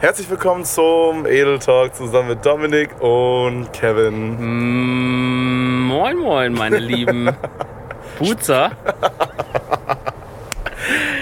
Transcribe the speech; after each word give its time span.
Herzlich 0.00 0.30
willkommen 0.30 0.64
zum 0.64 1.26
Edel 1.26 1.58
Talk 1.58 1.94
zusammen 1.94 2.28
mit 2.28 2.46
Dominik 2.46 3.02
und 3.02 3.70
Kevin. 3.74 4.30
Mm, 4.40 5.88
moin, 5.88 6.16
moin, 6.16 6.54
meine 6.54 6.78
lieben 6.78 7.28
Putzer. 8.16 8.70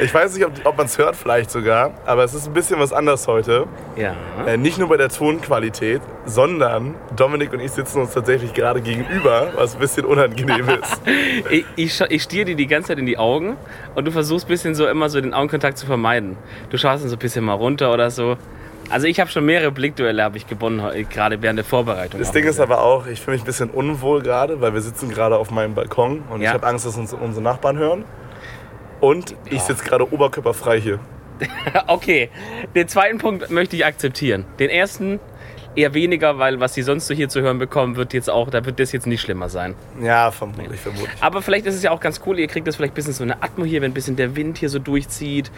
Ich 0.00 0.14
weiß 0.14 0.32
nicht, 0.36 0.46
ob, 0.46 0.52
ob 0.62 0.76
man 0.76 0.86
es 0.86 0.96
hört 0.96 1.16
vielleicht 1.16 1.50
sogar, 1.50 1.90
aber 2.06 2.22
es 2.22 2.34
ist 2.34 2.46
ein 2.46 2.52
bisschen 2.52 2.78
was 2.78 2.92
anders 2.92 3.26
heute. 3.26 3.66
Ja. 3.96 4.14
Äh, 4.46 4.56
nicht 4.56 4.78
nur 4.78 4.88
bei 4.88 4.96
der 4.96 5.08
Tonqualität, 5.08 6.00
sondern 6.24 6.94
Dominik 7.16 7.52
und 7.52 7.58
ich 7.58 7.72
sitzen 7.72 8.00
uns 8.00 8.12
tatsächlich 8.12 8.54
gerade 8.54 8.80
gegenüber, 8.80 9.54
was 9.56 9.74
ein 9.74 9.80
bisschen 9.80 10.04
unangenehm 10.04 10.68
ist. 10.80 11.02
Ich, 11.50 11.64
ich, 11.74 12.00
ich 12.00 12.22
stiere 12.22 12.44
dir 12.44 12.54
die 12.54 12.68
ganze 12.68 12.88
Zeit 12.88 13.00
in 13.00 13.06
die 13.06 13.18
Augen 13.18 13.56
und 13.96 14.04
du 14.04 14.12
versuchst 14.12 14.46
ein 14.46 14.50
bisschen 14.50 14.76
so 14.76 14.86
immer 14.86 15.08
so 15.08 15.20
den 15.20 15.34
Augenkontakt 15.34 15.78
zu 15.78 15.86
vermeiden. 15.86 16.36
Du 16.70 16.78
schaust 16.78 17.02
dann 17.02 17.10
so 17.10 17.16
ein 17.16 17.18
bisschen 17.18 17.44
mal 17.44 17.54
runter 17.54 17.92
oder 17.92 18.12
so. 18.12 18.36
Also 18.90 19.06
ich 19.06 19.20
habe 19.20 19.30
schon 19.30 19.44
mehrere 19.44 19.70
Blickduelle 19.70 20.22
habe 20.22 20.38
ich 20.38 20.46
gewonnen, 20.46 20.82
gerade 21.10 21.42
während 21.42 21.58
der 21.58 21.64
Vorbereitung. 21.64 22.18
Das 22.20 22.32
Ding 22.32 22.44
ist 22.44 22.58
aber 22.58 22.82
auch, 22.82 23.06
ich 23.06 23.20
fühle 23.20 23.36
mich 23.36 23.42
ein 23.42 23.46
bisschen 23.46 23.70
unwohl 23.70 24.22
gerade, 24.22 24.60
weil 24.62 24.72
wir 24.72 24.80
sitzen 24.80 25.10
gerade 25.10 25.36
auf 25.36 25.50
meinem 25.50 25.74
Balkon 25.74 26.22
und 26.30 26.40
ich 26.40 26.46
Ja. 26.46 26.54
habe 26.54 26.66
Angst, 26.66 26.86
dass 26.86 26.96
uns 26.96 27.12
unsere 27.12 27.42
Nachbarn 27.42 27.76
hören. 27.76 28.04
Und 29.00 29.36
ich 29.44 29.60
sitze 29.62 29.84
gerade 29.84 30.10
oberkörperfrei 30.12 30.80
hier. 30.80 30.98
Okay, 31.86 32.30
den 32.74 32.88
zweiten 32.88 33.18
Punkt 33.18 33.48
möchte 33.50 33.76
ich 33.76 33.84
akzeptieren. 33.84 34.44
Den 34.58 34.70
ersten 34.70 35.20
eher 35.74 35.94
weniger, 35.94 36.38
weil 36.38 36.60
was 36.60 36.74
sie 36.74 36.82
sonst 36.82 37.06
so 37.06 37.14
hier 37.14 37.28
zu 37.28 37.40
hören 37.40 37.58
bekommen, 37.58 37.96
wird 37.96 38.12
jetzt 38.12 38.28
auch, 38.30 38.50
da 38.50 38.64
wird 38.64 38.80
das 38.80 38.92
jetzt 38.92 39.06
nicht 39.06 39.20
schlimmer 39.20 39.48
sein. 39.48 39.74
Ja, 40.02 40.30
vermutlich, 40.30 40.80
vermutlich. 40.80 41.10
Aber 41.20 41.42
vielleicht 41.42 41.66
ist 41.66 41.74
es 41.74 41.82
ja 41.82 41.90
auch 41.90 42.00
ganz 42.00 42.20
cool, 42.26 42.38
ihr 42.38 42.46
kriegt 42.48 42.66
das 42.66 42.76
vielleicht 42.76 42.92
ein 42.92 42.96
bisschen 42.96 43.12
so 43.12 43.22
eine 43.22 43.42
Atmo 43.42 43.64
hier, 43.64 43.80
wenn 43.82 43.90
ein 43.90 43.94
bisschen 43.94 44.16
der 44.16 44.34
Wind 44.36 44.58
hier 44.58 44.68
so 44.68 44.78
durchzieht 44.78 45.50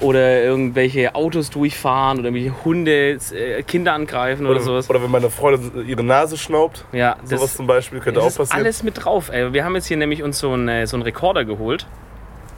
oder 0.00 0.42
irgendwelche 0.42 1.14
Autos 1.14 1.50
durchfahren 1.50 2.18
oder 2.18 2.28
irgendwelche 2.28 2.64
Hunde 2.64 3.18
äh, 3.32 3.62
Kinder 3.62 3.92
angreifen 3.94 4.46
oder, 4.46 4.56
Oder, 4.56 4.64
sowas. 4.64 4.90
oder 4.90 5.02
wenn 5.02 5.10
meine 5.10 5.30
Freundin 5.30 5.86
ihre 5.86 6.02
Nase 6.04 6.36
schnaubt. 6.36 6.84
ja, 6.92 7.16
Sowas 7.24 7.56
zum 7.56 7.66
Beispiel 7.66 8.00
könnte 8.00 8.20
das 8.20 8.24
auch 8.24 8.28
ist 8.28 8.36
passieren. 8.38 8.60
alles 8.60 8.82
mit 8.82 9.04
drauf. 9.04 9.30
Ey. 9.32 9.52
Wir 9.52 9.64
haben 9.64 9.74
jetzt 9.74 9.86
hier 9.86 9.96
nämlich 9.96 10.22
uns 10.22 10.38
so 10.38 10.52
einen, 10.52 10.68
äh, 10.68 10.86
so 10.86 10.96
einen 10.96 11.02
Rekorder 11.02 11.44
geholt. 11.44 11.86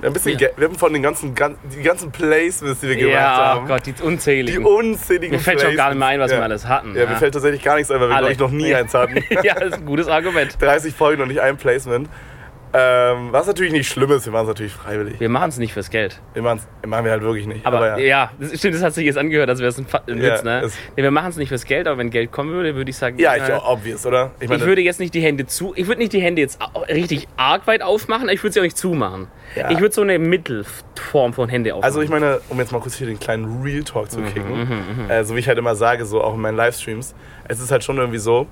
Ein 0.03 0.13
bisschen 0.13 0.39
Ja. 0.39 0.49
Wir 0.57 0.69
haben 0.69 0.75
von 0.75 0.93
den 0.93 1.03
ganzen, 1.03 1.35
gan- 1.35 1.57
die 1.75 1.83
ganzen 1.83 2.11
Placements, 2.13 2.81
die 2.81 2.89
wir 2.89 2.97
gemacht 2.97 3.13
ja, 3.15 3.37
haben. 3.37 3.65
oh 3.65 3.69
Gott, 3.69 3.87
die 3.87 3.93
Die 3.93 4.03
unzähligen. 4.03 4.65
unzähligen 4.65 5.37
Mir 5.37 5.41
fällt 5.41 5.61
schon 5.61 5.75
gar 5.75 5.89
nicht 5.91 5.99
mehr 5.99 6.09
ein, 6.09 6.21
was 6.21 6.31
ja. 6.31 6.37
wir 6.39 6.45
alles 6.45 6.67
hatten. 6.69 6.95
Ja, 6.95 7.07
mir 7.07 7.17
fällt 7.17 7.33
tatsächlich 7.35 7.63
gar 7.63 7.77
nichts 7.77 7.91
ein, 7.91 8.01
weil 8.01 8.09
wir, 8.11 8.17
glaube 8.19 8.33
ich, 8.33 8.39
noch 8.39 8.51
nie 8.51 8.75
eins 8.75 8.93
hatten. 8.95 9.17
ja, 9.43 9.55
das 9.55 9.69
ist 9.71 9.75
ein 9.79 9.87
gutes 9.87 10.09
Argument. 10.09 10.57
30 10.61 10.95
Folgen 10.95 11.23
und 11.23 11.29
nicht 11.29 11.41
ein 11.41 11.57
Placement. 11.57 12.09
Ähm, 12.79 13.29
was 13.33 13.47
natürlich 13.47 13.73
nicht 13.73 13.89
schlimm 13.89 14.11
ist, 14.11 14.27
wir 14.27 14.33
machen 14.33 14.43
es 14.45 14.49
natürlich 14.49 14.73
freiwillig. 14.73 15.19
Wir 15.19 15.29
machen 15.31 15.49
es 15.49 15.57
nicht 15.59 15.73
fürs 15.73 15.89
Geld. 15.89 16.21
Wir 16.35 16.43
machen's, 16.43 16.67
machen 16.87 17.05
wir 17.05 17.13
halt 17.13 17.23
wirklich 17.23 17.47
nicht. 17.47 17.65
Aber, 17.65 17.99
ja. 17.99 17.99
ja, 17.99 18.31
das, 18.39 18.59
stimmt, 18.59 18.75
das 18.75 18.83
hat 18.83 18.93
sich 18.95 19.07
jetzt 19.07 19.17
angehört, 19.17 19.49
als 19.49 19.61
wäre 19.61 19.69
es 19.71 19.79
ein, 19.79 19.87
Fa- 19.87 20.03
ein 20.07 20.19
Ja, 20.19 20.35
Witz, 20.35 20.45
ne? 20.45 20.69
Nee, 20.97 21.03
wir 21.03 21.11
machen 21.11 21.31
es 21.31 21.37
nicht 21.37 21.49
fürs 21.49 21.65
Geld, 21.65 21.87
aber 21.87 21.99
wenn 21.99 22.11
Geld 22.11 22.33
kommen 22.33 22.53
würde, 22.53 22.75
würde 22.75 22.91
ich 22.91 22.97
sagen, 22.97 23.19
Ja, 23.19 23.35
ich 23.37 23.45
glaube, 23.45 23.65
obvious, 23.65 24.05
oder? 24.05 24.33
Ich 24.41 24.51
würde 24.51 24.83
jetzt 24.83 25.01
nicht 25.01 25.15
die 25.15 25.21
Hände 25.23 25.47
zu. 25.47 25.73
Ich 25.77 25.87
würde 25.87 26.01
nicht 26.01 26.13
die 26.13 26.21
Hände 26.21 26.43
jetzt 26.43 26.59
richtig 26.89 27.29
arg 27.37 27.67
weit 27.67 27.83
aufmachen, 27.83 28.25
aber 28.25 28.33
ich 28.33 28.43
würde 28.43 28.53
sie 28.53 28.61
auch 28.61 28.65
nicht 28.65 28.77
zumachen. 28.77 29.29
Ja. 29.55 29.71
Ich 29.71 29.81
würde 29.81 29.95
so 29.95 30.03
eine 30.03 30.19
Mittelform 30.19 31.33
von 31.33 31.49
Hände 31.49 31.75
aufmachen. 31.75 31.85
Also 31.85 32.03
ich 32.03 32.11
meine, 32.11 32.41
um 32.49 32.59
jetzt 32.59 32.73
mal 32.73 32.81
kurz 32.81 32.97
hier 32.97 33.07
den 33.07 33.19
kleinen 33.19 33.63
Real 33.63 33.83
Talk 33.85 34.07
Mhm, 34.07 34.11
zu 34.11 34.23
kicken, 34.23 35.09
äh, 35.09 35.25
so 35.25 35.35
wie 35.35 35.41
ich 35.41 35.49
halt 35.49 35.59
immer 35.59 35.75
sage, 35.77 36.05
so 36.05 36.23
auch 36.23 36.35
in 36.35 36.41
meinen 36.41 36.57
Livestreams, 36.57 37.15
es 37.49 37.61
ist 37.61 37.71
halt 37.71 37.85
schon 37.85 37.97
irgendwie 37.97 38.19
so, 38.19 38.47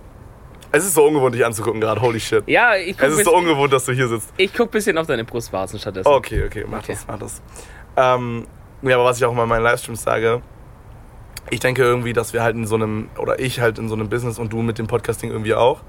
es 0.77 0.85
ist 0.85 0.95
so 0.95 1.05
ungewohnt, 1.07 1.35
dich 1.35 1.45
anzugucken 1.47 1.81
gerade, 1.81 2.01
holy 2.01 2.21
shit. 2.21 2.43
ja, 2.47 2.75
ich 2.77 2.97
gucke 2.99 3.07
Es 3.13 3.19
ist 3.19 3.25
so 3.25 3.35
ungewohnt, 3.37 3.73
dass 3.73 3.85
du 3.85 3.93
hier 3.93 4.09
sitzt. 4.09 4.33
ich 4.37 4.53
guck 4.53 4.69
ein 4.69 4.71
bisschen 4.73 4.99
auf 4.99 5.07
deine 5.07 5.25
Brustwarzen 5.25 5.79
stattdessen. 5.79 6.09
Okay, 6.09 6.45
okay, 6.47 6.65
mach 6.69 6.79
Okay. 6.79 6.93
das, 6.93 7.07
mach 7.07 7.19
das. 7.19 7.43
Ähm, 7.97 8.47
ja, 8.83 8.97
aber 8.97 9.05
was 9.05 9.19
ich 9.19 9.25
auch 9.25 9.33
immer 9.33 9.45
in 9.45 9.49
meinen 9.49 9.63
Livestreams 9.63 10.03
sage, 10.03 10.43
ich 11.51 11.61
denke 11.61 11.83
irgendwie, 11.83 12.13
dass 12.13 12.33
wir 12.33 12.43
halt 12.43 12.57
in 12.57 12.67
so 12.67 12.75
einem, 12.75 13.09
oder 13.19 13.39
ich 13.39 13.61
halt 13.61 13.79
in 13.79 13.89
so 13.89 13.95
einem 13.95 14.09
Business 14.09 14.39
und 14.39 14.53
du 14.53 14.63
mit 14.63 14.79
dem 14.79 14.87
Podcasting 14.87 15.31
irgendwie 15.31 15.55
auch, 15.55 15.81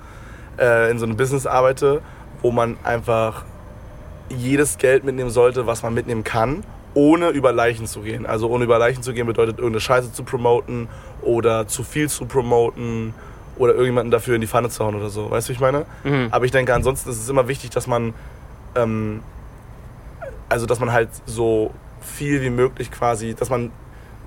äh, 0.59 0.91
in 0.91 0.99
so 0.99 1.05
einem 1.05 1.17
Business 1.17 1.45
arbeite, 1.47 2.01
wo 2.41 2.51
man 2.51 2.77
einfach 2.83 3.43
jedes 4.29 4.77
Geld 4.77 5.03
mitnehmen 5.03 5.29
sollte, 5.29 5.65
was 5.67 5.81
man 5.83 5.93
mitnehmen 5.93 6.23
kann, 6.23 6.63
ohne 6.93 7.29
über 7.29 7.51
Leichen 7.51 7.87
zu 7.87 8.01
gehen. 8.01 8.25
Also 8.25 8.49
ohne 8.49 8.63
über 8.65 8.77
Leichen 8.79 9.03
zu 9.03 9.13
gehen 9.13 9.27
bedeutet, 9.27 9.57
irgendeine 9.57 9.81
Scheiße 9.81 10.13
zu 10.13 10.23
promoten 10.23 10.87
oder 11.21 11.67
zu 11.67 11.83
viel 11.83 12.09
zu 12.09 12.25
promoten 12.25 13.13
oder 13.57 13.73
irgendjemanden 13.73 14.11
dafür 14.11 14.35
in 14.35 14.41
die 14.41 14.47
Pfanne 14.47 14.69
zu 14.69 14.83
hauen 14.83 14.95
oder 14.95 15.09
so. 15.09 15.31
Weißt 15.31 15.47
du, 15.47 15.49
wie 15.49 15.55
ich 15.55 15.59
meine? 15.59 15.85
Mhm. 16.03 16.27
Aber 16.31 16.45
ich 16.45 16.51
denke, 16.51 16.73
ansonsten 16.73 17.09
ist 17.09 17.19
es 17.19 17.29
immer 17.29 17.47
wichtig, 17.47 17.69
dass 17.69 17.87
man, 17.87 18.13
ähm, 18.75 19.21
also 20.49 20.65
dass 20.65 20.79
man 20.79 20.91
halt 20.91 21.09
so 21.25 21.73
viel 22.01 22.41
wie 22.41 22.49
möglich 22.49 22.91
quasi, 22.91 23.33
dass 23.33 23.49
man 23.49 23.71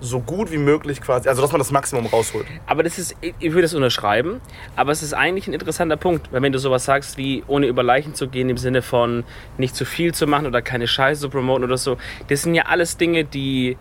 so 0.00 0.20
gut 0.20 0.50
wie 0.52 0.58
möglich 0.58 1.00
quasi, 1.00 1.28
also 1.28 1.42
dass 1.42 1.52
man 1.52 1.58
das 1.58 1.70
Maximum 1.70 2.06
rausholt. 2.06 2.46
Aber 2.66 2.82
das 2.82 2.98
ist, 2.98 3.16
ich 3.20 3.34
ich 3.40 3.50
würde 3.50 3.62
das 3.62 3.74
unterschreiben, 3.74 4.40
aber 4.76 4.92
es 4.92 5.02
ist 5.02 5.12
eigentlich 5.12 5.48
ein 5.48 5.54
interessanter 5.54 5.96
Punkt, 5.96 6.32
weil 6.32 6.42
wenn 6.42 6.52
du 6.52 6.58
sowas 6.58 6.84
sagst 6.84 7.18
wie 7.18 7.42
ohne 7.46 7.66
über 7.66 7.82
Leichen 7.82 8.14
zu 8.14 8.28
gehen, 8.28 8.48
im 8.48 8.58
Sinne 8.58 8.82
von 8.82 9.24
nicht 9.56 9.74
zu 9.74 9.84
viel 9.84 10.14
zu 10.14 10.26
machen 10.26 10.46
oder 10.46 10.62
keine 10.62 10.86
Scheiße 10.86 11.22
zu 11.22 11.30
promoten 11.30 11.64
oder 11.64 11.78
so, 11.78 11.96
das 12.28 12.42
sind 12.42 12.54
ja 12.54 12.64
alles 12.66 12.96
Dinge, 12.96 13.24
die, 13.24 13.76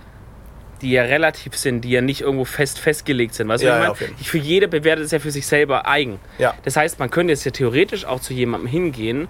die 0.81 0.91
ja 0.91 1.03
relativ 1.03 1.55
sind, 1.55 1.81
die 1.81 1.89
ja 1.91 2.01
nicht 2.01 2.21
irgendwo 2.21 2.45
fest 2.45 2.79
festgelegt 2.79 3.33
sind. 3.33 3.47
Weißt 3.47 3.63
du, 3.63 3.67
Ja, 3.67 3.89
was 3.89 3.99
ich 4.01 4.07
ja, 4.07 4.07
Fall. 4.15 4.23
Für 4.23 4.37
jede 4.37 4.67
bewertet 4.67 5.05
es 5.05 5.11
ja 5.11 5.19
für 5.19 5.31
sich 5.31 5.45
selber 5.47 5.87
eigen. 5.87 6.19
Ja. 6.37 6.53
Das 6.63 6.75
heißt, 6.75 6.99
man 6.99 7.09
könnte 7.09 7.33
jetzt 7.33 7.43
ja 7.45 7.51
theoretisch 7.51 8.05
auch 8.05 8.19
zu 8.19 8.33
jemandem 8.33 8.69
hingehen, 8.69 9.27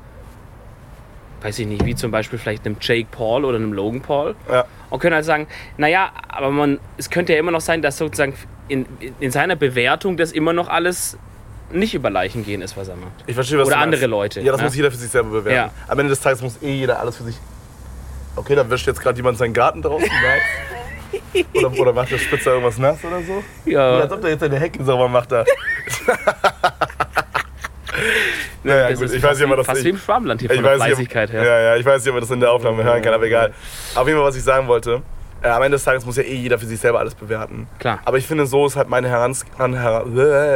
weiß 1.41 1.59
ich 1.59 1.67
nicht, 1.67 1.85
wie 1.85 1.95
zum 1.95 2.11
Beispiel 2.11 2.39
vielleicht 2.39 2.65
einem 2.65 2.77
Jake 2.81 3.07
Paul 3.11 3.45
oder 3.45 3.57
einem 3.57 3.71
Logan 3.73 4.01
Paul, 4.01 4.35
Ja. 4.51 4.65
und 4.89 4.99
können 4.99 5.15
halt 5.15 5.25
sagen, 5.25 5.47
naja, 5.77 6.11
aber 6.29 6.49
man, 6.49 6.79
es 6.97 7.09
könnte 7.09 7.33
ja 7.33 7.39
immer 7.39 7.51
noch 7.51 7.61
sein, 7.61 7.81
dass 7.81 7.97
sozusagen 7.97 8.33
in, 8.67 8.85
in 9.19 9.31
seiner 9.31 9.55
Bewertung 9.55 10.17
das 10.17 10.31
immer 10.31 10.51
noch 10.53 10.67
alles 10.67 11.17
nicht 11.71 11.93
über 11.93 12.09
Leichen 12.09 12.43
gehen 12.45 12.61
ist, 12.61 12.75
was 12.77 12.87
er 12.87 12.95
macht. 12.95 13.11
Ich 13.27 13.35
verstehe, 13.35 13.57
was 13.59 13.67
Oder 13.67 13.75
du 13.75 13.79
meinst. 13.81 13.93
andere 13.95 14.07
Leute, 14.07 14.41
Ja, 14.41 14.51
das 14.51 14.61
ne? 14.61 14.67
muss 14.67 14.75
jeder 14.75 14.89
für 14.89 14.97
sich 14.97 15.11
selber 15.11 15.29
bewerten. 15.29 15.69
Ja. 15.69 15.71
Am 15.87 15.99
Ende 15.99 16.09
des 16.09 16.19
Tages 16.21 16.41
muss 16.41 16.57
eh 16.61 16.73
jeder 16.73 16.99
alles 16.99 17.17
für 17.17 17.23
sich. 17.23 17.35
Okay, 18.35 18.55
da 18.55 18.69
wischt 18.69 18.87
jetzt 18.87 19.01
gerade 19.01 19.17
jemand 19.17 19.37
seinen 19.37 19.53
Garten 19.53 19.81
draußen. 19.81 20.09
oder, 21.53 21.71
oder 21.79 21.93
macht 21.93 22.11
der 22.11 22.17
Spitzer 22.17 22.51
irgendwas 22.51 22.77
nass 22.77 23.03
oder 23.03 23.21
so? 23.21 23.43
Ja, 23.65 23.99
Als 23.99 24.11
ob 24.11 24.21
der 24.21 24.31
jetzt 24.31 24.41
seine 24.41 24.59
Hecken 24.59 24.85
sauber 24.85 25.07
macht 25.07 25.31
da. 25.31 25.43
naja, 28.63 28.93
gut, 28.95 29.11
ich 29.11 29.23
weiß 29.23 29.37
nicht, 29.37 29.43
ob 29.43 29.49
man 29.49 29.57
das 29.57 29.67
fast 29.67 29.83
wie 29.83 29.89
im 29.89 29.97
Schwabenland 29.97 30.41
hier 30.41 30.49
Ich 30.49 30.55
von 30.55 30.63
der 30.63 30.73
weiß 30.73 30.83
Fleißigkeit 30.85 31.31
her. 31.31 31.43
Ja, 31.43 31.59
ja, 31.59 31.75
ich 31.77 31.85
weiß 31.85 32.01
nicht, 32.01 32.09
ob 32.09 32.15
man 32.15 32.21
das 32.21 32.31
in 32.31 32.39
der 32.39 32.51
Aufnahme 32.51 32.83
hören 32.83 33.01
kann, 33.01 33.13
aber 33.13 33.25
egal. 33.25 33.53
Auf 33.95 34.07
jeden 34.07 34.19
Fall, 34.19 34.27
was 34.27 34.35
ich 34.35 34.43
sagen 34.43 34.67
wollte, 34.67 35.01
äh, 35.41 35.49
am 35.49 35.61
Ende 35.61 35.75
des 35.75 35.83
Tages 35.83 36.05
muss 36.05 36.17
ja 36.17 36.23
eh 36.23 36.35
jeder 36.35 36.57
für 36.59 36.65
sich 36.65 36.79
selber 36.79 36.99
alles 36.99 37.15
bewerten. 37.15 37.67
Klar. 37.79 37.99
Aber 38.05 38.17
ich 38.17 38.25
finde, 38.25 38.45
so 38.45 38.65
ist 38.65 38.75
halt 38.75 38.89
meine 38.89 39.09
Herans 39.09 39.45
Heran 39.57 39.73
äh, 39.73 39.77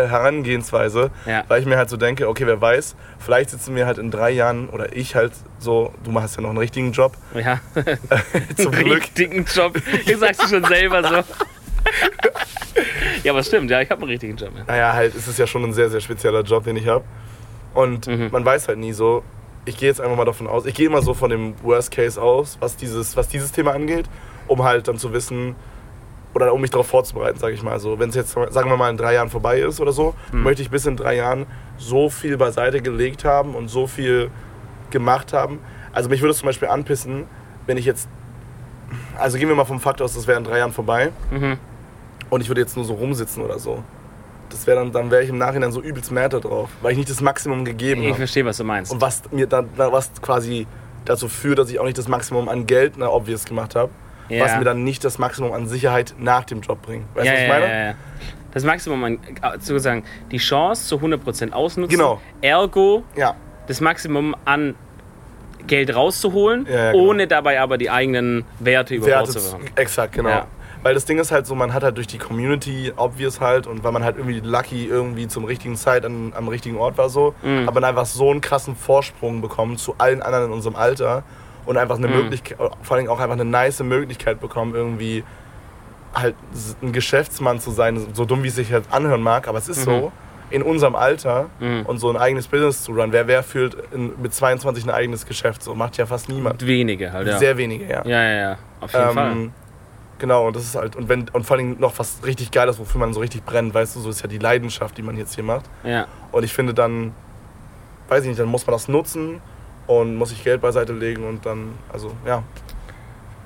Herangehensweise, 0.08 1.12
Ja. 1.25 1.44
weil 1.47 1.62
ich 1.62 1.68
mir 1.68 1.78
halt 1.78 1.90
so 1.90 1.97
denke, 1.97 2.28
okay, 2.28 2.46
wer 2.47 2.59
weiß, 2.62 2.96
vielleicht 3.19 3.50
sitzen 3.52 3.75
wir 3.75 3.86
halt 3.86 3.97
in 3.97 4.12
drei 4.12 4.31
Jahren 4.31 4.69
oder 4.69 4.96
ich 4.96 5.16
halt 5.16 5.34
so, 5.59 5.94
du 6.03 6.12
machst 6.12 6.36
ja 6.36 6.42
noch 6.42 6.50
einen 6.50 6.58
richtigen 6.58 6.92
Job, 6.92 7.16
Ja, 7.34 7.59
zum 8.58 8.72
Glück. 8.72 9.03
richtigen 9.03 9.46
Job. 9.46 9.78
Das 10.08 10.19
sagst 10.19 10.44
du 10.44 10.47
schon 10.47 10.64
selber 10.66 11.03
so. 11.03 11.16
ja, 13.24 13.31
aber 13.31 13.44
stimmt, 13.44 13.69
ja, 13.72 13.81
ich 13.81 13.90
habe 13.90 14.02
einen 14.02 14.12
richtigen 14.12 14.36
Job. 14.38 14.52
Ja. 14.56 14.63
Naja, 14.68 14.94
halt, 14.94 15.16
es 15.16 15.28
ist 15.28 15.40
ja 15.40 15.48
schon 15.48 15.63
ein 15.63 15.74
sehr, 15.74 15.90
sehr 15.90 16.02
spezieller 16.02 16.42
Job, 16.42 16.63
den 16.63 16.75
ich 16.78 16.88
habe. 16.88 17.03
Und 17.74 18.08
Mhm. 18.08 18.30
man 18.31 18.44
weiß 18.44 18.68
halt 18.68 18.80
nie 18.80 18.94
so, 18.94 19.24
ich 19.66 19.78
gehe 19.78 19.90
jetzt 19.90 20.02
einfach 20.02 20.18
mal 20.18 20.25
davon 20.25 20.48
aus, 20.48 20.66
ich 20.66 20.74
gehe 20.74 20.88
immer 20.88 21.02
so 21.02 21.13
von 21.13 21.30
dem 21.30 21.53
Worst 21.63 21.92
Case 21.92 22.22
aus, 22.22 22.58
was 22.59 22.75
dieses, 22.75 23.16
was 23.16 23.28
dieses 23.28 23.52
Thema 23.52 23.72
angeht, 23.74 24.06
um 24.47 24.63
halt 24.63 24.88
dann 24.88 24.97
zu 24.97 25.13
wissen, 25.13 25.56
oder 26.34 26.53
um 26.53 26.62
mich 26.62 26.69
darauf 26.72 26.88
vorzubereiten, 26.88 27.40
sage 27.40 27.53
ich 27.53 27.62
mal. 27.62 27.78
So, 27.79 28.00
wenn 28.00 28.09
es 28.09 28.16
jetzt, 28.16 28.31
sagen 28.31 28.69
wir 28.69 28.78
mal, 28.78 28.90
in 28.90 28.96
drei 28.97 29.13
Jahren 29.16 29.29
vorbei 29.29 29.59
ist 29.59 29.81
oder 29.81 29.91
so, 29.91 30.13
Mhm. 30.31 30.44
möchte 30.44 30.62
ich 30.62 30.69
bis 30.69 30.85
in 30.85 30.96
drei 30.96 31.16
Jahren 31.18 31.46
so 31.78 32.09
viel 32.09 32.38
beiseite 32.38 32.81
gelegt 32.81 33.25
haben 33.25 33.53
und 33.53 33.68
so 33.68 33.85
viel 33.88 34.30
gemacht 34.91 35.34
haben. 35.34 35.59
Also 35.91 36.07
mich 36.09 36.22
würde 36.22 36.31
es 36.31 36.38
zum 36.38 36.46
Beispiel 36.46 36.69
anpissen, 36.69 37.25
wenn 37.66 37.75
ich 37.78 37.85
jetzt, 37.85 38.07
also 39.18 39.38
gehen 39.38 39.50
wir 39.50 39.56
mal 39.56 39.66
vom 39.66 39.80
Fakt 39.81 40.01
aus, 40.01 40.13
das 40.13 40.25
wäre 40.28 40.38
in 40.38 40.44
drei 40.46 40.59
Jahren 40.59 40.72
vorbei 40.72 41.12
Mhm. 41.31 41.57
und 42.30 42.42
ich 42.42 42.48
würde 42.50 42.62
jetzt 42.62 42.75
nur 42.77 42.86
so 42.86 42.94
rumsitzen 42.94 43.44
oder 43.44 43.60
so. 43.60 43.83
Das 44.50 44.68
wäre 44.68 44.77
dann, 44.80 44.92
dann 44.94 45.12
wäre 45.12 45.24
ich 45.24 45.30
im 45.30 45.38
Nachhinein 45.38 45.71
so 45.74 45.81
übelst 45.81 46.12
mad 46.12 46.39
drauf, 46.39 46.69
weil 46.81 46.92
ich 46.94 46.98
nicht 46.98 47.10
das 47.10 47.19
Maximum 47.21 47.63
gegeben 47.65 48.01
Ich 48.01 48.07
habe. 48.07 48.18
verstehe, 48.19 48.45
was 48.45 48.56
du 48.57 48.63
meinst. 48.63 48.92
Und 48.92 49.01
was 49.01 49.21
mir 49.31 49.48
dann, 49.48 49.69
was 49.75 50.12
quasi 50.21 50.65
dazu 51.06 51.27
führt, 51.27 51.60
dass 51.60 51.69
ich 51.69 51.80
auch 51.80 51.86
nicht 51.86 51.98
das 51.98 52.07
Maximum 52.07 52.48
an 52.50 52.68
Geld, 52.68 52.94
na 52.98 53.07
obvious 53.10 53.45
gemacht 53.45 53.75
habe, 53.75 53.92
Ja. 54.31 54.44
was 54.45 54.57
mir 54.57 54.63
dann 54.63 54.83
nicht 54.83 55.04
das 55.04 55.18
Maximum 55.19 55.51
an 55.54 55.68
Sicherheit 55.68 56.13
nach 56.19 56.44
dem 56.45 56.62
Job 56.62 56.81
bringt. 56.81 57.06
Weißt 57.16 57.28
du, 57.28 57.31
ja, 57.31 57.33
was 57.38 57.42
ich 57.44 57.50
meine? 57.50 57.66
ja, 57.66 57.86
ja. 57.89 57.94
Das 58.54 58.63
Maximum 58.66 59.04
an, 59.06 59.19
sozusagen, 59.60 60.04
die 60.31 60.38
Chance 60.38 60.88
zu 60.88 60.98
100% 60.98 61.51
ausnutzen. 61.54 61.98
Genau. 61.98 62.19
Ergo 62.42 63.04
das 63.68 63.80
Maximum 63.80 64.36
an 64.45 64.75
Geld 65.68 65.95
rauszuholen, 65.95 66.66
genau. 66.66 66.94
ohne 66.98 67.28
dabei 67.28 67.62
aber 67.62 67.78
die 67.78 67.89
eigenen 67.89 68.44
Werte 68.60 68.95
über 68.95 69.06
Bord 69.06 69.18
Werte, 69.28 69.31
zu 69.31 69.51
werfen. 69.54 69.69
exakt, 69.75 70.13
genau. 70.13 70.42
Weil 70.84 70.95
das 70.95 71.06
Ding 71.06 71.19
ist 71.19 71.31
halt 71.31 71.45
so, 71.45 71.54
man 71.54 71.74
hat 71.75 71.84
halt 71.84 71.95
durch 71.98 72.07
die 72.07 72.18
Community, 72.18 72.92
obvious 72.95 73.39
halt, 73.39 73.68
und 73.68 73.84
weil 73.84 73.92
man 73.92 74.04
halt 74.04 74.18
irgendwie 74.18 74.39
lucky 74.39 74.88
irgendwie 74.88 75.27
zum 75.27 75.45
richtigen 75.45 75.75
Zeit 75.75 76.04
an, 76.04 76.34
am 76.36 76.48
richtigen 76.48 76.77
Ort 76.77 76.98
war 76.98 77.07
so, 77.10 77.36
Mhm. 77.44 77.68
hat 77.68 77.74
man 77.75 77.84
einfach 77.84 78.07
so 78.07 78.31
einen 78.31 78.42
krassen 78.42 78.75
Vorsprung 78.75 79.42
bekommen 79.42 79.77
zu 79.77 79.94
allen 80.00 80.24
anderen 80.24 80.48
in 80.48 80.51
unserem 80.51 80.75
Alter 80.75 81.22
und 81.66 81.78
einfach 81.78 81.98
eine 81.98 82.08
Mhm. 82.08 82.16
Möglichkeit, 82.16 82.58
vor 82.81 82.98
allem 82.98 83.08
auch 83.10 83.19
einfach 83.19 83.36
eine 83.36 83.46
nice 83.46 83.81
Möglichkeit 83.84 84.40
bekommen, 84.40 84.74
irgendwie 84.75 85.24
halt 86.13 86.36
ein 86.81 86.92
Geschäftsmann 86.92 87.60
zu 87.60 87.72
sein, 87.72 88.06
so 88.13 88.25
dumm 88.25 88.44
wie 88.44 88.50
es 88.50 88.56
sich 88.56 88.69
jetzt 88.69 88.92
anhören 88.92 89.22
mag, 89.22 89.48
aber 89.48 89.58
es 89.58 89.69
ist 89.69 89.80
Mhm. 89.80 89.84
so, 89.84 90.12
in 90.50 90.63
unserem 90.63 90.96
Alter 90.98 91.50
Mhm. 91.62 91.86
und 91.86 92.00
so 92.00 92.10
ein 92.10 92.18
eigenes 92.18 92.48
Business 92.48 92.84
zu 92.84 92.92
run. 92.92 93.13
Wer, 93.13 93.28
wer 93.28 93.42
führt 93.44 93.78
in, 93.94 94.12
mit 94.22 94.34
22 94.34 94.84
ein 94.84 94.90
eigenes 94.90 95.25
Geschäft? 95.25 95.63
So 95.63 95.74
macht 95.75 95.96
ja 95.98 96.06
fast 96.06 96.28
niemand. 96.28 96.66
Wenige 96.68 97.13
halt, 97.13 97.28
ja. 97.28 97.38
Sehr 97.38 97.56
wenige, 97.58 97.86
ja. 97.86 98.02
ja, 98.06 98.24
ja, 98.24 98.34
ja. 98.34 98.58
Auf 98.81 98.92
jeden 98.94 99.12
Fall. 99.12 99.31
Ähm, 99.31 99.54
genau, 100.19 100.48
und 100.48 100.56
das 100.58 100.63
ist 100.63 100.75
halt, 100.75 100.98
und 100.98 101.08
wenn, 101.08 101.30
und 101.30 101.46
vor 101.46 101.56
allem 101.56 101.78
noch 101.80 101.98
was 101.98 102.18
richtig 102.25 102.52
Geiles, 102.52 102.78
wofür 102.80 103.00
man 103.00 103.13
so 103.13 103.22
richtig 103.22 103.46
brennt, 103.46 103.74
weißt 103.74 103.96
du, 103.96 104.02
so 104.02 104.10
ist 104.10 104.22
ja 104.24 104.28
die 104.28 104.40
Leidenschaft, 104.40 104.98
die 104.98 105.04
man 105.04 105.16
jetzt 105.16 105.36
hier 105.36 105.46
macht. 105.46 105.69
Ja. 105.86 106.08
Und 106.34 106.44
ich 106.44 106.52
finde 106.54 106.74
dann, 106.74 107.13
weiß 108.10 108.24
ich 108.24 108.28
nicht, 108.28 108.40
dann 108.42 108.50
muss 108.50 108.68
man 108.68 108.74
das 108.74 108.90
nutzen 108.90 109.40
und 109.99 110.15
muss 110.15 110.29
sich 110.29 110.43
Geld 110.43 110.61
beiseite 110.61 110.93
legen 110.93 111.27
und 111.27 111.45
dann, 111.45 111.73
also 111.91 112.11
ja. 112.25 112.43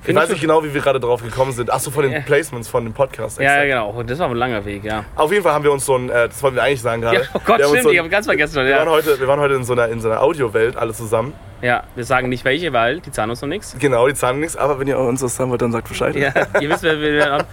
Ich 0.00 0.06
Finde 0.06 0.20
weiß 0.20 0.28
ich 0.28 0.34
nicht 0.34 0.42
genau, 0.42 0.62
wie 0.62 0.72
wir 0.72 0.80
gerade 0.80 1.00
drauf 1.00 1.20
gekommen 1.20 1.50
sind. 1.50 1.68
Achso, 1.68 1.90
von 1.90 2.08
den. 2.08 2.24
Placements 2.24 2.68
von 2.68 2.84
dem 2.84 2.92
Podcast. 2.92 3.40
Ja, 3.40 3.64
ja, 3.64 3.64
genau. 3.64 4.02
Das 4.04 4.20
war 4.20 4.28
ein 4.30 4.36
langer 4.36 4.64
Weg, 4.64 4.84
ja. 4.84 5.04
Auf 5.16 5.32
jeden 5.32 5.42
Fall 5.42 5.52
haben 5.52 5.64
wir 5.64 5.72
uns 5.72 5.84
so 5.84 5.96
ein, 5.96 6.08
äh, 6.10 6.28
das 6.28 6.40
wollten 6.44 6.54
wir 6.56 6.62
eigentlich 6.62 6.80
sagen 6.80 7.02
gerade. 7.02 7.16
ja 7.16 7.22
oh 7.34 7.40
Gott, 7.44 7.56
stimmt, 7.60 7.82
so 7.82 7.90
ich 7.90 7.96
ein, 7.96 7.98
habe 7.98 8.08
ganz 8.08 8.26
vergessen. 8.26 8.54
wir, 8.64 8.76
waren 8.76 8.86
Ja. 8.86 8.92
heute, 8.92 9.18
wir 9.18 9.26
waren 9.26 9.40
heute 9.40 9.54
in 9.54 9.64
so 9.64 9.72
einer, 9.72 9.88
in 9.88 9.98
so 10.00 10.08
einer 10.08 10.22
Audiowelt 10.22 10.76
alle 10.76 10.92
zusammen. 10.92 11.32
Ja, 11.66 11.82
wir 11.96 12.04
sagen 12.04 12.28
nicht 12.28 12.44
welche, 12.44 12.72
weil 12.72 13.00
die 13.00 13.10
zahlen 13.10 13.30
uns 13.30 13.40
noch 13.42 13.48
nichts. 13.48 13.76
Genau, 13.78 14.06
die 14.06 14.14
zahlen 14.14 14.38
nichts, 14.40 14.56
aber 14.56 14.78
wenn 14.78 14.86
ihr 14.86 14.98
uns 14.98 15.20
das 15.20 15.34
sagen 15.36 15.50
wollt, 15.50 15.60
dann 15.62 15.72
sagt 15.72 15.88
Bescheid. 15.88 16.14
Ja, 16.14 16.32
ihr 16.60 16.70
wisst, 16.70 16.82
wer, 16.84 17.00
wer, 17.00 17.44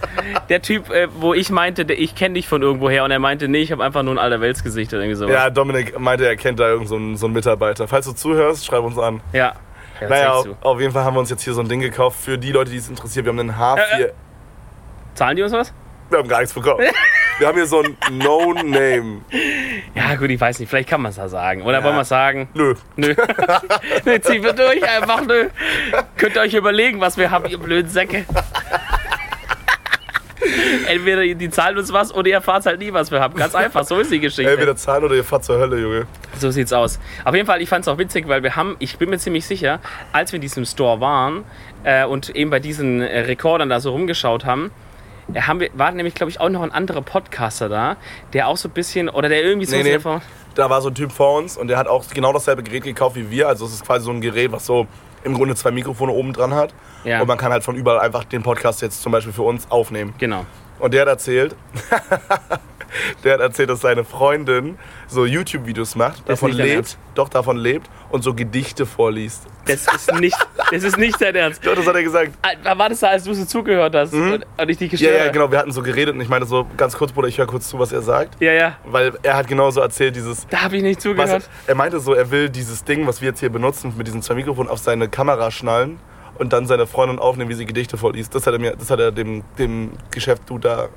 der 0.48 0.62
Typ, 0.62 0.90
äh, 0.90 1.08
wo 1.18 1.34
ich 1.34 1.50
meinte, 1.50 1.84
der, 1.84 1.98
ich 1.98 2.14
kenne 2.14 2.34
dich 2.34 2.46
von 2.46 2.62
irgendwoher 2.62 3.04
und 3.04 3.10
er 3.10 3.18
meinte, 3.18 3.48
nee, 3.48 3.58
ich 3.62 3.72
habe 3.72 3.82
einfach 3.82 4.02
nur 4.04 4.14
ein 4.14 4.18
alter 4.18 4.40
Weltsgesicht 4.40 4.92
oder 4.92 5.02
irgendwie 5.02 5.16
sowas. 5.16 5.34
Ja, 5.34 5.50
Dominik 5.50 5.98
meinte, 5.98 6.26
er 6.26 6.36
kennt 6.36 6.60
da 6.60 6.68
irgendeinen 6.68 6.86
so 6.88 6.96
einen- 6.96 7.16
so 7.16 7.26
einen 7.26 7.34
Mitarbeiter. 7.34 7.88
Falls 7.88 8.06
du 8.06 8.12
zuhörst, 8.12 8.64
schreib 8.64 8.84
uns 8.84 8.96
an. 8.98 9.20
Ja. 9.32 9.54
ja 10.00 10.08
naja, 10.08 10.32
auf, 10.32 10.46
auf 10.60 10.80
jeden 10.80 10.92
Fall 10.92 11.04
haben 11.04 11.14
wir 11.16 11.20
uns 11.20 11.30
jetzt 11.30 11.42
hier 11.42 11.52
so 11.54 11.60
ein 11.60 11.68
Ding 11.68 11.80
gekauft 11.80 12.20
für 12.20 12.38
die 12.38 12.52
Leute, 12.52 12.70
die 12.70 12.76
es 12.78 12.88
interessiert. 12.88 13.24
Wir 13.26 13.32
haben 13.32 13.40
einen 13.40 13.52
H4. 13.56 13.78
Äh, 13.98 14.02
äh. 14.04 14.12
Zahlen 15.14 15.36
die 15.36 15.42
uns 15.42 15.52
was? 15.52 15.72
Wir 16.10 16.18
haben 16.18 16.28
gar 16.28 16.40
nichts 16.40 16.54
bekommen. 16.54 16.84
Wir 17.38 17.48
haben 17.48 17.56
hier 17.56 17.66
so 17.66 17.82
ein 17.82 17.96
No-Name. 18.12 19.22
Ja, 19.94 20.14
gut, 20.16 20.30
ich 20.30 20.40
weiß 20.40 20.58
nicht, 20.60 20.68
vielleicht 20.68 20.88
kann 20.88 21.00
man 21.00 21.10
es 21.10 21.16
da 21.16 21.28
sagen. 21.28 21.62
Oder 21.62 21.78
Ja. 21.78 21.84
wollen 21.84 21.96
wir 21.96 22.02
es 22.02 22.08
sagen? 22.08 22.48
Nö. 22.54 22.74
Nö. 22.96 23.14
nö, 24.04 24.20
ziehen 24.20 24.42
wir 24.42 24.52
durch, 24.52 24.82
einfach 24.88 25.22
nö. 25.26 25.48
Könnt 26.16 26.36
ihr 26.36 26.42
euch 26.42 26.54
überlegen, 26.54 27.00
was 27.00 27.16
wir 27.16 27.30
haben, 27.30 27.46
ihr 27.46 27.58
blöden 27.58 27.90
Säcke. 27.90 28.24
Entweder 30.86 31.22
die 31.34 31.48
zahlen 31.50 31.78
uns 31.78 31.92
was 31.92 32.12
oder 32.14 32.28
ihr 32.28 32.34
erfahrt 32.34 32.66
halt 32.66 32.78
nie, 32.78 32.92
was 32.92 33.10
wir 33.10 33.18
haben. 33.20 33.34
Ganz 33.36 33.54
einfach, 33.54 33.84
so 33.84 33.98
ist 33.98 34.10
die 34.12 34.20
Geschichte. 34.20 34.50
Entweder 34.50 34.76
zahlen 34.76 35.04
oder 35.04 35.14
ihr 35.14 35.24
fahrt 35.24 35.44
zur 35.44 35.58
Hölle, 35.58 35.78
Junge. 35.80 36.06
So 36.38 36.50
sieht's 36.50 36.72
aus. 36.72 37.00
Auf 37.24 37.34
jeden 37.34 37.46
Fall, 37.46 37.62
ich 37.62 37.68
fand 37.68 37.82
es 37.84 37.88
auch 37.88 37.96
witzig, 37.98 38.28
weil 38.28 38.42
wir 38.42 38.54
haben, 38.54 38.76
ich 38.78 38.98
bin 38.98 39.08
mir 39.10 39.18
ziemlich 39.18 39.46
sicher, 39.46 39.80
als 40.12 40.32
wir 40.32 40.36
in 40.36 40.42
diesem 40.42 40.64
Store 40.66 41.00
waren 41.00 41.44
äh, 41.84 42.04
und 42.04 42.30
eben 42.36 42.50
bei 42.50 42.60
diesen 42.60 43.00
äh, 43.00 43.20
Rekordern 43.20 43.70
da 43.70 43.80
so 43.80 43.92
rumgeschaut 43.92 44.44
haben, 44.44 44.70
haben 45.34 45.60
wir, 45.60 45.70
war 45.74 45.90
nämlich, 45.92 46.14
glaube 46.14 46.30
ich, 46.30 46.40
auch 46.40 46.48
noch 46.48 46.62
ein 46.62 46.72
anderer 46.72 47.02
Podcaster 47.02 47.68
da, 47.68 47.96
der 48.32 48.48
auch 48.48 48.56
so 48.56 48.68
ein 48.68 48.72
bisschen, 48.72 49.08
oder 49.08 49.28
der 49.28 49.42
irgendwie 49.42 49.66
so 49.66 49.76
Nee, 49.76 49.82
nee. 49.82 49.98
sehr- 49.98 50.20
Da 50.54 50.70
war 50.70 50.80
so 50.82 50.88
ein 50.90 50.94
Typ 50.94 51.10
vor 51.12 51.38
uns 51.38 51.56
und 51.56 51.68
der 51.68 51.78
hat 51.78 51.88
auch 51.88 52.04
genau 52.12 52.32
dasselbe 52.32 52.62
Gerät 52.62 52.84
gekauft 52.84 53.16
wie 53.16 53.30
wir. 53.30 53.48
Also 53.48 53.64
es 53.66 53.72
ist 53.74 53.84
quasi 53.86 54.04
so 54.04 54.10
ein 54.10 54.20
Gerät, 54.20 54.52
was 54.52 54.66
so 54.66 54.86
im 55.24 55.34
Grunde 55.34 55.54
zwei 55.56 55.70
Mikrofone 55.70 56.12
oben 56.12 56.32
dran 56.32 56.54
hat. 56.54 56.74
Ja. 57.04 57.20
Und 57.20 57.26
man 57.28 57.38
kann 57.38 57.50
halt 57.50 57.64
von 57.64 57.74
überall 57.76 57.98
einfach 58.00 58.24
den 58.24 58.42
Podcast 58.42 58.82
jetzt 58.82 59.02
zum 59.02 59.10
Beispiel 59.12 59.32
für 59.32 59.42
uns 59.42 59.70
aufnehmen. 59.70 60.14
Genau. 60.18 60.44
Und 60.78 60.92
der 60.94 61.02
hat 61.02 61.08
erzählt, 61.08 61.56
der 63.24 63.34
hat 63.34 63.40
erzählt, 63.40 63.70
dass 63.70 63.80
seine 63.80 64.04
Freundin 64.04 64.78
so 65.08 65.24
YouTube-Videos 65.24 65.94
macht, 65.96 66.18
Das 66.28 66.40
davon 66.40 66.52
lebt, 66.52 66.98
doch 67.14 67.28
davon 67.28 67.56
lebt 67.56 67.88
und 68.10 68.22
so 68.22 68.34
Gedichte 68.34 68.86
vorliest. 68.86 69.46
Das 69.66 69.86
ist 69.94 70.12
nicht, 70.20 70.36
das 70.70 70.82
ist 70.82 70.98
nicht 70.98 71.20
dein 71.20 71.34
Ernst. 71.34 71.64
Doch, 71.66 71.74
das 71.74 71.86
hat 71.86 71.94
er 71.94 72.02
gesagt. 72.02 72.32
Ah, 72.42 72.76
War 72.78 72.88
das 72.88 73.00
da, 73.00 73.08
als 73.08 73.24
du 73.24 73.32
so 73.34 73.44
zugehört 73.44 73.94
hast 73.94 74.12
und, 74.12 74.44
und 74.58 74.68
ich 74.68 74.76
dich 74.78 74.80
Mhm. 74.80 74.80
Ja, 74.84 74.88
gestört 74.90 75.14
ja, 75.14 75.20
habe? 75.22 75.32
genau. 75.32 75.50
Wir 75.50 75.58
hatten 75.58 75.72
so 75.72 75.82
geredet 75.82 76.14
und 76.14 76.20
ich 76.20 76.28
meinte 76.28 76.46
so 76.46 76.66
ganz 76.76 76.96
kurz, 76.96 77.12
Bruder, 77.12 77.28
ich 77.28 77.38
höre 77.38 77.46
kurz 77.46 77.68
zu, 77.68 77.78
was 77.78 77.92
er 77.92 78.02
sagt. 78.02 78.40
Ja, 78.40 78.52
ja. 78.52 78.76
Weil 78.84 79.12
er 79.22 79.36
hat 79.36 79.48
genauso 79.48 79.80
erzählt, 79.80 80.16
dieses. 80.16 80.46
Da 80.48 80.62
habe 80.62 80.76
ich 80.76 80.82
nicht 80.82 80.96
Was, 80.98 81.02
zugehört. 81.04 81.48
er 81.66 81.74
meinte 81.74 82.00
so, 82.00 82.14
er 82.14 82.30
will 82.30 82.48
dieses 82.50 82.84
Ding, 82.84 83.06
was 83.06 83.20
wir 83.20 83.28
jetzt 83.30 83.40
hier 83.40 83.50
benutzen, 83.50 83.94
mit 83.96 84.06
diesen 84.06 84.22
zwei 84.22 84.34
Mikrofonen 84.34 84.70
auf 84.70 84.78
seine 84.78 85.08
Kamera 85.08 85.50
schnallen 85.50 85.98
und 86.38 86.52
dann 86.52 86.66
seine 86.66 86.86
Freundin 86.86 87.18
aufnehmen, 87.18 87.48
wie 87.50 87.54
sie 87.54 87.64
Gedichte 87.64 87.96
vorliest. 87.96 88.34
Das 88.34 88.46
hat 88.46 88.52
er 88.54 88.58
mir, 88.58 88.74
das 88.76 88.90
hat 88.90 89.00
er 89.00 89.12
dem, 89.12 89.42
dem 89.58 89.92
Geschäft 90.10 90.42
du 90.46 90.58
da 90.58 90.88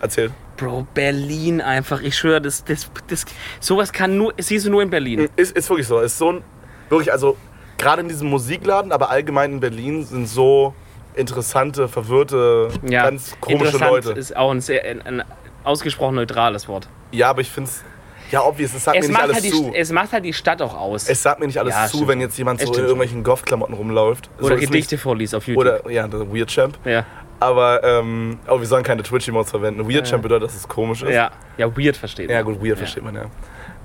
erzählt. 0.00 0.32
Bro, 0.56 0.86
Berlin 0.94 1.60
einfach. 1.60 2.00
Ich 2.02 2.16
schwöre, 2.16 2.40
das, 2.40 2.64
das, 2.64 2.90
das, 3.08 3.24
sowas 3.60 3.92
kann 3.92 4.16
nur, 4.16 4.34
siehst 4.38 4.66
du 4.66 4.70
nur 4.70 4.82
in 4.82 4.90
Berlin. 4.90 5.28
Ist, 5.36 5.56
ist 5.56 5.68
wirklich 5.70 5.86
so. 5.86 6.00
Ist 6.00 6.18
so 6.18 6.32
ein, 6.32 6.44
wirklich, 6.88 7.12
also 7.12 7.36
gerade 7.78 8.02
in 8.02 8.08
diesem 8.08 8.28
Musikladen, 8.28 8.92
aber 8.92 9.10
allgemein 9.10 9.52
in 9.52 9.60
Berlin 9.60 10.04
sind 10.04 10.28
so 10.28 10.74
interessante, 11.14 11.88
verwirrte, 11.88 12.68
Ja, 12.88 13.04
ganz 13.04 13.36
komische 13.40 13.66
interessant 13.76 13.90
Leute. 14.06 14.12
ist 14.18 14.36
auch 14.36 14.50
ein, 14.50 14.60
sehr, 14.60 14.84
ein, 14.84 15.02
ein 15.02 15.24
ausgesprochen 15.64 16.14
neutrales 16.16 16.68
Wort. 16.68 16.88
Ja, 17.12 17.30
aber 17.30 17.40
ich 17.40 17.50
finde 17.50 17.70
es, 17.70 17.82
ja, 18.30 18.42
obvious, 18.44 18.74
es 18.74 18.84
sagt 18.84 18.98
Es 18.98 19.06
mir 19.06 19.12
nicht 19.14 19.22
alles 19.22 19.34
halt 19.36 19.44
die, 19.44 19.50
zu. 19.50 19.72
es 19.74 19.92
macht 19.92 20.12
halt 20.12 20.24
die 20.24 20.32
Stadt 20.32 20.60
auch 20.60 20.76
aus. 20.76 21.08
Es 21.08 21.22
sagt 21.22 21.40
mir 21.40 21.46
nicht 21.46 21.58
alles 21.58 21.74
Ja, 21.74 21.86
zu, 21.86 22.06
wenn 22.08 22.20
jetzt 22.20 22.36
jemand 22.36 22.60
so 22.60 22.72
in 22.74 22.80
irgendwelchen 22.80 23.22
Goth-Klamotten 23.24 23.74
rumläuft. 23.74 24.28
So 24.38 24.46
Oder 24.46 24.56
ist 24.56 24.62
Gedichte 24.62 24.98
vorliest 24.98 25.34
auf 25.34 25.46
YouTube. 25.46 25.60
Oder, 25.64 25.90
ja, 25.90 26.06
der 26.08 26.32
Weird 26.32 26.50
Champ. 26.50 26.78
ja. 26.84 27.04
Aber, 27.38 27.84
ähm, 27.84 28.38
oh, 28.48 28.58
wir 28.58 28.66
sollen 28.66 28.82
keine 28.82 29.02
Twitch-Emotes 29.02 29.50
verwenden. 29.50 29.82
Weird 29.84 30.06
Ja. 30.06 30.10
Champ 30.12 30.22
bedeutet, 30.22 30.48
dass 30.48 30.56
es 30.56 30.66
komisch 30.66 31.02
ist. 31.02 31.12
ja, 31.12 31.30
ja, 31.58 31.76
weird 31.76 31.94
versteht. 31.96 32.30
Ja, 32.30 32.42
man. 32.42 32.54
gut, 32.54 32.64
weird 32.64 32.78
versteht 32.78 33.04
man, 33.04 33.14
ja. 33.14 33.26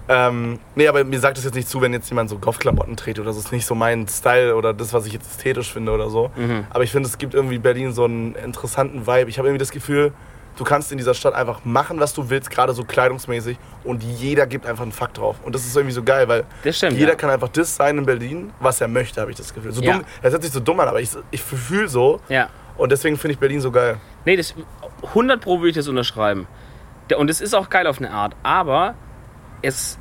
Ähm, 0.09 0.59
nee, 0.75 0.87
aber 0.87 1.03
mir 1.03 1.19
sagt 1.19 1.37
es 1.37 1.43
jetzt 1.45 1.53
nicht 1.55 1.69
zu, 1.69 1.81
wenn 1.81 1.93
jetzt 1.93 2.09
jemand 2.09 2.29
so 2.29 2.37
Goth-Klamotten 2.37 2.97
trägt 2.97 3.19
oder 3.19 3.31
so. 3.31 3.39
Das 3.39 3.45
ist 3.47 3.51
nicht 3.51 3.65
so 3.65 3.75
mein 3.75 4.07
Style 4.07 4.55
oder 4.55 4.73
das, 4.73 4.93
was 4.93 5.05
ich 5.05 5.13
jetzt 5.13 5.29
ästhetisch 5.29 5.71
finde 5.71 5.91
oder 5.91 6.09
so. 6.09 6.31
Mhm. 6.35 6.65
Aber 6.69 6.83
ich 6.83 6.91
finde, 6.91 7.07
es 7.07 7.17
gibt 7.17 7.33
irgendwie 7.33 7.59
Berlin 7.59 7.93
so 7.93 8.03
einen 8.05 8.35
interessanten 8.35 9.07
Vibe. 9.07 9.29
Ich 9.29 9.37
habe 9.37 9.47
irgendwie 9.47 9.59
das 9.59 9.71
Gefühl, 9.71 10.11
du 10.57 10.63
kannst 10.63 10.91
in 10.91 10.97
dieser 10.97 11.13
Stadt 11.13 11.33
einfach 11.33 11.63
machen, 11.63 11.99
was 11.99 12.13
du 12.13 12.29
willst, 12.29 12.49
gerade 12.51 12.73
so 12.73 12.83
kleidungsmäßig. 12.83 13.57
Und 13.83 14.03
jeder 14.03 14.47
gibt 14.47 14.65
einfach 14.65 14.83
einen 14.83 14.91
Fakt 14.91 15.17
drauf. 15.17 15.37
Und 15.45 15.55
das 15.55 15.65
ist 15.65 15.75
irgendwie 15.75 15.93
so 15.93 16.03
geil, 16.03 16.27
weil 16.27 16.43
Das 16.63 16.77
stimmt, 16.77 16.97
jeder 16.97 17.11
ja. 17.11 17.15
kann 17.15 17.29
einfach 17.29 17.49
das 17.49 17.75
sein 17.75 17.97
in 17.97 18.05
Berlin, 18.05 18.51
was 18.59 18.81
er 18.81 18.87
möchte, 18.87 19.21
habe 19.21 19.31
ich 19.31 19.37
das 19.37 19.53
Gefühl. 19.53 19.71
So 19.71 19.81
Ja. 19.81 19.93
dumm, 19.93 20.03
das 20.21 20.33
hört 20.33 20.43
sich 20.43 20.51
so 20.51 20.59
dumm 20.59 20.79
an, 20.81 20.87
aber 20.89 20.99
ich, 20.99 21.09
ich 21.31 21.41
fühle 21.41 21.87
so. 21.87 22.19
Ja. 22.27 22.49
Und 22.77 22.91
deswegen 22.91 23.17
finde 23.17 23.33
ich 23.33 23.39
Berlin 23.39 23.61
so 23.61 23.71
geil. 23.71 23.97
Nee, 24.25 24.35
das 24.35 24.53
100 25.03 25.39
Pro 25.41 25.59
würde 25.59 25.69
ich 25.69 25.75
das 25.75 25.87
unterschreiben. 25.87 26.47
Und 27.17 27.29
es 27.29 27.41
ist 27.41 27.53
auch 27.53 27.69
geil 27.69 27.87
auf 27.87 27.97
eine 27.99 28.11
Art, 28.11 28.35
aber 28.43 28.95
es, 29.61 29.97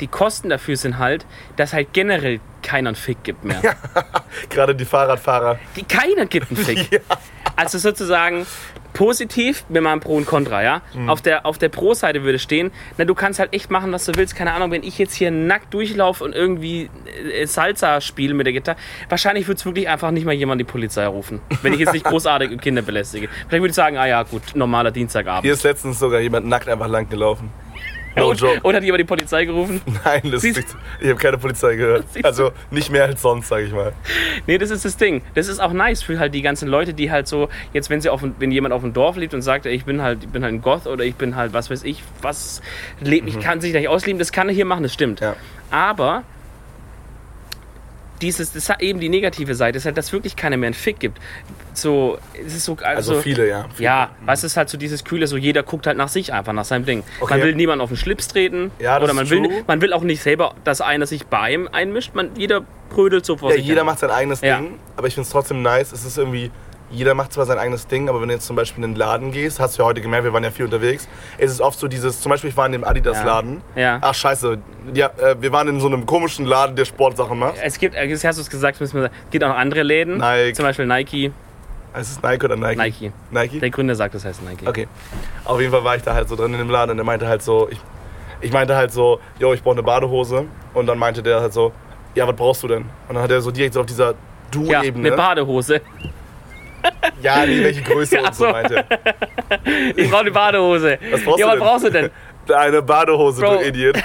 die 0.00 0.06
Kosten 0.06 0.48
dafür 0.48 0.76
sind 0.76 0.98
halt, 0.98 1.26
dass 1.56 1.72
halt 1.72 1.92
generell 1.92 2.40
keiner 2.62 2.90
einen 2.90 2.96
Fick 2.96 3.22
gibt 3.24 3.44
mehr. 3.44 3.60
Gerade 4.50 4.74
die 4.74 4.84
Fahrradfahrer. 4.84 5.58
Die, 5.76 5.82
keiner 5.82 6.26
gibt 6.26 6.50
einen 6.50 6.56
Fick. 6.56 6.90
Ja. 7.10 7.16
Also 7.56 7.78
sozusagen 7.78 8.46
positiv 8.92 9.64
mit 9.68 9.82
meinem 9.82 10.00
Pro 10.00 10.16
und 10.16 10.26
Contra, 10.26 10.62
ja. 10.62 10.82
Mhm. 10.94 11.08
Auf 11.08 11.22
der, 11.22 11.46
auf 11.46 11.58
der 11.58 11.68
Pro-Seite 11.68 12.22
würde 12.22 12.38
stehen, 12.38 12.70
na, 12.96 13.04
du 13.04 13.14
kannst 13.14 13.38
halt 13.38 13.52
echt 13.54 13.70
machen, 13.70 13.92
was 13.92 14.04
du 14.04 14.14
willst. 14.14 14.34
Keine 14.34 14.52
Ahnung, 14.52 14.70
wenn 14.70 14.82
ich 14.82 14.98
jetzt 14.98 15.14
hier 15.14 15.30
nackt 15.30 15.72
durchlaufe 15.72 16.24
und 16.24 16.34
irgendwie 16.34 16.90
äh, 17.32 17.46
Salsa 17.46 18.00
spiele 18.00 18.34
mit 18.34 18.46
der 18.46 18.52
Gitarre, 18.52 18.78
wahrscheinlich 19.08 19.46
würde 19.46 19.58
es 19.58 19.64
wirklich 19.64 19.88
einfach 19.88 20.10
nicht 20.10 20.24
mal 20.24 20.32
jemand 20.32 20.60
die 20.60 20.64
Polizei 20.64 21.06
rufen. 21.06 21.40
Wenn 21.62 21.72
ich 21.72 21.80
jetzt 21.80 21.92
nicht 21.92 22.04
großartig 22.10 22.60
Kinder 22.60 22.82
belästige. 22.82 23.28
Vielleicht 23.48 23.62
würde 23.62 23.68
ich 23.68 23.74
sagen, 23.74 23.96
ah 23.96 24.06
ja, 24.06 24.22
gut, 24.22 24.42
normaler 24.54 24.90
Dienstagabend. 24.90 25.44
Hier 25.44 25.52
ist 25.52 25.62
letztens 25.62 25.98
sogar 25.98 26.20
jemand 26.20 26.46
nackt 26.46 26.68
einfach 26.68 26.88
lang 26.88 27.08
gelaufen. 27.08 27.50
No 28.16 28.30
und, 28.30 28.40
joke. 28.40 28.60
und 28.62 28.74
hat 28.74 28.82
jemand 28.82 29.00
die 29.00 29.04
Polizei 29.04 29.44
gerufen? 29.44 29.80
Nein, 30.04 30.22
das 30.30 30.42
Siehst- 30.42 30.58
ist, 30.58 30.76
ich 31.00 31.08
habe 31.08 31.18
keine 31.18 31.38
Polizei 31.38 31.76
gehört. 31.76 32.04
Also 32.22 32.50
nicht 32.70 32.90
mehr 32.90 33.04
als 33.04 33.22
sonst, 33.22 33.48
sage 33.48 33.64
ich 33.66 33.72
mal. 33.72 33.92
Nee, 34.46 34.58
das 34.58 34.70
ist 34.70 34.84
das 34.84 34.96
Ding. 34.96 35.22
Das 35.34 35.48
ist 35.48 35.60
auch 35.60 35.72
nice 35.72 36.02
für 36.02 36.18
halt 36.18 36.34
die 36.34 36.42
ganzen 36.42 36.68
Leute, 36.68 36.92
die 36.94 37.10
halt 37.10 37.28
so, 37.28 37.48
jetzt 37.72 37.88
wenn 37.90 38.00
sie 38.00 38.08
auf, 38.10 38.22
wenn 38.38 38.50
jemand 38.50 38.74
auf 38.74 38.82
dem 38.82 38.92
Dorf 38.92 39.16
lebt 39.16 39.32
und 39.34 39.42
sagt, 39.42 39.66
ich 39.66 39.84
bin 39.84 40.02
halt, 40.02 40.24
ich 40.24 40.28
bin 40.30 40.42
halt 40.42 40.54
ein 40.54 40.62
Goth 40.62 40.86
oder 40.86 41.04
ich 41.04 41.14
bin 41.14 41.36
halt, 41.36 41.52
was 41.52 41.70
weiß 41.70 41.84
ich, 41.84 42.02
was 42.22 42.60
lebt, 43.00 43.28
ich 43.28 43.38
kann 43.38 43.60
sich 43.60 43.72
nicht 43.72 43.88
ausleben, 43.88 44.18
das 44.18 44.32
kann 44.32 44.48
er 44.48 44.54
hier 44.54 44.64
machen, 44.64 44.82
das 44.82 44.92
stimmt. 44.92 45.20
Mhm. 45.20 45.26
Ja. 45.26 45.36
Aber 45.70 46.24
dieses, 48.20 48.52
das 48.52 48.68
hat 48.68 48.82
eben 48.82 49.00
die 49.00 49.08
negative 49.08 49.54
Seite, 49.54 49.78
ist 49.78 49.84
halt, 49.86 49.96
dass 49.98 50.12
wirklich 50.12 50.36
keiner 50.36 50.56
mehr 50.56 50.68
einen 50.68 50.74
Fick 50.74 51.00
gibt. 51.00 51.18
So, 51.72 52.18
es 52.44 52.54
ist 52.54 52.64
so, 52.64 52.76
Also, 52.82 53.20
viele, 53.20 53.48
ja. 53.48 53.66
Viele. 53.74 53.84
Ja, 53.84 54.10
was 54.24 54.44
ist 54.44 54.56
halt 54.56 54.68
so 54.68 54.76
dieses 54.78 55.04
Kühle, 55.04 55.26
so 55.26 55.36
jeder 55.36 55.62
guckt 55.62 55.86
halt 55.86 55.96
nach 55.96 56.08
sich 56.08 56.32
einfach, 56.32 56.52
nach 56.52 56.64
seinem 56.64 56.84
Ding. 56.84 57.02
Okay. 57.20 57.34
Man 57.34 57.42
will 57.42 57.54
niemanden 57.54 57.80
auf 57.82 57.90
den 57.90 57.96
Schlips 57.96 58.28
treten 58.28 58.70
Ja, 58.78 58.98
das 58.98 59.04
oder 59.04 59.14
man 59.14 59.24
ist 59.24 59.30
will, 59.30 59.42
true. 59.44 59.64
man 59.66 59.80
will 59.80 59.92
auch 59.92 60.02
nicht 60.02 60.22
selber, 60.22 60.54
dass 60.64 60.80
einer 60.80 61.06
sich 61.06 61.26
bei 61.26 61.52
ihm 61.52 61.68
einmischt. 61.70 62.14
Man, 62.14 62.30
jeder 62.36 62.62
prödelt 62.90 63.24
so 63.24 63.36
vor 63.36 63.50
Ja, 63.50 63.56
sich 63.56 63.64
jeder 63.66 63.80
hin. 63.80 63.86
macht 63.86 64.00
sein 64.00 64.10
eigenes 64.10 64.40
Ja. 64.40 64.58
Ding, 64.58 64.78
aber 64.96 65.06
ich 65.06 65.14
finde 65.14 65.26
es 65.26 65.30
trotzdem 65.32 65.62
nice. 65.62 65.92
Es 65.92 66.04
ist 66.04 66.18
irgendwie, 66.18 66.50
jeder 66.90 67.14
macht 67.14 67.32
zwar 67.32 67.46
sein 67.46 67.58
eigenes 67.58 67.86
Ding, 67.86 68.08
aber 68.08 68.20
wenn 68.20 68.28
du 68.28 68.34
jetzt 68.34 68.46
zum 68.46 68.56
Beispiel 68.56 68.82
in 68.84 68.90
den 68.92 68.96
Laden 68.96 69.30
gehst, 69.32 69.60
hast 69.60 69.78
du 69.78 69.82
ja 69.82 69.86
heute 69.88 70.00
gemerkt, 70.00 70.24
wir 70.24 70.32
waren 70.32 70.42
ja 70.44 70.50
viel 70.50 70.64
unterwegs, 70.64 71.08
es 71.38 71.50
ist 71.50 71.60
oft 71.60 71.78
so 71.78 71.88
dieses, 71.88 72.20
zum 72.20 72.30
Beispiel 72.30 72.50
ich 72.50 72.56
war 72.56 72.66
in 72.66 72.72
dem 72.72 72.84
Adidas-Laden. 72.84 73.62
Ja. 73.76 73.98
Ach 74.00 74.14
scheiße, 74.14 74.58
ja, 74.94 75.10
äh, 75.18 75.36
wir 75.40 75.52
waren 75.52 75.68
in 75.68 75.80
so 75.80 75.86
einem 75.86 76.04
komischen 76.06 76.46
Laden, 76.46 76.74
der 76.76 76.84
Sportsachen 76.84 77.38
macht. 77.38 77.54
Es 77.62 77.78
gibt, 77.78 77.94
äh, 77.94 78.04
jetzt 78.04 78.24
hast 78.24 78.36
du 78.36 78.42
es 78.42 78.50
gesagt, 78.50 78.80
müssen 78.80 79.00
wir 79.00 79.04
es 79.06 79.30
gibt 79.30 79.44
auch 79.44 79.48
noch 79.48 79.56
andere 79.56 79.82
Läden. 79.82 80.18
Nike. 80.18 80.54
Zum 80.54 80.64
Beispiel 80.64 80.86
Nike. 80.86 81.32
Ist 81.98 82.12
es 82.12 82.22
Nike 82.22 82.44
oder 82.44 82.56
Nike? 82.56 82.76
Nike. 82.78 83.12
Nike? 83.30 83.58
Der 83.60 83.70
Gründer 83.70 83.94
sagt, 83.94 84.14
das 84.14 84.24
heißt 84.24 84.42
Nike. 84.48 84.66
Okay. 84.68 84.86
Auf 85.44 85.60
jeden 85.60 85.72
Fall 85.72 85.82
war 85.84 85.96
ich 85.96 86.02
da 86.02 86.14
halt 86.14 86.28
so 86.28 86.36
drin 86.36 86.52
in 86.52 86.58
dem 86.58 86.70
Laden 86.70 86.92
und 86.92 86.98
er 86.98 87.04
meinte 87.04 87.26
halt 87.26 87.42
so, 87.42 87.68
ich, 87.70 87.80
ich 88.40 88.52
meinte 88.52 88.76
halt 88.76 88.92
so, 88.92 89.20
yo, 89.38 89.52
ich 89.54 89.62
brauche 89.62 89.74
eine 89.74 89.82
Badehose. 89.82 90.44
Und 90.72 90.86
dann 90.86 90.98
meinte 90.98 91.22
der 91.22 91.40
halt 91.40 91.52
so, 91.52 91.72
ja, 92.14 92.28
was 92.28 92.36
brauchst 92.36 92.62
du 92.62 92.68
denn? 92.68 92.82
Und 93.08 93.14
dann 93.14 93.22
hat 93.22 93.30
er 93.30 93.40
so 93.40 93.50
direkt 93.50 93.74
so 93.74 93.80
auf 93.80 93.86
dieser 93.86 94.10
Ja, 94.54 94.80
Du-Ebene. 94.80 95.08
eine 95.08 95.16
Badehose. 95.16 95.80
Ja, 97.22 97.44
nee, 97.46 97.62
welche 97.62 97.82
Größe 97.82 98.20
und 98.20 98.34
so 98.34 98.48
meinte. 98.50 98.84
Ich 99.96 100.08
brauche 100.10 100.20
eine 100.22 100.30
Badehose. 100.30 100.98
Was 101.10 101.22
brauchst 101.22 101.40
ja, 101.40 101.46
du 101.46 101.50
was 101.50 101.58
denn? 101.58 101.60
brauchst 101.60 101.84
du 101.84 101.90
denn? 101.90 102.10
Eine 102.56 102.82
Badehose, 102.82 103.40
Bro. 103.42 103.56
du 103.58 103.66
Idiot. 103.68 103.98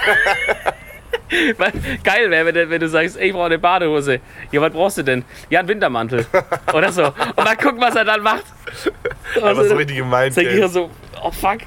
Geil 2.04 2.30
wäre, 2.30 2.46
wenn, 2.46 2.54
du- 2.54 2.70
wenn 2.70 2.80
du 2.80 2.88
sagst, 2.88 3.16
ey, 3.18 3.28
ich 3.28 3.32
brauche 3.32 3.46
eine 3.46 3.58
Badehose. 3.58 4.20
Ja, 4.52 4.60
was 4.60 4.72
brauchst 4.72 4.98
du 4.98 5.02
denn? 5.02 5.24
Ja, 5.50 5.60
einen 5.60 5.68
Wintermantel. 5.68 6.26
Oder 6.72 6.92
so. 6.92 7.06
Und 7.06 7.14
dann 7.38 7.56
guck, 7.60 7.80
was 7.80 7.96
er 7.96 8.04
dann 8.04 8.22
macht. 8.22 8.44
Aber 9.42 9.64
so 9.66 9.74
richtig 9.74 9.96
gemeint. 9.96 10.34
Sein 10.34 10.44
Gehirn 10.44 10.70
so, 10.70 10.90
oh 11.22 11.30
fuck. 11.30 11.58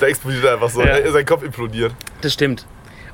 Da 0.00 0.06
explodiert 0.06 0.44
er 0.44 0.54
einfach 0.54 0.70
so. 0.70 0.82
Ja. 0.82 1.10
Sein 1.10 1.24
Kopf 1.26 1.42
implodiert. 1.42 1.92
Das 2.22 2.32
stimmt. 2.32 2.66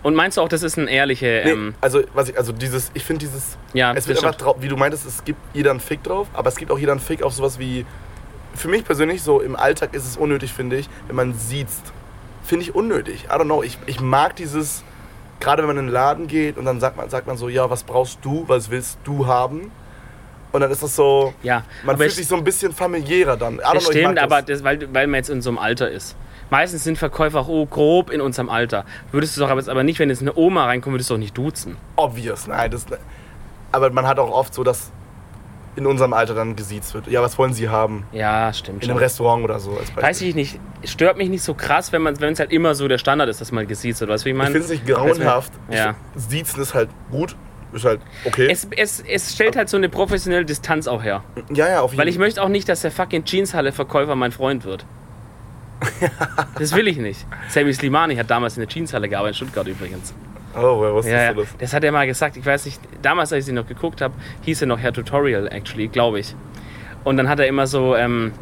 Und 0.07 0.15
meinst 0.15 0.37
du 0.37 0.41
auch, 0.43 0.49
das 0.49 0.63
ist 0.63 0.77
ein 0.79 0.87
ehrliche. 0.87 1.43
Nee, 1.45 1.51
Ähm, 1.51 1.75
also, 1.81 2.01
was 2.15 2.29
ich, 2.29 2.39
also 2.39 2.53
dieses, 2.53 2.93
ich 2.95 3.03
finde 3.05 3.27
dieses, 3.27 3.59
ja, 3.73 3.93
es 3.93 4.07
wird 4.07 4.19
einfach 4.25 4.37
drauf, 4.39 4.57
wie 4.61 4.69
du 4.69 4.77
meintest, 4.77 5.05
es 5.05 5.25
gibt 5.25 5.41
jeder 5.53 5.71
einen 5.73 5.81
Fick 5.81 6.05
drauf, 6.05 6.29
aber 6.33 6.49
es 6.49 6.57
gibt 6.57 6.71
auch 6.71 6.79
jeder 6.79 6.93
einen 6.93 7.01
Fick 7.01 7.25
auf 7.25 7.33
sowas 7.33 7.59
wie, 7.59 7.85
für 8.55 8.69
mich 8.69 8.85
persönlich 8.85 9.23
so 9.23 9.41
im 9.41 9.57
Alltag 9.57 9.95
ist 9.95 10.07
es 10.07 10.17
unnötig, 10.17 10.53
finde 10.53 10.77
ich, 10.77 10.89
wenn 11.09 11.17
man 11.17 11.35
siezt. 11.35 11.93
Finde 12.45 12.63
ich 12.65 12.75
unnötig. 12.75 13.25
I 13.25 13.29
don't 13.33 13.45
know, 13.47 13.65
ich, 13.65 13.79
ich 13.87 14.01
mag 14.01 14.37
dieses, 14.37 14.85
gerade 15.41 15.63
wenn 15.63 15.67
man 15.69 15.79
in 15.79 15.87
den 15.87 15.93
Laden 15.93 16.29
geht 16.29 16.57
und 16.57 16.65
dann 16.67 16.79
sagt 16.79 16.97
man, 16.97 17.11
sagt 17.11 17.27
man 17.27 17.37
so, 17.37 17.49
ja, 17.49 17.69
was 17.69 17.83
brauchst 17.83 18.21
du, 18.23 18.45
was 18.47 18.71
willst 18.71 18.99
du 19.03 19.27
haben? 19.27 19.73
Und 20.53 20.61
dann 20.61 20.71
ist 20.71 20.85
das 20.85 20.95
so, 20.95 21.35
Ja, 21.43 21.65
man 21.85 21.97
fühlt 21.97 22.11
es- 22.11 22.17
sich 22.17 22.29
so 22.29 22.37
ein 22.37 22.45
bisschen 22.45 22.73
familiärer 22.73 23.37
dann. 23.37 23.55
I 23.55 23.59
Das 23.59 23.71
know, 23.73 23.79
ich 23.81 23.87
stimmt, 23.99 24.19
aber 24.21 24.41
das. 24.43 24.59
das, 24.61 24.65
weil, 24.65 24.95
weil 24.95 25.09
man 25.09 25.17
jetzt 25.19 25.31
in 25.31 25.43
so 25.43 25.51
einem 25.51 25.59
Alter 25.59 25.91
ist. 25.91 26.15
Meistens 26.51 26.85
sind 26.85 26.97
Verkäufer 26.99 27.41
auch 27.41 27.49
oh, 27.49 27.67
grob 27.67 28.11
in 28.11 28.21
unserem 28.21 28.49
Alter. 28.49 28.85
Würdest 29.11 29.37
du 29.37 29.41
doch 29.41 29.51
aber, 29.51 29.61
jetzt 29.61 29.69
aber 29.69 29.83
nicht, 29.83 29.99
wenn 29.99 30.09
jetzt 30.09 30.23
eine 30.23 30.37
Oma 30.37 30.65
reinkommt, 30.67 30.95
würdest 30.95 31.11
du 31.11 31.15
doch 31.15 31.19
nicht 31.19 31.37
duzen. 31.37 31.77
obvious, 31.97 32.47
nein, 32.47 32.71
das, 32.71 32.87
aber 33.73 33.91
man 33.91 34.07
hat 34.07 34.19
auch 34.19 34.31
oft 34.31 34.55
so, 34.55 34.63
dass 34.63 34.93
in 35.75 35.87
unserem 35.87 36.15
Alter 36.15 36.35
dann 36.35 36.57
gesiezt 36.57 36.95
wird. 36.95 37.07
Ja, 37.09 37.21
was 37.21 37.37
wollen 37.37 37.53
sie 37.53 37.69
haben? 37.69 38.05
Ja, 38.13 38.51
stimmt 38.55 38.83
In 38.83 38.89
einem 38.89 38.97
schon. 38.97 39.03
Restaurant 39.05 39.45
oder 39.45 39.59
so. 39.61 39.79
Weiß 39.97 40.23
ich 40.23 40.35
nicht, 40.35 40.59
stört 40.85 41.19
mich 41.19 41.29
nicht 41.29 41.43
so 41.43 41.53
krass, 41.53 41.93
wenn 41.93 42.07
es 42.07 42.39
halt 42.41 42.51
immer 42.51 42.75
so 42.75 42.89
der 42.89 42.97
Standard 42.97 43.29
ist, 43.29 43.43
dass 43.43 43.53
man 43.53 43.67
gesiezt 43.69 44.01
wird. 44.01 44.11
Weißt 44.11 44.25
du, 44.25 44.27
wie 44.27 44.31
ich 44.31 44.35
Ich 44.35 44.39
meine? 44.39 44.53
finde 44.53 44.65
es 44.65 44.71
nicht 44.71 44.87
grauenhaft. 44.87 45.53
Ja. 45.71 45.95
Ich, 46.17 46.23
Siezen 46.23 46.63
ist 46.63 46.73
halt 46.75 46.89
gut. 47.11 47.37
Ist 47.73 47.85
halt 47.85 48.01
okay. 48.25 48.49
Es, 48.51 48.67
es, 48.75 49.01
es 49.07 49.35
stellt 49.35 49.55
halt 49.57 49.69
so 49.69 49.77
eine 49.77 49.91
professionelle 49.91 50.47
Distanz 50.47 50.87
auch 50.87 51.03
her. 51.03 51.25
ja, 51.53 51.69
ja, 51.69 51.81
auf 51.83 51.91
jeden 51.91 52.01
Weil 52.01 52.09
ich 52.09 52.17
möchte 52.17 52.41
auch 52.43 52.49
nicht, 52.49 52.69
dass 52.71 52.81
der 52.81 52.91
fucking 52.93 53.25
Jeanshalle-Verkäufer 53.27 54.15
mein 54.15 54.33
Freund 54.33 54.65
wird. 54.65 54.87
Das 56.59 56.75
will 56.75 56.89
ich 56.89 56.97
nicht. 56.99 57.27
Sammy 57.49 57.73
Slimani 57.73 58.17
hat 58.17 58.31
damals 58.31 58.57
in 58.57 58.63
der 58.65 58.69
Jeanshalle 58.75 59.09
gearbeitet, 59.09 59.41
in 59.41 59.47
Stuttgart 59.49 59.67
übrigens. 59.69 60.15
Oh, 60.57 60.81
wer 60.81 60.95
wusste 60.95 61.13
Ja, 61.13 61.23
ja. 61.25 61.33
du 61.35 61.43
das? 61.43 61.57
Das 61.59 61.73
hat 61.75 61.85
er 61.85 61.93
mal 61.93 62.07
gesagt. 62.07 62.37
Ich 62.37 62.47
weiß 62.47 62.65
nicht, 62.65 62.81
damals, 63.03 63.33
als 63.33 63.41
ich 63.41 63.47
sie 63.47 63.53
noch 63.53 63.67
geguckt 63.67 64.01
habe, 64.01 64.15
hieß 64.43 64.63
er 64.63 64.69
noch 64.69 64.79
Herr 64.79 64.93
Tutorial, 64.93 65.49
actually, 65.49 65.89
glaube 65.89 66.21
ich. 66.21 66.35
Und 67.05 67.19
dann 67.19 67.29
hat 67.29 67.39
er 67.41 67.47
immer 67.47 67.67
so, 67.67 67.95
ähm, 67.95 68.33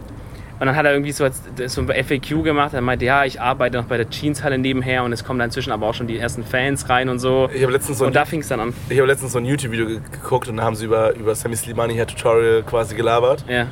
und 0.60 0.66
dann 0.66 0.76
hat 0.76 0.86
er 0.86 0.92
irgendwie 0.92 1.10
so, 1.10 1.26
so 1.66 1.80
ein 1.80 1.88
FAQ 2.04 2.44
gemacht. 2.44 2.72
Er 2.72 2.80
meinte, 2.82 3.04
ja, 3.04 3.24
ich 3.24 3.40
arbeite 3.40 3.76
noch 3.78 3.86
bei 3.86 3.96
der 3.96 4.06
Jeanshalle 4.08 4.56
nebenher 4.58 5.02
und 5.02 5.12
es 5.12 5.24
kommen 5.24 5.40
dann 5.40 5.48
inzwischen 5.48 5.72
aber 5.72 5.88
auch 5.88 5.94
schon 5.94 6.06
die 6.06 6.16
ersten 6.16 6.44
Fans 6.44 6.88
rein 6.88 7.08
und 7.08 7.18
so. 7.18 7.50
Ich 7.52 7.62
habe 7.62 7.72
letztens 7.72 7.98
so 7.98 8.04
ein, 8.04 8.08
Und 8.08 8.16
da 8.16 8.24
fing 8.24 8.40
es 8.40 8.48
dann 8.48 8.60
an. 8.60 8.72
ich 8.88 8.98
hab 9.00 9.06
letztens 9.08 9.32
so 9.32 9.38
ein 9.38 9.44
YouTube-Video 9.44 9.86
ge- 9.86 10.00
geguckt 10.12 10.46
und 10.48 10.58
da 10.58 10.62
haben 10.62 10.76
sie 10.76 10.84
über, 10.84 11.14
über 11.16 11.34
Sammy 11.34 11.56
Slimani 11.56 11.96
Hair 11.96 12.06
Tutorial 12.06 12.62
quasi 12.62 12.94
gelabert. 12.94 13.44
Ja. 13.48 13.66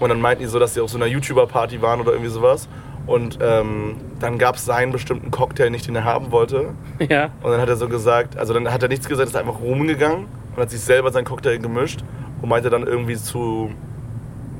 Und 0.00 0.08
dann 0.08 0.20
meinten 0.20 0.42
die 0.42 0.48
so, 0.48 0.58
dass 0.58 0.74
sie 0.74 0.80
auf 0.80 0.90
so 0.90 0.98
einer 0.98 1.06
YouTuber-Party 1.06 1.80
waren 1.80 2.00
oder 2.00 2.10
irgendwie 2.10 2.30
sowas. 2.30 2.68
Und 3.06 3.38
ähm, 3.42 3.96
dann 4.18 4.38
gab 4.38 4.56
es 4.56 4.64
seinen 4.64 4.92
bestimmten 4.92 5.30
Cocktail 5.30 5.70
nicht, 5.70 5.86
den 5.86 5.96
er 5.96 6.04
haben 6.04 6.32
wollte. 6.32 6.70
Ja. 7.08 7.30
Und 7.42 7.50
dann 7.50 7.60
hat 7.60 7.68
er 7.68 7.76
so 7.76 7.88
gesagt, 7.88 8.38
also 8.38 8.54
dann 8.54 8.72
hat 8.72 8.82
er 8.82 8.88
nichts 8.88 9.08
gesagt, 9.08 9.28
ist 9.28 9.36
einfach 9.36 9.60
rumgegangen 9.60 10.26
und 10.54 10.62
hat 10.62 10.70
sich 10.70 10.80
selber 10.80 11.12
seinen 11.12 11.24
Cocktail 11.24 11.58
gemischt 11.58 12.00
und 12.40 12.48
meinte 12.48 12.70
dann 12.70 12.86
irgendwie 12.86 13.16
zu, 13.16 13.70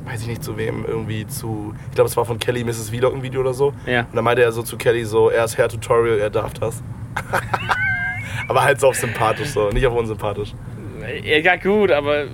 weiß 0.05 0.21
ich 0.23 0.29
nicht 0.29 0.45
zu 0.45 0.59
wem, 0.59 0.85
irgendwie 0.87 1.27
zu, 1.27 1.75
ich 1.89 1.95
glaube 1.95 2.09
es 2.09 2.17
war 2.17 2.27
von 2.27 2.39
Kelly 2.39 2.65
Mrs. 2.65 2.91
Vlog 2.91 3.15
ein 3.15 3.23
Video 3.23 3.41
oder 3.41 3.55
so. 3.55 3.73
Ja. 3.87 4.01
Und 4.01 4.15
dann 4.15 4.25
meinte 4.25 4.43
er 4.43 4.53
so 4.53 4.63
zu 4.63 4.77
Kelly 4.77 5.05
so, 5.05 5.31
er 5.31 5.45
ist 5.45 5.57
Hair 5.57 5.69
Tutorial, 5.71 6.19
er 6.19 6.31
darf 6.31 6.53
das. 6.55 6.83
Aber 8.49 8.63
halt 8.63 8.79
so 8.79 8.89
auf 8.89 8.97
sympathisch 8.97 9.49
so, 9.49 9.71
nicht 9.71 9.87
auf 9.87 9.95
unsympathisch. 9.95 10.55
Ja, 11.23 11.57
gut, 11.57 11.91
aber 11.91 12.25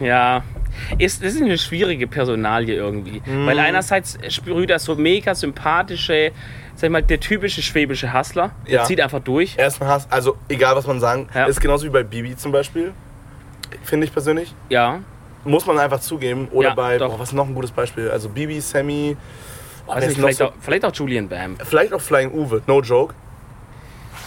ja. 0.00 0.42
Ist, 0.98 1.22
das 1.24 1.34
ist 1.34 1.42
eine 1.42 1.58
schwierige 1.58 2.06
Personalie 2.06 2.74
irgendwie. 2.74 3.22
Mhm. 3.24 3.46
Weil 3.46 3.58
einerseits 3.58 4.18
sprüht 4.28 4.70
er 4.70 4.78
so 4.78 4.94
mega 4.96 5.34
sympathische, 5.34 6.32
sag 6.74 6.84
ich 6.88 6.90
mal, 6.92 7.02
der 7.02 7.20
typische 7.20 7.62
schwäbische 7.62 8.12
Hustler. 8.12 8.50
Der 8.66 8.74
Ja. 8.74 8.84
zieht 8.84 9.00
einfach 9.00 9.20
durch. 9.20 9.56
Erstmal 9.58 9.88
hast, 9.90 10.12
also 10.12 10.36
egal 10.48 10.76
was 10.76 10.86
man 10.86 11.00
sagen, 11.00 11.28
Ja. 11.34 11.46
ist 11.46 11.60
genauso 11.60 11.84
wie 11.86 11.90
bei 11.90 12.02
Bibi 12.02 12.36
zum 12.36 12.52
Beispiel, 12.52 12.92
finde 13.82 14.06
ich 14.06 14.12
persönlich. 14.12 14.54
Ja. 14.68 15.00
Muss 15.44 15.64
man 15.66 15.78
einfach 15.78 16.00
zugeben. 16.00 16.48
Oder 16.52 16.70
Ja, 16.70 16.74
bei, 16.74 16.98
boah, 16.98 17.18
was 17.18 17.28
ist 17.28 17.34
noch 17.34 17.46
ein 17.46 17.54
gutes 17.54 17.70
Beispiel? 17.70 18.10
Also 18.10 18.28
Bibi, 18.28 18.60
Sammy, 18.60 19.16
wer 19.86 19.94
nicht, 19.96 20.08
ist 20.08 20.16
vielleicht, 20.16 20.38
so, 20.38 20.46
auch, 20.46 20.52
vielleicht 20.60 20.84
auch 20.84 20.92
Julian 20.94 21.28
Bam. 21.28 21.56
vielleicht 21.62 21.92
auch 21.92 22.00
Flying 22.00 22.32
Uwe, 22.32 22.62
no 22.66 22.80
joke. 22.82 23.14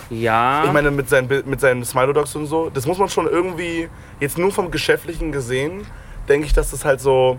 Ja. 0.09 0.63
Ich 0.65 0.71
meine, 0.71 0.89
mit 0.91 1.07
seinen, 1.09 1.27
mit 1.45 1.59
seinen 1.59 1.83
Smilo-Dogs 1.85 2.35
und 2.35 2.47
so, 2.47 2.69
das 2.73 2.87
muss 2.87 2.97
man 2.97 3.09
schon 3.09 3.27
irgendwie, 3.27 3.89
jetzt 4.19 4.37
nur 4.37 4.51
vom 4.51 4.71
Geschäftlichen 4.71 5.31
gesehen, 5.31 5.85
denke 6.29 6.45
ich, 6.47 6.53
dass 6.53 6.71
das 6.71 6.85
halt 6.85 7.01
so, 7.01 7.37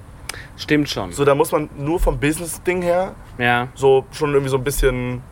stimmt 0.56 0.88
schon. 0.88 1.12
so, 1.12 1.24
da 1.24 1.34
muss 1.34 1.52
man 1.52 1.68
nur 1.78 1.98
vom 2.00 2.18
Business-Ding 2.18 2.82
her 2.82 3.14
Ja. 3.38 3.68
so 3.74 4.04
schon 4.12 4.30
irgendwie 4.32 4.50
so 4.50 4.56
ein 4.58 4.64
bisschen, 4.64 5.22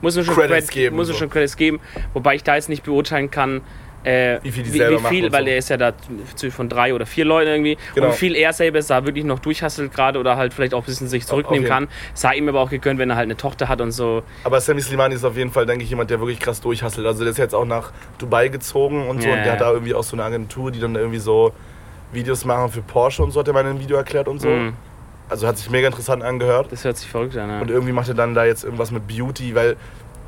Muss 0.00 0.14
man 0.16 0.24
schon 0.24 0.34
Credits 0.34 0.52
Credits 0.52 0.70
geben. 0.70 0.96
Muss 0.96 1.08
man 1.08 1.14
so. 1.14 1.18
schon 1.20 1.30
Credits 1.30 1.56
geben. 1.56 1.80
Wobei 2.14 2.34
ich 2.36 2.42
da 2.44 2.54
jetzt 2.54 2.68
nicht 2.68 2.84
beurteilen 2.84 3.30
kann, 3.30 3.62
äh, 4.04 4.38
Wie 4.44 4.52
viel 4.52 4.62
die 4.62 4.72
wie, 4.74 4.78
wie 4.80 4.98
viel, 5.08 5.32
weil 5.32 5.42
so. 5.44 5.50
er 5.50 5.56
ist 5.56 5.68
ja 5.68 5.76
da 5.76 5.92
von 6.50 6.68
drei 6.68 6.94
oder 6.94 7.06
vier 7.06 7.24
Leuten 7.24 7.50
irgendwie. 7.50 7.76
Genau. 7.94 8.06
Und 8.06 8.12
wie 8.12 8.16
viel 8.16 8.36
er 8.36 8.52
selber 8.52 8.78
da 8.80 9.04
wirklich 9.04 9.24
noch 9.24 9.40
durchhasselt 9.40 9.92
gerade 9.92 10.20
oder 10.20 10.36
halt 10.36 10.54
vielleicht 10.54 10.74
auch 10.74 10.82
ein 10.82 10.86
bisschen 10.86 11.08
sich 11.08 11.26
zurücknehmen 11.26 11.62
jeden- 11.64 11.68
kann. 11.74 11.88
Sei 12.14 12.36
ihm 12.36 12.48
aber 12.48 12.60
auch 12.60 12.70
gegönnt, 12.70 13.00
wenn 13.00 13.10
er 13.10 13.16
halt 13.16 13.24
eine 13.24 13.36
Tochter 13.36 13.68
hat 13.68 13.80
und 13.80 13.90
so. 13.90 14.22
aber 14.44 14.60
Sammy 14.60 14.80
Slimani 14.80 15.16
ist 15.16 15.24
auf 15.24 15.36
jeden 15.36 15.50
Fall, 15.50 15.66
denke 15.66 15.82
ich, 15.82 15.90
jemand, 15.90 16.10
der 16.10 16.20
wirklich 16.20 16.38
krass 16.38 16.60
durchhasselt. 16.60 17.04
Also 17.04 17.24
der 17.24 17.32
ist 17.32 17.38
jetzt 17.38 17.54
auch 17.54 17.64
nach 17.64 17.90
Dubai 18.18 18.46
gezogen 18.48 19.08
und 19.08 19.22
so 19.22 19.28
Ja, 19.28 19.34
und 19.34 19.42
der 19.44 19.52
hat 19.54 19.60
da 19.60 19.72
irgendwie 19.72 19.94
auch 19.94 20.04
so 20.04 20.14
eine 20.14 20.22
Agentur, 20.22 20.70
die 20.70 20.78
dann 20.78 20.94
irgendwie 20.94 21.18
so 21.18 21.52
Videos 22.16 22.44
machen 22.44 22.70
für 22.72 22.82
Porsche 22.82 23.22
und 23.22 23.30
so, 23.30 23.38
hat 23.40 23.46
er 23.46 23.54
mal 23.54 23.60
in 23.60 23.66
einem 23.68 23.80
Video 23.80 23.96
erklärt 23.96 24.26
und 24.26 24.40
so. 24.40 24.48
Mhm. 24.48 24.72
Also 25.28 25.46
hat 25.46 25.56
sich 25.58 25.70
mega 25.70 25.86
interessant 25.86 26.22
angehört. 26.24 26.72
Das 26.72 26.84
hört 26.84 26.96
sich 26.96 27.08
verrückt 27.08 27.36
an. 27.36 27.48
Ja. 27.50 27.60
Und 27.60 27.70
irgendwie 27.70 27.92
macht 27.92 28.08
er 28.08 28.14
dann 28.14 28.34
da 28.34 28.44
jetzt 28.44 28.64
irgendwas 28.64 28.90
mit 28.90 29.06
Beauty, 29.06 29.54
weil 29.54 29.76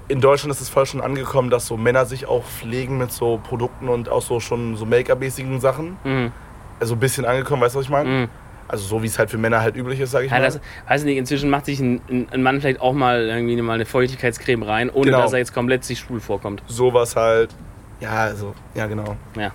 in 0.08 0.20
Deutschland 0.20 0.52
ist 0.54 0.60
es 0.60 0.68
voll 0.68 0.86
schon 0.86 1.00
angekommen, 1.00 1.50
dass 1.50 1.66
so 1.66 1.76
Männer 1.76 2.06
sich 2.06 2.26
auch 2.26 2.44
pflegen 2.44 2.96
mit 2.98 3.12
so 3.12 3.38
Produkten 3.42 3.88
und 3.88 4.08
auch 4.08 4.22
so 4.22 4.38
schon 4.40 4.76
so 4.76 4.86
Make-up-mäßigen 4.86 5.60
Sachen. 5.60 5.96
Mhm. 6.04 6.32
Also 6.80 6.94
ein 6.94 7.00
bisschen 7.00 7.24
angekommen, 7.24 7.60
weißt 7.62 7.74
du, 7.74 7.78
was 7.80 7.84
ich 7.86 7.90
meine? 7.90 8.08
Mhm. 8.08 8.28
Also 8.68 8.84
so 8.86 9.02
wie 9.02 9.06
es 9.06 9.18
halt 9.18 9.30
für 9.30 9.38
Männer 9.38 9.60
halt 9.62 9.76
üblich 9.76 9.98
ist, 10.00 10.10
sag 10.10 10.24
ich 10.24 10.30
Ja, 10.30 10.38
mal. 10.38 10.44
das, 10.44 10.60
weiß 10.88 11.04
nicht, 11.04 11.16
inzwischen 11.16 11.48
macht 11.48 11.64
sich 11.66 11.80
ein, 11.80 12.00
ein- 12.10 12.26
ein 12.30 12.42
Mann 12.42 12.60
vielleicht 12.60 12.80
auch 12.82 12.92
mal 12.92 13.20
irgendwie 13.22 13.60
mal 13.62 13.72
eine 13.74 13.86
Feuchtigkeitscreme 13.86 14.62
rein, 14.62 14.90
ohne 14.90 15.06
Genau. 15.06 15.22
dass 15.22 15.32
er 15.32 15.38
jetzt 15.38 15.54
komplett 15.54 15.84
sich 15.84 15.98
schwul 16.00 16.20
vorkommt. 16.20 16.62
Sowas 16.66 17.16
halt. 17.16 17.54
Ja, 18.00 18.10
also, 18.10 18.54
ja 18.74 18.86
genau. 18.86 19.16
Ja. 19.36 19.52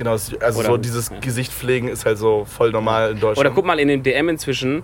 Genau, 0.00 0.12
also 0.12 0.34
Oder- 0.40 0.62
so 0.62 0.76
dieses 0.78 1.10
ja. 1.10 1.18
Gesicht 1.20 1.52
pflegen 1.52 1.86
ist 1.86 2.06
halt 2.06 2.16
so 2.16 2.46
voll 2.46 2.70
normal 2.70 3.10
in 3.10 3.20
Deutschland. 3.20 3.36
Oder 3.38 3.50
guck 3.50 3.66
mal 3.66 3.78
in 3.78 3.86
den 3.88 4.02
DM 4.02 4.30
inzwischen. 4.30 4.82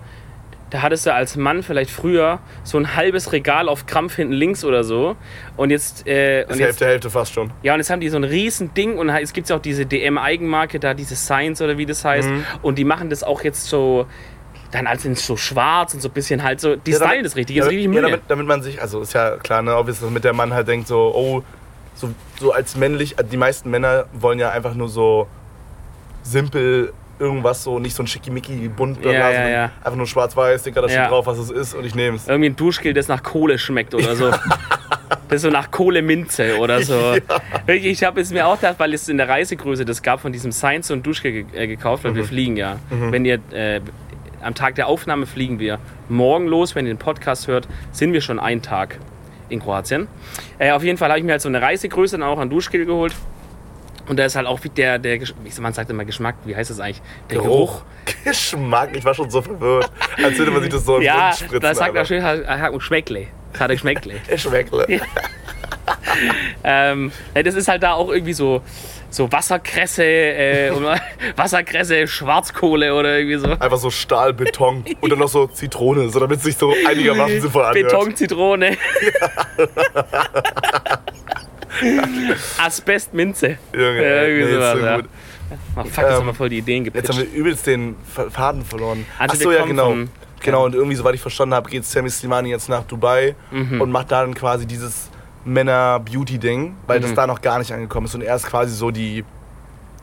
Da 0.69 0.83
hattest 0.83 1.07
du 1.07 1.15
als 1.15 1.37
Mann 1.37 1.63
vielleicht 1.63 1.91
früher 1.91 2.39
so 2.65 2.77
ein 2.77 2.95
halbes 2.97 3.33
Regal 3.33 3.71
auf 3.71 3.87
Krampf 3.87 4.17
hinten 4.17 4.35
links 4.35 4.63
oder 4.63 4.85
so. 4.85 5.17
Und 5.57 5.71
jetzt, 5.71 6.07
äh, 6.07 6.43
ist 6.43 6.51
und 6.51 6.59
jetzt 6.59 6.67
Hälfte, 6.67 6.85
Hälfte 6.87 7.09
fast 7.11 7.33
schon. 7.33 7.51
ja, 7.63 7.73
und 7.73 7.81
jetzt 7.81 7.89
haben 7.89 8.01
die 8.01 8.11
so 8.11 8.19
ein 8.19 8.25
riesen 8.25 8.75
Ding 8.75 8.99
und 8.99 9.09
es 9.09 9.33
gibt 9.33 9.49
ja 9.49 9.57
auch 9.57 9.61
diese 9.63 9.87
DM-Eigenmarke, 9.87 10.79
da 10.79 10.93
diese 10.93 11.17
Science 11.17 11.63
oder 11.63 11.79
wie 11.79 11.87
das 11.87 12.05
heißt. 12.05 12.29
Mhm. 12.29 12.45
Und 12.61 12.77
die 12.77 12.85
machen 12.85 13.09
das 13.09 13.23
auch 13.25 13.43
jetzt 13.43 13.65
so, 13.69 14.05
dann 14.71 14.87
als 14.87 15.07
in 15.07 15.15
so 15.15 15.39
schwarz 15.39 15.95
und 15.95 16.03
so 16.03 16.09
ein 16.09 16.13
bisschen 16.13 16.43
halt 16.43 16.61
so, 16.61 16.77
die 16.77 16.91
Ja, 16.91 16.97
stylen 16.99 17.11
damit- 17.11 17.25
das 17.27 17.37
richtig, 17.37 17.57
ja, 17.57 17.65
richtig 17.65 17.95
ja, 17.95 18.01
damit, 18.03 18.21
damit 18.29 18.47
man 18.47 18.61
sich, 18.63 18.83
also 18.83 19.01
ist 19.01 19.15
ja 19.15 19.37
klar, 19.39 19.63
ne, 19.63 19.75
obvious, 19.75 20.01
dass 20.01 20.11
mit 20.11 20.25
der 20.25 20.35
Mann 20.35 20.53
halt 20.53 20.69
denkt 20.69 20.89
so, 20.89 21.11
oh, 21.15 21.43
so, 21.97 22.11
so 22.39 22.53
als 22.53 22.77
männlich, 22.77 23.17
die 23.33 23.37
meisten 23.37 23.71
Männer 23.71 24.05
wollen 24.13 24.39
ja 24.39 24.51
einfach 24.51 24.75
nur 24.75 24.89
so 24.89 25.27
simpel 26.23 26.93
irgendwas 27.19 27.65
so, 27.65 27.79
nicht 27.79 27.95
so 27.97 28.03
ein 28.03 28.07
schickimicki 28.07 28.69
bunt 28.69 29.03
Ja, 29.05 29.11
ja, 29.13 29.33
sondern 29.33 29.51
ja. 29.53 29.65
einfach 29.79 29.97
nur 29.97 30.07
schwarz-weiß, 30.07 30.65
Digga, 30.65 30.83
da 30.83 30.89
steht 30.89 30.99
Ja. 31.01 31.09
drauf, 31.09 31.27
was 31.27 31.39
es 31.39 31.51
ist 31.51 31.75
und 31.75 31.85
ich 31.87 31.95
nehme 31.95 32.17
es. 32.17 32.29
Irgendwie 32.29 32.51
ein 32.51 32.57
Duschgel, 32.57 32.93
das 32.93 33.09
nach 33.09 33.23
Kohle 33.23 33.59
schmeckt 33.59 33.95
oder 33.95 34.15
so. 34.17 34.31
Das 35.29 35.37
ist 35.37 35.43
so 35.43 35.51
nach 35.51 35.71
Kohleminze 35.73 36.57
oder 36.59 36.83
so. 36.83 36.95
Wirklich, 37.67 37.87
Ich 37.87 38.05
habe 38.05 38.21
es 38.21 38.31
mir 38.31 38.47
auch 38.47 38.57
gedacht, 38.57 38.77
weil 38.79 38.93
es 38.95 39.09
in 39.09 39.17
der 39.19 39.29
Reisegröße 39.29 39.85
das 39.85 40.03
gab, 40.03 40.21
von 40.21 40.33
diesem 40.33 40.53
Science 40.53 40.91
ein 40.93 41.03
Duschgel 41.03 41.33
ge 41.33 41.45
äh, 41.53 41.67
gekauft, 41.67 42.05
weil 42.05 42.15
wir 42.15 42.23
Mhm. 42.23 42.27
fliegen 42.29 42.57
ja. 42.57 42.77
Wenn 42.91 43.25
ihr 43.25 43.41
äh, 43.53 43.81
am 44.43 44.55
Tag 44.55 44.77
der 44.77 44.87
Aufnahme 44.87 45.27
fliegen 45.27 45.59
wir 45.59 45.79
morgen 46.09 46.47
los, 46.47 46.75
wenn 46.77 46.87
ihr 46.87 46.95
den 46.95 46.99
Podcast 46.99 47.49
hört, 47.49 47.67
sind 47.91 48.13
wir 48.13 48.21
schon 48.21 48.39
einen 48.39 48.63
Tag 48.63 48.99
in 49.49 49.61
Kroatien. 49.61 50.09
Äh, 50.59 50.73
auf 50.73 50.83
jeden 50.83 50.99
Fall 50.99 51.09
habe 51.09 51.19
ich 51.19 51.25
mir 51.25 51.33
halt 51.33 51.43
so 51.43 51.49
eine 51.49 51.61
Reisegröße 51.63 52.19
dann 52.19 52.29
auch 52.29 52.39
an 52.39 52.51
Duschgel 52.51 52.85
geholt. 52.87 53.15
Und 54.09 54.19
da 54.19 54.25
ist 54.25 54.37
halt 54.37 54.47
auch 54.47 54.63
wie 54.63 54.69
der, 54.69 54.99
der 54.99 55.19
man 55.61 55.73
sagt 55.73 55.91
immer 55.91 56.05
Geschmack, 56.05 56.37
wie 56.45 56.55
heißt 56.55 56.71
das 56.71 56.79
eigentlich? 56.79 57.03
Der 57.31 57.39
Geruch. 57.39 57.83
Geschmack, 58.25 58.91
ich 58.95 59.05
war 59.05 59.15
schon 59.15 59.29
so 59.31 59.43
verwirrt. 59.43 59.91
Als 60.23 60.39
würde 60.39 60.53
man 60.53 60.63
sich 60.63 60.71
das 60.71 60.85
so 60.85 60.97
im 60.97 61.03
Ja, 61.03 61.27
Mund 61.27 61.37
spritzen. 61.37 61.61
da 61.61 61.75
sagt 61.75 61.97
er 61.97 62.05
schön, 62.05 62.23
er 62.23 62.61
hat 62.61 62.73
Geschmäckle. 62.73 63.27
Ich 64.29 64.43
schmeckle. 64.43 64.87
Ähm, 66.65 67.13
ja, 67.35 67.43
das 67.43 67.55
ist 67.55 67.69
halt 67.69 67.83
da 67.83 67.93
auch 67.93 68.11
irgendwie 68.11 68.33
so, 68.33 68.63
so 69.17 69.31
Wasserkresse, 69.33 70.05
äh, 70.05 70.71
oder 70.71 71.01
Wasserkresse, 71.37 72.07
Schwarzkohle 72.07 72.95
oder 72.95 73.19
irgendwie 73.19 73.39
so. 73.39 73.49
Einfach 73.49 73.79
so 73.79 73.91
Stahl, 73.91 74.33
Beton 74.35 74.85
und 75.01 75.11
dann 75.11 75.19
noch 75.19 75.29
so 75.29 75.47
Zitrone, 75.47 76.09
so 76.11 76.21
damit 76.21 76.39
es 76.39 76.45
sich 76.45 76.57
so 76.57 76.73
einigermaßen 76.87 77.41
sinnvoll 77.41 77.65
anhört. 77.65 77.89
Beton, 77.91 78.15
Zitrone. 78.17 78.77
Asbest, 82.59 83.13
Minze. 83.15 83.59
Junge, 83.73 84.03
Ja, 84.03 84.23
irgendwie 84.23 84.45
nee, 84.45 84.51
ist 84.51 84.55
sowas, 84.55 84.79
so 84.79 84.87
ja. 84.87 84.97
gut. 84.97 85.05
Ach, 85.77 85.87
fuck, 85.87 85.87
jetzt 85.87 85.99
Ähm, 85.99 86.15
haben 86.15 86.27
wir 86.27 86.35
voll 86.35 86.49
die 86.49 86.59
Ideen 86.59 86.85
Jetzt 86.85 86.95
gepitcht. 86.95 87.13
haben 87.13 87.19
wir 87.33 87.39
übelst 87.39 87.67
den 87.67 87.97
Fa- 88.13 88.31
Faden 88.31 88.65
verloren. 88.65 89.07
Also 89.19 89.35
Ach 89.37 89.43
so, 89.43 89.51
wir 89.51 89.59
ja, 89.59 89.65
genau. 89.65 89.95
Genau, 90.43 90.65
und 90.65 90.75
irgendwie, 90.75 90.97
soweit 90.97 91.15
ich 91.15 91.21
verstanden 91.21 91.55
habe, 91.55 91.69
geht 91.71 91.85
Sammy 91.85 92.11
Slimani 92.11 92.51
jetzt 92.51 92.69
nach 92.69 92.85
Dubai 92.85 93.35
Mhm. 93.51 93.81
und 93.81 93.91
macht 93.91 94.13
da 94.13 94.21
dann 94.23 94.35
quasi 94.35 94.67
dieses 94.67 95.11
Männer-Beauty-Ding, 95.47 96.77
weil 96.87 96.99
Mhm. 96.99 97.03
das 97.03 97.15
da 97.15 97.27
noch 97.27 97.41
gar 97.41 97.59
nicht 97.59 97.73
angekommen 97.73 98.07
ist. 98.07 98.15
Und 98.15 98.23
er 98.23 98.35
ist 98.37 98.47
quasi 98.47 98.75
so 98.75 98.91
die. 98.91 99.25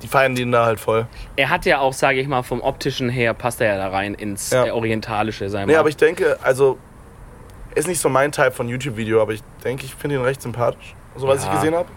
Die 0.01 0.07
feiern 0.09 0.35
den 0.35 0.51
da 0.51 0.65
halt 0.65 0.81
voll. 0.81 1.07
Er 1.38 1.50
hat 1.50 1.65
ja 1.65 1.79
auch, 1.79 1.93
sage 1.93 2.19
ich 2.19 2.27
mal, 2.27 2.41
vom 2.43 2.59
optischen 2.59 3.07
her 3.07 3.33
passt 3.33 3.62
er 3.62 3.67
ja 3.67 3.77
da 3.77 3.88
rein 3.88 4.13
ins 4.15 4.50
Ja. 4.50 4.73
Orientalische, 4.73 5.50
sein 5.50 5.65
Nee, 5.67 5.75
aber 5.77 5.88
ich 5.89 5.95
denke, 5.97 6.38
also. 6.41 6.77
Ist 7.75 7.88
nicht 7.88 8.00
so 8.01 8.09
mein 8.09 8.31
Type 8.31 8.51
von 8.51 8.67
YouTube-Video, 8.67 9.19
aber 9.21 9.31
ich 9.33 9.41
denke, 9.63 9.85
ich 9.85 9.95
finde 9.95 10.17
ihn 10.17 10.21
recht 10.21 10.41
sympathisch. 10.43 10.93
So 11.15 11.27
was 11.27 11.43
Ja. 11.43 11.50
ich 11.51 11.55
gesehen 11.59 11.73
habe. 11.73 11.88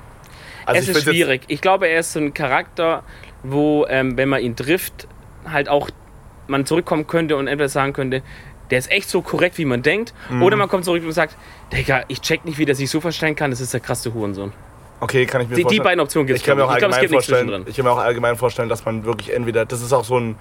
Also 0.65 0.91
es 0.91 0.97
ist 0.97 1.03
schwierig. 1.05 1.43
Ich 1.49 1.61
glaube, 1.61 1.87
er 1.89 1.99
ist 2.01 2.13
so 2.15 2.19
ein 2.21 2.33
Charakter, 2.33 3.03
wo, 3.43 3.85
ähm, 3.89 4.17
wenn 4.17 4.29
man 4.31 4.41
ihn 4.41 4.57
trifft, 4.57 5.07
halt 5.51 5.69
auch 5.69 5.91
man 6.47 6.65
zurückkommen 6.65 7.07
könnte 7.07 7.37
und 7.37 7.47
entweder 7.49 7.69
sagen 7.69 7.93
könnte, 7.93 8.23
der 8.71 8.79
ist 8.79 8.91
echt 8.91 9.09
so 9.09 9.23
korrekt, 9.23 9.59
wie 9.59 9.65
man 9.65 9.83
denkt. 9.83 10.13
Mhm. 10.31 10.43
Oder 10.43 10.57
man 10.57 10.69
kommt 10.69 10.85
zurück 10.85 11.03
und 11.05 11.13
sagt, 11.13 11.37
Digga, 11.73 12.03
ich 12.09 12.21
check 12.21 12.45
nicht, 12.45 12.59
wie 12.59 12.65
der 12.65 12.75
sich 12.75 12.91
so 12.91 13.01
verstellen 13.01 13.35
kann, 13.37 13.51
das 13.51 13.61
ist 13.61 13.73
der 13.73 13.81
krasse 13.81 14.13
Hurensohn. 14.13 14.53
Okay, 15.01 15.27
kann 15.27 15.43
ich 15.43 15.49
mir 15.49 15.55
Die, 15.57 15.61
die 15.61 15.63
vorstellen. 15.65 15.85
beiden 15.85 16.01
Optionen 16.01 16.27
gibt 16.27 16.37
ich 16.39 16.43
es. 16.43 16.47
kann 16.47 16.57
mir 16.57 16.65
auch 16.65 16.71
Ich 16.71 16.77
es 16.79 16.83
allgemein 16.85 17.01
nichts 17.11 17.27
vorstellen, 17.27 17.65
ich 17.69 17.77
kann 17.77 17.85
mir 17.85 17.91
auch 17.93 17.99
allgemein 17.99 18.37
vorstellen, 18.37 18.69
dass 18.69 18.85
man 18.85 19.05
wirklich 19.05 19.33
entweder, 19.35 19.67
das 19.67 19.83
ist 19.83 19.93
auch 19.93 20.05
so 20.05 20.19
ein, 20.19 20.37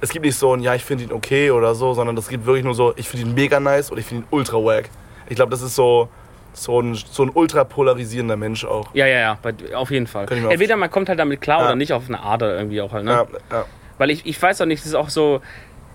es 0.00 0.10
gibt 0.10 0.24
nicht 0.24 0.38
so 0.38 0.54
ein, 0.54 0.60
ja, 0.60 0.74
ich 0.74 0.84
finde 0.84 1.04
ihn 1.04 1.12
okay 1.12 1.50
oder 1.50 1.74
so, 1.74 1.92
sondern 1.94 2.14
das 2.14 2.28
gibt 2.28 2.46
wirklich 2.46 2.64
nur 2.64 2.74
so, 2.74 2.92
ich 2.96 3.08
finde 3.08 3.26
ihn 3.26 3.34
mega 3.34 3.58
nice 3.58 3.90
oder 3.90 4.00
ich 4.00 4.06
finde 4.06 4.24
ihn 4.24 4.28
ultra 4.30 4.58
wack. 4.58 4.90
Ich 5.28 5.34
glaube, 5.36 5.50
das 5.50 5.60
ist 5.62 5.74
so, 5.74 6.08
so 6.52 6.80
ein, 6.80 6.94
so 6.94 7.24
ein 7.24 7.30
ultra 7.34 7.64
polarisierender 7.64 8.36
Mensch 8.36 8.64
auch. 8.64 8.88
Ja, 8.94 9.06
ja, 9.06 9.18
ja, 9.18 9.38
auf 9.74 9.90
jeden 9.90 10.06
Fall. 10.06 10.26
Ich 10.30 10.30
Entweder 10.44 10.76
man 10.76 10.90
kommt 10.90 11.08
halt 11.08 11.18
damit 11.18 11.40
klar 11.40 11.58
Ja. 11.60 11.66
oder 11.66 11.74
nicht 11.76 11.92
auf 11.92 12.04
eine 12.08 12.20
Art 12.20 12.42
oder 12.42 12.56
irgendwie 12.56 12.80
auch 12.80 12.92
halt. 12.92 13.04
Ne? 13.04 13.10
Ja, 13.10 13.26
ja. 13.50 13.64
Weil 13.98 14.10
ich, 14.10 14.24
ich 14.26 14.40
weiß 14.40 14.60
auch 14.60 14.66
nicht, 14.66 14.80
es 14.80 14.86
ist 14.86 14.94
auch 14.94 15.08
so, 15.08 15.40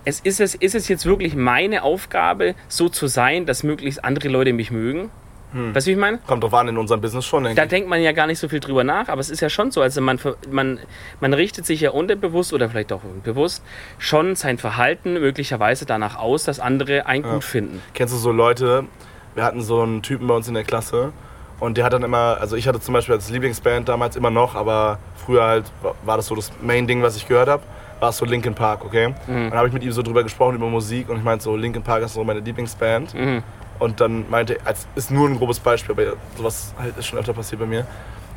es 0.06 0.20
ist, 0.20 0.40
es, 0.40 0.56
ist 0.56 0.76
es 0.76 0.88
jetzt 0.88 1.06
wirklich 1.06 1.36
meine 1.36 1.84
Aufgabe, 1.84 2.56
so 2.68 2.90
zu 2.90 3.08
sein, 3.08 3.46
dass 3.46 3.64
möglichst 3.64 4.04
andere 4.04 4.30
Leute 4.30 4.54
mich 4.54 4.72
mögen? 4.72 5.10
Hm. 5.54 5.76
Weißt 5.76 5.86
du, 5.86 5.90
wie 5.90 5.94
ich 5.96 6.00
meine? 6.00 6.20
Kommt 6.28 6.44
drauf 6.44 6.54
an 6.54 6.70
in 6.70 6.78
unserem 6.78 7.02
Business 7.02 7.26
schon, 7.26 7.44
denke 7.44 7.58
Da 7.58 7.64
ich. 7.64 7.70
denkt 7.70 7.90
man 7.90 8.02
ja 8.02 8.14
gar 8.14 8.26
nicht 8.26 8.40
so 8.40 8.48
viel 8.48 8.62
drüber 8.62 8.86
nach, 8.86 9.10
aber 9.10 9.20
es 9.20 9.30
ist 9.30 9.42
ja 9.42 9.50
schon 9.50 9.70
so. 9.72 9.82
Also 9.82 10.00
man, 10.00 10.18
man, 10.50 10.80
man 11.20 11.34
richtet 11.34 11.66
sich 11.66 11.82
ja 11.82 11.92
unterbewusst 11.92 12.54
oder 12.54 12.70
vielleicht 12.70 12.94
auch 12.94 13.02
bewusst 13.24 13.62
schon 14.00 14.36
sein 14.38 14.58
Verhalten 14.58 15.14
möglicherweise 15.14 15.86
danach 15.86 16.18
aus, 16.18 16.46
dass 16.46 16.60
andere 16.62 17.06
einen 17.06 17.24
gut 17.24 17.44
finden. 17.44 17.82
Kennst 17.94 18.14
du 18.14 18.18
so 18.18 18.32
Leute, 18.32 18.86
wir 19.36 19.44
hatten 19.44 19.62
so 19.62 19.82
einen 19.82 20.02
Typen 20.02 20.26
bei 20.28 20.36
uns 20.36 20.48
in 20.48 20.54
der 20.54 20.64
Klasse 20.64 21.12
und 21.60 21.78
der 21.78 21.84
hat 21.84 21.92
dann 21.92 22.04
immer, 22.04 22.38
also 22.40 22.56
ich 22.56 22.68
hatte 22.70 22.80
zum 22.80 22.94
Beispiel 22.94 23.16
als 23.16 23.30
Lieblingsband 23.30 23.90
damals 23.90 24.16
immer 24.16 24.30
noch, 24.32 24.56
aber 24.56 25.00
früher 25.26 25.44
halt 25.44 25.66
war- 25.82 25.96
war 26.06 26.16
das 26.16 26.28
so 26.28 26.36
das 26.36 26.50
Main-Ding, 26.62 27.02
was 27.02 27.18
ich 27.18 27.28
gehört 27.28 27.50
habe, 27.50 27.64
war 28.02 28.10
es 28.10 28.18
so 28.18 28.26
Linkin 28.26 28.54
Park, 28.56 28.84
okay? 28.84 29.10
Mhm. 29.28 29.50
Dann 29.50 29.54
habe 29.54 29.68
ich 29.68 29.74
mit 29.74 29.84
ihm 29.84 29.92
so 29.92 30.02
drüber 30.02 30.24
gesprochen, 30.24 30.56
über 30.56 30.68
Musik 30.68 31.08
und 31.10 31.18
ich 31.18 31.24
meinte 31.24 31.44
so, 31.44 31.56
Linkin 31.56 31.84
Park 31.84 32.04
ist 32.04 32.14
so 32.16 32.24
meine 32.24 32.40
Lieblingsband. 32.42 33.14
Mhm. 33.14 33.44
Und 33.80 34.02
dann 34.02 34.30
meinte 34.30 34.60
er, 34.60 34.68
als 34.68 34.86
ist 34.96 35.10
nur 35.12 35.28
ein 35.30 35.38
grobes 35.38 35.60
Beispiel, 35.60 35.94
aber 35.96 36.18
sowas 36.38 36.74
halt 36.80 36.98
ist 36.98 37.06
schon 37.08 37.18
öfter 37.20 37.34
passiert 37.34 37.62
bei 37.62 37.68
mir. 37.68 37.86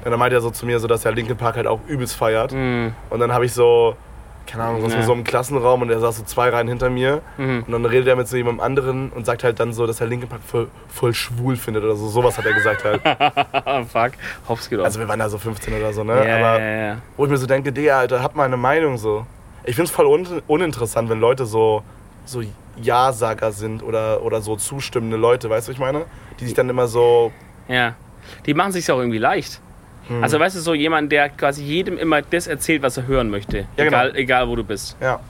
Und 0.05 0.11
dann 0.11 0.19
meinte 0.19 0.37
er 0.37 0.41
so 0.43 0.51
zu 0.51 0.65
mir, 0.67 0.79
so, 0.79 0.87
dass 0.87 1.05
er 1.05 1.13
Linkin 1.13 1.37
Park 1.37 1.57
halt 1.57 1.67
auch 1.67 1.81
übelst 1.87 2.15
feiert. 2.15 2.53
Mhm. 2.53 2.93
Und 3.11 3.21
dann 3.21 3.33
habe 3.33 3.45
ich 3.47 3.53
so, 3.55 3.97
keine 4.47 4.65
Ahnung, 4.65 4.83
saß 4.83 4.93
Ja. 4.93 5.03
so 5.03 5.13
im 5.15 5.25
Klassenraum 5.25 5.81
und 5.83 5.91
er 5.91 6.01
saß 6.01 6.19
so 6.19 6.23
zwei 6.25 6.51
Reihen 6.51 6.69
hinter 6.69 6.91
mir. 6.91 7.23
Mhm. 7.39 7.65
Und 7.67 7.73
dann 7.73 7.85
redet 7.87 8.09
er 8.09 8.17
mit 8.17 8.29
so 8.29 8.37
jemandem 8.37 8.61
anderen 8.63 9.11
und 9.11 9.25
sagt 9.25 9.45
halt 9.45 9.61
dann 9.61 9.73
so, 9.73 9.87
dass 9.87 10.01
er 10.03 10.07
Linkin 10.07 10.29
Park 10.29 10.43
voll, 10.47 10.69
voll 10.89 11.15
schwul 11.15 11.57
findet 11.57 11.85
oder 11.85 11.97
so. 11.97 12.09
Sowas 12.09 12.37
hat 12.37 12.45
er 12.45 12.53
gesagt 12.53 12.85
halt. 12.85 13.01
Fuck, 13.91 14.13
hops 14.49 14.69
geht 14.69 14.79
auf. 14.79 14.85
Also 14.85 15.01
wir 15.01 15.09
waren 15.09 15.19
da 15.19 15.29
so 15.31 15.39
15 15.39 15.75
oder 15.79 15.93
so, 15.95 16.05
ne? 16.05 16.27
ja, 16.29 16.37
Aber 16.37 16.63
ja, 16.63 16.97
wo 17.17 17.25
ich 17.25 17.31
mir 17.31 17.39
so 17.39 17.47
denke, 17.47 17.73
Digga, 17.73 17.99
Alter, 18.01 18.23
hab 18.23 18.35
mal 18.35 18.45
eine 18.45 18.59
Meinung 18.59 18.99
so. 18.99 19.27
Ich 19.65 19.77
find's 19.77 19.91
voll 19.91 20.07
un 20.07 20.43
uninteressant, 20.47 21.09
wenn 21.09 21.21
Leute 21.21 21.47
so, 21.47 21.83
so 22.25 22.43
Ja-Sager 22.77 23.53
sind 23.53 23.83
oder, 23.83 24.23
oder 24.23 24.41
so 24.41 24.57
zustimmende 24.57 25.17
Leute, 25.17 25.49
weißt 25.49 25.69
du, 25.69 25.71
was 25.71 25.75
ich 25.75 25.81
meine? 25.81 26.05
Die 26.41 26.47
sich 26.47 26.55
dann 26.55 26.69
immer 26.69 26.87
so, 26.87 27.33
ja. 27.69 27.95
Die 28.47 28.55
machen 28.55 28.73
sich 28.73 28.91
auch 28.91 28.99
irgendwie 28.99 29.19
leicht. 29.19 29.61
Hm. 30.09 30.23
Also 30.23 30.39
weißt 30.39 30.57
du, 30.57 30.61
so 30.61 30.75
jemand, 30.75 31.13
der 31.13 31.29
quasi 31.31 31.63
jedem 31.63 31.99
immer 31.99 32.23
das 32.23 32.47
erzählt, 32.47 32.83
was 32.83 32.97
er 32.97 33.07
hören 33.07 33.31
möchte. 33.31 33.67
Ja, 33.77 33.85
genau. 33.85 33.89
egal, 33.89 34.17
egal 34.17 34.49
wo 34.49 34.57
du 34.57 34.65
bist. 34.65 34.97
ja. 35.01 35.21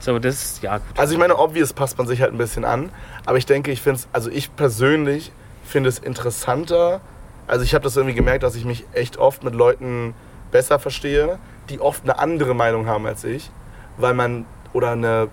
So, 0.00 0.18
das 0.18 0.34
ist, 0.34 0.62
ja 0.64 0.78
gut. 0.78 0.98
Also 0.98 1.12
ich 1.12 1.18
meine, 1.20 1.38
obvious 1.38 1.72
passt 1.72 1.96
man 1.96 2.08
sich 2.08 2.20
halt 2.20 2.32
ein 2.32 2.38
bisschen 2.38 2.64
an, 2.64 2.90
aber 3.24 3.38
ich 3.38 3.46
denke, 3.46 3.70
ich 3.70 3.80
finde 3.80 4.00
es, 4.00 4.08
also 4.12 4.30
ich 4.30 4.56
persönlich 4.56 5.30
finde 5.64 5.90
es 5.90 6.00
interessanter, 6.00 7.00
also 7.46 7.64
ich 7.64 7.72
habe 7.72 7.84
das 7.84 7.96
irgendwie 7.96 8.16
gemerkt, 8.16 8.42
dass 8.42 8.56
ich 8.56 8.64
mich 8.64 8.84
echt 8.94 9.16
oft 9.16 9.44
mit 9.44 9.54
Leuten 9.54 10.14
besser 10.50 10.80
verstehe, 10.80 11.38
die 11.68 11.78
oft 11.78 12.02
eine 12.02 12.18
andere 12.18 12.52
Meinung 12.52 12.88
haben 12.88 13.06
als 13.06 13.22
ich, 13.22 13.48
weil 13.96 14.14
man, 14.14 14.44
oder 14.72 14.92
eine, 14.92 15.28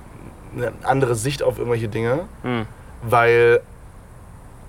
eine 0.56 0.72
andere 0.84 1.16
Sicht 1.16 1.44
auf 1.44 1.58
irgendwelche 1.58 1.88
Dinge, 1.88 2.22
Hm. 2.44 2.66
weil, 3.04 3.62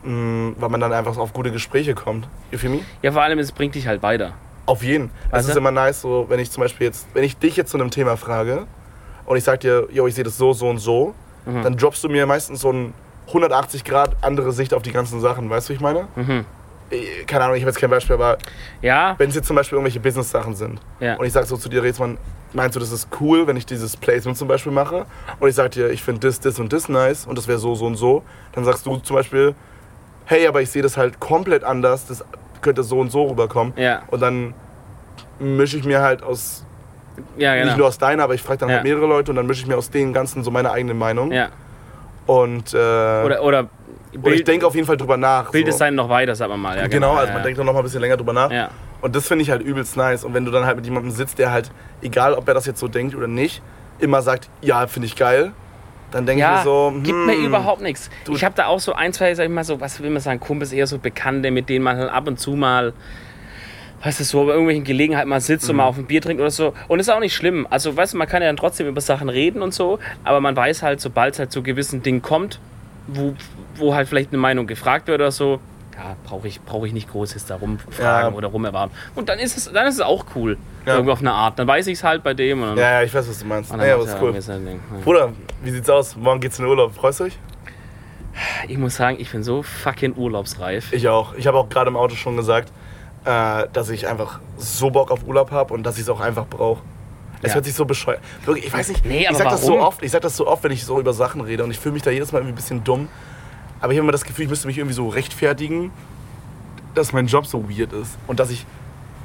mh, 0.04 0.52
weil 0.58 0.68
man 0.68 0.80
dann 0.80 0.92
einfach 0.92 1.16
auf 1.16 1.32
gute 1.32 1.50
Gespräche 1.50 1.94
kommt. 1.94 2.28
You 2.50 2.58
feel 2.58 2.70
me? 2.70 2.80
Ja, 3.02 3.12
vor 3.12 3.22
allem, 3.22 3.38
es 3.38 3.52
bringt 3.52 3.74
dich 3.74 3.86
halt 3.86 4.02
weiter. 4.02 4.32
Auf 4.66 4.82
jeden. 4.82 5.10
Es 5.32 5.48
ist 5.48 5.56
immer 5.56 5.70
nice, 5.72 6.00
so, 6.02 6.26
wenn 6.28 6.38
ich 6.38 6.50
zum 6.50 6.62
Beispiel 6.62 6.86
jetzt, 6.86 7.06
wenn 7.14 7.24
ich 7.24 7.36
dich 7.36 7.56
jetzt 7.56 7.70
zu 7.70 7.78
einem 7.78 7.90
Thema 7.90 8.16
frage 8.16 8.66
und 9.26 9.36
ich 9.36 9.44
sag 9.44 9.60
dir, 9.60 9.88
yo, 9.90 10.06
ich 10.06 10.14
sehe 10.14 10.24
das 10.24 10.36
so, 10.36 10.52
so 10.52 10.68
und 10.68 10.78
so, 10.78 11.14
Mhm. 11.46 11.62
dann 11.62 11.76
droppst 11.78 12.04
du 12.04 12.08
mir 12.10 12.26
meistens 12.26 12.60
so 12.60 12.70
ein 12.70 12.92
180 13.28 13.82
Grad 13.84 14.14
andere 14.20 14.52
Sicht 14.52 14.74
auf 14.74 14.82
die 14.82 14.92
ganzen 14.92 15.20
Sachen. 15.20 15.48
Weißt 15.48 15.68
du, 15.68 15.72
wie 15.72 15.76
ich 15.76 15.80
meine? 15.80 16.06
Mhm. 16.14 16.44
Ich- 16.90 17.26
Keine 17.26 17.44
Ahnung, 17.44 17.56
ich 17.56 17.62
habe 17.62 17.70
jetzt 17.70 17.80
kein 17.80 17.88
Beispiel, 17.88 18.14
aber 18.14 18.36
Ja, 18.82 19.14
wenn 19.18 19.30
es 19.30 19.34
jetzt 19.36 19.46
zum 19.46 19.56
Beispiel 19.56 19.76
irgendwelche 19.76 20.00
Business-Sachen 20.00 20.54
sind 20.54 20.80
ja. 21.00 21.14
und 21.16 21.24
ich 21.24 21.32
sag 21.32 21.46
so 21.46 21.56
zu 21.56 21.68
dir, 21.70 21.82
Rätsmann, 21.82 22.18
meinst 22.52 22.76
du, 22.76 22.80
das 22.80 22.90
ist 22.92 23.08
cool, 23.20 23.46
wenn 23.46 23.56
ich 23.56 23.66
dieses 23.66 23.96
Placement 23.96 24.36
zum 24.36 24.48
Beispiel 24.48 24.72
mache 24.72 25.06
und 25.38 25.48
ich 25.48 25.54
sag 25.54 25.70
dir, 25.72 25.90
ich 25.90 26.02
finde 26.02 26.26
das, 26.26 26.40
das 26.40 26.58
und 26.58 26.72
das 26.72 26.88
nice 26.88 27.26
und 27.26 27.36
das 27.38 27.46
wäre 27.48 27.58
so, 27.58 27.74
so 27.74 27.86
und 27.86 27.96
so, 27.96 28.22
dann 28.52 28.64
sagst 28.64 28.86
du 28.86 28.96
zum 28.96 29.16
Beispiel, 29.16 29.54
hey, 30.26 30.46
aber 30.46 30.60
ich 30.62 30.70
sehe 30.70 30.82
das 30.82 30.96
halt 30.96 31.20
komplett 31.20 31.64
anders, 31.64 32.06
das 32.06 32.24
könnte 32.62 32.82
so 32.82 32.98
und 33.00 33.10
so 33.10 33.24
rüberkommen. 33.26 33.72
Ja, 33.76 34.02
Und 34.08 34.20
dann 34.20 34.54
mische 35.38 35.76
ich 35.78 35.84
mir 35.84 36.00
halt 36.02 36.22
aus, 36.22 36.64
ja, 37.38 37.54
nicht 37.54 37.64
genau. 37.64 37.76
nur 37.78 37.86
aus 37.88 37.98
deiner, 37.98 38.24
aber 38.24 38.34
ich 38.34 38.42
frage 38.42 38.58
dann 38.58 38.68
Ja. 38.68 38.74
halt 38.76 38.84
mehrere 38.84 39.06
Leute 39.06 39.30
und 39.32 39.36
dann 39.36 39.46
mische 39.46 39.62
ich 39.62 39.66
mir 39.68 39.76
aus 39.76 39.90
den 39.90 40.12
ganzen 40.12 40.44
so 40.44 40.50
meine 40.50 40.70
eigene 40.70 40.94
Meinung. 40.94 41.32
Ja. 41.32 41.48
Und, 42.26 42.74
äh, 42.74 42.76
oder, 42.76 43.24
Oder, 43.24 43.42
oder 43.42 43.66
ich 44.12 44.20
Bild, 44.20 44.48
denke 44.48 44.66
auf 44.66 44.74
jeden 44.74 44.86
Fall 44.86 44.96
drüber 44.96 45.16
nach. 45.16 45.50
Bild 45.50 45.66
so. 45.66 45.70
noch 45.96 46.08
weiter, 46.08 46.34
wir 46.50 46.56
mal. 46.56 46.76
Ja, 46.78 46.86
Genau, 46.88 47.14
also 47.14 47.28
ja, 47.28 47.34
man 47.34 47.42
denkt 47.42 47.58
dann 47.58 47.66
noch 47.66 47.72
mal 47.72 47.80
ein 47.80 47.84
bisschen 47.84 48.00
länger 48.00 48.16
drüber 48.16 48.32
nach. 48.32 48.50
Ja. 48.50 48.68
Und 49.00 49.16
das 49.16 49.26
finde 49.28 49.42
ich 49.42 49.50
halt 49.50 49.62
übelst 49.62 49.96
nice. 49.96 50.24
Und 50.24 50.34
wenn 50.34 50.44
du 50.44 50.50
dann 50.50 50.64
halt 50.66 50.76
mit 50.76 50.84
jemandem 50.84 51.10
sitzt, 51.10 51.38
der 51.38 51.50
halt, 51.52 51.70
egal 52.02 52.34
ob 52.34 52.46
er 52.48 52.54
das 52.54 52.66
jetzt 52.66 52.80
so 52.80 52.88
denkt 52.88 53.14
oder 53.14 53.26
nicht, 53.28 53.62
immer 53.98 54.22
sagt, 54.22 54.48
ja, 54.60 54.86
finde 54.86 55.06
ich 55.06 55.16
geil, 55.16 55.52
dann 56.10 56.26
denke 56.26 56.40
ich 56.40 56.46
Ja, 56.46 56.56
mir 56.58 56.62
so, 56.64 56.92
gibt 57.02 57.08
hm, 57.08 57.26
mir 57.26 57.36
überhaupt 57.36 57.82
nichts. 57.82 58.10
Ich 58.30 58.44
habe 58.44 58.54
da 58.54 58.66
auch 58.66 58.80
so 58.80 58.92
ein, 58.94 59.12
zwei, 59.12 59.34
sag 59.34 59.44
ich 59.44 59.50
mal 59.50 59.64
so, 59.64 59.80
was 59.80 60.00
will 60.02 60.10
man 60.10 60.20
sagen, 60.20 60.40
Kumpels, 60.40 60.72
eher 60.72 60.86
so 60.86 60.98
Bekannte, 60.98 61.50
mit 61.50 61.68
denen 61.68 61.84
man 61.84 61.96
halt 61.96 62.10
ab 62.10 62.26
und 62.26 62.38
zu 62.40 62.52
mal, 62.56 62.92
weißt 64.02 64.20
du, 64.20 64.24
so 64.24 64.44
bei 64.44 64.50
irgendwelchen 64.52 64.84
Gelegenheiten 64.84 65.28
mal 65.28 65.40
sitzt 65.40 65.64
Mhm. 65.66 65.70
und 65.70 65.76
mal 65.76 65.84
auf 65.84 65.98
ein 65.98 66.06
Bier 66.06 66.20
trinkt 66.20 66.40
oder 66.40 66.50
so. 66.50 66.72
Und 66.88 66.98
ist 67.00 67.08
auch 67.10 67.20
nicht 67.20 67.34
schlimm. 67.34 67.66
Also, 67.70 67.96
weißt 67.96 68.14
du, 68.14 68.18
man 68.18 68.26
kann 68.26 68.42
ja 68.42 68.48
dann 68.48 68.56
trotzdem 68.56 68.86
über 68.88 69.00
Sachen 69.00 69.28
reden 69.28 69.62
und 69.62 69.72
so, 69.74 69.98
aber 70.24 70.40
man 70.40 70.56
weiß 70.56 70.82
halt, 70.82 71.00
sobald 71.00 71.34
es 71.34 71.38
halt 71.38 71.52
zu 71.52 71.62
gewissen 71.62 72.02
Dingen 72.02 72.22
kommt, 72.22 72.58
wo, 73.06 73.34
wo 73.76 73.94
halt 73.94 74.08
vielleicht 74.08 74.30
eine 74.32 74.38
Meinung 74.40 74.66
gefragt 74.66 75.06
wird 75.06 75.20
oder 75.20 75.30
so, 75.32 75.60
ja, 75.96 76.16
brauche 76.24 76.48
ich, 76.48 76.60
brauch 76.62 76.84
ich 76.84 76.92
nicht 76.92 77.10
groß 77.10 77.34
jetzt 77.34 77.50
da 77.50 77.56
rumfragen 77.56 78.30
Ja. 78.32 78.36
oder 78.36 78.48
rumerwarten. 78.48 78.94
Und 79.14 79.28
dann 79.28 79.38
ist 79.38 79.56
es, 79.56 79.70
dann 79.72 79.86
ist 79.86 79.94
es 79.96 80.00
auch 80.00 80.24
cool. 80.34 80.56
Ja. 80.86 80.94
Irgendwie 80.94 81.12
auf 81.12 81.20
eine 81.20 81.32
Art. 81.32 81.58
Dann 81.58 81.66
weiß 81.66 81.86
ich 81.88 81.94
es 81.98 82.04
halt 82.04 82.22
bei 82.22 82.32
dem. 82.34 82.62
Und 82.62 82.68
dann, 82.70 82.78
Ja, 82.78 82.90
ja, 82.92 83.02
ich 83.02 83.12
weiß, 83.12 83.28
was 83.28 83.38
du 83.38 83.44
meinst. 83.46 83.70
Ja, 83.70 83.76
ja, 83.78 83.96
ja 84.02 84.16
cool. 84.20 84.32
Bruder, 85.04 85.32
wie 85.62 85.70
sieht's 85.70 85.90
aus? 85.90 86.16
Morgen 86.16 86.40
geht's 86.40 86.58
in 86.58 86.64
den 86.64 86.70
Urlaub. 86.70 86.94
Freust 86.94 87.20
du 87.20 87.24
dich? 87.24 87.38
Ich 88.68 88.78
muss 88.78 88.96
sagen, 88.96 89.16
ich 89.20 89.30
bin 89.30 89.42
so 89.42 89.62
fucking 89.62 90.14
urlaubsreif. 90.16 90.92
Ich 90.92 91.08
auch. 91.08 91.34
Ich 91.34 91.46
habe 91.46 91.58
auch 91.58 91.68
gerade 91.68 91.88
im 91.88 91.96
Auto 91.96 92.14
schon 92.14 92.36
gesagt, 92.36 92.72
äh, 93.24 93.66
dass 93.72 93.90
ich 93.90 94.06
einfach 94.06 94.40
so 94.56 94.90
Bock 94.90 95.10
auf 95.10 95.26
Urlaub 95.26 95.50
habe 95.50 95.74
und 95.74 95.82
dass 95.82 95.96
ich 95.96 96.02
es 96.02 96.08
auch 96.08 96.20
einfach 96.20 96.46
brauche. 96.46 96.80
Es 97.42 97.50
Ja. 97.50 97.54
hört 97.56 97.64
sich 97.64 97.74
so 97.74 97.84
bescheuert. 97.84 98.20
Wirklich, 98.44 98.66
ich 98.66 98.72
weiß 98.72 98.88
nicht. 98.90 99.04
Nee, 99.04 99.22
ich 99.22 99.28
aber 99.28 99.38
sag 99.38 99.48
das 99.50 99.64
so 99.64 99.80
oft. 99.80 100.02
Ich 100.02 100.10
sag 100.12 100.20
das 100.22 100.36
so 100.36 100.46
oft, 100.46 100.62
wenn 100.62 100.72
ich 100.72 100.84
so 100.84 101.00
über 101.00 101.12
Sachen 101.12 101.40
rede 101.40 101.64
und 101.64 101.70
ich 101.70 101.78
fühle 101.78 101.94
mich 101.94 102.02
da 102.02 102.10
jedes 102.10 102.32
Mal 102.32 102.38
irgendwie 102.38 102.52
ein 102.52 102.56
bisschen 102.56 102.84
dumm. 102.84 103.08
Aber 103.80 103.92
ich 103.92 103.98
habe 103.98 104.04
immer 104.04 104.12
das 104.12 104.24
Gefühl, 104.24 104.44
ich 104.44 104.50
müsste 104.50 104.66
mich 104.66 104.78
irgendwie 104.78 104.94
so 104.94 105.08
rechtfertigen, 105.08 105.90
dass 106.94 107.12
mein 107.12 107.26
Job 107.26 107.46
so 107.46 107.68
weird 107.70 107.92
ist 107.92 108.18
und 108.26 108.40
dass 108.40 108.50
ich 108.50 108.66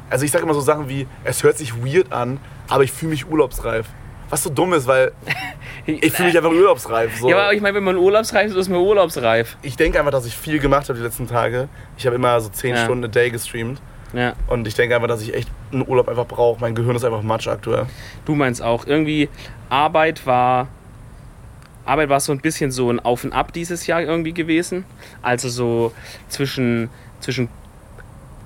also 0.10 0.24
ich 0.24 0.32
sage 0.32 0.44
immer 0.44 0.54
so 0.54 0.62
Sachen 0.62 0.88
wie 0.88 1.08
es 1.24 1.44
hört 1.44 1.58
sich 1.58 1.74
weird 1.84 2.12
an, 2.14 2.40
aber 2.70 2.84
ich 2.84 2.92
fühle 2.92 3.12
mich 3.12 3.28
urlaubsreif. 3.28 3.88
Was 4.30 4.44
so 4.44 4.50
dumm 4.50 4.74
ist, 4.74 4.88
weil 4.88 5.12
ich 5.86 6.14
fühle 6.14 6.30
mich 6.30 6.38
einfach 6.38 6.52
urlaubsreif. 6.52 7.20
So. 7.20 7.30
Ja, 7.30 7.38
aber 7.44 7.54
ich 7.54 7.62
meine, 7.62 7.76
wenn 7.76 7.84
man 7.84 7.98
urlaubsreif 7.98 8.52
ist, 8.52 8.56
ist 8.56 8.70
man 8.70 8.80
urlaubsreif. 8.80 9.58
ich 9.62 9.76
denke 9.78 10.00
einfach, 10.00 10.12
dass 10.12 10.26
ich 10.26 10.36
viel 10.38 10.60
gemacht 10.60 10.90
habe 10.90 10.98
die 10.98 11.04
letzten 11.04 11.28
Tage. 11.28 11.70
Ich 11.98 12.06
habe 12.06 12.16
immer 12.16 12.40
so 12.40 12.50
10 12.50 12.76
Ja. 12.76 12.84
Stunden 12.84 13.06
a 13.06 13.08
day 13.08 13.30
gestreamt. 13.32 13.82
Ja. 14.14 14.34
Und 14.48 14.68
ich 14.68 14.76
denke 14.76 14.96
einfach, 14.96 15.08
dass 15.08 15.22
ich 15.22 15.34
echt 15.34 15.50
einen 15.72 15.88
Urlaub 15.88 16.08
einfach 16.08 16.26
brauche. 16.26 16.62
Mein 16.62 16.74
Gehirn 16.76 16.96
ist 16.96 17.04
einfach 17.04 17.22
Matsch 17.22 17.48
aktuell. 17.48 17.88
Du 18.26 18.36
meinst 18.36 18.62
auch. 18.62 18.86
Irgendwie 18.86 19.28
Arbeit 19.70 20.26
war. 20.26 20.68
Arbeit 21.86 22.10
war 22.10 22.20
so 22.20 22.32
ein 22.32 22.40
bisschen 22.40 22.72
so 22.72 22.90
ein 22.90 23.00
Auf 23.00 23.24
und 23.24 23.34
Ab 23.34 23.54
dieses 23.54 23.86
Jahr 23.88 24.02
irgendwie 24.02 24.34
gewesen. 24.34 24.86
Also 25.22 25.50
so 25.50 25.94
zwischen, 26.30 26.90
zwischen 27.20 27.48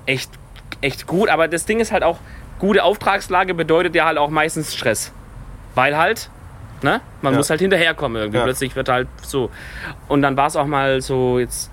echt, 0.05 0.29
echt 0.81 1.07
gut. 1.07 1.29
Aber 1.29 1.47
das 1.47 1.65
Ding 1.65 1.79
ist 1.79 1.91
halt 1.91 2.03
auch, 2.03 2.19
gute 2.59 2.83
Auftragslage 2.83 3.53
bedeutet 3.53 3.95
ja 3.95 4.05
halt 4.05 4.17
auch 4.17 4.29
meistens 4.29 4.75
Stress. 4.75 5.11
Weil 5.75 5.97
halt, 5.97 6.29
ne? 6.81 6.99
Man 7.21 7.33
Ja. 7.33 7.37
muss 7.37 7.49
halt 7.49 7.61
hinterherkommen 7.61 8.21
irgendwie. 8.21 8.39
Ja. 8.39 8.43
Plötzlich 8.43 8.75
wird 8.75 8.89
halt 8.89 9.07
so. 9.21 9.49
Und 10.07 10.21
dann 10.21 10.35
war 10.35 10.47
es 10.47 10.55
auch 10.55 10.65
mal 10.65 11.01
so 11.01 11.39
jetzt. 11.39 11.71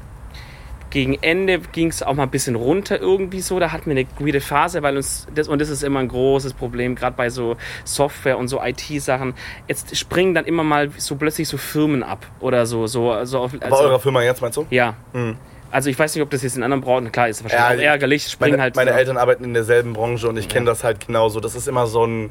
Gegen 0.90 1.14
Ende 1.20 1.58
ging 1.58 1.88
es 1.88 2.02
auch 2.02 2.14
mal 2.14 2.22
ein 2.22 2.30
bisschen 2.30 2.54
runter 2.54 3.00
irgendwie 3.00 3.40
so. 3.40 3.58
Da 3.58 3.72
hatten 3.72 3.86
wir 3.86 3.96
eine 3.98 4.06
weirde 4.20 4.40
Phase, 4.40 4.82
weil 4.82 4.96
uns 4.96 5.26
das 5.34 5.48
und 5.48 5.60
das 5.60 5.68
ist 5.68 5.82
immer 5.82 5.98
ein 6.00 6.08
großes 6.08 6.52
Problem, 6.54 6.94
gerade 6.94 7.16
bei 7.16 7.28
so 7.28 7.56
Software 7.84 8.38
und 8.38 8.48
so 8.48 8.62
IT-Sachen. 8.62 9.34
Jetzt 9.68 9.96
springen 9.96 10.34
dann 10.34 10.44
immer 10.44 10.62
mal 10.62 10.90
so 10.96 11.16
plötzlich 11.16 11.48
so 11.48 11.56
Firmen 11.56 12.02
ab 12.02 12.24
oder 12.40 12.66
so. 12.66 12.86
so, 12.86 13.24
so 13.24 13.40
auf, 13.40 13.52
Bei 13.52 13.66
also, 13.66 13.76
eurer 13.78 13.98
Firma 14.00 14.22
jetzt, 14.22 14.40
meinst 14.40 14.56
du? 14.56 14.66
ja. 14.70 14.94
Mhm. 15.12 15.36
Also 15.72 15.90
ich 15.90 15.98
weiß 15.98 16.14
nicht, 16.14 16.22
ob 16.22 16.30
das 16.30 16.42
jetzt 16.44 16.56
in 16.56 16.62
anderen 16.62 16.80
Branchen, 16.80 17.10
klar 17.10 17.28
ist 17.28 17.42
wahrscheinlich 17.42 17.82
Ja, 17.82 17.90
auch 17.90 17.92
ärgerlich, 17.94 18.28
springen 18.28 18.52
Meine, 18.52 18.62
halt. 18.62 18.76
meine 18.76 18.92
so. 18.92 18.96
Eltern 18.98 19.16
arbeiten 19.18 19.42
in 19.42 19.52
derselben 19.52 19.92
Branche 19.94 20.28
und 20.28 20.36
ich 20.38 20.48
kenne 20.48 20.64
das 20.64 20.84
halt 20.84 21.04
genauso. 21.08 21.40
Das 21.40 21.56
ist 21.56 21.66
immer 21.66 21.88
so 21.88 22.06
ein. 22.06 22.30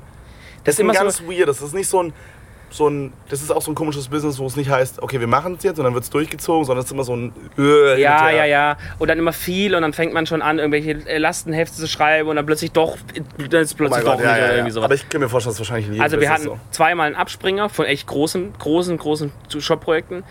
Das 0.64 0.76
ist 0.76 0.80
immer 0.80 0.94
immer 0.98 1.12
so- 1.12 1.24
ganz 1.26 1.38
weird. 1.38 1.50
Das 1.50 1.62
ist 1.62 1.74
nicht 1.76 1.90
so 1.90 2.02
ein. 2.02 2.14
So 2.70 2.90
ein, 2.90 3.14
das 3.30 3.42
ist 3.42 3.52
auch 3.52 3.62
so 3.62 3.72
ein 3.72 3.76
komisches 3.76 4.08
Business, 4.10 4.38
wo 4.40 4.46
es 4.48 4.56
nicht 4.56 4.70
heißt, 4.70 5.02
okay, 5.02 5.20
wir 5.20 5.28
machen 5.28 5.56
es 5.58 5.64
jetzt 5.64 5.78
und 5.78 5.86
dann 5.86 5.94
wird 5.94 6.04
es 6.04 6.10
durchgezogen, 6.10 6.66
sondern 6.66 6.80
es 6.80 6.86
ist 6.88 6.92
immer 6.92 7.04
so 7.04 7.16
ein. 7.16 7.34
Äh, 7.58 8.02
Ja, 8.02 8.30
ja, 8.32 8.46
ja. 8.46 8.78
Und 9.00 9.08
dann 9.08 9.18
immer 9.18 9.34
viel 9.34 9.76
und 9.76 9.82
dann 9.82 9.94
fängt 9.94 10.14
man 10.14 10.26
schon 10.26 10.42
an, 10.42 10.60
irgendwelche 10.60 11.08
äh, 11.08 11.18
Lastenhefte 11.18 11.76
zu 11.78 11.88
schreiben 11.88 12.30
und 12.30 12.36
dann 12.36 12.46
plötzlich 12.46 12.72
doch, 12.72 12.98
dann 13.50 13.62
ist 13.62 13.74
Oh 13.74 13.78
plötzlich 13.78 13.90
mein 13.90 14.06
doch 14.06 14.12
Gott, 14.14 14.20
nicht 14.20 14.28
ja, 14.28 14.34
oder 14.36 14.48
ja, 14.48 14.54
irgendwie 14.56 14.72
sowas. 14.72 14.86
Aber 14.86 14.96
ich 14.96 15.08
kann 15.08 15.22
mir 15.22 15.30
vorstellen, 15.30 15.54
dass 15.54 15.60
wahrscheinlich 15.60 15.88
in 15.88 15.94
jedem 15.94 16.04
Also 16.04 16.20
wir 16.20 16.30
Business 16.30 16.52
hatten 16.52 16.62
zweimal 16.72 17.08
einen 17.08 17.16
Abspringer 17.16 17.70
von 17.70 17.86
echt 17.86 18.08
großen, 18.08 18.54
großen, 18.58 18.98
großen 18.98 19.32
Shop-Projekten. 19.60 20.24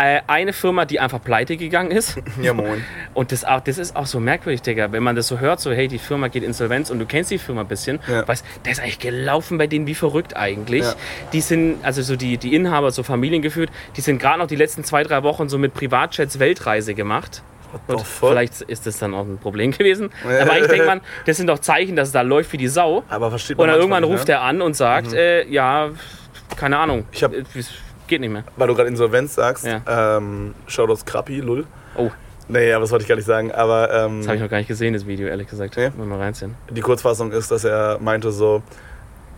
Äh, 0.00 0.20
eine 0.28 0.52
Firma, 0.52 0.84
die 0.84 1.00
einfach 1.00 1.20
pleite 1.22 1.56
gegangen 1.56 1.90
ist. 1.90 2.18
Ja, 2.42 2.54
moin. 2.54 2.84
Und 3.14 3.32
das, 3.32 3.44
auch, 3.44 3.60
das 3.60 3.78
ist 3.78 3.96
auch 3.96 4.06
so 4.06 4.20
merkwürdig, 4.20 4.62
Digga. 4.62 4.92
Wenn 4.92 5.02
man 5.02 5.16
das 5.16 5.26
so 5.26 5.40
hört, 5.40 5.58
so 5.60 5.72
hey, 5.72 5.88
die 5.88 5.98
Firma 5.98 6.28
geht 6.28 6.44
insolvenz 6.44 6.88
und 6.90 7.00
du 7.00 7.06
kennst 7.06 7.32
die 7.32 7.38
Firma 7.38 7.62
ein 7.62 7.66
bisschen, 7.68 7.98
Ja. 8.08 8.26
weißt, 8.28 8.44
der 8.64 8.72
ist 8.72 8.80
eigentlich 8.80 9.00
gelaufen 9.00 9.58
bei 9.58 9.66
denen 9.66 9.88
wie 9.88 9.96
verrückt 9.96 10.36
eigentlich. 10.36 10.84
Ja. 10.84 10.94
Die 11.32 11.40
sind, 11.40 11.84
also 11.84 12.00
so 12.02 12.14
die, 12.14 12.38
die 12.38 12.54
Inhaber, 12.54 12.92
so 12.92 13.02
familiengeführt, 13.02 13.70
die 13.96 14.00
sind 14.00 14.20
gerade 14.20 14.38
noch 14.38 14.46
die 14.46 14.54
letzten 14.56 14.84
zwei, 14.84 15.02
drei 15.02 15.24
Wochen 15.24 15.48
so 15.48 15.58
mit 15.58 15.74
Privatjets 15.74 16.38
Weltreise 16.38 16.94
gemacht. 16.94 17.42
Und 17.88 18.00
vielleicht 18.00 18.62
ist 18.62 18.86
das 18.86 18.98
dann 18.98 19.12
auch 19.14 19.26
ein 19.26 19.38
Problem 19.38 19.72
gewesen. 19.76 20.10
Aber 20.24 20.52
eigentlich 20.52 20.68
denkt 20.70 20.86
man, 20.86 21.00
das 21.26 21.36
sind 21.38 21.48
doch 21.48 21.58
Zeichen, 21.58 21.96
dass 21.96 22.08
es 22.08 22.12
da 22.12 22.22
läuft 22.22 22.52
wie 22.52 22.56
die 22.56 22.68
Sau. 22.68 23.02
Aber 23.08 23.30
versteht 23.30 23.58
man 23.58 23.64
Und 23.64 23.68
dann 23.72 23.80
irgendwann 23.80 24.02
nicht, 24.04 24.12
ruft 24.12 24.28
ne? 24.28 24.34
er 24.34 24.42
an 24.42 24.62
und 24.62 24.74
sagt, 24.76 25.12
äh, 25.12 25.44
ja, 25.48 25.90
keine 26.56 26.78
Ahnung, 26.78 27.04
Ich 27.12 27.22
hab- 27.24 27.34
äh, 27.34 27.42
geht 28.08 28.20
nicht 28.20 28.30
mehr. 28.30 28.44
Weil 28.56 28.68
du 28.68 28.74
gerade 28.74 28.88
Insolvenz 28.88 29.34
sagst, 29.34 29.64
Ja. 29.66 30.16
ähm, 30.16 30.54
Shoutouts 30.66 31.04
Krappi, 31.04 31.40
lull. 31.40 31.66
Oh, 31.96 32.10
Nee, 32.50 32.72
aber 32.72 32.82
das 32.84 32.90
wollte 32.92 33.02
ich 33.02 33.08
gar 33.08 33.16
nicht 33.16 33.26
sagen. 33.26 33.52
Aber 33.52 33.92
ähm, 33.92 34.18
das 34.20 34.28
habe 34.28 34.36
ich 34.36 34.42
noch 34.42 34.48
gar 34.48 34.56
nicht 34.56 34.68
gesehen, 34.68 34.94
das 34.94 35.06
Video, 35.06 35.28
ehrlich 35.28 35.48
gesagt. 35.48 35.76
Ja. 35.76 35.90
Muss 35.96 36.06
mal 36.06 36.18
reinziehen. 36.18 36.54
die 36.70 36.80
Kurzfassung 36.80 37.30
ist, 37.30 37.50
dass 37.50 37.62
er 37.64 37.98
meinte 38.00 38.32
so, 38.32 38.62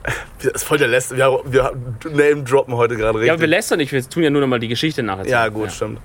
das 0.43 0.53
ist 0.53 0.63
voll 0.63 0.79
der 0.79 0.87
Läster, 0.87 1.17
wir, 1.17 1.41
wir 1.45 1.73
name 2.05 2.45
droppen 2.45 2.75
heute 2.77 2.97
gerade 2.97 3.15
richtig. 3.19 3.27
Ja, 3.27 3.33
aber 3.33 3.41
wir 3.41 3.49
lästern 3.49 3.79
nicht, 3.79 3.91
wir 3.91 4.09
tun 4.09 4.23
ja 4.23 4.31
nur 4.31 4.41
noch 4.41 4.47
mal 4.49 4.61
die 4.61 4.69
Geschichte 4.69 5.03
nach. 5.03 5.25
Ja, 5.27 5.49
gut, 5.49 5.73
stimmt. 5.73 5.99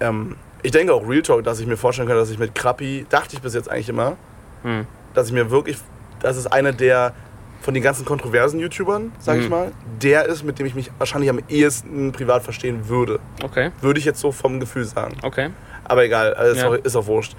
Ähm, 0.00 0.36
ich 0.62 0.70
denke 0.72 0.92
auch 0.92 1.08
Real 1.08 1.22
Talk, 1.22 1.44
dass 1.44 1.60
ich 1.60 1.66
mir 1.66 1.76
vorstellen 1.78 2.06
könnte, 2.08 2.20
dass 2.20 2.30
ich 2.30 2.38
mit 2.38 2.54
Krappi, 2.54 3.06
dachte 3.08 3.34
ich 3.36 3.40
bis 3.42 3.54
jetzt 3.54 3.70
eigentlich 3.70 3.88
immer, 3.88 4.16
Hm. 4.64 4.86
dass 5.14 5.28
ich 5.28 5.32
mir 5.32 5.50
wirklich, 5.50 5.78
das 6.20 6.36
ist 6.36 6.46
einer 6.48 6.72
der 6.72 7.14
von 7.60 7.74
den 7.74 7.82
ganzen 7.82 8.04
kontroversen 8.04 8.60
YouTubern, 8.60 9.12
sag 9.18 9.38
ich 9.38 9.44
Mhm. 9.44 9.50
mal, 9.50 9.72
der 10.02 10.26
ist, 10.26 10.44
mit 10.44 10.58
dem 10.58 10.66
ich 10.66 10.74
mich 10.74 10.90
wahrscheinlich 10.98 11.28
am 11.30 11.40
ehesten 11.48 12.12
privat 12.12 12.42
verstehen 12.42 12.88
würde. 12.88 13.18
Okay, 13.42 13.70
Würde 13.80 13.98
ich 13.98 14.04
jetzt 14.06 14.20
so 14.20 14.32
vom 14.32 14.60
Gefühl 14.60 14.84
sagen. 14.84 15.16
okay. 15.22 15.50
Aber 15.84 16.04
egal, 16.04 16.32
ist, 16.52 16.58
Ja. 16.58 16.68
auch, 16.68 16.74
ist 16.74 16.96
auch 16.96 17.06
wurscht. 17.06 17.34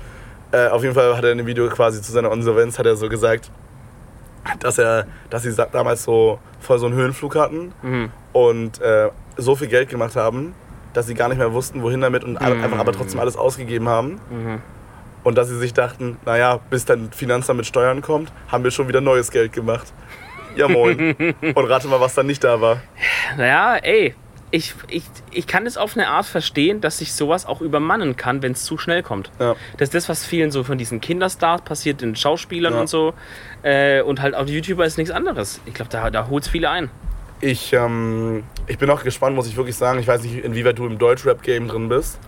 Äh, 0.52 0.68
auf 0.70 0.82
jeden 0.84 0.96
Fall 0.96 1.16
hat 1.16 1.24
er 1.24 1.32
in 1.32 1.38
dem 1.38 1.46
Video 1.48 1.70
quasi 1.70 2.02
zu 2.02 2.12
seiner 2.12 2.32
Insolvenz 2.32 2.80
hat 2.80 2.86
er 2.88 2.96
so 2.96 3.08
gesagt, 3.08 3.52
dass 4.60 4.78
er, 4.80 5.06
dass 5.30 5.44
sie 5.44 5.54
damals 5.72 6.04
so 6.04 6.40
voll 6.60 6.80
so 6.80 6.88
einen 6.88 6.96
Höhenflug 6.96 7.36
hatten 7.36 7.72
Mhm. 7.84 8.12
und 8.34 8.82
äh, 8.82 9.10
so 9.38 9.56
viel 9.56 9.68
Geld 9.68 9.90
gemacht 9.90 10.16
haben, 10.16 10.54
dass 10.94 11.06
sie 11.06 11.14
gar 11.14 11.30
nicht 11.30 11.38
mehr 11.38 11.54
wussten, 11.54 11.84
wohin 11.84 12.02
damit 12.02 12.24
und 12.24 12.34
Mhm. 12.34 12.38
einfach 12.64 12.80
aber 12.80 12.92
trotzdem 12.92 13.20
alles 13.20 13.38
ausgegeben 13.38 13.88
haben. 13.88 14.20
Mhm. 14.32 14.62
Und 15.24 15.38
dass 15.38 15.50
sie 15.50 15.58
sich 15.58 15.74
dachten, 15.74 16.18
naja, 16.26 16.60
bis 16.70 16.86
dann 16.86 17.12
Finanzamt 17.12 17.58
mit 17.58 17.68
Steuern 17.68 18.02
kommt, 18.02 18.32
haben 18.48 18.64
wir 18.64 18.72
schon 18.72 18.88
wieder 18.88 19.02
neues 19.02 19.30
Geld 19.32 19.52
gemacht. 19.54 19.94
Ja 20.56 20.68
moin. 20.68 21.16
und 21.42 21.66
rate 21.66 21.88
mal, 21.88 22.00
was 22.00 22.16
dann 22.16 22.28
nicht 22.28 22.44
da 22.44 22.60
war. 22.62 22.82
Naja, 23.38 23.76
ey, 23.78 24.16
ich, 24.52 24.74
ich, 24.90 25.04
ich 25.32 25.46
kann 25.48 25.66
es 25.68 25.78
auf 25.78 25.96
eine 25.96 26.08
Art 26.08 26.26
verstehen, 26.26 26.82
dass 26.82 26.98
sich 26.98 27.14
sowas 27.14 27.46
auch 27.46 27.62
übermannen 27.62 28.16
kann, 28.16 28.42
wenn 28.42 28.54
es 28.54 28.64
zu 28.64 28.78
schnell 28.80 29.04
kommt. 29.04 29.32
Ja. 29.40 29.56
Das 29.78 29.90
ist 29.90 29.94
das, 29.96 30.10
was 30.10 30.26
vielen 30.26 30.50
so 30.52 30.64
von 30.64 30.78
diesen 30.78 31.02
Kinderstars 31.02 31.62
passiert, 31.62 32.02
den 32.02 32.16
Schauspielern 32.16 32.74
Ja. 32.74 32.80
und 32.82 32.88
so. 32.90 33.14
Äh, 33.62 34.02
und 34.02 34.22
halt 34.22 34.34
auch 34.36 34.46
die 34.46 34.54
YouTuber 34.56 34.86
ist 34.86 34.98
nichts 34.98 35.12
anderes. 35.14 35.62
Ich 35.66 35.74
glaube, 35.76 35.92
da, 35.92 36.10
da 36.10 36.28
holt 36.30 36.44
es 36.44 36.50
viele 36.50 36.70
ein. 36.70 36.90
Ich, 37.42 37.72
ähm, 37.74 38.44
ich 38.68 38.78
bin 38.78 38.90
auch 38.90 39.04
gespannt, 39.04 39.36
muss 39.36 39.48
ich 39.48 39.56
wirklich 39.56 39.76
sagen. 39.76 40.00
Ich 40.00 40.08
weiß 40.08 40.24
nicht, 40.24 40.44
inwieweit 40.44 40.78
du 40.78 40.86
im 40.86 40.98
Deutschrap-Game 40.98 41.68
drin 41.68 41.88
bist. 41.88 42.20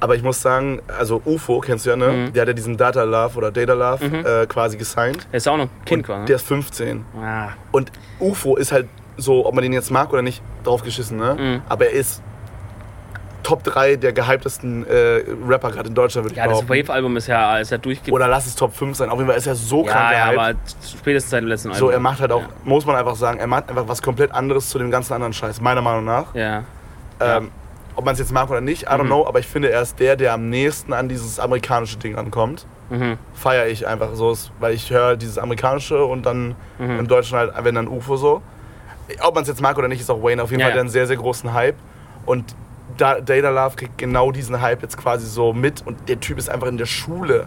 Aber 0.00 0.16
ich 0.16 0.22
muss 0.22 0.42
sagen, 0.42 0.80
also 0.98 1.22
UFO, 1.24 1.60
kennst 1.60 1.86
du 1.86 1.90
ja, 1.90 1.96
ne? 1.96 2.08
Mhm. 2.08 2.32
Der 2.32 2.42
hat 2.42 2.48
ja 2.48 2.54
diesen 2.54 2.76
Data 2.76 3.04
Love 3.04 3.36
oder 3.36 3.50
Data 3.52 3.74
Love 3.74 4.04
äh, 4.42 4.46
quasi 4.46 4.76
gesigned. 4.76 5.26
Er 5.30 5.36
ist 5.36 5.48
auch 5.48 5.56
noch 5.56 5.68
Kind, 5.84 6.02
Und 6.04 6.08
war, 6.08 6.18
ne? 6.20 6.24
Der 6.26 6.36
ist 6.36 6.46
15. 6.46 7.04
ah, 7.20 7.50
Und 7.70 7.92
UFO 8.18 8.56
ist 8.56 8.72
halt 8.72 8.88
so, 9.16 9.46
ob 9.46 9.54
man 9.54 9.62
den 9.62 9.72
jetzt 9.72 9.90
mag 9.90 10.12
oder 10.12 10.22
nicht, 10.22 10.42
draufgeschissen, 10.64 11.16
ne? 11.18 11.36
Mhm. 11.38 11.62
Aber 11.68 11.86
er 11.86 11.92
ist 11.92 12.22
Top 13.42 13.62
3 13.64 13.96
der 13.96 14.12
gehyptesten 14.12 14.86
äh, 14.86 15.22
Rapper 15.46 15.70
gerade 15.70 15.88
in 15.88 15.94
Deutschland, 15.94 16.24
würde 16.26 16.32
ich 16.34 16.38
ja, 16.38 16.44
das 16.48 16.60
behaupten. 16.64 16.88
Wave-Album 16.88 17.16
ist 17.16 17.26
ja, 17.26 17.58
ist 17.58 17.70
ja 17.70 17.78
durchge... 17.78 18.10
Oder 18.12 18.28
lass 18.28 18.46
es 18.46 18.54
Top 18.54 18.74
5 18.74 18.96
sein. 18.96 19.08
Auf 19.10 19.18
jeden 19.18 19.28
Fall 19.28 19.38
ist 19.38 19.46
er 19.46 19.54
so 19.54 19.84
ja, 19.86 19.92
krank 19.92 20.12
ja, 20.12 20.24
aber 20.42 20.58
spätestens 20.98 21.30
seit 21.30 21.42
dem 21.42 21.48
letzten 21.48 21.68
Album. 21.68 21.78
so, 21.78 21.90
er 21.90 22.00
macht 22.00 22.20
halt 22.20 22.32
auch, 22.32 22.42
Ja. 22.42 22.48
muss 22.64 22.86
man 22.86 22.96
einfach 22.96 23.16
sagen, 23.16 23.38
er 23.40 23.46
macht 23.46 23.68
einfach 23.68 23.86
was 23.88 24.02
komplett 24.02 24.32
anderes 24.32 24.68
zu 24.70 24.78
dem 24.78 24.90
ganzen 24.90 25.12
anderen 25.14 25.32
Scheiß, 25.32 25.60
meiner 25.60 25.80
Meinung 25.82 26.04
nach. 26.04 26.34
Ja. 26.34 26.64
Ja. 27.20 27.36
Ähm, 27.38 27.50
ob 27.96 28.04
man 28.04 28.14
es 28.14 28.18
jetzt 28.20 28.32
mag 28.32 28.48
oder 28.50 28.60
nicht, 28.60 28.84
I 28.84 28.86
don't 28.86 29.02
Mhm. 29.02 29.06
know, 29.08 29.26
aber 29.26 29.40
ich 29.40 29.46
finde, 29.46 29.70
er 29.70 29.82
ist 29.82 29.98
der, 30.00 30.16
der 30.16 30.32
am 30.32 30.48
nächsten 30.48 30.92
an 30.92 31.08
dieses 31.08 31.38
amerikanische 31.38 31.98
Ding 31.98 32.14
rankommt. 32.14 32.64
Mhm. 32.88 33.18
Feiere 33.34 33.66
ich 33.68 33.86
einfach 33.86 34.14
so, 34.14 34.34
weil 34.58 34.74
ich 34.74 34.90
höre 34.90 35.16
dieses 35.16 35.36
amerikanische 35.38 36.04
und 36.04 36.24
dann 36.24 36.54
Mhm. 36.78 37.00
im 37.00 37.08
Deutschen 37.08 37.36
halt, 37.36 37.52
wenn 37.62 37.74
dann 37.74 37.88
UFO 37.88 38.16
so. 38.16 38.42
Ob 39.22 39.34
man 39.34 39.42
es 39.42 39.48
jetzt 39.48 39.60
mag 39.60 39.76
oder 39.76 39.88
nicht, 39.88 40.00
ist 40.00 40.10
auch 40.10 40.22
Wayne 40.22 40.42
auf 40.42 40.50
jeden 40.50 40.60
Ja, 40.60 40.66
Fall 40.68 40.76
ja. 40.76 40.80
einen 40.80 40.88
sehr, 40.88 41.06
sehr 41.06 41.16
großen 41.16 41.52
Hype. 41.52 41.76
Und 42.26 42.54
Data 43.00 43.50
Love 43.50 43.76
kriegt 43.76 43.98
genau 43.98 44.30
diesen 44.32 44.60
Hype 44.60 44.82
jetzt 44.82 44.96
quasi 44.96 45.26
so 45.26 45.52
mit 45.52 45.86
und 45.86 46.08
der 46.08 46.20
Typ 46.20 46.38
ist 46.38 46.48
einfach 46.50 46.66
in 46.68 46.76
der 46.78 46.86
Schule. 46.86 47.46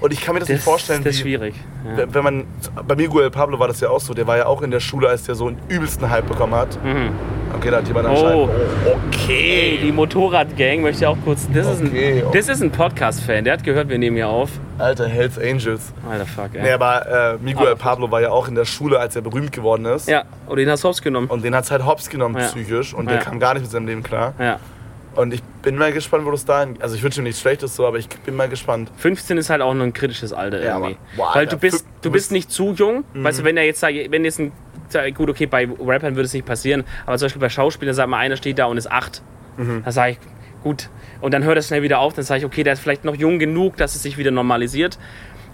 Und 0.00 0.12
ich 0.12 0.20
kann 0.20 0.34
mir 0.34 0.38
das, 0.40 0.48
nicht 0.48 0.62
vorstellen, 0.62 1.02
das 1.02 1.16
ist 1.16 1.24
wie, 1.24 1.30
schwierig. 1.30 1.54
Ja. 1.96 2.04
wenn 2.14 2.22
man, 2.22 2.44
bei 2.86 2.94
Miguel 2.94 3.30
Pablo 3.32 3.58
war 3.58 3.66
das 3.66 3.80
ja 3.80 3.88
auch 3.90 3.98
so, 3.98 4.14
der 4.14 4.28
war 4.28 4.36
ja 4.36 4.46
auch 4.46 4.62
in 4.62 4.70
der 4.70 4.78
Schule, 4.78 5.08
als 5.08 5.24
der 5.24 5.34
so 5.34 5.48
einen 5.48 5.58
übelsten 5.68 6.08
Hype 6.08 6.28
bekommen 6.28 6.54
hat. 6.54 6.78
Mhm. 6.84 7.10
Okay, 7.56 7.70
da 7.72 7.78
hat 7.78 7.88
jemand 7.88 8.06
Oh. 8.06 8.10
anscheinend. 8.10 8.34
Oh, 8.36 8.48
Ey, 8.88 8.94
okay. 9.12 9.78
die 9.82 9.90
Motorradgang 9.90 10.82
möchte 10.82 11.02
ich 11.02 11.06
auch 11.08 11.16
kurz. 11.24 11.48
Das 11.52 11.66
ist 11.66 11.82
Okay, 11.84 12.20
ein, 12.20 12.26
okay. 12.28 12.38
das 12.38 12.48
ist 12.48 12.62
ein 12.62 12.70
Podcast-Fan. 12.70 13.42
Der 13.42 13.54
hat 13.54 13.64
gehört, 13.64 13.88
wir 13.88 13.98
nehmen 13.98 14.14
hier 14.16 14.28
auf. 14.28 14.50
Alter, 14.78 15.08
Hells 15.08 15.36
Angels. 15.36 15.92
Alter, 16.08 16.26
fuck, 16.26 16.50
ey. 16.54 16.62
Nee, 16.62 16.70
aber 16.70 17.34
äh, 17.34 17.38
Miguel 17.42 17.66
Aber- 17.66 17.74
Pablo 17.76 18.08
war 18.12 18.20
ja 18.20 18.30
auch 18.30 18.46
in 18.46 18.54
der 18.54 18.66
Schule, 18.66 19.00
als 19.00 19.16
er 19.16 19.22
berühmt 19.22 19.50
geworden 19.50 19.84
ist. 19.86 20.06
Ja, 20.08 20.22
und 20.46 20.58
den 20.58 20.70
hast 20.70 20.84
du 20.84 20.92
genommen. 21.02 21.26
Und 21.26 21.42
den 21.44 21.56
hat 21.56 21.64
es 21.64 21.72
halt 21.72 21.84
hops 21.84 22.08
genommen, 22.08 22.36
Ja. 22.38 22.46
psychisch. 22.46 22.94
Und 22.94 23.06
Ja. 23.06 23.14
der 23.16 23.22
kam 23.22 23.40
gar 23.40 23.54
nicht 23.54 23.62
mit 23.62 23.70
seinem 23.72 23.88
Leben 23.88 24.04
klar. 24.04 24.34
Ja. 24.38 24.60
Und 25.18 25.34
ich 25.34 25.42
bin 25.62 25.76
mal 25.76 25.92
gespannt, 25.92 26.24
wo 26.26 26.30
das 26.30 26.44
da 26.44 26.60
hin. 26.60 26.76
Also, 26.80 26.94
ich 26.94 27.02
wünsche 27.02 27.20
ihm 27.20 27.24
nichts 27.24 27.40
Schlechtes 27.40 27.74
so, 27.74 27.86
aber 27.86 27.98
ich 27.98 28.08
bin 28.08 28.36
mal 28.36 28.48
gespannt. 28.48 28.90
15 28.98 29.36
ist 29.36 29.50
halt 29.50 29.60
auch 29.62 29.74
noch 29.74 29.82
ein 29.84 29.92
kritisches 29.92 30.32
Alter 30.32 30.62
Ja, 30.62 30.76
irgendwie. 30.76 30.92
aber- 30.94 31.16
boah, 31.16 31.30
Weil 31.34 31.40
Alter, 31.40 31.56
du 31.56 31.60
bist, 31.60 31.86
du 32.02 32.10
bist 32.12 32.30
nicht 32.30 32.52
zu 32.52 32.72
jung. 32.72 33.02
Mhm. 33.14 33.24
Weißt 33.24 33.40
du, 33.40 33.44
wenn 33.44 33.56
er 33.56 33.64
jetzt 33.64 33.80
sagt, 33.80 33.94
wenn 34.10 34.24
jetzt 34.24 34.38
ein. 34.38 34.52
Gut, 35.14 35.28
okay, 35.28 35.46
bei 35.46 35.68
Rappern 35.80 36.14
würde 36.14 36.22
es 36.26 36.32
nicht 36.32 36.46
passieren, 36.46 36.84
aber 37.04 37.18
zum 37.18 37.26
Beispiel 37.26 37.40
bei 37.40 37.48
Schauspielern, 37.50 37.94
sag 37.94 38.08
mal, 38.08 38.18
einer 38.18 38.36
steht 38.36 38.58
da 38.58 38.66
und 38.66 38.78
ist 38.78 38.90
8. 38.90 39.20
Mhm. 39.58 39.82
Da 39.84 39.92
sage 39.92 40.12
ich, 40.12 40.18
gut. 40.62 40.88
Und 41.20 41.34
dann 41.34 41.42
hört 41.44 41.56
er 41.56 41.62
schnell 41.62 41.82
wieder 41.82 41.98
auf, 41.98 42.14
dann 42.14 42.24
sage 42.24 42.38
ich, 42.38 42.44
okay, 42.46 42.62
der 42.62 42.72
ist 42.74 42.80
vielleicht 42.80 43.04
noch 43.04 43.16
jung 43.16 43.38
genug, 43.40 43.76
dass 43.76 43.96
es 43.96 44.02
sich 44.04 44.16
wieder 44.18 44.30
normalisiert. 44.30 44.98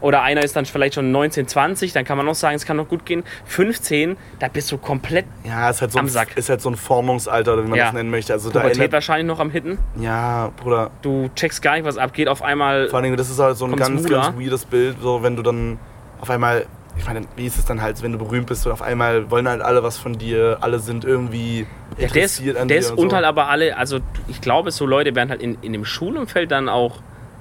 Oder 0.01 0.23
einer 0.23 0.43
ist 0.43 0.55
dann 0.57 0.65
vielleicht 0.67 0.95
schon 0.95 1.11
19, 1.13 1.49
20, 1.49 1.93
dann 1.93 2.05
kann 2.05 2.17
man 2.19 2.29
auch 2.29 2.35
sagen, 2.35 2.57
es 2.57 2.67
kann 2.67 2.77
noch 2.77 2.89
gut 2.89 3.07
gehen. 3.07 3.23
15, 3.47 4.17
da 4.39 4.49
bist 4.49 4.71
du 4.73 4.79
komplett 4.79 5.25
Ja, 5.45 5.71
ist 5.71 5.81
halt 5.81 5.93
so, 5.93 5.99
Am 5.99 6.07
ein, 6.07 6.09
Sack. 6.09 6.37
ist 6.37 6.49
halt 6.49 6.61
so 6.61 6.69
ein 6.69 6.77
Formungsalter, 6.77 7.55
oder 7.55 7.65
wie 7.65 7.69
man 7.69 7.79
Ja. 7.79 7.85
das 7.87 7.95
nennen 7.95 8.11
möchte. 8.11 8.33
Also, 8.33 8.49
da 8.51 8.61
Pubertät 8.61 8.77
erinnert, 8.79 8.93
wahrscheinlich 8.93 9.27
noch 9.27 9.41
am 9.41 9.51
Hitten. 9.51 9.79
Ja, 10.01 10.51
Bruder. 10.57 10.91
Du 11.03 11.31
checkst 11.35 11.63
gar 11.63 11.75
nicht, 11.75 11.85
was 11.85 11.97
abgeht. 11.99 12.29
Auf 12.29 12.43
einmal 12.43 12.89
Vor 12.89 12.97
allen 12.99 13.05
Dingen, 13.05 13.17
das 13.17 13.31
ist 13.31 13.39
halt 13.39 13.57
so 13.57 13.65
ein 13.67 13.77
ganz, 13.77 14.03
Mula? 14.03 14.23
ganz 14.31 14.39
weirdes 14.39 14.65
Bild, 14.67 14.97
so 15.01 15.23
wenn 15.23 15.37
du 15.37 15.43
dann 15.43 15.79
auf 16.21 16.29
einmal. 16.31 16.67
Ich 16.97 17.05
meine, 17.07 17.23
wie 17.35 17.45
ist 17.47 17.59
es 17.59 17.65
dann 17.65 17.83
halt, 17.83 18.01
wenn 18.05 18.13
du 18.13 18.19
berühmt 18.19 18.47
bist 18.47 18.65
und 18.67 18.73
auf 18.73 18.81
einmal 18.81 19.29
wollen 19.29 19.49
halt 19.49 19.61
alle 19.63 19.83
was 19.83 19.99
von 19.99 20.17
dir, 20.17 20.59
alle 20.61 20.79
sind 20.79 21.05
irgendwie 21.05 21.67
Ja, 21.99 22.07
der 22.07 22.07
ist, 22.07 22.39
interessiert 22.39 22.57
an 22.57 22.69
der 22.69 22.77
dir 22.77 22.81
ist 22.83 22.91
und 22.93 22.99
und 22.99 23.11
so. 23.11 23.17
halt 23.17 23.25
aber 23.25 23.49
alle, 23.49 23.77
also 23.77 23.99
ich 24.29 24.41
glaube, 24.41 24.71
so 24.71 24.87
Leute 24.87 25.13
werden 25.17 25.29
halt 25.31 25.43
in, 25.43 25.59
in 25.63 25.73
dem 25.73 25.85
Schulumfeld 25.85 26.53
dann 26.53 26.69
auch 26.69 27.01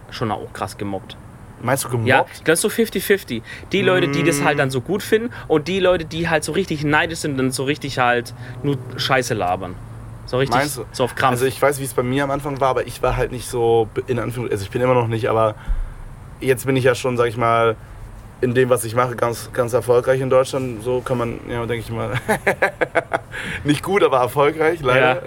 schon 0.10 0.32
auch 0.32 0.52
krass 0.54 0.80
gemobbt. 0.80 1.18
Meinst 1.63 1.86
du 1.86 1.89
gemobbt? 1.89 2.08
Ja, 2.08 2.26
das 2.43 2.62
ist 2.62 2.62
so 2.62 2.67
50-50. 2.67 3.41
Die 3.71 3.82
Leute, 3.82 4.10
die 4.10 4.23
das 4.23 4.43
halt 4.43 4.60
dann 4.60 4.69
so 4.69 4.82
gut 4.82 5.02
finden 5.02 5.32
und 5.47 5.67
die 5.67 5.80
Leute, 5.80 6.04
die 6.06 6.30
halt 6.30 6.43
so 6.43 6.52
richtig 6.52 6.84
neidisch 6.84 7.19
sind 7.19 7.39
und 7.39 7.52
so 7.52 7.63
richtig 7.63 7.97
halt 7.99 8.34
nur 8.63 8.78
Scheiße 8.97 9.34
labern. 9.34 9.76
So 10.26 10.38
richtig 10.38 10.58
Meinst 10.58 10.78
du? 10.78 10.86
so 10.91 11.06
auf 11.06 11.15
Krampf. 11.15 11.32
Also 11.32 11.45
ich 11.45 11.62
weiß, 11.62 11.80
wie 11.80 11.86
es 11.86 11.93
bei 11.93 12.04
mir 12.04 12.26
am 12.26 12.32
Anfang 12.32 12.60
war, 12.60 12.69
aber 12.69 12.86
ich 12.86 13.02
war 13.02 13.15
halt 13.15 13.32
nicht 13.32 13.47
so 13.47 13.88
in 14.08 14.19
Anführungszeichen, 14.19 14.52
also 14.52 14.63
ich 14.63 14.71
bin 14.71 14.82
immer 14.82 14.93
noch 14.93 15.08
nicht, 15.08 15.30
aber 15.30 15.56
jetzt 16.41 16.65
bin 16.65 16.76
ich 16.76 16.84
ja 16.84 16.95
schon, 16.95 17.15
sag 17.17 17.28
ich 17.28 17.38
mal, 17.38 17.78
in 18.43 18.53
dem, 18.53 18.69
was 18.69 18.84
ich 18.84 18.93
mache, 18.93 19.15
ganz, 19.15 19.49
ganz 19.53 19.71
erfolgreich 19.73 20.19
in 20.19 20.29
Deutschland. 20.29 20.84
So 20.84 20.99
kann 20.99 21.17
man, 21.17 21.39
ja, 21.49 21.65
denke 21.65 21.86
ich 21.86 21.89
mal, 21.89 22.12
nicht 23.63 23.82
gut, 23.82 24.03
aber 24.03 24.17
erfolgreich, 24.17 24.82
ja. 24.82 24.88
leider. 24.88 25.21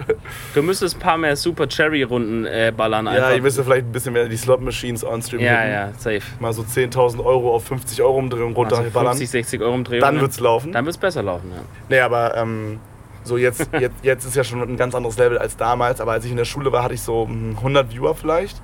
Du 0.55 0.63
müsstest 0.63 0.97
ein 0.97 1.01
paar 1.01 1.17
mehr 1.17 1.35
Super 1.35 1.67
Cherry-Runden 1.67 2.45
äh, 2.45 2.73
ballern 2.77 3.07
Ja, 3.07 3.13
einfach. 3.13 3.35
ihr 3.35 3.43
müsst 3.43 3.57
ja 3.57 3.65
vielleicht 3.65 3.87
ein 3.87 3.93
bisschen 3.93 4.13
mehr 4.13 4.29
die 4.29 4.37
Slot-Machines 4.37 5.03
on-stream 5.05 5.41
ja, 5.41 5.61
hitten. 5.61 5.73
ja, 5.73 5.93
safe. 5.97 6.23
Mal 6.41 6.53
so 6.53 6.63
10.000 6.63 7.25
Euro 7.25 7.55
auf 7.55 7.65
50 7.65 8.03
Euro 8.03 8.19
umdrehen 8.19 8.43
und 8.43 8.57
Also 8.59 8.77
runterballern. 8.77 9.13
50, 9.13 9.31
60 9.31 9.61
Euro 9.63 9.75
Umdrehung. 9.75 10.01
Dann 10.03 10.17
ne? 10.17 10.21
wird's 10.21 10.39
laufen. 10.39 10.73
Dann 10.73 10.85
wird's 10.85 10.99
besser 10.99 11.23
laufen, 11.23 11.51
ja. 11.55 11.63
Nee, 11.89 12.01
aber 12.01 12.37
ähm, 12.37 12.79
so 13.25 13.39
jetzt, 13.39 13.69
jetzt, 13.81 13.97
jetzt 14.03 14.25
ist 14.27 14.37
ja 14.37 14.45
schon 14.45 14.61
ein 14.61 14.77
ganz 14.77 14.95
anderes 14.95 15.17
Level 15.17 15.39
als 15.39 15.57
damals. 15.57 16.01
Aber 16.03 16.13
als 16.13 16.25
ich 16.27 16.31
in 16.31 16.37
der 16.37 16.45
Schule 16.45 16.71
war, 16.71 16.83
hatte 16.83 16.95
ich 16.95 17.03
so 17.03 17.27
hm, 17.27 17.57
100 17.57 17.91
Viewer 17.91 18.15
vielleicht. 18.15 18.61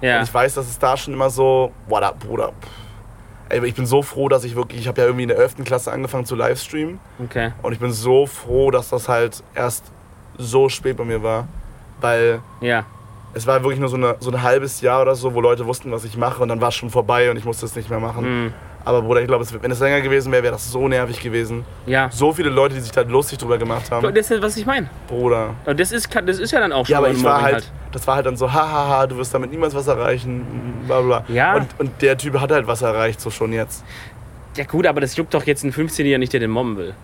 Ja, 0.00 0.18
Und 0.18 0.22
ich 0.24 0.32
weiß, 0.32 0.54
dass 0.54 0.68
es 0.68 0.78
da 0.78 0.96
schon 0.96 1.12
immer 1.12 1.28
so, 1.28 1.72
boah, 1.88 2.00
da, 2.00 2.12
Bruder. 2.12 2.52
pff. 2.60 2.89
Ey, 3.50 3.64
ich 3.66 3.74
bin 3.74 3.84
so 3.84 4.02
froh, 4.02 4.28
dass 4.28 4.44
ich 4.44 4.54
wirklich, 4.54 4.80
ich 4.80 4.88
habe 4.88 5.00
ja 5.00 5.06
irgendwie 5.06 5.24
in 5.24 5.28
der 5.28 5.38
11. 5.38 5.64
Klasse 5.64 5.92
angefangen 5.92 6.24
zu 6.24 6.36
livestreamen. 6.36 6.98
okay. 7.22 7.52
Und 7.62 7.72
ich 7.72 7.78
bin 7.80 7.92
so 7.92 8.26
froh, 8.26 8.70
dass 8.70 8.88
das 8.90 9.08
halt 9.08 9.42
erst 9.54 9.84
so 10.38 10.68
spät 10.68 10.96
bei 10.96 11.04
mir 11.04 11.22
war. 11.22 11.48
Weil 12.00 12.40
Ja, 12.60 12.84
es 13.34 13.46
war 13.46 13.62
wirklich 13.62 13.80
nur 13.80 13.88
so, 13.88 13.96
eine, 13.96 14.16
so 14.20 14.30
ein 14.30 14.42
halbes 14.42 14.80
Jahr 14.80 15.02
oder 15.02 15.14
so, 15.14 15.34
wo 15.34 15.40
Leute 15.40 15.66
wussten, 15.66 15.92
was 15.92 16.04
ich 16.04 16.16
mache. 16.16 16.42
Und 16.42 16.48
dann 16.48 16.60
war 16.60 16.68
es 16.68 16.74
schon 16.76 16.90
vorbei 16.90 17.30
und 17.30 17.36
ich 17.36 17.44
musste 17.44 17.66
es 17.66 17.76
nicht 17.76 17.90
mehr 17.90 18.00
machen. 18.00 18.44
Mhm. 18.44 18.54
Aber 18.84 19.02
Bruder, 19.02 19.20
ich 19.20 19.26
glaube, 19.26 19.44
wenn 19.60 19.70
es 19.70 19.80
länger 19.80 20.00
gewesen 20.00 20.32
wäre, 20.32 20.42
wäre 20.42 20.52
das 20.54 20.70
so 20.70 20.88
nervig 20.88 21.20
gewesen. 21.20 21.64
ja. 21.86 22.08
So 22.10 22.32
viele 22.32 22.48
Leute, 22.50 22.74
die 22.74 22.80
sich 22.80 22.92
da 22.92 23.02
lustig 23.02 23.38
drüber 23.38 23.58
gemacht 23.58 23.90
haben. 23.90 24.14
Das 24.14 24.30
ist, 24.30 24.42
was 24.42 24.56
ich 24.56 24.64
meine. 24.66 24.88
Bruder. 25.06 25.54
Und 25.66 25.78
das 25.78 25.92
ist, 25.92 26.08
das 26.26 26.38
ist 26.38 26.50
ja 26.50 26.60
dann 26.60 26.72
auch 26.72 26.86
schon 26.86 26.92
Ja, 26.92 26.98
aber 26.98 27.10
ich 27.10 27.22
war 27.22 27.40
Mobbing 27.40 27.54
halt, 27.54 27.72
das 27.92 28.06
war 28.06 28.16
halt 28.16 28.26
dann 28.26 28.36
so, 28.36 28.50
hahaha, 28.52 29.06
du 29.06 29.16
wirst 29.16 29.34
damit 29.34 29.50
niemals 29.50 29.74
was 29.74 29.86
erreichen, 29.86 30.44
bla 30.86 31.00
bla. 31.02 31.24
Ja. 31.28 31.56
Und, 31.56 31.66
und 31.78 31.90
der 32.02 32.16
Typ 32.16 32.40
hat 32.40 32.50
halt 32.50 32.66
was 32.66 32.82
erreicht, 32.82 33.20
so 33.20 33.30
schon 33.30 33.52
jetzt. 33.52 33.84
Ja 34.56 34.64
gut, 34.64 34.86
aber 34.86 35.00
das 35.00 35.16
juckt 35.16 35.34
doch 35.34 35.44
jetzt 35.44 35.62
einen 35.62 35.72
15-Jähriger 35.72 36.18
nicht, 36.18 36.32
der 36.32 36.40
den 36.40 36.50
mobben 36.50 36.76
will. 36.76 36.94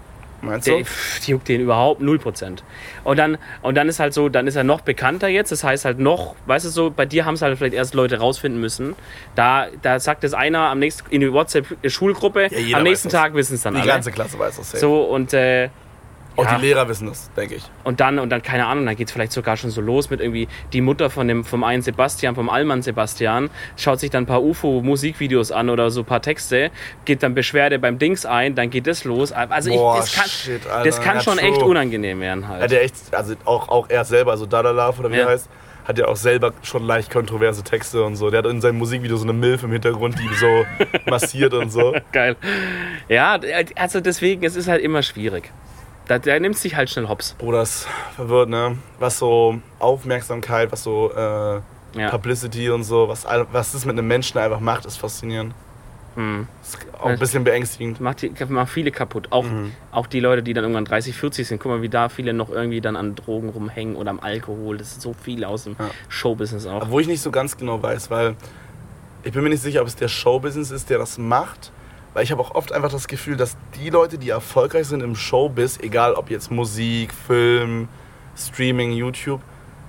Meinst 0.46 0.66
Der, 0.66 0.78
du? 0.78 0.84
die 1.26 1.30
juckt 1.32 1.48
den 1.48 1.60
überhaupt 1.60 2.00
0%. 2.02 2.58
Und 3.04 3.18
dann, 3.18 3.38
und 3.62 3.74
dann 3.76 3.88
ist 3.88 4.00
halt 4.00 4.14
so, 4.14 4.28
dann 4.28 4.46
ist 4.46 4.56
er 4.56 4.64
noch 4.64 4.80
bekannter 4.80 5.28
jetzt. 5.28 5.52
Das 5.52 5.62
heißt 5.64 5.84
halt 5.84 5.98
noch, 5.98 6.34
weißt 6.46 6.64
du 6.64 6.68
so, 6.70 6.90
bei 6.90 7.06
dir 7.06 7.24
haben 7.24 7.34
es 7.34 7.42
halt 7.42 7.56
vielleicht 7.58 7.74
erst 7.74 7.94
Leute 7.94 8.18
rausfinden 8.18 8.60
müssen. 8.60 8.94
Da, 9.34 9.66
da 9.82 10.00
sagt 10.00 10.24
es 10.24 10.34
einer 10.34 10.60
am 10.70 10.78
nächsten, 10.78 11.08
in 11.10 11.20
die 11.20 11.32
WhatsApp-Schulgruppe, 11.32 12.48
Ja, 12.66 12.78
am 12.78 12.82
nächsten. 12.82 13.08
Tag 13.08 13.34
wissen 13.34 13.54
es 13.54 13.62
dann 13.62 13.74
Die 13.74 13.80
alle. 13.80 13.90
ganze 13.90 14.10
Klasse 14.12 14.38
weiß 14.38 14.56
das 14.56 14.70
safe. 14.70 14.80
So 14.80 15.02
und 15.02 15.32
äh, 15.32 15.68
Auch 16.36 16.44
ja. 16.44 16.56
die 16.56 16.66
Lehrer 16.66 16.88
wissen 16.88 17.06
das, 17.08 17.30
denke 17.34 17.54
ich. 17.56 17.64
und 17.84 18.00
dann 18.00 18.18
und 18.18 18.30
dann 18.30 18.42
keine 18.42 18.66
Ahnung, 18.66 18.86
dann 18.86 18.96
geht 18.96 19.08
es 19.08 19.12
vielleicht 19.12 19.32
sogar 19.32 19.56
schon 19.56 19.70
so 19.70 19.80
los 19.80 20.10
mit 20.10 20.20
irgendwie 20.20 20.48
die 20.72 20.80
Mutter 20.80 21.10
von 21.10 21.26
dem 21.28 21.44
vom 21.44 21.64
einen 21.64 21.82
Sebastian, 21.82 22.34
vom 22.34 22.48
Allmann 22.48 22.82
Sebastian, 22.82 23.50
schaut 23.76 24.00
sich 24.00 24.10
dann 24.10 24.24
ein 24.24 24.26
paar 24.26 24.42
UFO 24.42 24.82
Musikvideos 24.82 25.50
an 25.52 25.70
oder 25.70 25.90
so 25.90 26.00
ein 26.00 26.06
paar 26.06 26.22
Texte, 26.22 26.70
geht 27.04 27.22
dann 27.22 27.34
Beschwerde 27.34 27.78
beim 27.78 27.98
Dings 27.98 28.26
ein, 28.26 28.54
dann 28.54 28.70
geht 28.70 28.86
das 28.86 29.04
los. 29.04 29.32
Also 29.32 29.70
Boah, 29.70 29.94
ich, 29.94 30.00
das 30.00 30.14
kann, 30.14 30.28
shit, 30.28 30.66
Alter. 30.66 30.84
das 30.84 31.00
kann 31.00 31.20
schon 31.20 31.38
true. 31.38 31.48
echt 31.48 31.62
unangenehm 31.62 32.20
werden 32.20 32.46
halt. 32.48 32.62
Hat 32.62 32.72
er 32.72 32.82
echt, 32.82 32.94
also 33.12 33.34
auch, 33.44 33.68
auch 33.68 33.88
er 33.88 34.04
selber, 34.04 34.32
also 34.32 34.46
Dadalaf 34.46 34.98
oder 34.98 35.10
wie 35.10 35.16
Ja. 35.16 35.22
er 35.22 35.28
heißt, 35.30 35.48
hat 35.86 35.98
ja 35.98 36.06
auch 36.08 36.16
selber 36.16 36.52
schon 36.62 36.84
leicht 36.84 37.12
kontroverse 37.12 37.62
Texte 37.62 38.02
und 38.02 38.16
so. 38.16 38.28
Der 38.28 38.38
hat 38.40 38.46
in 38.46 38.60
seinem 38.60 38.76
Musikvideo 38.78 39.16
so 39.16 39.22
eine 39.22 39.32
Milf 39.32 39.62
im 39.62 39.70
Hintergrund, 39.70 40.16
die 40.18 40.28
so 40.34 40.66
massiert 41.06 41.54
und 41.54 41.70
so. 41.70 41.94
Geil. 42.10 42.34
Ja, 43.08 43.38
also 43.76 44.00
deswegen, 44.00 44.42
es 44.44 44.56
ist 44.56 44.66
halt 44.66 44.82
immer 44.82 45.02
schwierig. 45.02 45.52
Da, 46.08 46.18
der 46.18 46.38
nimmt 46.40 46.56
sich 46.56 46.76
halt 46.76 46.88
schnell 46.88 47.08
hops. 47.08 47.34
Bruder, 47.38 47.58
das 47.58 47.86
verwirrt, 48.14 48.48
ne? 48.48 48.78
Was 49.00 49.18
so 49.18 49.58
Aufmerksamkeit, 49.78 50.70
was 50.70 50.82
so 50.84 51.10
äh, 51.12 51.60
Ja. 51.98 52.10
Publicity 52.10 52.70
und 52.70 52.84
so, 52.84 53.08
was, 53.08 53.24
was 53.52 53.72
das 53.72 53.84
mit 53.86 53.98
einem 53.98 54.06
Menschen 54.06 54.38
einfach 54.38 54.60
macht, 54.60 54.84
ist 54.86 54.98
faszinierend. 54.98 55.54
Hm. 56.14 56.46
Ist 56.62 56.78
auch 56.98 57.06
ein 57.06 57.18
bisschen 57.18 57.44
beängstigend. 57.44 58.00
Macht, 58.00 58.22
die, 58.22 58.32
macht 58.48 58.70
viele 58.70 58.90
kaputt. 58.90 59.28
Auch, 59.30 59.44
Mhm. 59.44 59.72
auch 59.92 60.06
die 60.06 60.20
Leute, 60.20 60.42
die 60.42 60.52
dann 60.54 60.64
irgendwann 60.64 60.84
30, 60.86 61.14
40 61.16 61.46
sind. 61.46 61.58
Guck 61.60 61.72
mal, 61.72 61.82
wie 61.82 61.88
da 61.90 62.08
viele 62.08 62.32
noch 62.32 62.48
irgendwie 62.50 62.80
dann 62.80 62.96
an 62.96 63.14
Drogen 63.16 63.48
rumhängen 63.50 63.96
oder 63.96 64.10
am 64.10 64.20
Alkohol. 64.20 64.78
Das 64.78 64.92
ist 64.92 65.02
so 65.02 65.12
viel 65.12 65.44
aus 65.44 65.64
dem 65.64 65.76
Ja. 65.78 65.90
Showbusiness 66.08 66.66
auch. 66.66 66.82
Obwohl 66.82 67.02
ich 67.02 67.08
nicht 67.08 67.20
so 67.20 67.30
ganz 67.30 67.56
genau 67.56 67.82
weiß, 67.82 68.10
weil 68.10 68.34
ich 69.24 69.32
bin 69.32 69.42
mir 69.42 69.50
nicht 69.50 69.62
sicher, 69.62 69.82
ob 69.82 69.88
es 69.88 69.96
der 69.96 70.08
Showbusiness 70.08 70.70
ist, 70.70 70.88
der 70.88 70.98
das 70.98 71.18
macht. 71.18 71.72
Weil 72.16 72.24
ich 72.24 72.32
habe 72.32 72.40
auch 72.40 72.54
oft 72.54 72.72
einfach 72.72 72.90
das 72.90 73.08
Gefühl, 73.08 73.36
dass 73.36 73.58
die 73.78 73.90
Leute, 73.90 74.16
die 74.16 74.30
erfolgreich 74.30 74.86
sind 74.86 75.02
im 75.02 75.14
Showbiz, 75.16 75.78
egal 75.82 76.14
ob 76.14 76.30
jetzt 76.30 76.50
Musik, 76.50 77.12
Film, 77.12 77.88
Streaming, 78.34 78.92
YouTube, 78.92 79.42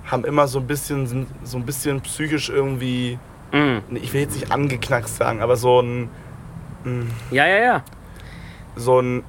haben 0.04 0.26
immer 0.26 0.46
so 0.46 0.58
ein 0.58 0.66
bisschen, 0.66 1.26
so 1.42 1.56
ein 1.56 1.64
bisschen 1.64 2.02
psychisch 2.02 2.50
irgendwie, 2.50 3.18
nee, 3.88 4.00
ich 4.02 4.12
will 4.12 4.20
jetzt 4.20 4.34
nicht 4.34 4.52
angeknackst 4.52 5.16
sagen, 5.16 5.40
aber 5.40 5.56
so 5.56 5.80
ein, 5.80 6.10
Ja, 7.30 7.46
ja, 7.46 7.62
ja. 7.62 7.82
so 8.76 9.00
ein, 9.00 9.22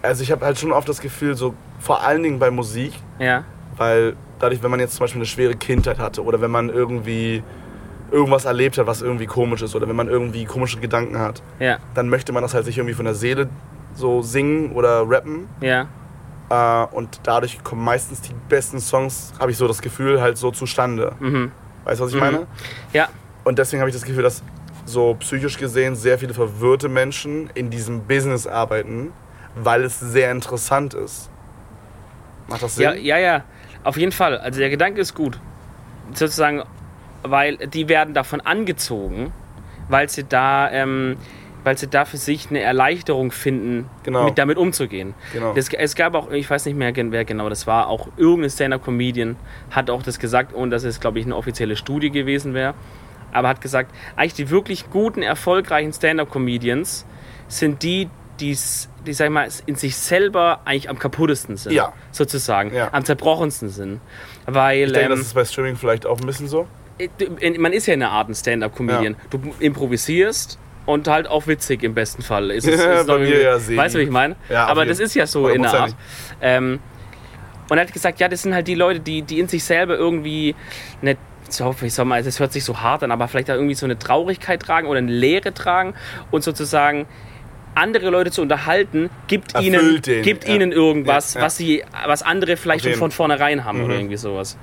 also 0.00 0.22
ich 0.22 0.32
habe 0.32 0.42
halt 0.46 0.58
schon 0.58 0.72
oft 0.72 0.88
das 0.88 1.02
Gefühl, 1.02 1.34
so 1.34 1.52
vor 1.78 2.02
allen 2.02 2.22
Dingen 2.22 2.38
bei 2.38 2.50
Musik, 2.50 2.94
Ja, 3.18 3.44
Weil 3.76 4.16
dadurch, 4.38 4.62
wenn 4.62 4.70
man 4.70 4.80
jetzt 4.80 4.94
zum 4.94 5.04
Beispiel 5.04 5.18
eine 5.18 5.26
schwere 5.26 5.56
Kindheit 5.56 5.98
hatte 5.98 6.24
oder 6.24 6.40
wenn 6.40 6.50
man 6.50 6.70
irgendwie 6.70 7.42
irgendwas 8.10 8.44
erlebt 8.44 8.76
hat, 8.78 8.86
was 8.86 9.02
irgendwie 9.02 9.26
komisch 9.26 9.62
ist 9.62 9.74
oder 9.76 9.88
wenn 9.88 9.96
man 9.96 10.08
irgendwie 10.08 10.44
komische 10.44 10.78
Gedanken 10.80 11.18
hat, 11.18 11.42
ja, 11.58 11.78
dann 11.94 12.08
möchte 12.08 12.32
man 12.32 12.42
das 12.42 12.54
halt 12.54 12.64
sich 12.64 12.76
irgendwie 12.78 12.94
von 12.94 13.04
der 13.04 13.14
Seele 13.14 13.48
so 13.94 14.22
singen 14.22 14.72
oder 14.72 15.08
rappen. 15.08 15.48
ja. 15.60 15.86
Äh, 16.52 16.86
und 16.92 17.20
dadurch 17.22 17.62
kommen 17.62 17.84
meistens 17.84 18.22
die 18.22 18.34
besten 18.48 18.80
Songs, 18.80 19.32
habe 19.38 19.52
ich 19.52 19.56
so 19.56 19.68
das 19.68 19.80
Gefühl, 19.80 20.20
halt 20.20 20.36
so 20.36 20.50
zustande. 20.50 21.12
Mhm. 21.20 21.52
Weißt 21.84 22.00
du, 22.00 22.04
was 22.04 22.10
ich 22.10 22.16
Mhm. 22.16 22.20
meine? 22.24 22.46
Ja, 22.92 23.08
Und 23.44 23.58
deswegen 23.60 23.80
habe 23.80 23.88
ich 23.88 23.94
das 23.94 24.04
Gefühl, 24.04 24.24
dass 24.24 24.42
so 24.84 25.14
psychisch 25.20 25.56
gesehen 25.58 25.94
sehr 25.94 26.18
viele 26.18 26.34
verwirrte 26.34 26.88
Menschen 26.88 27.48
in 27.54 27.70
diesem 27.70 28.00
Business 28.02 28.48
arbeiten, 28.48 29.12
weil 29.54 29.84
es 29.84 30.00
sehr 30.00 30.32
interessant 30.32 30.92
ist. 30.94 31.30
Macht 32.48 32.62
das 32.64 32.74
Sinn? 32.74 32.84
ja, 32.84 32.94
ja, 32.94 33.18
ja. 33.18 33.44
Auf 33.84 33.96
jeden 33.96 34.10
Fall. 34.12 34.36
Also 34.38 34.58
der 34.58 34.70
Gedanke 34.70 35.00
ist 35.00 35.14
gut. 35.14 35.38
Sozusagen, 36.14 36.64
weil 37.22 37.56
die 37.56 37.88
werden 37.88 38.14
davon 38.14 38.40
angezogen, 38.40 39.32
weil 39.88 40.08
sie 40.08 40.24
da, 40.24 40.70
ähm, 40.70 41.16
weil 41.64 41.76
sie 41.76 41.88
da 41.88 42.04
für 42.04 42.16
sich 42.16 42.48
eine 42.50 42.60
Erleichterung 42.60 43.32
finden, 43.32 43.88
Genau. 44.02 44.24
mit 44.24 44.38
damit 44.38 44.56
umzugehen. 44.56 45.14
Genau. 45.32 45.52
Das, 45.52 45.68
es 45.68 45.94
gab 45.94 46.14
auch, 46.14 46.30
ich 46.30 46.48
weiß 46.48 46.64
nicht 46.66 46.76
mehr, 46.76 46.92
wer 46.94 47.24
genau 47.24 47.48
das 47.48 47.66
war, 47.66 47.88
auch 47.88 48.08
irgendein 48.16 48.50
Stand-Up-Comedian 48.50 49.36
hat 49.70 49.90
auch 49.90 50.02
das 50.02 50.18
gesagt, 50.18 50.54
ohne 50.54 50.70
dass 50.70 50.84
es, 50.84 51.00
glaube 51.00 51.18
ich, 51.18 51.26
eine 51.26 51.36
offizielle 51.36 51.76
Studie 51.76 52.10
gewesen 52.10 52.54
wäre. 52.54 52.74
Aber 53.32 53.48
hat 53.48 53.60
gesagt, 53.60 53.92
eigentlich 54.16 54.34
die 54.34 54.50
wirklich 54.50 54.90
guten, 54.90 55.22
erfolgreichen 55.22 55.92
Stand-Up-Comedians 55.92 57.04
sind 57.48 57.82
die, 57.82 58.08
die's, 58.40 58.88
die, 59.06 59.12
sag 59.12 59.26
ich 59.26 59.32
mal, 59.32 59.48
in 59.66 59.74
sich 59.76 59.96
selber 59.96 60.60
eigentlich 60.64 60.88
am 60.88 60.98
kaputtesten 60.98 61.56
sind. 61.56 61.72
Ja. 61.72 61.92
Sozusagen. 62.10 62.74
Ja. 62.74 62.88
Am 62.92 63.04
zerbrochensten 63.04 63.68
sind. 63.68 64.00
Weil 64.46 64.86
Ich 64.86 64.92
denke, 64.92 65.12
ähm, 65.12 65.18
das 65.18 65.20
ist 65.26 65.34
bei 65.34 65.44
Streaming 65.44 65.76
vielleicht 65.76 66.06
auch 66.06 66.18
ein 66.20 66.26
bisschen 66.26 66.48
so. 66.48 66.66
Man 67.58 67.72
ist 67.72 67.86
ja 67.86 67.94
in 67.94 68.02
einer 68.02 68.12
Art 68.12 68.28
ein 68.28 68.34
Stand-Up-Comedian. 68.34 69.16
Du 69.30 69.40
improvisierst 69.60 70.58
und 70.86 71.08
halt 71.08 71.28
auch 71.28 71.46
witzig 71.46 71.82
im 71.82 71.94
besten 71.94 72.22
Fall. 72.22 72.50
Ist, 72.50 72.66
es- 72.66 72.80
Ja, 72.82 72.92
ist 73.00 73.06
bei 73.06 73.18
mir 73.18 73.40
ja, 73.42 73.58
Segi. 73.58 73.78
Weißt 73.78 73.94
du, 73.94 73.98
wie 74.00 74.04
ich 74.04 74.10
meine? 74.10 74.36
Ja, 74.48 74.66
Aber 74.66 74.84
das 74.86 74.98
ist 74.98 75.14
ja 75.14 75.26
so 75.26 75.48
in 75.48 75.62
der 75.62 75.72
Art. 75.74 75.96
Ähm, 76.40 76.80
und 77.68 77.78
er 77.78 77.84
hat 77.84 77.92
gesagt, 77.92 78.18
ja, 78.18 78.28
das 78.28 78.42
sind 78.42 78.54
halt 78.54 78.66
die 78.66 78.74
Leute, 78.74 78.98
die, 79.00 79.22
die 79.22 79.38
in 79.38 79.46
sich 79.46 79.62
selber 79.62 79.96
irgendwie 79.96 80.54
eine, 81.02 81.16
so, 81.48 81.74
ich 81.82 81.94
sag 81.94 82.04
mal, 82.06 82.22
das 82.22 82.40
hört 82.40 82.52
sich 82.52 82.64
so 82.64 82.80
hart 82.80 83.02
an, 83.04 83.12
aber 83.12 83.28
vielleicht 83.28 83.48
da 83.48 83.54
irgendwie 83.54 83.74
so 83.74 83.86
eine 83.86 83.98
Traurigkeit 83.98 84.60
tragen 84.60 84.88
oder 84.88 84.98
eine 84.98 85.12
Leere 85.12 85.54
tragen 85.54 85.94
und 86.32 86.42
sozusagen 86.42 87.06
andere 87.76 88.10
Leute 88.10 88.32
zu 88.32 88.42
unterhalten, 88.42 89.10
gibt 89.28 89.54
Erfüllt 89.54 89.74
ihnen, 89.74 90.02
den, 90.02 90.22
gibt 90.22 90.48
ja. 90.48 90.54
ihnen 90.54 90.72
irgendwas, 90.72 91.34
Ja, 91.34 91.40
ja. 91.40 91.46
was 91.46 91.56
sie, 91.56 91.84
was 92.06 92.22
andere 92.24 92.56
vielleicht 92.56 92.84
schon 92.84 92.94
von 92.94 93.10
vornherein 93.12 93.64
haben 93.64 93.84
oder 93.84 93.94
Mhm. 93.94 94.00
irgendwie 94.00 94.16
sowas. 94.16 94.58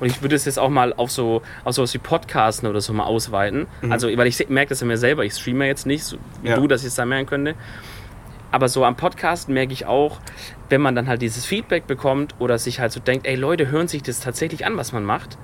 Und 0.00 0.06
ich 0.06 0.22
würde 0.22 0.36
es 0.36 0.44
jetzt 0.44 0.58
auch 0.58 0.68
mal 0.68 0.92
auf 0.94 1.10
so 1.10 1.42
auf 1.64 1.74
sowas 1.74 1.92
wie 1.94 1.98
Podcasten 1.98 2.68
oder 2.68 2.80
so 2.80 2.92
mal 2.92 3.04
ausweiten. 3.04 3.66
Also, 3.90 4.08
weil 4.16 4.26
ich 4.28 4.48
merke 4.48 4.68
das 4.70 4.80
ja 4.80 4.86
mir 4.86 4.96
selber. 4.98 5.24
Ich 5.24 5.34
streame 5.34 5.66
jetzt 5.66 5.86
nicht, 5.86 6.04
so 6.04 6.16
wie 6.42 6.48
Mhm. 6.48 6.54
Ja. 6.54 6.56
du, 6.56 6.66
dass 6.68 6.82
ich 6.82 6.88
es 6.88 6.94
da 6.94 7.04
merken 7.04 7.26
könnte. 7.26 7.54
Aber 8.50 8.68
so 8.68 8.84
am 8.84 8.96
Podcast 8.96 9.48
merke 9.48 9.72
ich 9.74 9.84
auch, 9.86 10.20
wenn 10.70 10.80
man 10.80 10.94
dann 10.94 11.06
halt 11.08 11.20
dieses 11.20 11.44
Feedback 11.44 11.86
bekommt 11.86 12.34
oder 12.38 12.58
sich 12.58 12.80
halt 12.80 12.92
so 12.92 13.00
denkt, 13.00 13.26
ey 13.26 13.34
Leute, 13.34 13.70
hören 13.70 13.88
sich 13.88 14.02
das 14.02 14.20
tatsächlich 14.20 14.64
an, 14.64 14.76
was 14.78 14.92
man 14.92 15.04
macht, 15.04 15.36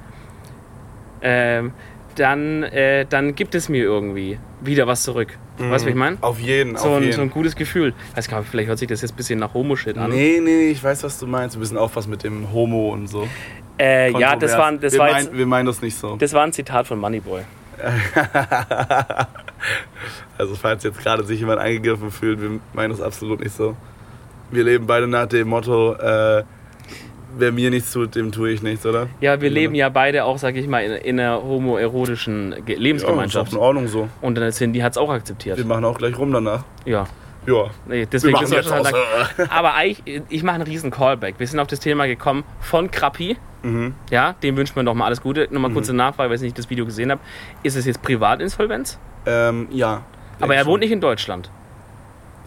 ähm, 1.21 1.73
dann, 2.17 2.63
äh, 2.63 3.07
dann 3.09 3.35
gibt 3.35 3.55
es 3.55 3.69
mir 3.69 3.83
irgendwie 3.83 4.39
wieder 4.63 4.87
was 4.87 5.03
zurück. 5.03 5.37
Weißt 5.59 5.85
du, 5.85 5.87
wie 5.89 5.91
ich 5.93 5.97
meine? 5.97 6.17
Auf 6.21 6.41
jeden, 6.41 6.77
So 6.77 6.89
auf 6.91 6.97
ein, 6.97 7.03
jeden. 7.03 7.15
so 7.15 7.23
ein 7.23 7.31
gutes 7.31 7.55
Gefühl. 7.57 7.93
Weiß 8.15 8.29
gar 8.29 8.41
nicht, 8.41 8.49
vielleicht 8.51 8.69
hört 8.69 8.79
sich 8.79 8.89
das 8.89 9.03
jetzt 9.03 9.13
ein 9.13 9.17
bisschen 9.17 9.39
nach 9.39 9.53
Homo-Shit 9.55 9.97
an. 9.99 10.11
Nee, 10.11 10.41
nee, 10.43 10.69
ich 10.71 10.83
weiß, 10.83 11.03
was 11.05 11.19
du 11.19 11.27
meinst. 11.27 11.57
Wir 11.57 11.61
müssen 11.61 11.77
aufpassen 11.79 12.11
mit 12.11 12.25
dem 12.25 12.53
Homo 12.53 12.93
und 12.93 13.07
so. 13.09 13.29
Äh, 13.79 14.13
ja, 14.19 14.37
das 14.37 14.57
war, 14.57 14.73
das, 14.73 14.93
wir, 14.93 14.99
war 15.01 15.11
meinen, 15.11 15.25
jetzt, 15.25 15.37
wir 15.37 15.47
meinen 15.47 15.67
das 15.67 15.83
nicht 15.83 15.97
so. 15.99 16.17
das 16.17 16.33
war 16.33 16.43
ein 16.45 16.53
Zitat 16.53 16.87
von 16.87 16.99
Moneyboy. 16.99 17.43
Also 20.37 20.55
falls 20.57 20.83
jetzt 20.85 20.99
gerade 20.99 21.25
sich 21.25 21.41
jemand 21.41 21.61
eingegriffen 21.61 22.11
fühlt, 22.11 22.41
wir 22.43 22.61
meinen 22.73 22.91
das 22.91 23.01
absolut 23.01 23.41
nicht 23.41 23.55
so. 23.55 23.77
Wir 24.51 24.65
leben 24.65 24.87
beide 24.87 25.07
nach 25.07 25.27
dem 25.27 25.49
Motto, 25.49 25.95
äh, 25.95 26.43
wer 27.39 27.53
mir 27.53 27.71
nichts 27.71 27.93
tut, 27.93 28.15
dem 28.15 28.31
tue 28.33 28.51
ich 28.51 28.63
nichts, 28.63 28.85
oder? 28.85 29.07
Ja, 29.21 29.41
wir 29.41 29.49
leben 29.51 29.75
ja 29.75 29.89
beide 29.89 30.25
auch, 30.25 30.37
sag 30.39 30.57
ich 30.57 30.67
mal, 30.67 30.85
in, 30.85 30.93
in 30.93 31.21
einer 31.21 31.43
homoerotischen 31.43 32.55
Ge- 32.67 32.75
Ja, 32.77 32.83
Lebensgemeinschaft. 32.83 33.49
ist 33.53 33.55
auch 33.55 33.59
in 33.59 33.65
Ordnung 33.65 33.89
so. 33.89 34.09
Und 34.21 34.35
dann 34.37 34.51
Cindy 34.53 34.81
hat 34.81 34.93
es 34.93 34.99
auch 34.99 35.11
akzeptiert. 35.11 35.57
Wir 35.57 35.65
machen 35.65 35.85
auch 35.85 35.97
gleich 35.99 36.19
rum 36.19 36.33
danach. 36.33 36.65
Ja. 36.85 37.07
Ja. 37.47 37.65
Nee, 37.87 38.01
Wir 38.01 38.07
deswegen 38.07 38.43
ist 38.43 38.53
jetzt 38.53 38.69
lang- 38.71 38.87
Aber 39.51 39.75
eigentlich, 39.75 40.23
ich 40.31 40.43
mache 40.43 40.55
einen 40.57 40.65
riesen 40.65 40.91
Callback. 40.91 41.35
Wir 41.39 41.47
sind 41.47 41.61
auf 41.61 41.67
das 41.67 41.81
Thema 41.81 42.07
gekommen 42.07 42.45
von 42.61 42.91
Krappi. 42.91 43.37
Mhm. 43.63 43.95
Ja, 44.11 44.35
dem 44.43 44.57
wünschen 44.57 44.77
wir 44.77 44.83
nochmal 44.83 45.07
alles 45.07 45.21
Gute. 45.23 45.49
Nochmal 45.51 45.71
kurze 45.73 45.93
Nachfrage, 45.95 46.29
weil 46.31 46.37
ich 46.37 46.43
nicht 46.43 46.59
das 46.59 46.69
Video 46.71 46.85
gesehen 46.85 47.11
habe. 47.11 47.21
Ist 47.63 47.77
es 47.77 47.87
jetzt 47.87 48.03
Privatinsolvenz? 48.03 48.99
Ähm, 49.27 49.69
ja. 49.71 50.03
Aber 50.41 50.55
er 50.55 50.61
Denk 50.61 50.67
wohnt 50.71 50.81
nicht 50.81 50.93
in 50.93 51.01
Deutschland. 51.01 51.51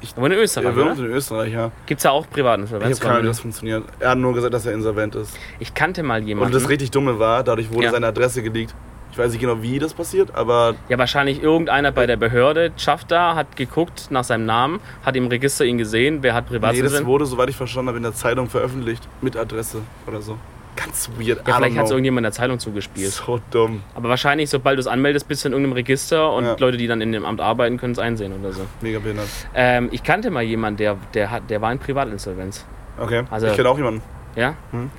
Ich- 0.02 0.14
er 0.16 0.22
wohnt 0.22 0.32
in 0.32 0.38
schon. 0.38 0.44
Österreich, 0.44 0.66
Er 0.66 0.76
wohnt 0.86 1.00
in 1.00 1.06
Österreich, 1.06 1.54
ja. 1.54 1.72
Gibt 1.88 2.00
es 2.00 2.04
da 2.04 2.12
auch 2.12 2.26
Ich 2.26 2.30
Privatinsolvenz? 2.32 2.98
habe 2.98 3.02
keine 3.02 3.12
Ahnung, 3.16 3.24
wie 3.24 3.28
das 3.30 3.40
funktioniert. 3.40 3.84
Er 4.00 4.10
hat 4.12 4.18
nur 4.20 4.34
gesagt, 4.34 4.54
dass 4.54 4.66
er 4.68 4.74
insolvent 4.74 5.16
ist. 5.16 5.36
Ich 5.60 5.74
kannte 5.74 6.04
mal 6.04 6.22
Und 6.22 6.28
jemanden. 6.28 6.54
das 6.54 6.70
richtig 6.70 6.92
Dumme 6.92 7.18
war, 7.18 7.44
dadurch 7.44 7.72
wurde 7.72 7.86
Ja. 7.86 7.92
seine 7.92 8.06
Adresse 8.08 8.44
geleakt. 8.44 8.76
Ich 9.18 9.24
weiß 9.24 9.32
nicht 9.32 9.42
genau, 9.42 9.64
wie 9.64 9.80
das 9.80 9.96
passiert, 9.96 10.36
aber 10.36 10.76
Ja, 10.90 11.00
wahrscheinlich 11.00 11.42
irgendeiner 11.42 11.92
bei 11.92 12.06
der 12.06 12.18
Behörde, 12.18 12.72
schafft 12.78 13.10
da, 13.10 13.34
hat 13.34 13.56
geguckt 13.56 14.12
nach 14.12 14.24
seinem 14.24 14.46
Namen, 14.46 14.80
hat 15.04 15.16
im 15.16 15.26
Register 15.26 15.66
ihn 15.66 15.80
gesehen, 15.80 16.20
wer 16.22 16.36
hat 16.36 16.52
nee, 16.52 16.60
das 16.84 17.04
wurde, 17.04 17.26
soweit 17.26 17.50
ich 17.50 17.56
verstanden 17.56 17.88
habe, 17.88 17.98
in 17.98 18.04
der 18.04 18.14
Zeitung 18.14 18.48
veröffentlicht. 18.48 19.10
Mit 19.22 19.36
Adresse 19.36 19.82
oder 20.06 20.22
so. 20.22 20.38
Ganz 20.76 21.10
weird. 21.18 21.40
ja, 21.48 21.56
vielleicht 21.56 21.76
hat 21.78 21.86
es 21.86 21.90
irgendjemand 21.90 22.20
in 22.20 22.24
der 22.26 22.32
Zeitung 22.32 22.60
zugespielt. 22.60 23.10
So 23.12 23.40
dumm. 23.50 23.82
Aber 23.96 24.08
wahrscheinlich, 24.10 24.52
sobald 24.52 24.78
du 24.78 24.82
es 24.82 24.88
anmeldest, 24.88 25.28
bist 25.28 25.44
du 25.44 25.48
in 25.48 25.54
irgendeinem 25.54 25.74
Register 25.74 26.32
und 26.32 26.46
Ja. 26.46 26.56
Leute, 26.60 26.78
die 26.78 26.86
dann 26.86 27.02
in 27.02 27.12
dem 27.12 27.26
Amt 27.26 27.42
arbeiten, 27.42 27.80
können 27.80 27.94
es 27.94 28.00
einsehen 28.00 28.34
oder 28.40 28.54
so. 28.54 28.62
Mega 28.82 29.00
behindert. 29.00 29.26
Ähm, 29.56 29.90
ich 29.92 30.04
kannte 30.04 30.30
mal 30.30 30.44
jemanden, 30.44 30.78
der, 30.78 30.96
der, 31.16 31.32
hat, 31.32 31.50
der 31.50 31.60
war 31.60 31.72
in 31.72 31.80
Privatinsolvenz. 31.80 32.66
Okay. 33.00 33.24
Also- 33.32 33.48
ich 33.48 33.56
kenne 33.56 33.68
auch 33.68 33.78
jemanden. 33.78 34.04
Ja? 34.36 34.54
Hm. 34.70 34.92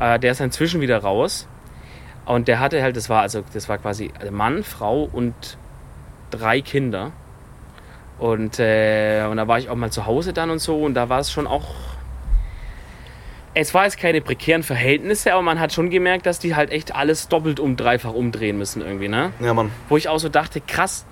Äh, 0.00 0.18
der 0.18 0.32
ist 0.32 0.40
inzwischen 0.40 0.80
wieder 0.80 0.98
raus. 0.98 1.46
Und 2.30 2.46
der 2.46 2.60
hatte 2.60 2.80
halt, 2.80 2.96
das 2.96 3.08
war 3.08 3.22
also, 3.22 3.42
das 3.52 3.68
war 3.68 3.78
quasi 3.78 4.12
Mann, 4.30 4.62
Frau 4.62 5.08
und 5.12 5.34
drei 6.30 6.60
Kinder. 6.60 7.10
Und, 8.20 8.60
äh, 8.60 9.26
und 9.28 9.36
da 9.36 9.48
war 9.48 9.58
ich 9.58 9.68
auch 9.68 9.74
mal 9.74 9.90
zu 9.90 10.06
Hause 10.06 10.32
dann 10.32 10.50
und 10.50 10.60
so 10.60 10.80
und 10.80 10.94
da 10.94 11.08
war 11.08 11.18
es 11.18 11.32
schon 11.32 11.48
auch. 11.48 11.74
Es 13.52 13.74
war 13.74 13.82
jetzt 13.82 13.98
keine 13.98 14.20
prekären 14.20 14.62
Verhältnisse, 14.62 15.32
aber 15.32 15.42
man 15.42 15.58
hat 15.58 15.72
schon 15.72 15.90
gemerkt, 15.90 16.24
dass 16.24 16.38
die 16.38 16.54
halt 16.54 16.70
echt 16.70 16.94
alles 16.94 17.26
doppelt 17.26 17.58
um 17.58 17.76
dreifach 17.76 18.12
umdrehen 18.12 18.56
müssen 18.56 18.80
irgendwie, 18.80 19.08
ne? 19.08 19.32
Ja, 19.40 19.52
Mann. 19.52 19.72
Wo 19.88 19.96
ich 19.96 20.08
auch 20.08 20.20
so 20.20 20.28
dachte, 20.28 20.60
krass, 20.60 21.04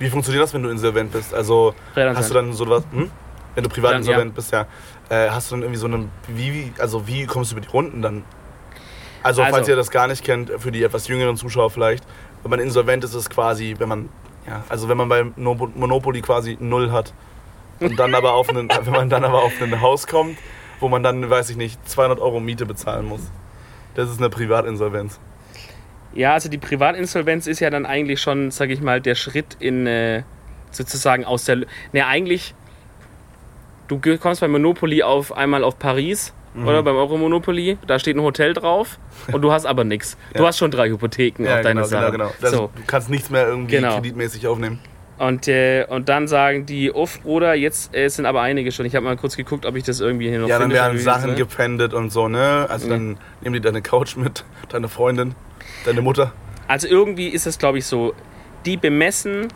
Wie 0.00 0.10
funktioniert 0.10 0.42
das, 0.42 0.54
wenn 0.54 0.64
du 0.64 0.70
insolvent 0.70 1.12
bist? 1.12 1.32
Also, 1.32 1.72
hast 1.94 2.30
du 2.30 2.34
dann 2.34 2.52
so 2.52 2.68
was, 2.68 2.82
hm? 2.90 3.12
Wenn 3.54 3.62
du 3.62 3.70
privat 3.70 3.94
insolvent 3.94 4.32
ja. 4.32 4.34
bist, 4.34 4.52
ja. 4.52 4.66
Äh, 5.08 5.30
hast 5.30 5.52
du 5.52 5.54
dann 5.54 5.62
irgendwie 5.62 5.78
so 5.78 5.86
eine, 5.86 6.08
wie, 6.26 6.52
wie, 6.52 6.72
also 6.80 7.06
wie 7.06 7.26
kommst 7.26 7.52
du 7.52 7.56
über 7.56 7.64
die 7.64 7.70
Runden 7.70 8.02
dann? 8.02 8.24
Also, 9.24 9.42
Also- 9.42 9.56
falls 9.56 9.68
ihr 9.68 9.74
das 9.76 9.90
gar 9.90 10.06
nicht 10.06 10.22
kennt, 10.24 10.50
für 10.58 10.70
die 10.70 10.82
etwas 10.84 11.08
jüngeren 11.08 11.36
Zuschauer 11.36 11.70
vielleicht, 11.70 12.04
wenn 12.42 12.50
man 12.50 12.60
insolvent 12.60 13.02
ist, 13.04 13.10
ist 13.10 13.16
es 13.16 13.30
quasi, 13.30 13.74
wenn 13.78 13.88
man, 13.88 14.08
ja, 14.46 14.62
also 14.68 14.88
wenn 14.88 14.96
man 14.96 15.08
bei 15.08 15.24
No- 15.36 15.54
Monopoly 15.74 16.20
quasi 16.20 16.56
null 16.60 16.92
hat 16.92 17.12
und 17.80 17.98
dann 17.98 18.14
aber 18.14 18.34
auf 18.34 18.48
einen, 18.50 18.68
wenn 18.84 18.92
man 18.92 19.08
dann 19.10 19.24
aber 19.24 19.42
auf 19.42 19.60
ein 19.60 19.80
Haus 19.80 20.06
kommt, 20.06 20.38
wo 20.78 20.88
man 20.88 21.02
dann, 21.02 21.28
weiß 21.28 21.50
ich 21.50 21.56
nicht, 21.56 21.88
200 21.88 22.20
Euro 22.20 22.38
Miete 22.38 22.66
bezahlen 22.66 23.06
muss. 23.06 23.22
Das 23.94 24.10
ist 24.10 24.18
eine 24.18 24.28
Privatinsolvenz. 24.28 25.18
Ja, 26.12 26.34
also 26.34 26.48
die 26.48 26.58
Privatinsolvenz 26.58 27.46
ist 27.46 27.60
ja 27.60 27.70
dann 27.70 27.86
eigentlich 27.86 28.20
schon, 28.20 28.50
sag 28.50 28.70
ich 28.70 28.80
mal, 28.80 29.00
der 29.00 29.14
Schritt 29.16 29.56
in 29.58 29.86
äh, 29.86 30.22
sozusagen 30.70 31.24
aus 31.24 31.44
der. 31.44 31.56
Ne, 31.92 32.06
eigentlich, 32.06 32.54
du 33.88 33.98
kommst 34.18 34.40
bei 34.40 34.48
Monopoly 34.48 35.02
auf 35.02 35.32
einmal 35.32 35.64
auf 35.64 35.78
Paris 35.78 36.32
oder 36.56 36.82
beim 36.82 36.94
Euro 36.96 37.16
Monopoly, 37.18 37.78
da 37.86 37.98
steht 37.98 38.16
ein 38.16 38.22
Hotel 38.22 38.52
drauf 38.54 38.98
und 39.32 39.42
du 39.42 39.50
hast 39.52 39.66
aber 39.66 39.84
nichts. 39.84 40.16
Du 40.34 40.42
Ja. 40.42 40.48
hast 40.48 40.58
schon 40.58 40.70
drei 40.70 40.88
Hypotheken 40.88 41.44
auf 41.48 41.60
deine 41.62 41.74
genau, 41.80 41.84
Sache. 41.86 42.10
genau, 42.12 42.28
genau. 42.28 42.34
Das, 42.40 42.50
So. 42.52 42.70
Du 42.74 42.82
kannst 42.86 43.10
nichts 43.10 43.30
mehr 43.30 43.46
irgendwie 43.48 43.76
Genau. 43.76 43.94
kreditmäßig 43.96 44.46
aufnehmen. 44.46 44.78
Und, 45.16 45.46
äh, 45.46 45.86
und 45.88 46.08
dann 46.08 46.26
sagen 46.26 46.66
die, 46.66 46.90
uff, 46.92 47.20
Bruder, 47.22 47.54
jetzt 47.54 47.94
äh, 47.94 48.08
sind 48.08 48.26
aber 48.26 48.40
einige 48.42 48.72
schon. 48.72 48.84
Ich 48.84 48.96
habe 48.96 49.04
mal 49.04 49.16
kurz 49.16 49.36
geguckt, 49.36 49.64
ob 49.64 49.76
ich 49.76 49.84
das 49.84 50.00
irgendwie 50.00 50.28
hier 50.28 50.40
noch 50.40 50.48
Ja, 50.48 50.58
dann 50.58 50.72
werden 50.72 50.98
Sachen 50.98 51.30
ne? 51.30 51.36
gepfändet 51.36 51.94
und 51.94 52.10
so, 52.10 52.26
ne? 52.28 52.66
Also 52.68 52.88
dann 52.88 53.16
nehmen 53.40 53.54
die 53.54 53.60
deine 53.60 53.80
Couch 53.80 54.16
mit, 54.16 54.44
deine 54.70 54.88
Freundin, 54.88 55.34
deine 55.84 56.02
Mutter. 56.02 56.32
Also 56.66 56.88
irgendwie 56.88 57.28
ist 57.28 57.46
es, 57.46 57.58
glaube 57.58 57.78
ich, 57.78 57.86
so, 57.86 58.12
die 58.66 58.76
bemessen, 58.76 59.48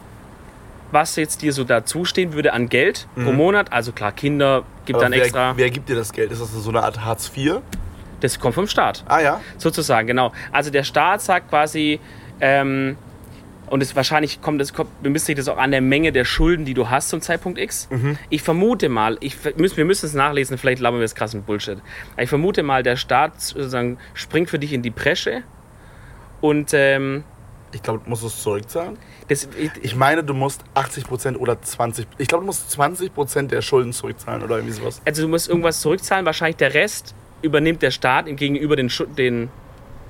was 0.91 1.17
jetzt 1.17 1.43
dir 1.43 1.53
so 1.53 1.65
dazustehen 1.65 2.33
würde 2.33 2.53
an 2.53 2.69
Geld 2.69 3.07
pro 3.15 3.33
Monat. 3.33 3.73
Also 3.73 3.93
klar, 3.93 4.13
Kinder 4.13 4.65
gibt 4.85 4.89
Mhm. 4.89 4.95
Aber 4.97 5.05
dann 5.05 5.13
wer, 5.13 5.23
extra. 5.23 5.57
Wer 5.57 5.71
gibt 5.71 5.89
dir 5.89 5.97
das 5.97 6.13
Geld? 6.13 6.33
Ist 6.33 6.41
das 6.41 6.51
so 6.53 6.71
eine 6.71 6.83
Art 6.83 7.05
Hartz 7.05 7.31
IV? 7.37 7.61
Das 8.21 8.41
kommt 8.41 8.55
vom 8.55 8.67
Staat, 8.67 9.05
Ah 9.07 9.21
ja? 9.21 9.41
sozusagen, 9.59 10.07
genau. 10.09 10.33
Also 10.51 10.71
der 10.71 10.83
Staat 10.83 11.23
sagt 11.23 11.51
quasi, 11.51 12.01
ähm, 12.41 12.97
und 13.71 13.83
es 13.83 13.95
wahrscheinlich 13.95 14.41
kommt 14.41 14.61
das 14.61 14.73
kommt, 14.73 15.03
bemisst 15.03 15.27
sich 15.27 15.37
das 15.37 15.47
auch 15.47 15.59
an 15.59 15.71
der 15.71 15.83
Menge 15.83 16.11
der 16.11 16.25
Schulden, 16.25 16.65
die 16.65 16.75
du 16.75 16.89
hast 16.89 17.11
zum 17.11 17.21
Zeitpunkt 17.21 17.59
X. 17.59 17.87
Mhm. 17.91 18.19
Ich 18.31 18.43
vermute 18.43 18.89
mal, 18.89 19.19
ich, 19.21 19.37
wir 19.45 19.85
müssen 19.85 20.07
es 20.07 20.15
nachlesen, 20.15 20.59
vielleicht 20.59 20.81
labern 20.81 21.01
wir 21.01 21.05
jetzt 21.05 21.15
krassen 21.15 21.43
Bullshit. 21.43 21.79
Ich 22.17 22.29
vermute 22.31 22.63
mal, 22.63 22.83
der 22.83 22.97
Staat 22.97 23.41
sozusagen 23.41 23.99
springt 24.15 24.49
für 24.51 24.59
dich 24.59 24.73
in 24.73 24.83
die 24.83 24.91
Bresche 24.91 25.43
und 26.41 26.71
ähm, 26.73 27.25
Ich 27.73 27.83
glaube, 27.83 28.01
du 28.05 28.09
musst 28.11 28.25
es 28.25 28.43
zurückzahlen. 28.43 28.97
das, 29.29 29.49
ich, 29.59 29.71
Ich 29.83 29.95
meine, 29.95 30.25
du 30.25 30.33
musst 30.35 30.63
80% 30.75 31.37
oder 31.37 31.55
20%. 31.55 32.07
Ich 32.19 32.29
glaube, 32.29 32.43
du 32.43 32.47
musst 32.47 32.71
20% 32.79 33.49
der 33.49 33.61
Schulden 33.63 33.93
zurückzahlen 33.93 34.43
oder 34.43 34.57
irgendwie 34.57 34.75
sowas. 34.75 35.03
Also 35.07 35.23
du 35.23 35.29
musst 35.29 35.49
irgendwas 35.49 35.81
zurückzahlen, 35.81 36.25
wahrscheinlich 36.25 36.57
der 36.57 36.73
Rest 36.75 37.15
übernimmt 37.43 37.83
der 37.83 37.91
Staat 37.91 38.27
gegenüber 38.27 38.75
den, 38.75 38.89
Schu 38.91 39.05
den 39.05 39.51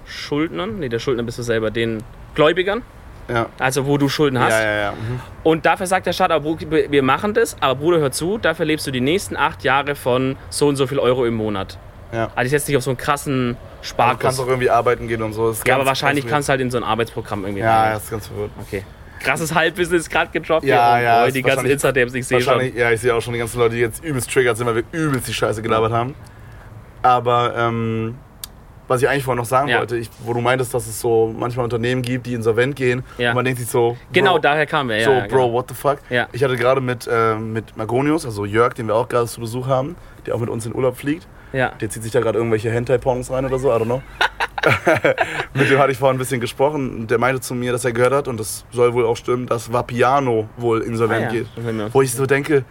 Schuldnern, 0.06 0.78
nee, 0.78 0.88
der 0.88 0.98
Schuldner 0.98 1.22
bist 1.22 1.38
du 1.38 1.42
selber, 1.42 1.70
den 1.70 2.02
Gläubigern, 2.34 2.82
Ja. 3.28 3.46
also 3.58 3.86
wo 3.86 3.98
du 3.98 4.08
Schulden 4.08 4.38
hast. 4.38 4.52
Ja, 4.52 4.62
ja, 4.62 4.80
ja. 4.80 4.92
Mhm. 4.92 5.20
Und 5.42 5.66
dafür 5.66 5.86
sagt 5.86 6.06
der 6.06 6.12
Staat, 6.12 6.30
aber 6.30 6.58
wir 6.60 7.02
machen 7.02 7.34
das, 7.34 7.56
aber 7.60 7.74
Bruder, 7.74 7.98
hör 7.98 8.12
zu, 8.12 8.38
dafür 8.38 8.64
lebst 8.66 8.86
du 8.86 8.90
die 8.90 9.00
nächsten 9.02 9.36
acht 9.36 9.64
Jahre 9.64 9.94
von 9.94 10.36
so 10.48 10.68
und 10.68 10.76
so 10.76 10.86
viel 10.86 10.98
Euro 10.98 11.26
im 11.26 11.34
Monat. 11.34 11.78
Ja. 12.12 12.30
Also 12.34 12.54
jetzt 12.54 12.68
nicht 12.68 12.76
auf 12.76 12.82
so 12.84 12.90
einen 12.90 12.96
krassen 12.96 13.52
Du 13.52 13.56
kannst 13.80 13.88
Sparkurs. 13.90 14.40
auch 14.40 14.46
irgendwie 14.48 14.70
arbeiten 14.70 15.06
gehen 15.08 15.22
und 15.22 15.32
so. 15.32 15.54
Ja, 15.66 15.76
aber 15.76 15.86
wahrscheinlich 15.86 16.26
kannst 16.26 16.48
du 16.48 16.50
halt 16.50 16.60
in 16.60 16.70
so 16.70 16.76
ein 16.78 16.84
Arbeitsprogramm 16.84 17.44
irgendwie. 17.44 17.60
Ja, 17.62 17.82
rein. 17.82 17.92
das 17.94 18.04
ist 18.04 18.10
ganz 18.10 18.26
verwirrt. 18.26 18.50
Okay. 18.60 18.84
Krasses 19.20 19.54
Halbwissen 19.54 19.96
ist 19.96 20.10
gerade 20.10 20.30
gedroppt 20.32 20.64
Ja, 20.64 20.94
hier. 20.96 21.04
ja, 21.04 21.18
boy, 21.20 21.28
ist 21.28 21.34
die 21.34 21.42
ganzen 21.42 21.66
Insta-Tabs, 21.66 22.14
ich 22.14 22.26
sehe 22.26 22.40
schon. 22.40 22.76
Ja, 22.76 22.90
ich 22.92 23.00
sehe 23.00 23.14
auch 23.14 23.20
schon 23.20 23.32
die 23.32 23.38
ganzen 23.40 23.58
Leute, 23.58 23.74
die 23.74 23.80
jetzt 23.80 24.02
übelst 24.04 24.32
triggert 24.32 24.56
sind, 24.56 24.66
weil 24.66 24.76
wir 24.76 24.84
übelst 24.92 25.26
die 25.28 25.34
Scheiße 25.34 25.60
gelabert 25.62 25.92
haben. 25.92 26.14
Aber 27.02 27.54
ähm, 27.56 28.16
was 28.86 29.02
ich 29.02 29.08
eigentlich 29.08 29.24
vorhin 29.24 29.38
noch 29.38 29.44
sagen 29.44 29.68
Ja. 29.68 29.78
wollte, 29.78 29.96
ich, 29.96 30.08
wo 30.24 30.32
du 30.34 30.40
meintest, 30.40 30.72
dass 30.72 30.86
es 30.86 31.00
so 31.00 31.34
manchmal 31.36 31.64
Unternehmen 31.64 32.02
gibt, 32.02 32.26
die 32.26 32.34
insolvent 32.34 32.74
gehen 32.76 33.02
Ja. 33.18 33.30
und 33.30 33.36
man 33.36 33.44
denkt 33.44 33.60
sich 33.60 33.68
so, 33.68 33.96
Genau, 34.12 34.38
daher 34.38 34.66
kamen 34.66 34.88
wir. 34.90 34.98
Ja, 34.98 35.04
so, 35.04 35.10
ja, 35.12 35.20
Bro, 35.26 35.28
genau. 35.28 35.52
what 35.52 35.68
the 35.68 35.74
fuck? 35.74 35.98
Ja. 36.10 36.26
Ich 36.32 36.42
hatte 36.42 36.56
gerade 36.56 36.80
mit, 36.80 37.08
ähm, 37.10 37.52
mit 37.52 37.76
Magonius, 37.76 38.24
also 38.24 38.44
Jörg, 38.44 38.74
den 38.74 38.86
wir 38.88 38.94
auch 38.94 39.08
gerade 39.08 39.26
zu 39.26 39.40
Besuch 39.40 39.66
haben, 39.66 39.96
der 40.26 40.34
auch 40.34 40.40
mit 40.40 40.48
uns 40.48 40.64
in 40.66 40.74
Urlaub 40.74 40.96
fliegt. 40.96 41.26
Ja. 41.52 41.70
Der 41.80 41.88
zieht 41.90 42.02
sich 42.02 42.12
da 42.12 42.20
gerade 42.20 42.38
irgendwelche 42.38 42.70
Hentai-Pornos 42.70 43.30
rein 43.30 43.44
oder 43.46 43.58
so, 43.58 43.68
I 43.70 43.76
don't 43.76 43.84
know. 43.84 44.02
mit 45.54 45.70
dem 45.70 45.78
hatte 45.78 45.92
ich 45.92 45.98
vorhin 45.98 46.16
ein 46.16 46.18
bisschen 46.18 46.40
gesprochen 46.40 47.00
und 47.00 47.10
der 47.10 47.18
meinte 47.18 47.40
zu 47.40 47.54
mir, 47.54 47.72
dass 47.72 47.84
er 47.84 47.92
gehört 47.92 48.12
hat, 48.12 48.28
und 48.28 48.38
das 48.40 48.64
soll 48.70 48.92
wohl 48.92 49.06
auch 49.06 49.16
stimmen, 49.16 49.46
dass 49.46 49.72
Vapiano 49.72 50.48
wohl 50.56 50.80
insolvent 50.82 51.26
Ah, 51.30 51.34
ja. 51.34 51.40
geht. 51.42 51.94
Wo 51.94 52.02
ich 52.02 52.12
so 52.12 52.26
denke, 52.26 52.64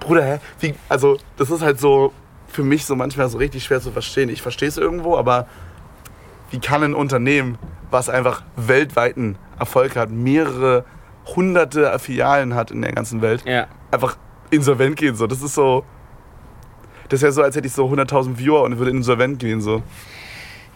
Bruder, 0.00 0.24
hä? 0.24 0.38
Wie, 0.60 0.74
also, 0.88 1.16
das 1.36 1.50
ist 1.50 1.62
halt 1.62 1.80
so 1.80 2.12
für 2.48 2.62
mich 2.62 2.84
so 2.86 2.96
manchmal 2.96 3.28
so 3.28 3.38
richtig 3.38 3.64
schwer 3.64 3.80
zu 3.80 3.90
verstehen. 3.92 4.28
Ich 4.30 4.42
verstehe 4.42 4.68
es 4.68 4.76
irgendwo, 4.78 5.16
aber 5.16 5.46
wie 6.50 6.58
kann 6.60 6.82
ein 6.82 6.94
Unternehmen, 6.94 7.58
was 7.90 8.08
einfach 8.08 8.42
weltweiten 8.56 9.36
Erfolg 9.58 9.96
hat, 9.96 10.10
mehrere 10.10 10.84
hunderte 11.34 11.98
Filialen 11.98 12.54
hat 12.54 12.70
in 12.70 12.80
der 12.82 12.92
ganzen 12.92 13.20
Welt, 13.22 13.42
Ja. 13.46 13.66
einfach 13.90 14.16
insolvent 14.50 14.96
gehen? 14.96 15.14
So, 15.14 15.26
das 15.26 15.42
ist 15.42 15.54
so. 15.54 15.84
Das 17.08 17.18
ist 17.20 17.22
ja 17.22 17.30
so, 17.32 17.42
als 17.42 17.56
hätte 17.56 17.66
ich 17.66 17.72
so 17.72 17.86
100.000 17.86 18.38
Viewer 18.38 18.62
und 18.62 18.78
würde 18.78 18.90
insolvent 18.90 19.38
gehen. 19.38 19.60
So. 19.60 19.82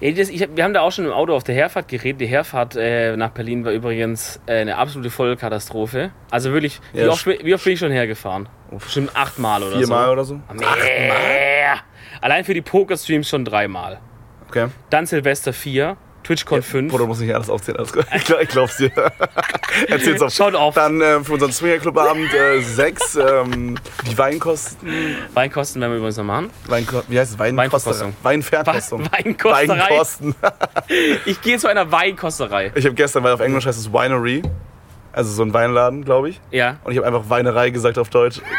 Ja, 0.01 0.11
das, 0.13 0.31
ich, 0.31 0.49
wir 0.55 0.65
haben 0.65 0.75
da 0.75 0.81
auch 0.81 0.91
schon 0.91 1.05
im 1.07 1.13
Auto 1.13 1.35
auf 1.35 1.45
der 1.45 1.55
Herfahrt 1.55 1.89
geredet. 1.89 2.21
Die 2.21 2.27
Herfahrt 2.27 2.75
äh, 2.77 3.17
nach 3.17 3.31
Berlin 3.31 3.65
war 3.65 3.73
übrigens 3.73 4.41
äh, 4.47 4.61
eine 4.61 4.77
absolute 4.77 5.11
Vollkatastrophe. 5.11 6.11
Also 6.31 6.53
wirklich, 6.53 6.81
wie, 6.93 7.01
Ja, 7.01 7.09
oft, 7.09 7.27
wie 7.27 7.55
oft 7.55 7.63
bin 7.65 7.75
ich 7.75 7.79
schon 7.79 7.93
hergefahren? 7.93 8.49
Bestimmt 8.71 9.15
achtmal 9.15 9.63
oder 9.63 9.79
Viermal 9.79 10.07
so. 10.07 10.13
oder 10.13 10.25
so? 10.25 10.41
Mehr. 10.55 11.77
Allein 12.21 12.45
für 12.45 12.55
die 12.55 12.63
Pokerstreams 12.63 13.29
schon 13.29 13.45
dreimal. 13.45 14.01
Okay. 14.49 14.69
Dann 14.91 15.07
Silvester 15.07 15.53
4. 15.53 15.97
TwitchCon 16.25 16.63
5. 16.63 16.91
Bruder, 16.91 17.05
du 17.05 17.09
musst 17.09 17.21
nicht 17.21 17.35
alles 17.35 17.51
aufzählen. 17.51 17.79
Alles. 17.79 17.93
Ich, 18.15 18.25
glaub, 18.25 18.41
ich 18.41 18.49
glaub's 18.49 18.77
dir. 18.77 18.91
Erzähl's 19.89 20.23
auf. 20.23 20.33
Schon 20.33 20.55
oft. 20.55 20.77
Dann 20.77 21.01
äh, 21.01 21.23
für 21.25 21.35
unseren 21.35 21.53
Swingerclub-Abend 21.53 22.33
äh, 22.35 22.61
sechs. 22.61 23.17
Ähm, 23.17 23.77
die 24.09 24.17
Weinkosten. 24.17 24.89
Weinkosten 25.35 25.81
werden 25.81 25.93
wir 25.93 25.99
übrigens 25.99 26.17
noch 26.17 26.25
machen. 26.25 26.51
Weinko 26.67 27.03
wie 27.09 27.19
heißt 27.19 27.33
es? 27.33 27.39
Weinkosterei. 27.39 28.13
Weinverkostung. 28.23 29.03
Weinverkostung. 29.03 29.09
Weinkosterei. 29.13 29.79
Weinkosten. 29.79 30.35
Ich 31.25 31.41
gehe 31.41 31.59
zu 31.59 31.69
einer 31.69 31.91
Weinkosterei. 31.91 32.73
Ich 32.75 32.85
habe 32.85 32.95
gestern, 32.95 33.23
weil 33.23 33.33
auf 33.33 33.41
Englisch 33.41 33.67
heißt 33.67 33.79
es 33.79 33.93
Winery. 33.93 34.43
Also 35.13 35.31
so 35.33 35.43
ein 35.43 35.53
Weinladen, 35.53 36.05
glaube 36.05 36.31
ich. 36.31 36.41
Ja. 36.51 36.79
Und 36.85 36.93
ich 36.93 36.99
habe 36.99 37.07
einfach 37.07 37.29
Weinerei 37.29 37.71
gesagt 37.71 37.99
auf 37.99 38.09
Deutsch. 38.09 38.41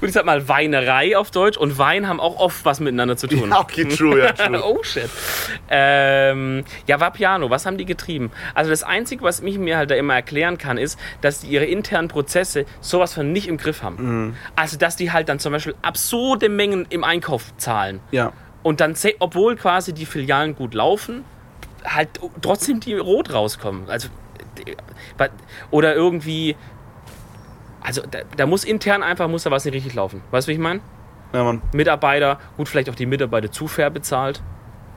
Gut, 0.00 0.08
ich 0.08 0.12
sag 0.12 0.26
mal 0.26 0.46
Weinerei 0.48 1.16
auf 1.16 1.30
Deutsch 1.30 1.56
und 1.56 1.78
Wein 1.78 2.06
haben 2.06 2.20
auch 2.20 2.38
oft 2.38 2.64
was 2.64 2.80
miteinander 2.80 3.16
zu 3.16 3.26
tun. 3.26 3.50
Ja, 3.50 3.60
okay, 3.60 3.86
true, 3.86 4.18
ja, 4.18 4.32
true. 4.32 4.62
oh 4.62 4.82
shit. 4.82 5.08
Ähm, 5.70 6.64
ja, 6.86 7.00
Vapiano, 7.00 7.48
was 7.48 7.64
haben 7.64 7.78
die 7.78 7.86
getrieben? 7.86 8.30
Also 8.54 8.70
das 8.70 8.82
Einzige, 8.82 9.22
was 9.22 9.40
mich 9.40 9.58
mir 9.58 9.78
halt 9.78 9.90
da 9.90 9.94
immer 9.94 10.14
erklären 10.14 10.58
kann, 10.58 10.76
ist, 10.76 10.98
dass 11.22 11.40
die 11.40 11.48
ihre 11.48 11.64
internen 11.64 12.08
Prozesse 12.08 12.66
sowas 12.80 13.14
von 13.14 13.32
nicht 13.32 13.48
im 13.48 13.56
Griff 13.56 13.82
haben. 13.82 14.26
Mhm. 14.26 14.36
Also 14.54 14.76
dass 14.76 14.96
die 14.96 15.10
halt 15.12 15.28
dann 15.28 15.38
zum 15.38 15.52
Beispiel 15.52 15.74
absurde 15.82 16.48
Mengen 16.50 16.86
im 16.90 17.02
Einkauf 17.02 17.56
zahlen. 17.56 18.00
Ja. 18.10 18.32
Und 18.62 18.80
dann, 18.80 18.94
obwohl 19.20 19.56
quasi 19.56 19.94
die 19.94 20.04
Filialen 20.04 20.54
gut 20.54 20.74
laufen, 20.74 21.24
halt 21.84 22.08
trotzdem 22.42 22.80
die 22.80 22.94
rot 22.94 23.32
rauskommen. 23.32 23.88
Also, 23.88 24.08
oder 25.70 25.94
irgendwie, 25.94 26.56
also 27.80 28.02
da, 28.08 28.18
da 28.36 28.46
muss 28.46 28.64
intern 28.64 29.02
einfach, 29.02 29.28
muss 29.28 29.44
da 29.44 29.50
was 29.50 29.64
nicht 29.64 29.74
richtig 29.74 29.94
laufen. 29.94 30.22
Weißt 30.30 30.46
du, 30.46 30.50
wie 30.50 30.54
ich 30.54 30.60
meine? 30.60 30.80
Ja, 31.32 31.44
Mann. 31.44 31.62
Mitarbeiter, 31.72 32.38
gut, 32.56 32.68
vielleicht 32.68 32.88
auch 32.90 32.94
die 32.94 33.06
Mitarbeiter 33.06 33.50
zu 33.50 33.68
fair 33.68 33.90
bezahlt. 33.90 34.42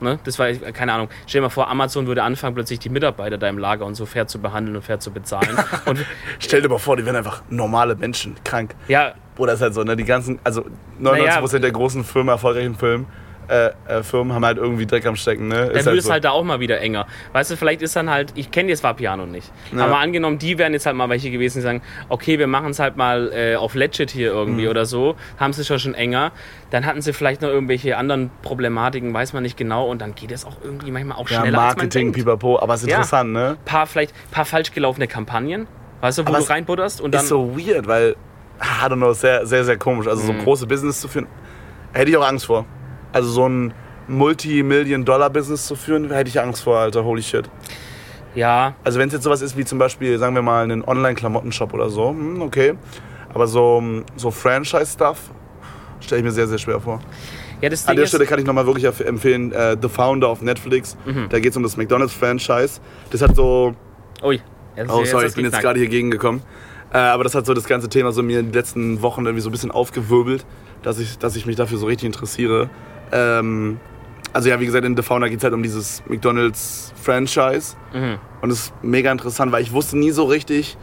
Ne? 0.00 0.18
Das 0.24 0.38
war, 0.38 0.50
keine 0.52 0.92
Ahnung, 0.94 1.08
stell 1.26 1.40
dir 1.40 1.44
mal 1.46 1.50
vor, 1.50 1.68
Amazon 1.68 2.08
würde 2.08 2.24
anfangen, 2.24 2.54
plötzlich 2.56 2.80
die 2.80 2.88
Mitarbeiter 2.88 3.38
da 3.38 3.48
im 3.48 3.58
Lager 3.58 3.84
und 3.86 3.94
so 3.94 4.04
fair 4.04 4.26
zu 4.26 4.40
behandeln 4.40 4.76
und 4.76 4.82
fair 4.82 4.98
zu 4.98 5.12
bezahlen. 5.12 5.56
und 5.86 6.04
Stell 6.40 6.60
dir 6.60 6.68
mal 6.68 6.78
vor, 6.78 6.96
die 6.96 7.06
wären 7.06 7.14
einfach 7.16 7.42
normale 7.50 7.94
Menschen, 7.94 8.34
krank. 8.44 8.74
ja, 8.88 9.14
Bruder, 9.36 9.52
ist 9.54 9.62
halt 9.62 9.74
so, 9.74 9.82
ne? 9.84 9.96
Die 9.96 10.04
ganzen, 10.04 10.40
also 10.44 10.62
99% 11.00 11.00
Naja. 11.00 11.58
der 11.58 11.70
großen 11.70 12.04
Firmen, 12.04 12.30
erfolgreichen 12.30 12.74
Firmen, 12.74 13.06
äh, 13.48 13.70
äh, 13.88 14.02
Firmen 14.02 14.32
haben 14.34 14.44
halt 14.44 14.56
irgendwie 14.58 14.86
Dreck 14.86 15.04
am 15.06 15.16
Stecken, 15.16 15.48
ne? 15.48 15.66
dann 15.66 15.76
Ist 15.76 15.86
wird 15.86 15.98
es 15.98 16.04
so. 16.04 16.12
halt 16.12 16.24
da 16.24 16.30
auch 16.30 16.44
mal 16.44 16.60
wieder 16.60 16.80
enger. 16.80 17.06
Weißt 17.32 17.50
du, 17.50 17.56
vielleicht 17.56 17.82
ist 17.82 17.96
dann 17.96 18.08
halt, 18.10 18.32
ich 18.36 18.50
kenne 18.50 18.68
jetzt 18.70 18.82
Vapiano 18.84 19.26
nicht, 19.26 19.50
Ja. 19.76 19.84
aber 19.84 19.98
angenommen, 19.98 20.38
die 20.38 20.58
wären 20.58 20.72
jetzt 20.72 20.86
halt 20.86 20.96
mal 20.96 21.08
welche 21.08 21.30
gewesen, 21.30 21.58
die 21.58 21.62
sagen, 21.62 21.82
okay, 22.08 22.38
wir 22.38 22.46
machen 22.46 22.70
es 22.70 22.78
halt 22.78 22.96
mal 22.96 23.32
äh, 23.32 23.56
auf 23.56 23.74
Legit 23.74 24.10
hier 24.10 24.30
Mhm. 24.32 24.36
irgendwie 24.38 24.68
oder 24.68 24.86
so, 24.86 25.16
haben 25.38 25.52
sie 25.52 25.64
schon 25.64 25.78
schon 25.78 25.94
enger, 25.94 26.32
dann 26.70 26.86
hatten 26.86 27.02
sie 27.02 27.12
vielleicht 27.12 27.42
noch 27.42 27.48
irgendwelche 27.48 27.96
anderen 27.96 28.30
Problematiken, 28.42 29.12
weiß 29.12 29.32
man 29.32 29.42
nicht 29.42 29.56
genau 29.56 29.86
und 29.88 30.00
dann 30.00 30.14
geht 30.14 30.30
es 30.32 30.44
auch 30.44 30.56
irgendwie 30.62 30.90
manchmal 30.90 31.18
auch 31.18 31.28
ja, 31.28 31.40
schneller 31.40 31.58
als 31.58 31.76
man 31.76 31.76
Marketing, 31.86 32.12
denkt. 32.12 32.18
pipapo, 32.18 32.58
aber 32.60 32.74
ist 32.74 32.86
Ja. 32.86 32.96
interessant, 32.96 33.32
ne? 33.32 33.56
Paar, 33.64 33.86
vielleicht 33.86 34.14
paar 34.30 34.44
falsch 34.44 34.72
gelaufene 34.72 35.06
Kampagnen, 35.08 35.66
weißt 36.00 36.18
du, 36.18 36.22
wo 36.24 36.28
Aber 36.28 36.38
du 36.38 36.44
es 36.44 36.50
reinbutterst 36.50 37.00
und 37.00 37.12
dann... 37.12 37.22
Ist 37.22 37.28
so 37.28 37.56
weird, 37.58 37.86
weil, 37.86 38.16
I 38.60 38.84
don't 38.86 38.96
know, 38.96 39.12
sehr, 39.12 39.44
sehr, 39.46 39.64
sehr 39.64 39.76
komisch. 39.76 40.06
Also 40.06 40.22
so 40.22 40.32
Mhm. 40.32 40.38
große 40.38 40.66
Business 40.66 41.00
zu 41.00 41.08
führen, 41.08 41.26
hätte 41.92 42.10
ich 42.10 42.16
auch 42.16 42.26
Angst 42.26 42.46
vor. 42.46 42.64
Also 43.12 43.28
so 43.30 43.48
ein 43.48 43.74
Multi-Million-Dollar-Business 44.08 45.66
zu 45.66 45.76
führen, 45.76 46.10
hätte 46.10 46.28
ich 46.28 46.40
Angst 46.40 46.62
vor, 46.62 46.78
Alter, 46.78 47.04
holy 47.04 47.22
shit. 47.22 47.48
Ja, 48.34 48.74
Also 48.82 48.98
wenn 48.98 49.08
es 49.08 49.14
jetzt 49.14 49.24
sowas 49.24 49.42
ist 49.42 49.56
wie 49.56 49.64
zum 49.64 49.78
Beispiel, 49.78 50.18
sagen 50.18 50.34
wir 50.34 50.42
mal, 50.42 50.64
einen 50.64 50.82
Online-Klamottenshop 50.82 51.74
oder 51.74 51.90
so, 51.90 52.08
hm, 52.10 52.40
okay. 52.40 52.74
Aber 53.34 53.46
so, 53.46 53.82
so 54.16 54.30
Franchise-Stuff 54.30 55.18
stelle 56.00 56.20
ich 56.20 56.24
mir 56.24 56.32
sehr, 56.32 56.46
sehr 56.48 56.58
schwer 56.58 56.80
vor. 56.80 57.00
ja, 57.60 57.68
An 57.70 57.76
Ding 57.88 57.96
der 57.96 58.06
Stelle 58.06 58.26
kann 58.26 58.38
ich 58.38 58.46
nochmal 58.46 58.66
wirklich 58.66 58.86
empf- 58.86 59.04
empfehlen, 59.04 59.52
äh, 59.52 59.76
The 59.80 59.88
Founder 59.88 60.28
auf 60.28 60.40
Netflix. 60.42 60.96
Mhm. 61.04 61.26
Da 61.28 61.38
geht 61.40 61.50
es 61.52 61.56
um 61.56 61.62
das 61.62 61.76
McDonalds-Franchise. 61.76 62.80
Das 63.10 63.20
hat 63.22 63.36
so 63.36 63.74
ui, 64.22 64.40
jetzt, 64.76 64.90
Oh, 64.90 65.04
sorry, 65.04 65.26
ich 65.26 65.34
bin 65.34 65.44
jetzt 65.44 65.60
gerade 65.60 65.78
hier 65.78 65.88
gegengekommen. 65.88 66.42
Äh, 66.92 66.98
aber 66.98 67.24
das 67.24 67.34
hat 67.34 67.46
so 67.46 67.54
das 67.54 67.64
ganze 67.64 67.88
Thema 67.88 68.12
so 68.12 68.22
mir 68.22 68.40
in 68.40 68.46
den 68.46 68.52
letzten 68.54 69.00
Wochen 69.02 69.24
irgendwie 69.24 69.40
so 69.42 69.48
ein 69.48 69.52
bisschen 69.52 69.70
aufgewirbelt, 69.70 70.44
dass 70.82 70.98
ich, 70.98 71.18
dass 71.18 71.36
ich 71.36 71.46
mich 71.46 71.56
dafür 71.56 71.78
so 71.78 71.86
richtig 71.86 72.06
interessiere. 72.06 72.68
Ähm, 73.12 73.78
also 74.32 74.48
ja, 74.48 74.58
wie 74.60 74.66
gesagt, 74.66 74.84
in 74.84 74.96
The 74.96 75.02
Founder 75.02 75.28
geht 75.28 75.38
es 75.38 75.44
halt 75.44 75.52
um 75.54 75.62
dieses 75.62 76.02
McDonalds-Franchise. 76.08 77.76
Mhm. 77.92 78.18
Und 78.40 78.50
es 78.50 78.60
ist 78.66 78.74
mega 78.82 79.12
interessant, 79.12 79.52
weil 79.52 79.62
ich 79.62 79.72
wusste 79.72 79.98
nie 79.98 80.10
so 80.10 80.24
richtig, 80.24 80.76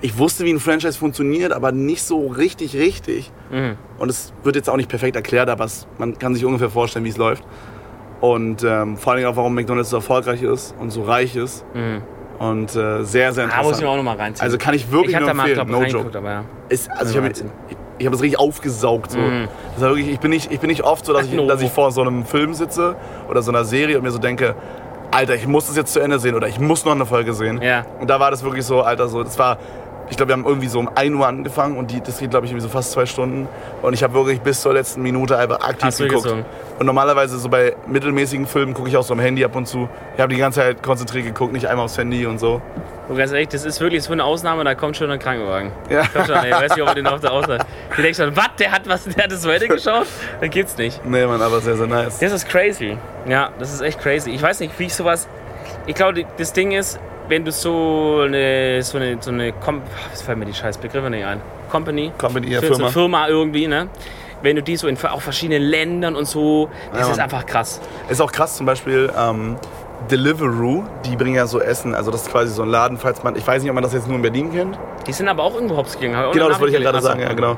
ich 0.00 0.18
wusste, 0.18 0.44
wie 0.44 0.50
ein 0.52 0.60
Franchise 0.60 0.98
funktioniert, 0.98 1.52
aber 1.52 1.72
nicht 1.72 2.02
so 2.02 2.26
richtig, 2.26 2.74
richtig. 2.76 3.30
Mhm. 3.50 3.76
Und 3.98 4.08
es 4.10 4.32
wird 4.42 4.56
jetzt 4.56 4.68
auch 4.68 4.76
nicht 4.76 4.88
perfekt 4.88 5.16
erklärt, 5.16 5.48
aber 5.48 5.64
es, 5.64 5.86
man 5.98 6.18
kann 6.18 6.34
sich 6.34 6.44
ungefähr 6.44 6.70
vorstellen, 6.70 7.04
wie 7.04 7.10
es 7.10 7.16
läuft. 7.16 7.44
Und 8.20 8.64
ähm, 8.64 8.96
vor 8.96 9.12
allem 9.12 9.26
auch, 9.26 9.36
warum 9.36 9.54
McDonalds 9.54 9.90
so 9.90 9.96
erfolgreich 9.96 10.42
ist 10.42 10.74
und 10.80 10.90
so 10.90 11.02
reich 11.02 11.36
ist. 11.36 11.64
Mhm. 11.74 12.02
Und 12.38 12.74
äh, 12.74 13.04
sehr, 13.04 13.32
sehr 13.32 13.44
Ah, 13.52 13.62
muss 13.62 13.76
ich 13.76 13.82
mir 13.82 13.88
auch 13.88 13.94
interessant. 13.94 13.96
nochmal 13.98 14.16
reinziehen. 14.16 14.44
Also 14.44 14.58
kann 14.58 14.74
ich 14.74 14.90
wirklich 14.90 15.14
ich 15.14 15.20
nur 15.20 15.28
da 15.28 15.34
mal, 15.34 15.48
empfehlen, 15.48 15.70
no 15.70 15.84
joke. 15.84 16.18
aber 16.18 16.30
ja. 16.30 16.44
Ist, 16.68 16.90
also 16.90 17.18
ich 17.18 17.24
Wahnsinn. 17.24 17.50
ich, 17.68 17.76
ich 18.04 18.06
hab 18.06 18.12
das 18.12 18.20
richtig 18.22 18.38
aufgesaugt. 18.38 19.12
So. 19.12 19.18
Mhm. 19.18 19.48
Das 19.72 19.82
war 19.82 19.88
wirklich, 19.88 20.08
ich, 20.08 20.20
bin 20.20 20.30
nicht, 20.30 20.52
ich, 20.52 20.60
bin 20.60 20.68
nicht, 20.68 20.80
ich 20.80 20.80
bin 20.80 20.84
nicht 20.84 20.84
oft 20.84 21.06
so, 21.06 21.14
dass 21.14 21.26
ich, 21.26 21.32
No. 21.32 21.46
dass 21.46 21.62
ich 21.62 21.70
vor 21.70 21.90
so 21.90 22.02
einem 22.02 22.26
Film 22.26 22.52
sitze 22.52 22.96
oder 23.30 23.40
so 23.40 23.50
einer 23.50 23.64
Serie 23.64 23.96
und 23.96 24.02
mir 24.04 24.10
so 24.10 24.18
denke, 24.18 24.54
Alter, 25.10 25.34
ich 25.36 25.46
muss 25.46 25.68
das 25.68 25.76
jetzt 25.76 25.92
zu 25.94 26.00
Ende 26.00 26.18
sehen 26.18 26.34
oder 26.34 26.46
ich 26.46 26.60
muss 26.60 26.84
noch 26.84 26.92
eine 26.92 27.06
Folge 27.06 27.32
sehen. 27.32 27.62
Ja. 27.62 27.86
Und 28.00 28.10
da 28.10 28.20
war 28.20 28.30
das 28.30 28.44
wirklich 28.44 28.66
so, 28.66 28.82
Alter, 28.82 29.08
so, 29.08 29.22
das 29.22 29.38
war, 29.38 29.56
ich 30.10 30.16
glaube, 30.16 30.30
wir 30.30 30.34
haben 30.34 30.44
irgendwie 30.44 30.68
so 30.68 30.78
um 30.78 30.88
1 30.94 31.14
Uhr 31.14 31.26
angefangen 31.26 31.76
und 31.76 31.90
die, 31.90 32.00
das 32.00 32.18
geht, 32.18 32.30
glaube 32.30 32.46
ich, 32.46 32.52
irgendwie 32.52 32.66
so 32.66 32.68
fast 32.68 32.92
zwei 32.92 33.06
Stunden. 33.06 33.48
Und 33.82 33.94
ich 33.94 34.02
habe 34.02 34.14
wirklich 34.14 34.40
bis 34.40 34.60
zur 34.60 34.74
letzten 34.74 35.02
Minute 35.02 35.36
einfach 35.38 35.60
aktiv 35.60 35.84
Hast 35.86 35.98
geguckt. 35.98 36.26
Und 36.78 36.86
normalerweise 36.86 37.38
so 37.38 37.48
bei 37.48 37.74
mittelmäßigen 37.86 38.46
Filmen 38.46 38.74
gucke 38.74 38.88
ich 38.88 38.96
auch 38.96 39.02
so 39.02 39.14
am 39.14 39.20
Handy 39.20 39.44
ab 39.44 39.56
und 39.56 39.66
zu. 39.66 39.88
Ich 40.14 40.20
habe 40.20 40.32
die 40.34 40.38
ganze 40.40 40.60
Zeit 40.60 40.82
konzentriert 40.82 41.24
geguckt, 41.26 41.52
nicht 41.52 41.66
einmal 41.66 41.84
aufs 41.86 41.96
Handy 41.98 42.26
und 42.26 42.38
so. 42.38 42.60
Und 43.08 43.18
ganz 43.18 43.32
ehrlich, 43.32 43.48
das 43.48 43.64
ist 43.66 43.80
wirklich 43.80 44.02
so 44.02 44.12
eine 44.12 44.24
Ausnahme, 44.24 44.64
da 44.64 44.74
kommt 44.74 44.96
schon 44.96 45.10
ein 45.10 45.18
Krankenwagen. 45.18 45.72
Ja. 45.90 46.06
Kommt 46.06 46.26
schon, 46.26 46.36
ich 46.44 46.52
weiß 46.52 46.70
nicht, 46.74 46.82
ob 46.82 46.88
er 46.88 46.94
den 46.94 47.06
auf 47.06 47.20
der 47.20 47.32
Ausnahme. 47.32 47.64
Du 47.94 48.00
denkst 48.02 48.18
schon, 48.18 48.34
was, 48.34 48.48
der 48.58 48.72
hat 48.72 48.88
was, 48.88 49.04
der 49.04 49.24
hat 49.24 49.30
das 49.32 49.42
zu 49.42 49.50
Ende 49.50 49.68
geschaut? 49.68 50.06
Dann 50.40 50.48
geht's 50.50 50.76
nicht. 50.78 51.04
Nee, 51.04 51.26
Mann, 51.26 51.40
aber 51.42 51.60
sehr, 51.60 51.76
sehr 51.76 51.86
nice. 51.86 52.18
Das 52.18 52.32
ist 52.32 52.48
crazy. 52.48 52.96
Ja, 53.28 53.50
das 53.58 53.72
ist 53.74 53.80
echt 53.82 54.00
crazy. 54.00 54.30
Ich 54.30 54.40
weiß 54.42 54.60
nicht, 54.60 54.78
wie 54.78 54.84
ich 54.84 54.94
sowas. 54.94 55.28
Ich 55.86 55.94
glaube, 55.94 56.14
die- 56.14 56.26
das 56.38 56.52
Ding 56.54 56.72
ist, 56.72 56.98
wenn 57.28 57.44
du 57.44 57.52
so 57.52 58.22
eine, 58.24 58.82
so 58.82 58.98
eine, 58.98 59.16
so 59.20 59.30
eine 59.30 59.52
was 60.10 60.22
fällt 60.22 60.38
mir 60.38 60.46
die 60.46 60.54
scheiß 60.54 60.78
Begriffe 60.78 61.10
nicht 61.10 61.24
ein? 61.24 61.40
Company? 61.70 62.12
Company, 62.18 62.48
ja, 62.48 62.60
so 62.60 62.66
Firma. 62.66 62.88
Firma 62.88 63.28
irgendwie, 63.28 63.66
ne? 63.66 63.88
Wenn 64.42 64.56
du 64.56 64.62
die 64.62 64.76
so 64.76 64.88
in 64.88 64.98
auch 65.02 65.22
verschiedenen 65.22 65.62
Ländern 65.62 66.16
und 66.16 66.26
so, 66.26 66.68
das 66.92 67.06
Ja, 67.06 67.12
ist 67.12 67.18
einfach 67.20 67.46
krass. 67.46 67.80
Ist 68.08 68.20
auch 68.20 68.30
krass, 68.30 68.56
zum 68.56 68.66
Beispiel 68.66 69.10
ähm, 69.18 69.56
Deliveroo, 70.10 70.84
die 71.06 71.16
bringen 71.16 71.36
ja 71.36 71.46
so 71.46 71.60
Essen. 71.60 71.94
Also 71.94 72.10
das 72.10 72.22
ist 72.22 72.30
quasi 72.30 72.52
so 72.52 72.62
ein 72.62 72.68
Laden, 72.68 72.98
falls 72.98 73.22
man, 73.22 73.36
ich 73.36 73.46
weiß 73.46 73.62
nicht, 73.62 73.70
ob 73.70 73.74
man 73.74 73.84
das 73.84 73.94
jetzt 73.94 74.06
nur 74.06 74.16
in 74.16 74.22
Berlin 74.22 74.52
kennt. 74.52 74.78
Die 75.06 75.12
sind 75.12 75.28
aber 75.28 75.42
auch 75.42 75.54
irgendwo 75.54 75.76
hops 75.76 75.98
gegangen. 75.98 76.32
Genau, 76.32 76.48
das 76.48 76.60
wollte 76.60 76.76
ich 76.76 76.82
ja 76.82 76.90
gerade 76.90 77.02
sagen, 77.02 77.20
ja 77.20 77.32
genau. 77.32 77.56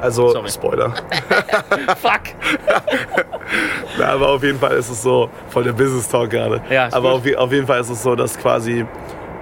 Also, 0.00 0.28
Sorry. 0.28 0.48
Spoiler. 0.50 0.90
Fuck. 2.00 2.22
Na, 3.98 4.08
aber 4.08 4.28
auf 4.30 4.42
jeden 4.42 4.58
Fall 4.58 4.72
ist 4.76 4.90
es 4.90 5.02
so, 5.02 5.30
voll 5.48 5.64
der 5.64 5.72
Business 5.72 6.08
Talk 6.08 6.30
gerade. 6.30 6.60
Ja, 6.70 6.88
aber 6.92 7.12
auf, 7.12 7.22
auf 7.36 7.52
jeden 7.52 7.66
Fall 7.66 7.80
ist 7.80 7.90
es 7.90 8.02
so, 8.02 8.14
dass 8.14 8.36
quasi, 8.38 8.84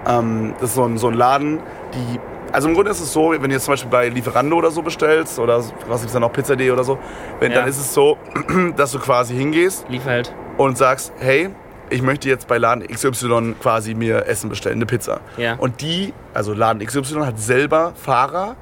ähm, 0.07 0.55
das 0.61 0.71
ist 0.71 0.77
so 0.77 0.85
ein, 0.85 0.99
so 0.99 1.09
ein 1.09 1.15
Laden, 1.15 1.61
die, 1.95 2.21
also 2.53 2.69
im 2.69 2.75
Grunde 2.75 2.91
ist 2.93 3.01
es 3.01 3.13
so, 3.13 3.33
wenn 3.33 3.43
du 3.43 3.51
jetzt 3.51 3.65
zum 3.65 3.73
Beispiel 3.73 3.91
bei 3.91 4.09
Lieferando 4.09 4.57
oder 4.57 4.71
so 4.71 4.83
bestellst, 4.83 5.39
oder 5.39 5.63
was 5.89 6.01
gibt's 6.01 6.13
da 6.13 6.21
noch, 6.21 6.33
Pizza.de 6.33 6.71
oder 6.71 6.85
so, 6.85 6.99
wenn, 7.41 7.51
Ja. 7.53 7.61
dann 7.61 7.69
ist 7.69 7.79
es 7.79 7.93
so, 7.93 8.17
dass 8.77 8.93
du 8.93 8.99
quasi 9.01 9.35
hingehst 9.35 9.87
Lieferheld. 9.89 10.33
und 10.57 10.79
sagst, 10.79 11.13
hey, 11.19 11.51
ich 11.91 12.01
möchte 12.03 12.29
jetzt 12.29 12.47
bei 12.49 12.59
Laden 12.59 12.87
XY 12.87 13.57
quasi 13.61 13.95
mir 13.95 14.27
Essen 14.27 14.49
bestellen, 14.49 14.77
eine 14.77 14.87
Pizza. 14.87 15.21
Ja. 15.37 15.55
Und 15.59 15.81
die, 15.81 16.15
also 16.33 16.55
Laden 16.55 16.85
XY 16.85 17.21
hat 17.27 17.39
selber 17.39 17.93
Fahrer 17.97 18.57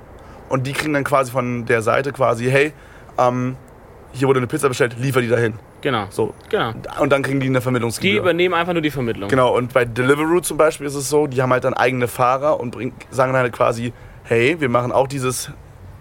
und 0.53 0.67
die 0.67 0.73
kriegen 0.73 0.93
dann 0.93 1.05
quasi 1.05 1.33
von 1.33 1.65
der 1.65 1.81
Seite 1.83 2.13
quasi, 2.13 2.45
hey, 2.51 2.73
ähm, 3.19 3.57
hier 4.13 4.29
wurde 4.29 4.39
eine 4.39 4.47
Pizza 4.47 4.69
bestellt, 4.69 4.97
liefer 5.01 5.23
die 5.23 5.29
dahin. 5.29 5.55
Genau. 5.81 6.05
So. 6.11 6.35
Genau. 6.51 6.73
Und 7.01 7.11
dann 7.11 7.23
kriegen 7.23 7.41
die 7.41 7.47
eine 7.47 7.59
Die 7.59 7.63
Vermittlungsgebühr. 7.63 8.21
übernehmen 8.21 8.55
einfach 8.55 8.75
nur 8.75 8.83
die 8.83 8.91
Vermittlung. 8.91 9.29
Genau, 9.31 9.57
und 9.57 9.73
bei 9.73 9.85
Deliveroo 9.87 10.41
zum 10.41 10.59
Beispiel 10.59 10.87
ist 10.87 10.95
es 10.95 11.09
so, 11.09 11.27
die 11.27 11.41
haben 11.41 11.51
halt 11.53 11.65
dann 11.65 11.73
eigene 11.75 12.07
Fahrer 12.07 12.61
und 12.61 12.73
bring, 12.73 12.93
sagen 13.11 13.33
dann 13.33 13.43
halt 13.43 13.53
quasi, 13.55 13.93
hey, 14.25 14.61
wir 14.61 14.69
machen 14.69 14.93
auch 14.93 15.09
dieses, 15.09 15.51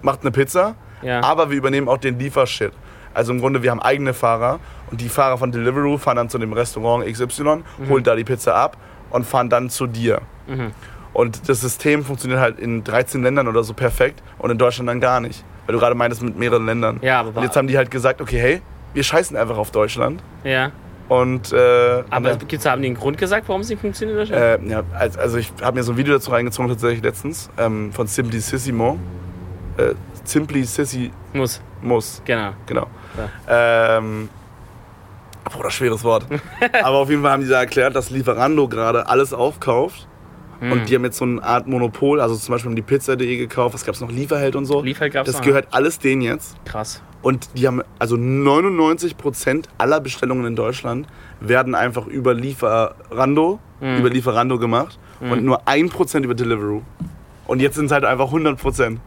macht 0.02 0.22
eine 0.22 0.32
Pizza, 0.32 0.76
Ja. 1.02 1.22
aber 1.24 1.49
wir 1.49 1.58
übernehmen 1.58 1.88
auch 1.88 1.97
den 1.97 2.20
Liefershit. 2.20 2.74
Also 3.14 3.32
im 3.34 3.39
Grunde, 3.39 3.64
wir 3.64 3.72
haben 3.72 3.82
eigene 3.82 4.14
Fahrer 4.14 4.60
und 4.91 5.02
die 5.02 5.10
Fahrer 5.10 5.38
von 5.38 5.52
Deliveroo 5.52 5.97
fahren 5.97 6.18
dann 6.18 6.30
zu 6.30 6.38
dem 6.38 6.54
Restaurant 6.54 7.06
XY, 7.06 7.64
holen 7.89 8.04
da 8.04 8.16
die 8.16 8.24
Pizza 8.26 8.56
ab 8.56 8.78
und 9.10 9.26
fahren 9.26 9.49
dann 9.49 9.70
zu 9.70 9.88
dir. 9.88 10.22
Mhm. 10.47 10.72
Und 11.14 11.49
das 11.49 11.62
System 11.62 12.03
funktioniert 12.05 12.39
halt 12.39 12.59
in 12.59 12.84
13 12.84 13.22
Ländern 13.24 13.47
oder 13.47 13.64
so 13.64 13.74
perfekt 13.74 14.22
und 14.38 14.49
in 14.49 14.57
Deutschland 14.57 14.88
dann 14.89 15.01
gar 15.01 15.20
nicht. 15.20 15.43
Weil 15.66 15.74
du 15.74 15.80
gerade 15.80 15.95
meintest 15.95 16.22
mit 16.24 16.38
mehreren 16.38 16.66
Ländern. 16.66 16.99
Ja, 17.01 17.20
aber 17.20 17.38
Und 17.38 17.43
jetzt 17.43 17.55
haben 17.57 17.68
die 17.68 17.78
halt 17.78 17.91
gesagt, 17.91 18.22
okay, 18.22 18.39
hey, 18.39 18.62
wir 18.93 19.03
scheißen 19.03 19.36
einfach 19.38 19.57
auf 19.57 19.72
Deutschland. 19.72 20.22
Ja. 20.43 20.72
Und 21.09 21.51
äh, 21.51 22.03
Aber 22.09 22.30
ja. 22.30 22.36
gibt's, 22.36 22.66
haben 22.66 22.82
die 22.82 22.88
einen 22.88 22.95
Grund 22.97 23.18
gesagt, 23.18 23.47
warum 23.49 23.62
es 23.62 23.70
nicht 23.70 23.82
funktioniert? 23.82 24.18
in 24.30 24.30
Deutschland? 24.30 24.64
Äh, 24.66 24.72
ja, 24.72 24.84
als- 24.97 25.18
also 25.18 25.38
ich 25.38 25.51
habe 25.62 25.78
mir 25.78 25.84
so 25.84 25.91
ein 25.91 25.97
Video 25.97 26.14
dazu 26.14 26.32
reingezogen 26.32 26.70
tatsächlich 26.70 27.03
letztens 27.03 27.49
ähm, 27.57 27.91
von 27.91 28.07
Simplicissimo. 28.07 28.97
Äh, 29.78 29.93
Simplicissimo, 30.24 31.12
Muss. 31.34 31.62
muss, 31.82 32.22
Genau. 32.26 32.51
genau. 32.66 32.88
Ähm, 33.49 34.30
Boah, 35.53 35.64
das 35.64 35.74
schweres 35.74 36.03
Wort. 36.03 36.26
Aber 36.84 36.97
auf 36.99 37.09
jeden 37.09 37.22
Fall 37.24 37.32
haben 37.32 37.43
die 37.43 37.49
da 37.49 37.59
erklärt, 37.59 37.95
dass 37.95 38.09
Lieferando 38.09 38.68
gerade 38.70 39.07
alles 39.07 39.34
aufkauft. 39.34 40.07
Hm. 40.62 40.72
Und 40.72 40.89
die 40.89 40.95
haben 40.95 41.03
jetzt 41.03 41.18
so 41.18 41.26
eine 41.26 41.43
Art 41.43 41.68
Monopol. 41.68 42.22
Also 42.22 42.36
zum 42.36 42.53
Beispiel 42.53 42.70
haben 42.70 42.76
die 42.76 42.84
Pizza.de 42.84 43.38
gekauft. 43.38 43.74
Was 43.74 43.84
gab 43.84 43.95
es 43.95 44.01
noch? 44.01 44.12
Lieferheld 44.12 44.55
und 44.55 44.66
so. 44.66 44.82
Lieferheld 44.82 45.14
gab's 45.14 45.26
Das 45.26 45.38
noch, 45.38 45.45
gehört 45.45 45.68
alles 45.72 45.99
denen 45.99 46.22
jetzt. 46.22 46.55
Krass. 46.66 47.01
Und 47.24 47.49
die 47.57 47.68
haben, 47.68 47.82
also 47.99 48.16
99% 48.16 49.66
aller 49.78 49.99
Bestellungen 49.99 50.45
in 50.45 50.55
Deutschland 50.55 51.07
werden 51.39 51.76
einfach 51.76 52.07
über 52.07 52.34
Lieferando, 52.34 53.59
Hm. 53.80 53.97
über 53.97 54.09
Lieferando 54.09 54.59
gemacht 54.59 54.99
und 55.20 55.43
nur 55.43 55.68
1% 55.68 56.24
über 56.24 56.36
Deliveroo. 56.36 56.82
Und 57.47 57.59
jetzt 57.59 57.76
sind 57.76 57.88
es 57.88 57.91
halt 57.91 58.05
einfach 58.05 58.32
100%. 58.32 58.97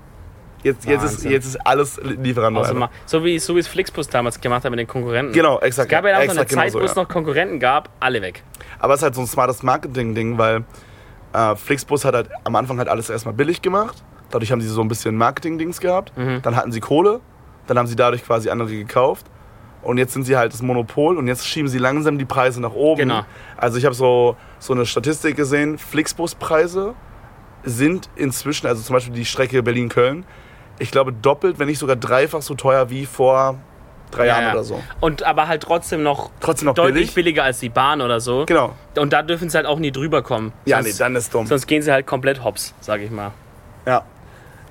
Jetzt, 0.65 0.87
jetzt, 0.87 1.05
ist, 1.05 1.25
jetzt 1.25 1.45
ist 1.47 1.67
alles 1.67 2.01
Lieferando. 2.03 2.61
Also 2.61 2.75
mal, 2.75 2.89
so 3.05 3.23
wie 3.23 3.39
so 3.39 3.55
wie 3.55 3.59
es 3.59 3.69
Flixbus 3.69 4.09
damals 4.09 4.41
gemacht 4.41 4.65
hat 4.65 4.71
mit 4.71 4.81
den 4.81 4.87
Konkurrenten. 4.87 5.35
Genau, 5.35 5.61
exakt. 5.61 5.87
Es 5.87 5.91
gab 5.91 6.07
ja 6.07 6.19
auch 6.19 6.25
so 6.25 6.31
eine 6.31 6.47
genau 6.47 6.63
Zeit, 6.63 6.73
so, 6.73 6.81
wo 6.81 6.85
es 6.85 6.95
ja. 6.95 7.03
noch 7.03 7.09
Konkurrenten 7.09 7.61
gab, 7.61 7.91
alle 8.01 8.23
weg. 8.23 8.43
Aber 8.79 8.95
es 8.95 9.01
ist 9.01 9.05
halt 9.05 9.15
so 9.15 9.21
ein 9.21 9.27
smartes 9.27 9.63
Marketing-Ding, 9.63 10.39
weil 10.39 10.65
äh, 11.35 11.57
Flixbus 11.57 12.05
hat 12.05 12.14
halt 12.14 12.30
am 12.45 12.57
Anfang 12.57 12.78
halt 12.78 12.89
alles 12.89 13.11
erstmal 13.11 13.35
billig 13.35 13.61
gemacht. 13.61 14.03
Dadurch 14.30 14.51
haben 14.51 14.61
sie 14.61 14.68
so 14.68 14.80
ein 14.80 14.89
bisschen 14.89 15.16
Marketing-Dings 15.16 15.80
gehabt. 15.80 16.16
Mhm. 16.16 16.41
Dann 16.43 16.57
hatten 16.57 16.72
sie 16.72 16.80
Kohle. 16.80 17.20
Dann 17.66 17.78
haben 17.78 17.87
sie 17.87 17.97
dadurch 17.97 18.24
quasi 18.24 18.49
andere 18.49 18.70
gekauft. 18.70 19.26
Und 19.82 19.99
jetzt 19.99 20.14
sind 20.14 20.24
sie 20.24 20.37
halt 20.37 20.53
das 20.53 20.62
Monopol 20.62 21.18
und 21.18 21.28
jetzt 21.28 21.47
schieben 21.47 21.68
sie 21.68 21.76
langsam 21.78 22.16
die 22.16 22.24
Preise 22.24 22.61
nach 22.61 22.72
oben. 22.72 23.01
Genau. 23.01 23.22
Also 23.59 23.76
ich 23.76 23.85
habe 23.85 23.95
so, 23.95 24.35
so 24.59 24.72
eine 24.72 24.87
Statistik 24.87 25.37
gesehen, 25.37 25.76
Flixbus-Preise 25.76 26.95
sind 27.64 28.09
inzwischen, 28.16 28.66
also 28.66 28.82
zum 28.82 28.95
Beispiel 28.95 29.14
die 29.14 29.26
Strecke 29.26 29.62
Berlin-Köln, 29.62 30.24
ich 30.78 30.91
glaube 30.91 31.12
doppelt, 31.12 31.59
wenn 31.59 31.66
nicht 31.66 31.78
sogar 31.78 31.97
dreifach 31.97 32.41
so 32.41 32.55
teuer 32.55 32.89
wie 32.89 33.05
vor 33.05 33.59
drei 34.15 34.27
Jahren 34.27 34.43
Ja, 34.43 34.49
ja. 34.49 34.53
oder 34.55 34.65
so. 34.65 34.83
Und 35.01 35.23
aber 35.23 35.49
halt 35.49 35.62
trotzdem 35.62 36.03
noch 36.03 36.31
Trotzdem 36.41 36.67
noch 36.67 36.75
deutlich 36.75 36.95
billig. 36.95 37.15
billiger 37.15 37.45
als 37.45 37.61
die 37.61 37.69
Bahn 37.69 38.01
oder 38.01 38.21
so. 38.21 38.45
Genau. 38.47 38.75
Und 38.97 39.12
da 39.12 39.23
dürfen 39.23 39.49
sie 39.51 39.57
halt 39.57 39.67
auch 39.67 39.79
nie 39.79 39.93
drüber 39.93 40.23
kommen. 40.23 40.53
Ja, 40.65 40.77
sonst, 40.83 40.93
nee, 40.95 40.99
dann 40.99 41.17
ist 41.17 41.35
dumm. 41.35 41.47
sonst 41.47 41.67
gehen 41.67 41.83
sie 41.83 41.93
halt 41.93 42.07
komplett 42.07 42.43
hops, 42.45 42.75
sag 42.81 43.01
ich 43.01 43.11
mal. 43.11 43.33
Ja. 43.87 44.03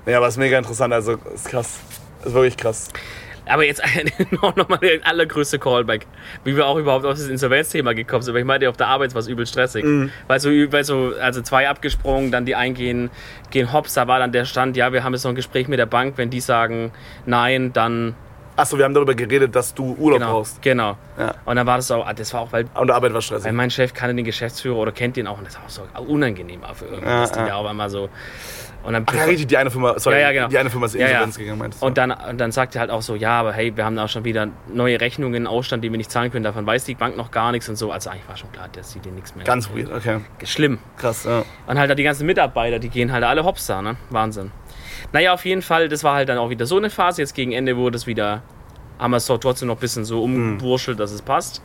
Ja, 0.05 0.17
aber 0.17 0.27
ist 0.27 0.37
mega 0.37 0.57
interessant, 0.57 0.93
also 0.93 1.17
ist 1.33 1.47
krass. 1.47 1.79
Ist 2.25 2.33
wirklich 2.33 2.57
krass. 2.57 2.89
Aber 3.45 3.65
jetzt 3.65 3.81
noch, 4.41 4.55
noch 4.55 4.69
mal 4.69 4.77
der 4.77 5.05
allergrößte 5.05 5.59
Callback, 5.59 6.07
wie 6.45 6.55
wir 6.55 6.65
auch 6.65 6.77
überhaupt 6.77 7.03
auf 7.05 7.11
das 7.17 7.27
Insolvenzthema 7.27 7.91
gekommen 7.93 8.21
sind. 8.21 8.31
Aber 8.31 8.39
ich 8.39 8.45
meinte, 8.45 8.69
auf 8.69 8.77
der 8.77 8.87
Arbeit 8.87 9.13
war 9.15 9.19
es 9.19 9.27
übel 9.27 9.45
stressig. 9.45 9.83
Mhm. 9.83 10.11
Weil, 10.27 10.39
so, 10.39 10.49
weil 10.49 10.83
so, 10.85 11.11
also 11.21 11.41
zwei 11.41 11.67
abgesprungen, 11.67 12.31
dann 12.31 12.45
die 12.45 12.55
eingehen, 12.55 13.09
gehen 13.51 13.73
hops, 13.73 13.95
da 13.95 14.07
war 14.07 14.19
dann 14.19 14.31
der 14.31 14.45
Stand, 14.45 14.77
ja, 14.77 14.93
wir 14.93 15.03
haben 15.03 15.13
jetzt 15.13 15.23
noch 15.25 15.31
ein 15.31 15.35
Gespräch 15.35 15.67
mit 15.67 15.77
der 15.77 15.85
Bank, 15.85 16.13
wenn 16.17 16.29
die 16.29 16.39
sagen 16.39 16.91
nein, 17.25 17.73
dann 17.73 18.15
Achso, 18.55 18.77
wir 18.77 18.85
haben 18.85 18.93
darüber 18.93 19.15
geredet, 19.15 19.55
dass 19.55 19.73
du 19.73 19.95
Urlaub 19.97 20.19
genau. 20.19 20.31
brauchst. 20.33 20.61
Genau. 20.61 20.97
Ja. 21.17 21.33
Und 21.45 21.55
dann 21.55 21.65
war 21.65 21.77
das 21.77 21.89
auch, 21.91 22.05
ah, 22.05 22.13
das 22.13 22.33
war 22.33 22.41
auch, 22.41 22.51
weil, 22.51 22.65
Und 22.75 22.87
die 22.87 22.93
Arbeit 22.93 23.13
war 23.13 23.21
stressig. 23.21 23.45
weil 23.45 23.53
mein 23.53 23.71
Chef 23.71 23.93
kannte 23.93 24.15
den 24.15 24.25
Geschäftsführer 24.25 24.77
oder 24.77 24.91
kennt 24.91 25.15
den 25.17 25.27
auch 25.27 25.37
und 25.37 25.47
das 25.47 25.55
war 25.55 25.63
auch 25.65 25.69
so 25.69 25.81
unangenehm 26.07 26.63
auch 26.63 26.75
für 26.75 26.85
irgendwie, 26.85 27.07
Ja, 27.09 27.25
die 27.27 27.39
ja. 27.39 27.45
da 27.47 27.55
auf 27.55 27.65
einmal 27.65 27.89
so. 27.89 28.09
Und 28.83 28.91
dann 28.93 29.05
Ach 29.07 29.13
ja, 29.13 29.23
richtig, 29.23 29.47
die 29.47 29.55
eine 29.57 29.71
Firma, 29.71 29.97
sorry, 29.97 30.17
Ja, 30.17 30.21
ja, 30.23 30.31
genau. 30.33 30.47
die 30.49 30.57
eine 30.57 30.69
Firma 30.69 30.87
ist 30.87 30.95
in 30.95 31.01
Ja. 31.01 31.07
Insolvenz 31.07 31.37
gegangen, 31.37 31.59
meintest 31.59 31.81
du? 31.81 31.85
Und 31.87 31.97
dann, 31.97 32.11
und 32.11 32.37
dann 32.37 32.51
sagt 32.51 32.75
er 32.75 32.81
halt 32.81 32.91
auch 32.91 33.01
so, 33.01 33.15
ja, 33.15 33.39
aber 33.39 33.53
hey, 33.53 33.75
wir 33.75 33.85
haben 33.85 33.95
da 33.95 34.03
auch 34.03 34.09
schon 34.09 34.25
wieder 34.25 34.49
neue 34.67 34.99
Rechnungen 34.99 35.35
in 35.35 35.47
Ausstand, 35.47 35.83
die 35.83 35.91
wir 35.91 35.97
nicht 35.97 36.11
zahlen 36.11 36.31
können. 36.31 36.43
Davon 36.43 36.65
weiß 36.65 36.83
die 36.83 36.95
Bank 36.95 37.15
noch 37.15 37.31
gar 37.31 37.51
nichts 37.53 37.69
und 37.69 37.77
so. 37.77 37.91
Also 37.91 38.09
eigentlich 38.09 38.27
war 38.27 38.35
schon 38.35 38.51
klar, 38.51 38.67
dass 38.73 38.91
sie 38.91 38.99
dir 38.99 39.13
nichts 39.13 39.35
mehr. 39.35 39.45
Ganz 39.45 39.69
weird, 39.73 39.89
okay. 39.91 40.19
schlimm. 40.43 40.79
Krass, 40.97 41.23
ja. 41.23 41.43
Und 41.65 41.79
halt 41.79 41.97
die 41.97 42.03
ganzen 42.03 42.25
Mitarbeiter, 42.25 42.79
die 42.79 42.89
gehen 42.89 43.11
halt 43.13 43.23
alle 43.23 43.45
hops 43.45 43.67
da, 43.67 43.81
ne? 43.81 43.95
Wahnsinn. 44.09 44.51
Naja, 45.13 45.33
auf 45.33 45.45
jeden 45.45 45.61
Fall, 45.61 45.87
das 45.89 46.03
war 46.03 46.15
halt 46.15 46.27
dann 46.29 46.37
auch 46.37 46.49
wieder 46.49 46.65
so 46.65 46.77
eine 46.77 46.89
Phase. 46.89 47.21
Jetzt 47.21 47.33
gegen 47.35 47.51
Ende 47.53 47.77
wurde 47.77 47.95
es 47.95 48.07
wieder, 48.07 48.41
haben 48.99 49.11
wir 49.11 49.17
es 49.17 49.27
doch 49.27 49.37
trotzdem 49.37 49.67
noch 49.69 49.77
ein 49.77 49.79
bisschen 49.79 50.03
so 50.05 50.23
umwurschtelt, 50.23 50.99
dass 50.99 51.11
es 51.11 51.21
passt. 51.21 51.61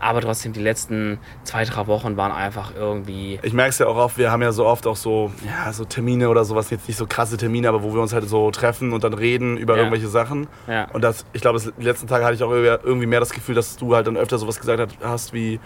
Aber 0.00 0.20
trotzdem, 0.20 0.52
die 0.52 0.60
letzten 0.60 1.18
zwei, 1.44 1.64
drei 1.64 1.86
Wochen 1.86 2.16
waren 2.16 2.30
einfach 2.32 2.72
irgendwie. 2.76 3.38
Ich 3.42 3.52
merke 3.52 3.70
es 3.70 3.78
ja 3.78 3.86
auch 3.86 3.96
oft, 3.96 4.18
wir 4.18 4.30
haben 4.30 4.42
ja 4.42 4.52
so 4.52 4.66
oft 4.66 4.86
auch 4.86 4.96
so, 4.96 5.32
ja, 5.46 5.72
so 5.72 5.84
Termine 5.84 6.28
oder 6.28 6.44
sowas, 6.44 6.68
jetzt 6.70 6.86
nicht 6.88 6.96
so 6.96 7.06
krasse 7.06 7.36
Termine, 7.36 7.68
aber 7.68 7.82
wo 7.82 7.94
wir 7.94 8.00
uns 8.02 8.12
halt 8.12 8.28
so 8.28 8.50
treffen 8.50 8.92
und 8.92 9.02
dann 9.04 9.14
reden 9.14 9.56
über 9.56 9.74
Ja. 9.74 9.78
irgendwelche 9.80 10.08
Sachen. 10.08 10.46
Ja. 10.66 10.88
Und 10.92 11.02
das, 11.02 11.24
ich 11.32 11.40
glaube, 11.40 11.60
die 11.60 11.84
letzten 11.84 12.06
Tage 12.06 12.24
hatte 12.24 12.34
ich 12.34 12.42
auch 12.42 12.50
irgendwie 12.50 13.06
mehr 13.06 13.20
das 13.20 13.30
Gefühl, 13.32 13.54
dass 13.54 13.76
du 13.76 13.94
halt 13.94 14.06
dann 14.06 14.16
öfter 14.16 14.36
sowas 14.38 14.60
gesagt 14.60 14.96
hast 15.02 15.32
wie, 15.32 15.58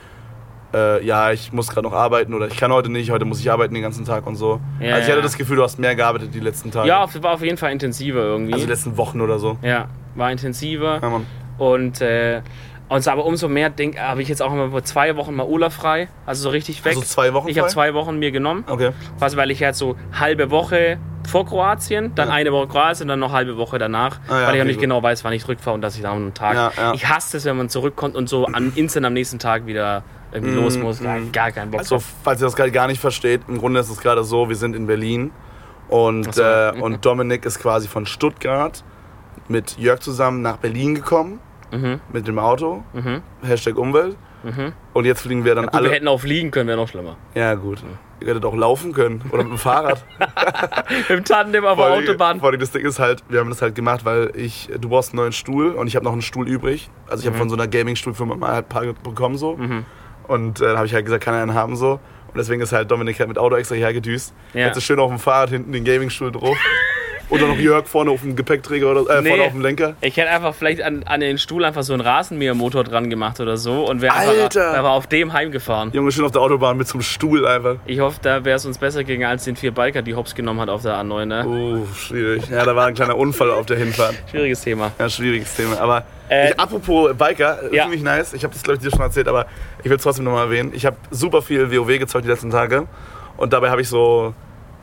äh, 0.75 1.05
ja, 1.05 1.33
ich 1.33 1.53
muss 1.53 1.69
gerade 1.69 1.87
noch 1.87 1.93
arbeiten 1.95 2.35
oder 2.35 2.47
ich 2.49 2.57
kann 2.57 2.73
heute 2.73 2.91
nicht, 2.91 3.11
heute 3.11 3.25
muss 3.25 3.41
ich 3.41 3.51
arbeiten 3.51 3.75
den 3.75 3.83
ganzen 3.83 4.05
Tag 4.05 4.27
und 4.27 4.37
so. 4.37 4.61
Ja, 4.81 4.95
also 4.97 5.07
ich 5.07 5.13
hatte 5.13 5.23
das 5.23 5.37
Gefühl, 5.39 5.57
du 5.57 5.63
hast 5.63 5.79
mehr 5.79 5.95
gearbeitet 5.95 6.35
die 6.35 6.41
letzten 6.41 6.71
Tage. 6.71 6.89
Ja, 6.89 7.07
war 7.23 7.33
auf 7.35 7.43
jeden 7.43 7.57
Fall 7.57 7.73
intensiver 7.73 8.21
irgendwie. 8.21 8.53
Also 8.53 8.67
die 8.67 8.71
letzten 8.71 8.97
Wochen 8.97 9.21
oder 9.21 9.39
so. 9.39 9.57
ja, 9.63 9.87
war 10.15 10.31
intensiver. 10.31 10.99
Ja, 11.03 11.09
Mann. 11.11 11.27
Und, 11.59 12.01
äh, 12.01 12.43
und 12.89 13.07
aber 13.09 13.27
umso 13.27 13.49
mehr 13.49 13.71
habe 13.99 14.23
ich 14.23 14.29
jetzt 14.29 14.41
auch 14.43 14.53
immer 14.53 14.83
zwei 14.85 15.17
Wochen 15.17 15.35
mal 15.35 15.47
Urlaub 15.47 15.73
frei. 15.73 16.09
Also 16.25 16.45
so 16.45 16.49
richtig 16.51 16.85
weg. 16.85 16.93
Also 16.97 17.03
zwei 17.07 17.35
Wochen 17.35 17.49
Ich 17.49 17.59
habe 17.59 17.69
zwei 17.69 17.93
Wochen 17.95 18.19
mir 18.19 18.31
genommen. 18.31 18.65
Okay. 18.67 18.91
Was, 19.19 19.37
weil 19.37 19.51
ich 19.51 19.61
jetzt 19.61 19.79
so 19.79 19.97
halbe 20.19 20.51
Woche 20.51 20.99
vor 21.29 21.45
Kroatien, 21.45 22.15
dann 22.15 22.29
Ja. 22.29 22.35
eine 22.35 22.53
Woche 22.53 22.69
Kroatien, 22.69 23.07
dann 23.09 23.19
noch 23.19 23.33
halbe 23.33 23.59
Woche 23.59 23.77
danach, 23.79 24.19
Ah, 24.29 24.29
ja, 24.29 24.31
weil 24.31 24.39
ich 24.41 24.47
auch 24.47 24.53
okay, 24.55 24.65
nicht 24.65 24.77
gut. 24.77 24.83
genau 24.83 25.03
weiß, 25.03 25.25
wann 25.25 25.35
ich 25.35 25.43
zurückfahre 25.43 25.75
und 25.75 25.83
dass 25.83 25.97
ich 25.97 26.03
da 26.03 26.13
einen 26.13 26.33
Tag. 26.33 26.73
Ja. 26.79 26.93
Ich 26.95 27.07
hasse 27.07 27.37
es, 27.37 27.45
wenn 27.45 27.59
man 27.59 27.69
zurückkommt 27.69 28.17
und 28.17 28.29
so 28.31 28.47
an, 28.47 28.73
instant 28.75 29.05
am 29.05 29.13
nächsten 29.13 29.39
Tag 29.39 29.67
wieder 29.67 30.03
irgendwie 30.33 30.55
Mm, 30.55 30.63
los 30.63 30.79
muss. 30.79 31.01
Gar, 31.03 31.19
mm. 31.21 31.33
gar 31.33 31.51
keinen 31.53 31.71
Bock 31.71 31.81
Also, 31.81 31.97
drauf. 31.97 32.05
falls 32.23 32.41
ihr 32.41 32.45
das 32.47 32.57
gerade 32.57 32.71
gar 32.73 32.87
nicht 32.87 33.01
versteht, 33.01 33.43
im 33.49 33.59
Grunde 33.59 33.81
ist 33.81 33.91
es 33.91 33.99
gerade 33.99 34.25
so, 34.25 34.49
wir 34.49 34.57
sind 34.57 34.75
in 34.77 34.87
Berlin 34.87 35.31
und, 35.89 36.35
so. 36.35 36.43
äh, 36.43 36.73
und 36.81 37.05
Dominik 37.05 37.45
ist 37.47 37.59
quasi 37.61 37.89
von 37.89 38.05
Stuttgart 38.07 38.85
mit 39.49 39.79
Jörg 39.79 40.01
zusammen 40.01 40.43
nach 40.43 40.57
Berlin 40.59 40.95
gekommen 40.95 41.41
Mhm, 41.71 42.01
mit 42.15 42.27
dem 42.27 42.39
Auto, 42.39 42.83
mhm, 42.95 43.21
Hashtag 43.43 43.77
Umwelt. 43.77 44.17
mhm. 44.43 44.73
Und 44.95 45.05
jetzt 45.05 45.21
fliegen 45.21 45.45
wir 45.45 45.55
dann 45.55 45.65
Gut, 45.67 45.75
wir 45.75 45.79
alle. 45.81 45.91
hätten 45.91 46.09
auch 46.09 46.19
fliegen 46.21 46.51
können, 46.51 46.67
wäre 46.67 46.79
noch 46.79 46.89
schlimmer. 46.89 47.17
Ja, 47.35 47.55
gut. 47.55 47.83
Ihr 48.21 48.29
hättet 48.29 48.45
auch 48.47 48.55
laufen 48.57 48.93
können 48.95 49.23
oder 49.31 49.43
mit 49.45 49.53
dem 49.53 49.59
Fahrrad. 49.59 50.03
Im 51.11 51.25
Tandem 51.25 51.65
auf 51.67 51.77
der 51.77 51.87
Autobahn. 51.89 52.41
Vor 52.41 52.49
allem 52.49 52.59
das 52.59 52.71
Ding 52.71 52.85
ist 52.87 52.99
halt, 52.99 53.23
wir 53.29 53.41
haben 53.41 53.51
das 53.51 53.61
halt 53.63 53.75
gemacht, 53.75 54.05
weil 54.07 54.33
ich, 54.35 54.71
du 54.81 54.89
brauchst 54.89 55.11
einen 55.13 55.19
neuen 55.21 55.33
Stuhl 55.33 55.73
und 55.73 55.87
ich 55.89 55.95
habe 55.95 56.05
noch 56.07 56.13
einen 56.13 56.23
Stuhl 56.23 56.49
übrig. 56.49 56.91
Also 57.07 57.21
ich 57.21 57.27
habe 57.27 57.37
Mhm. 57.37 57.41
von 57.41 57.49
so 57.51 57.55
einer 57.57 57.69
Gaming-Stuhlfirma 57.69 58.35
mal 58.37 58.53
halt 58.55 58.65
ein 58.65 58.69
paar 58.71 58.85
bekommen 58.95 59.37
so. 59.37 59.59
Und 60.29 60.61
äh, 60.61 60.65
dann 60.65 60.77
habe 60.77 60.87
ich 60.87 60.95
halt 60.95 61.05
gesagt, 61.05 61.25
kann 61.25 61.35
er 61.35 61.43
einen 61.43 61.55
haben 61.55 61.75
so. 61.75 61.99
Und 62.29 62.37
deswegen 62.37 62.61
ist 62.61 62.73
halt 62.73 62.91
Dominik 62.91 63.19
halt 63.19 63.29
mit 63.29 63.39
Auto 63.39 63.57
extra 63.57 63.75
hierher 63.75 63.95
gedüst. 63.95 64.35
Ja. 64.53 64.67
Jetzt 64.67 64.77
ist 64.77 64.85
schön 64.85 65.01
auf 65.01 65.11
dem 65.11 65.19
Fahrrad 65.19 65.49
hinten 65.49 65.73
den 65.73 65.85
Gaming-Stuhl 65.85 66.31
drauf. 66.31 66.57
Dann 67.31 67.49
noch 67.49 67.57
Jörg 67.59 67.87
vorne 67.87 68.11
auf 68.11 68.21
dem 68.23 68.37
Gepäckträger 68.37 68.91
oder 68.91 69.19
äh, 69.19 69.23
Nee. 69.23 69.29
vorne 69.31 69.45
auf 69.45 69.53
dem 69.53 69.61
Lenker. 69.61 69.95
Ich 70.01 70.17
hätte 70.17 70.31
einfach 70.31 70.55
vielleicht 70.55 70.83
an, 70.83 71.03
an 71.05 71.21
den 71.21 71.39
Stuhl 71.39 71.65
einfach 71.65 71.83
so 71.83 71.93
einen 71.93 72.01
Rasenmähermotor 72.03 72.85
dran 72.85 73.11
gemacht 73.11 73.41
oder 73.41 73.57
so 73.57 73.85
und 73.89 74.01
wäre 74.01 74.15
wäre 74.15 74.89
auf 74.91 75.07
dem 75.07 75.33
heimgefahren. 75.33 75.91
Junge, 75.93 76.11
schön 76.13 76.25
auf 76.25 76.33
der 76.33 76.41
Autobahn 76.43 76.77
mit 76.77 76.89
so 76.89 76.95
einem 76.95 77.03
Stuhl 77.03 77.47
einfach. 77.47 77.77
Ich 77.87 78.01
hoffe, 78.01 78.19
da 78.23 78.45
wäre 78.45 78.57
es 78.57 78.67
uns 78.67 78.79
besser 78.79 79.05
gegangen 79.05 79.31
als 79.31 79.45
den 79.45 79.57
vier 79.57 79.73
Biker, 79.73 80.03
die 80.03 80.15
Hops 80.15 80.35
genommen 80.35 80.61
hat 80.61 80.69
auf 80.69 80.83
der 80.83 80.95
A9. 80.95 81.25
Ne? 81.27 81.45
Oh, 81.47 81.87
schwierig. 81.95 82.49
Ja, 82.51 82.65
da 82.65 82.75
war 82.75 82.87
ein 82.87 82.95
kleiner 82.95 83.17
Unfall 83.17 83.51
auf 83.51 83.67
der 83.67 83.77
Hinfahrt. 83.79 84.15
Schwieriges 84.31 84.61
Thema. 84.63 84.93
Ja, 84.99 85.09
schwieriges 85.09 85.55
Thema. 85.55 85.79
Aber 85.81 86.05
Äh, 86.31 86.51
ich, 86.51 86.61
apropos 86.61 87.15
Biker, 87.17 87.73
ja. 87.73 87.83
finde 87.85 87.97
ich 87.97 88.03
nice. 88.03 88.33
Ich 88.35 88.45
habe 88.45 88.53
das, 88.53 88.63
glaube 88.63 88.77
ich, 88.79 88.83
dir 88.83 88.91
schon 88.91 89.01
erzählt, 89.01 89.29
aber 89.29 89.47
ich 89.83 89.87
will 89.91 89.97
es 89.97 90.03
trotzdem 90.03 90.25
nochmal 90.25 90.45
erwähnen. 90.47 90.73
Ich 90.75 90.85
habe 90.87 90.97
super 91.11 91.41
viel 91.43 91.71
WoW 91.71 91.99
gezockt 91.99 92.25
die 92.25 92.29
letzten 92.29 92.51
Tage. 92.51 92.87
Und 93.37 93.53
dabei 93.53 93.71
habe 93.71 93.81
ich 93.81 93.89
so, 93.89 94.35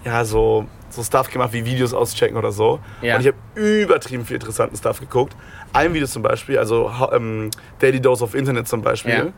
ja, 0.05 0.23
so, 0.25 0.65
so 0.95 1.03
Stuff 1.03 1.29
gemacht 1.29 1.53
wie 1.53 1.65
Videos 1.65 1.93
auschecken 1.93 2.37
oder 2.37 2.51
so. 2.51 2.79
Ja. 3.01 3.15
Und 3.15 3.21
ich 3.21 3.27
habe 3.27 3.37
übertrieben 3.55 4.25
viel 4.25 4.35
interessanten 4.35 4.75
Stuff 4.75 4.99
geguckt. 4.99 5.35
Ein 5.73 5.93
Video 5.93 6.07
zum 6.07 6.23
Beispiel, 6.23 6.57
also 6.57 6.91
ähm, 7.11 7.51
Daily 7.79 7.99
Dose 7.99 8.23
of 8.23 8.33
Internet 8.35 8.67
zum 8.67 8.81
Beispiel. 8.81 9.33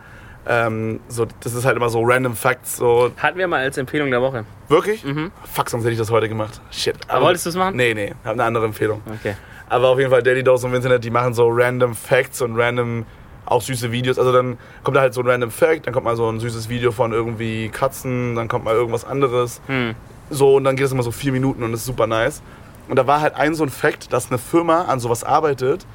Ähm, 0.50 1.02
so, 1.10 1.28
das 1.42 1.54
ist 1.54 1.66
halt 1.66 1.76
immer 1.76 1.90
so 1.90 2.02
random 2.02 2.36
Facts. 2.36 2.78
So. 2.78 3.12
Hatten 3.18 3.38
wir 3.38 3.48
mal 3.48 3.60
als 3.60 3.78
Empfehlung 3.78 4.10
der 4.12 4.22
Woche. 4.22 4.46
Wirklich? 4.70 5.04
Mhm. 5.04 5.32
Fuck, 5.52 5.70
sonst 5.70 5.84
hätte 5.84 5.92
ich 5.92 6.00
das 6.00 6.10
heute 6.10 6.30
gemacht. 6.30 6.62
Shit. 6.72 6.96
Aber 7.10 7.26
wolltest 7.26 7.46
du 7.46 7.50
es 7.50 7.56
machen? 7.56 7.76
Nee, 7.76 7.94
nee, 7.94 8.14
habe 8.24 8.34
eine 8.34 8.46
andere 8.46 8.66
Empfehlung. 8.66 9.02
Okay. 9.20 9.36
Aber 9.70 9.90
auf 9.90 10.00
jeden 10.00 10.10
Fall 10.10 10.24
Daily 10.24 10.44
Dose 10.44 10.66
im 10.68 10.74
Internet, 10.74 11.04
die 11.04 11.10
machen 11.10 11.34
so 11.34 11.50
random 11.50 11.94
Facts 11.96 12.42
und 12.42 12.56
random 12.58 13.06
auch 13.46 13.62
süße 13.62 13.92
Videos. 13.92 14.20
Also 14.20 14.32
dann 14.32 14.58
kommt 14.84 14.98
da 14.98 15.02
halt 15.02 15.14
so 15.14 15.22
ein 15.22 15.28
random 15.28 15.52
Fact, 15.52 15.88
dann 15.88 15.94
kommt 15.94 16.06
mal 16.06 16.16
so 16.16 16.30
ein 16.30 16.40
süßes 16.40 16.70
Video 16.70 16.92
von 16.92 17.12
irgendwie 17.12 17.70
Katzen, 17.70 18.36
dann 18.36 18.48
kommt 18.48 18.66
mal 18.66 18.76
irgendwas 18.76 19.06
anderes. 19.06 19.62
Hm. 19.68 19.96
So 20.30 20.56
und 20.56 20.64
dann 20.64 20.76
geht 20.76 20.86
es 20.86 20.92
immer 20.92 21.04
so 21.04 21.12
vier 21.12 21.32
Minuten 21.32 21.64
und 21.64 21.72
das 21.72 21.82
ist 21.82 21.86
super 21.88 22.08
nice. 22.08 22.42
Und 22.90 22.98
da 22.98 23.06
war 23.08 23.22
halt 23.22 23.36
ein 23.36 23.54
so 23.56 23.64
ein 23.64 23.70
Fact, 23.70 24.12
dass 24.14 24.30
eine 24.30 24.38
Firma 24.38 24.84
an 24.84 25.00
sowas 25.00 25.24
arbeitet. 25.24 25.86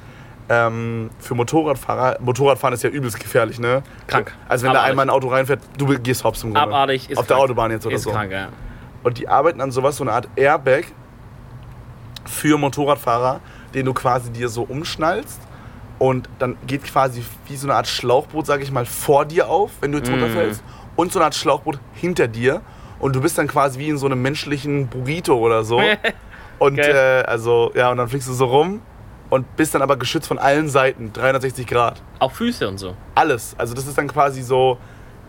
Ähm, 0.49 1.09
für 1.19 1.35
Motorradfahrer. 1.35 2.17
Motorradfahren 2.19 2.73
ist 2.73 2.83
ja 2.83 2.89
übelst 2.89 3.17
gefährlich, 3.19 3.59
ne? 3.59 3.81
Krank. 4.07 4.33
Also 4.49 4.65
wenn 4.65 4.73
da 4.73 4.79
Abartig. 4.79 4.91
einmal 4.91 5.05
ein 5.05 5.09
Auto 5.09 5.29
reinfährt, 5.29 5.61
du 5.77 5.85
gehst 5.99 6.23
hops 6.25 6.43
im 6.43 6.53
Grunde. 6.53 6.61
Abartig 6.67 7.09
ist 7.09 7.17
Auf 7.17 7.27
der 7.27 7.37
krank. 7.37 7.49
Autobahn 7.49 7.71
jetzt 7.71 7.85
oder 7.85 7.95
Ist 7.95 8.03
so. 8.03 8.11
krank, 8.11 8.31
ja. 8.31 8.49
Und 9.03 9.17
die 9.17 9.27
arbeiten 9.29 9.61
an 9.61 9.71
sowas, 9.71 9.95
so 9.95 10.03
eine 10.03 10.11
Art 10.11 10.27
Airbag 10.35 10.83
für 12.25 12.57
Motorradfahrer, 12.57 13.39
den 13.73 13.85
du 13.85 13.93
quasi 13.93 14.31
dir 14.31 14.49
so 14.49 14.63
umschnallst. 14.63 15.39
Und 15.99 16.27
dann 16.39 16.57
geht 16.67 16.83
quasi 16.83 17.23
wie 17.47 17.55
so 17.55 17.67
eine 17.67 17.75
Art 17.75 17.87
Schlauchboot, 17.87 18.45
sag 18.45 18.61
ich 18.61 18.71
mal, 18.71 18.85
vor 18.85 19.25
dir 19.25 19.47
auf, 19.49 19.71
wenn 19.79 19.91
du 19.91 19.99
jetzt 19.99 20.09
Mm. 20.09 20.13
runterfällst. 20.15 20.63
Und 20.95 21.11
so 21.13 21.19
eine 21.19 21.25
Art 21.25 21.35
Schlauchboot 21.35 21.79
hinter 21.93 22.27
dir. 22.27 22.61
Und 23.03 23.15
du 23.15 23.21
bist 23.21 23.37
dann 23.37 23.47
quasi 23.47 23.79
wie 23.79 23.89
in 23.89 23.97
so 23.97 24.05
einem 24.05 24.21
menschlichen 24.21 24.87
Burrito 24.87 25.35
oder 25.37 25.63
so. 25.63 25.81
Und 26.59 26.77
Geil. 26.77 27.23
äh, 27.25 27.29
also, 27.29 27.71
ja, 27.75 27.91
und 27.91 27.97
dann 27.97 28.07
fliegst 28.07 28.27
du 28.29 28.33
so 28.33 28.45
rum. 28.45 28.81
und 29.29 29.55
bist 29.57 29.73
dann 29.75 29.81
aber 29.81 29.97
geschützt 29.97 30.27
von 30.27 30.37
allen 30.37 30.69
Seiten, 30.69 31.11
360 31.11 31.65
Grad. 31.67 32.01
Auch 32.19 32.31
Füße 32.31 32.67
und 32.67 32.77
so. 32.77 32.95
Alles. 33.15 33.55
Also 33.57 33.73
das 33.73 33.87
ist 33.87 33.97
dann 33.97 34.07
quasi 34.07 34.41
so, 34.43 34.77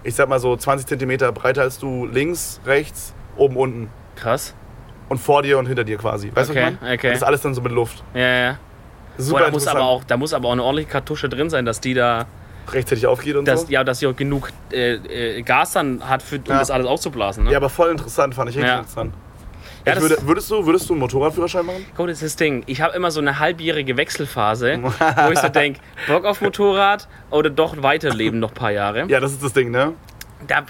ich 0.04 0.14
sag 0.14 0.28
mal 0.28 0.38
so 0.38 0.54
20 0.56 0.86
Zentimeter 0.86 1.32
breiter 1.32 1.62
als 1.62 1.78
du, 1.78 2.06
links, 2.06 2.60
rechts, 2.66 3.14
oben, 3.36 3.56
unten. 3.56 3.90
Krass. 4.14 4.54
Und 5.08 5.18
vor 5.18 5.42
dir 5.42 5.58
und 5.58 5.66
hinter 5.66 5.82
dir 5.84 5.96
quasi. 5.96 6.30
Weißt 6.34 6.50
du, 6.50 6.52
Okay, 6.52 6.62
was 6.66 6.72
ich 6.74 6.80
meine? 6.82 6.94
okay. 6.94 7.08
Das 7.08 7.16
ist 7.18 7.24
alles 7.24 7.40
dann 7.40 7.54
so 7.54 7.62
mit 7.62 7.72
Luft. 7.72 8.04
Ja, 8.14 8.20
ja. 8.20 8.58
Super 9.16 9.38
Boah, 9.40 9.46
da, 9.46 9.50
muss 9.52 9.62
interessant. 9.62 9.76
aber 9.82 9.90
auch, 9.90 10.04
da 10.04 10.16
muss 10.18 10.32
aber 10.34 10.48
auch 10.48 10.52
eine 10.52 10.62
ordentliche 10.62 10.90
Kartusche 10.90 11.28
drin 11.28 11.48
sein, 11.50 11.64
dass 11.64 11.80
die 11.80 11.94
da, 11.94 12.26
rechtzeitig 12.72 13.06
aufgeht 13.06 13.36
und 13.36 13.46
dass, 13.46 13.62
so. 13.62 13.66
ja, 13.68 13.84
dass 13.84 13.98
sie 13.98 14.06
auch 14.06 14.16
genug 14.16 14.50
äh, 14.72 14.94
äh, 15.38 15.42
Gas 15.42 15.72
dann 15.72 16.08
hat, 16.08 16.22
für, 16.22 16.36
um 16.36 16.42
Ja. 16.48 16.58
das 16.58 16.70
alles 16.70 16.86
aufzublasen. 16.86 17.44
Ne? 17.44 17.50
Ja, 17.52 17.58
aber 17.58 17.68
voll 17.68 17.90
interessant, 17.90 18.34
fand 18.34 18.50
ich 18.50 18.56
richtig 18.56 18.70
Ja. 18.70 18.78
interessant. 18.78 19.14
Ja, 19.86 20.00
würde, 20.00 20.16
würdest, 20.22 20.50
du, 20.50 20.64
würdest 20.64 20.88
du 20.88 20.94
einen 20.94 21.00
Motorradführerschein 21.00 21.66
machen? 21.66 21.84
Guck, 21.94 22.06
das 22.06 22.22
ist 22.22 22.22
das 22.22 22.36
Ding. 22.36 22.62
Ich 22.66 22.80
habe 22.80 22.94
immer 22.96 23.10
so 23.10 23.20
eine 23.20 23.38
halbjährige 23.38 23.98
Wechselphase, 23.98 24.78
wo 24.82 25.30
ich 25.30 25.38
so 25.38 25.48
denke, 25.48 25.80
Bock 26.08 26.24
auf 26.24 26.40
Motorrad 26.40 27.06
oder 27.30 27.50
doch 27.50 27.82
weiterleben 27.82 28.40
noch 28.40 28.52
ein 28.52 28.54
paar 28.54 28.70
Jahre. 28.72 29.04
Ja, 29.08 29.20
das 29.20 29.32
ist 29.32 29.42
das 29.42 29.52
Ding, 29.52 29.70
ne? 29.70 29.92
Da, 30.46 30.62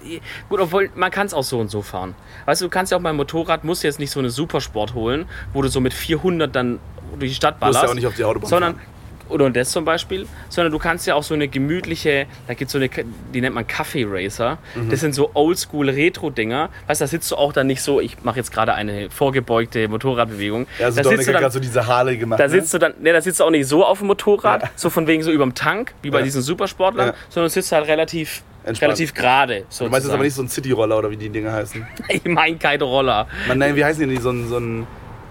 gut, 0.48 0.58
obwohl 0.60 0.90
man 0.96 1.10
kann 1.12 1.26
es 1.28 1.34
auch 1.34 1.42
so 1.44 1.58
und 1.60 1.68
so 1.70 1.80
fahren. 1.82 2.14
Weißt 2.46 2.60
du, 2.60 2.66
du 2.66 2.70
kannst 2.70 2.90
ja 2.92 2.98
auch 2.98 3.02
beim 3.02 3.16
Motorrad, 3.16 3.62
musst 3.64 3.82
du 3.84 3.88
jetzt 3.88 3.98
nicht 4.00 4.10
so 4.10 4.18
eine 4.20 4.30
Supersport 4.30 4.94
holen, 4.94 5.26
wo 5.52 5.62
du 5.62 5.68
so 5.68 5.80
mit 5.80 5.94
400 5.94 6.54
dann 6.54 6.80
durch 7.18 7.30
die 7.30 7.34
Stadt 7.36 7.60
Du 7.60 7.66
musst 7.66 7.74
ballerst. 7.74 7.84
ja 7.84 7.90
auch 7.90 7.94
nicht 7.94 8.06
auf 8.06 8.14
die 8.14 8.24
Autobahn 8.24 8.48
sondern 8.50 8.74
fahren. 8.74 8.86
Oder 9.28 9.48
das 9.50 9.70
zum 9.70 9.84
Beispiel, 9.84 10.26
sondern 10.48 10.72
du 10.72 10.78
kannst 10.78 11.06
ja 11.06 11.14
auch 11.14 11.22
so 11.22 11.34
eine 11.34 11.48
gemütliche, 11.48 12.26
da 12.46 12.54
gibt 12.54 12.68
es 12.68 12.72
so 12.72 12.78
eine, 12.78 12.88
die 13.32 13.40
nennt 13.40 13.54
man 13.54 13.66
Kaffee 13.66 14.04
Racer. 14.08 14.58
Mhm. 14.74 14.90
Das 14.90 15.00
sind 15.00 15.14
so 15.14 15.30
Oldschool 15.34 15.88
Retro-Dinger. 15.90 16.68
Weißt 16.86 17.00
du, 17.00 17.04
da 17.04 17.08
sitzt 17.08 17.30
du 17.30 17.36
auch 17.36 17.52
dann 17.52 17.66
nicht 17.66 17.82
so, 17.82 18.00
ich 18.00 18.22
mache 18.22 18.36
jetzt 18.36 18.52
gerade 18.52 18.74
eine 18.74 19.10
vorgebeugte 19.10 19.88
Motorradbewegung. 19.88 20.66
Ja, 20.78 20.86
also 20.86 20.96
da 20.96 21.02
Dominik 21.02 21.18
sitzt 21.20 21.28
du 21.28 21.30
hat 21.30 21.34
dann, 21.36 21.42
gerade 21.42 21.52
so 21.54 21.60
diese 21.60 21.86
Harley 21.86 22.16
gemacht. 22.18 22.40
da 22.40 22.44
ne? 22.44 22.50
sitzt 22.50 22.74
du 22.74 22.78
dann, 22.78 22.94
ne, 23.00 23.12
da 23.12 23.20
sitzt 23.20 23.40
du 23.40 23.44
auch 23.44 23.50
nicht 23.50 23.66
so 23.66 23.84
auf 23.84 23.98
dem 23.98 24.06
Motorrad, 24.08 24.62
Ja. 24.62 24.70
so 24.76 24.90
von 24.90 25.06
wegen 25.06 25.22
so 25.22 25.30
überm 25.30 25.54
Tank, 25.54 25.94
wie 26.02 26.10
bei 26.10 26.18
Ja. 26.18 26.24
diesen 26.24 26.42
Supersportlern, 26.42 27.08
Ja. 27.08 27.14
sondern 27.28 27.48
du 27.48 27.52
sitzt 27.52 27.72
halt 27.72 27.88
relativ, 27.88 28.42
Entspannt. 28.64 28.82
relativ 28.82 29.14
gerade. 29.14 29.64
Du 29.78 29.88
meinst 29.88 30.06
jetzt 30.06 30.14
aber 30.14 30.22
nicht 30.22 30.34
so 30.34 30.42
ein 30.42 30.48
City-Roller 30.48 30.98
oder 30.98 31.10
wie 31.10 31.16
die 31.16 31.28
Dinger 31.28 31.52
heißen. 31.52 31.86
Ich 32.08 32.24
meine 32.24 32.56
keine 32.56 32.84
Roller. 32.84 33.26
Man, 33.48 33.58
nein, 33.58 33.76
wie 33.76 33.84
heißen 33.84 34.08
die? 34.08 34.16
So 34.16 34.30
ein, 34.30 34.48
so 34.48 34.58
ein 34.58 34.86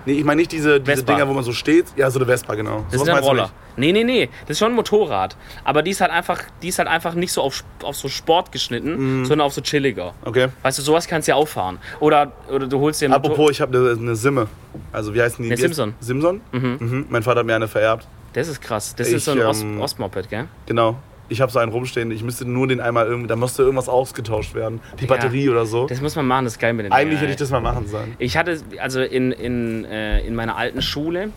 Nee, 0.06 0.14
ich 0.14 0.24
meine 0.24 0.40
nicht 0.42 0.52
diese, 0.52 0.80
diese 0.80 0.98
Vespa. 0.98 1.14
Dinger, 1.14 1.28
wo 1.28 1.34
man 1.34 1.44
so 1.44 1.54
steht. 1.54 1.86
Ja, 1.96 2.10
so 2.12 2.20
eine 2.20 2.26
Vespa, 2.26 2.56
genau. 2.56 2.86
Das 2.92 3.00
Sowas 3.02 3.08
ist 3.10 3.16
ein 3.16 3.24
Roller. 3.24 3.52
Nee, 3.78 3.92
nee, 3.92 4.04
nee. 4.04 4.30
Das 4.42 4.52
ist 4.52 4.60
schon 4.60 4.72
ein 4.72 4.76
Motorrad. 4.76 5.36
Aber 5.64 5.82
die 5.82 5.92
ist 5.92 6.02
halt 6.02 6.12
einfach, 6.12 6.42
die 6.62 6.68
ist 6.68 6.78
halt 6.80 6.88
einfach 6.88 7.14
nicht 7.16 7.32
so 7.32 7.42
auf, 7.42 7.64
auf 7.84 7.96
so 7.96 8.10
Sport 8.10 8.52
geschnitten, 8.52 9.22
Mhm. 9.22 9.26
sondern 9.26 9.46
auf 9.48 9.54
so 9.54 9.62
chilliger. 9.62 10.14
Okay. 10.26 10.48
Weißt 10.62 10.78
du, 10.78 10.82
sowas 10.84 11.08
kannst 11.08 11.28
du 11.28 11.32
ja 11.32 11.36
auch 11.36 11.48
fahren. 11.48 11.80
Oder, 12.00 12.32
oder 12.52 12.68
du 12.68 12.80
holst 12.80 13.02
dir 13.02 13.06
ein 13.08 13.12
Motor- 13.12 13.32
Apropos, 13.32 13.52
ich 13.52 13.62
habe 13.62 13.78
eine, 13.78 13.92
eine 14.00 14.16
Simme. 14.16 14.48
Also, 14.92 15.14
wie 15.14 15.22
heißen 15.22 15.44
die? 15.44 15.50
Eine 15.52 15.58
Wie 15.58 15.64
heißt- 15.64 15.68
Simson. 15.68 15.94
Simson? 16.00 16.42
Mhm. 16.52 17.06
Mein 17.10 17.24
Vater 17.24 17.40
hat 17.40 17.46
mir 17.48 17.56
eine 17.56 17.68
vererbt. 17.68 18.08
Das 18.34 18.48
ist 18.48 18.62
krass. 18.62 18.94
Das 18.96 19.08
Ich, 19.08 19.16
ist 19.16 19.26
so 19.26 19.32
ein 19.32 19.42
Ost 19.42 19.62
ähm, 19.64 19.80
Ostmoped, 19.80 20.30
gell? 20.30 20.48
Genau. 20.66 20.98
Ich 21.30 21.42
habe 21.42 21.52
so 21.52 21.60
einen 21.60 21.72
rumstehen. 21.72 22.12
Ich 22.12 22.24
müsste 22.24 22.46
nur 22.46 22.68
den 22.68 22.82
einmal 22.82 23.08
irgendwie. 23.08 23.28
Da 23.28 23.36
musste 23.36 23.64
irgendwas 23.64 23.90
ausgetauscht 23.90 24.54
werden. 24.56 24.82
Die 25.00 25.06
Batterie 25.06 25.50
oder 25.50 25.66
so. 25.66 25.88
Das 25.88 26.02
muss 26.02 26.16
man 26.16 26.28
machen, 26.28 26.46
das 26.46 26.54
ist 26.54 26.60
geil 26.60 26.74
mit 26.74 26.86
den 26.86 26.92
Eigentlich 26.92 27.22
hätte 27.22 27.32
ich 27.32 27.38
das 27.38 27.50
mal 27.50 27.62
machen 27.62 27.88
sollen. 27.88 28.16
Ich 28.20 28.38
hatte, 28.38 28.60
also 28.80 29.02
in, 29.02 29.32
in, 29.32 29.86
äh, 29.86 30.20
in 30.22 30.36
meiner 30.36 30.58
alten 30.58 30.82
Schule, 30.82 31.32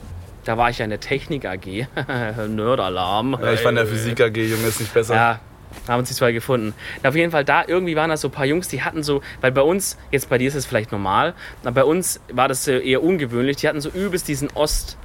da 0.44 0.56
war 0.56 0.70
ich 0.70 0.78
ja 0.78 0.84
in 0.84 0.90
der 0.90 1.00
Technik 1.00 1.44
AG. 1.44 1.66
Nerdalarm. 2.48 3.38
Ja, 3.40 3.52
ich 3.52 3.60
fand 3.60 3.78
der 3.78 3.86
Physik 3.86 4.20
AG, 4.20 4.36
Junge, 4.36 4.66
ist 4.66 4.80
nicht 4.80 4.92
besser. 4.92 5.14
Ja, 5.14 5.40
haben 5.88 6.00
uns 6.00 6.08
die 6.08 6.14
zwei 6.14 6.32
gefunden. 6.32 6.74
Und 7.02 7.08
auf 7.08 7.14
jeden 7.16 7.30
Fall 7.30 7.44
da, 7.44 7.64
irgendwie 7.66 7.96
waren 7.96 8.10
das 8.10 8.20
so 8.20 8.28
ein 8.28 8.32
paar 8.32 8.46
Jungs, 8.46 8.68
die 8.68 8.82
hatten 8.82 9.02
so, 9.02 9.22
weil 9.40 9.52
bei 9.52 9.62
uns, 9.62 9.96
jetzt 10.10 10.28
bei 10.28 10.38
dir 10.38 10.48
ist 10.48 10.54
es 10.54 10.66
vielleicht 10.66 10.92
normal, 10.92 11.34
aber 11.62 11.72
bei 11.72 11.84
uns 11.84 12.20
war 12.32 12.48
das 12.48 12.66
eher 12.66 13.02
ungewöhnlich, 13.02 13.56
die 13.56 13.68
hatten 13.68 13.80
so 13.80 13.88
übelst 13.90 14.28
diesen 14.28 14.50
Ost, 14.54 14.96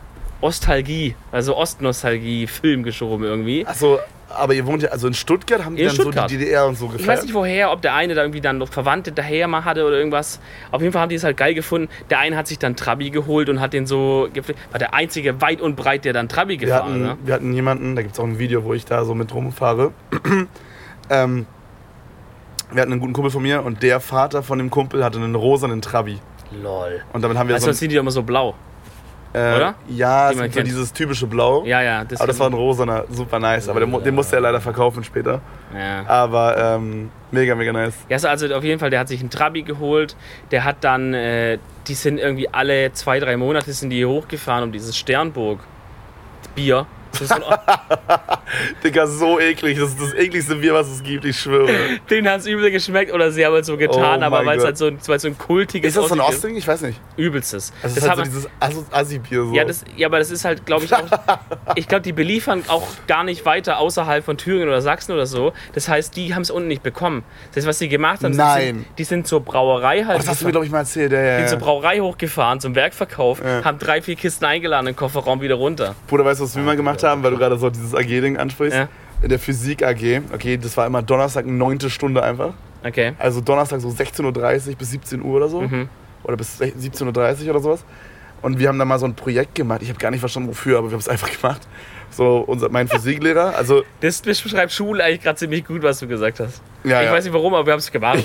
Ostalgie, 0.42 1.16
also 1.32 1.56
Ostnostalgie-Film 1.56 2.84
geschoben 2.84 3.26
irgendwie. 3.26 3.66
Achso, 3.66 4.00
aber 4.36 4.54
ihr 4.54 4.66
wohnt 4.66 4.84
ja, 4.84 4.90
also 4.90 5.08
in 5.08 5.14
Stuttgart 5.14 5.64
haben 5.66 5.76
die 5.76 5.82
In 5.84 5.88
dann 5.88 5.96
Stuttgart. 5.96 6.30
so 6.30 6.36
die 6.38 6.44
DDR 6.44 6.66
und 6.68 6.76
so 6.78 6.86
Ich 6.88 6.94
weiß 6.94 7.00
gefeiert? 7.00 7.24
nicht 7.24 7.34
woher, 7.34 7.72
ob 7.72 7.82
der 7.82 7.94
eine 7.96 8.14
da 8.16 8.22
irgendwie 8.22 8.42
dann 8.42 8.58
noch 8.58 8.70
Verwandte 8.70 9.12
daher 9.12 9.48
mal 9.48 9.66
hatte 9.66 9.86
oder 9.86 9.98
irgendwas. 9.98 10.40
Auf 10.72 10.82
jeden 10.82 10.94
Fall 10.94 11.02
haben 11.02 11.10
die 11.10 11.16
es 11.16 11.24
halt 11.24 11.38
geil 11.38 11.54
gefunden. 11.54 11.90
Der 12.10 12.20
eine 12.20 12.36
hat 12.38 12.48
sich 12.48 12.60
dann 12.60 12.76
Trabi 12.76 13.10
geholt 13.10 13.50
und 13.50 13.60
hat 13.60 13.74
den 13.74 13.86
so. 13.86 14.28
War 14.72 14.80
der 14.80 14.94
einzige 14.94 15.42
weit 15.42 15.62
und 15.62 15.76
breit, 15.76 16.06
der 16.06 16.14
dann 16.14 16.30
Trabi 16.30 16.58
gefahren 16.58 16.90
hatten, 16.90 17.02
ne? 17.02 17.18
wir 17.24 17.34
hatten 17.34 17.54
jemanden, 17.54 17.96
da 17.96 18.02
gibt 18.02 18.14
es 18.14 18.20
auch 18.20 18.26
ein 18.26 18.40
Video, 18.40 18.64
wo 18.64 18.74
ich 18.74 18.86
da 18.86 19.06
so 19.06 19.14
mit 19.16 19.34
rumfahre. 19.34 19.92
ähm, 21.10 21.46
wir 22.72 22.82
hatten 22.82 22.92
einen 22.92 23.02
guten 23.02 23.14
Kumpel 23.14 23.32
von 23.32 23.44
mir 23.44 23.64
und 23.64 23.84
der 23.84 24.00
Vater 24.00 24.44
von 24.44 24.58
dem 24.58 24.70
Kumpel 24.70 25.04
hatte 25.04 25.18
einen 25.20 25.36
rosanen 25.36 25.82
Trabi. 25.82 26.20
Lol. 26.52 27.02
Und 27.14 27.22
damit 27.22 27.38
haben 27.38 27.48
wir 27.48 27.56
Weißt 27.56 27.64
du, 27.64 27.68
so 27.68 27.72
was 27.72 27.80
sind 27.80 27.90
die 27.92 27.96
doch 27.96 28.02
immer 28.02 28.12
so 28.12 28.24
blau? 28.24 28.56
Äh, 29.34 29.56
oder? 29.56 29.76
Ja, 29.88 30.28
Die 30.30 30.34
es 30.34 30.38
man 30.38 30.44
gibt 30.46 30.54
so 30.54 30.60
kennt. 30.60 30.68
dieses 30.68 30.94
typische 30.94 31.28
Blau. 31.28 31.64
Ja, 31.66 31.82
ja. 31.82 32.00
aber 32.00 32.28
das 32.28 32.40
war 32.40 32.48
ein 32.48 32.54
rosaner, 32.54 33.06
super 33.10 33.40
nice. 33.40 33.70
Aber 33.70 33.80
den, 33.80 33.90
mu- 33.90 34.00
den 34.02 34.14
musste 34.16 34.36
er 34.36 34.42
leider 34.42 34.60
verkaufen 34.62 35.04
später. 35.04 35.42
ja. 35.74 36.06
Aber 36.08 36.58
ähm, 36.76 37.10
mega, 37.32 37.56
mega 37.56 37.72
nice. 37.72 37.94
Ja, 38.10 38.20
so, 38.20 38.28
also 38.28 38.54
auf 38.54 38.64
jeden 38.64 38.80
Fall, 38.80 38.90
der 38.90 39.00
hat 39.00 39.08
sich 39.08 39.20
einen 39.22 39.30
Trabi 39.30 39.64
geholt. 39.64 40.16
Der 40.52 40.64
hat 40.64 40.78
dann, 40.82 41.14
äh, 41.14 41.60
die 41.88 41.94
sind 41.94 42.18
irgendwie 42.18 42.50
alle 42.50 42.92
zwei, 42.94 43.20
drei 43.20 43.38
Monate 43.38 43.72
sind 43.74 43.90
die 43.90 43.98
hier 43.98 44.10
hochgefahren 44.10 44.64
um 44.66 44.72
dieses 44.72 44.98
Sternburg 44.98 45.60
Bier. 46.56 46.86
Das 47.12 47.22
ist 47.22 47.30
so 47.30 47.36
Digga, 48.84 49.08
so 49.08 49.40
eklig. 49.40 49.78
Das 49.80 49.90
ist 49.90 50.02
das 50.02 50.14
ekligste 50.14 50.56
Bier, 50.56 50.74
was 50.74 50.88
es 50.90 51.04
gibt, 51.04 51.24
ich 51.26 51.40
schwöre. 51.40 51.70
denen 52.10 52.28
hat 52.30 52.42
es 52.42 52.48
übel 52.48 52.70
geschmeckt 52.72 53.14
oder 53.14 53.32
sie 53.32 53.46
haben 53.46 53.56
es 53.56 53.68
so 53.68 53.78
getan, 53.78 54.22
Oh 54.22 54.26
aber 54.26 54.46
weil 54.46 54.58
es 54.58 54.64
halt 54.66 54.78
so, 54.78 54.88
ein- 54.88 54.98
so 55.02 55.14
ein 55.14 55.38
kultiges 55.38 55.90
Ist 55.90 55.98
das 55.98 56.10
so 56.10 56.16
ein 56.16 56.20
Ostding? 56.22 56.56
Ich 56.56 56.68
weiß 56.68 56.82
nicht. 56.82 57.00
Übelstes. 57.18 57.72
Das, 57.82 57.94
Das 57.96 58.04
ist 58.04 58.10
halt 58.10 58.18
so 58.20 58.24
dieses 58.26 58.50
Assi- 58.60 58.86
Assi-Bier 58.92 59.46
so. 59.46 59.54
ja, 59.54 59.64
das, 59.64 59.84
ja, 59.96 60.08
aber 60.08 60.20
das 60.20 60.32
ist 60.32 60.44
halt, 60.46 60.66
glaube 60.66 60.86
ich, 60.86 60.94
auch. 60.94 61.04
ich 61.76 61.88
glaube, 61.88 62.02
die 62.02 62.14
beliefern 62.14 62.64
auch 62.68 62.88
gar 63.08 63.24
nicht 63.24 63.46
weiter 63.46 63.78
außerhalb 63.80 64.24
von 64.26 64.38
Thüringen 64.38 64.68
oder 64.68 64.82
Sachsen 64.82 65.14
oder 65.14 65.26
so. 65.26 65.54
Das 65.74 65.88
heißt, 65.88 66.16
die 66.16 66.34
haben 66.36 66.42
es 66.42 66.52
unten 66.52 66.68
nicht 66.68 66.84
bekommen. 66.84 67.24
Das, 67.56 67.66
was 67.66 67.80
sie 67.80 67.90
gemacht 67.90 68.24
haben, 68.24 68.36
Nein. 68.36 68.60
Die, 68.60 68.66
sind, 68.84 68.86
die 69.00 69.04
sind 69.04 69.28
zur 69.28 69.42
Brauerei 69.42 70.04
halt. 70.04 70.16
Oh, 70.16 70.20
das 70.20 70.28
hast 70.28 70.42
du 70.42 70.46
mir, 70.46 70.52
glaube 70.52 70.66
ich, 70.66 70.72
mal 70.72 70.80
erzählt. 70.80 71.12
Ja, 71.12 71.22
ja, 71.22 71.38
sind 71.40 71.50
zur. 71.50 71.60
Brauerei 71.60 72.00
hochgefahren, 72.00 72.60
zum 72.60 72.76
Werkverkauf, 72.76 73.42
Ja. 73.44 73.64
haben 73.64 73.80
drei, 73.80 74.02
vier 74.02 74.16
Kisten 74.16 74.46
eingeladen, 74.46 74.88
im 74.88 74.96
Kofferraum 74.96 75.42
wieder 75.42 75.56
runter. 75.56 75.96
Bruder, 76.08 76.26
weißt 76.26 76.40
du, 76.40 76.44
was 76.46 76.56
wir 76.56 76.64
mal 76.64 76.76
gemacht 76.76 77.01
haben, 77.04 77.24
weil 77.24 77.32
du 77.32 77.38
gerade 77.38 77.58
so 77.58 77.70
dieses 77.70 77.94
AG-Ding 77.94 78.38
ansprichst? 78.38 78.78
Ja. 78.78 78.90
In 79.22 79.30
der 79.30 79.40
Physik 79.40 79.84
AG, 79.84 80.22
okay, 80.34 80.58
das 80.58 80.76
war 80.78 80.88
immer 80.88 81.02
Donnerstag, 81.02 81.46
neunte 81.46 81.90
Stunde 81.90 82.24
einfach. 82.24 82.54
Okay. 82.84 83.14
Also 83.20 83.42
Donnerstag 83.42 83.82
so 83.82 83.90
16.30 83.90 84.70
Uhr 84.70 84.76
bis 84.76 84.92
17 84.92 85.22
Uhr 85.22 85.36
oder 85.36 85.48
so. 85.48 85.62
Mhm. 85.62 85.90
Oder 86.24 86.38
bis 86.38 86.60
17.30 86.60 87.44
Uhr 87.44 87.50
oder 87.52 87.60
sowas. 87.60 87.86
Und 88.42 88.60
wir 88.60 88.68
haben 88.68 88.80
da 88.80 88.86
mal 88.86 88.98
so 88.98 89.06
ein 89.06 89.16
Projekt 89.16 89.56
gemacht. 89.56 89.82
Ich 89.84 89.90
habe 89.90 90.00
gar 90.00 90.12
nicht 90.12 90.20
verstanden, 90.20 90.50
wofür, 90.50 90.80
aber 90.80 90.88
wir 90.88 90.94
haben 90.94 91.00
es 91.00 91.10
einfach 91.10 91.30
gemacht. 91.42 91.62
So, 92.12 92.40
unser, 92.46 92.70
mein 92.70 92.88
Physiklehrer, 92.90 93.56
also, 93.56 93.84
Das 94.02 94.22
beschreibt 94.22 94.72
Schule 94.74 95.04
eigentlich 95.04 95.22
gerade 95.22 95.38
ziemlich 95.38 95.66
gut, 95.66 95.82
was 95.82 96.00
du 96.00 96.08
gesagt 96.08 96.40
hast. 96.42 96.62
ja, 96.84 97.00
ich 97.02 97.08
ja. 97.08 97.14
weiß 97.14 97.24
nicht 97.24 97.34
warum, 97.34 97.54
aber 97.54 97.66
wir 97.66 97.74
haben 97.74 97.80
es 97.80 97.90
gemacht. 97.92 98.24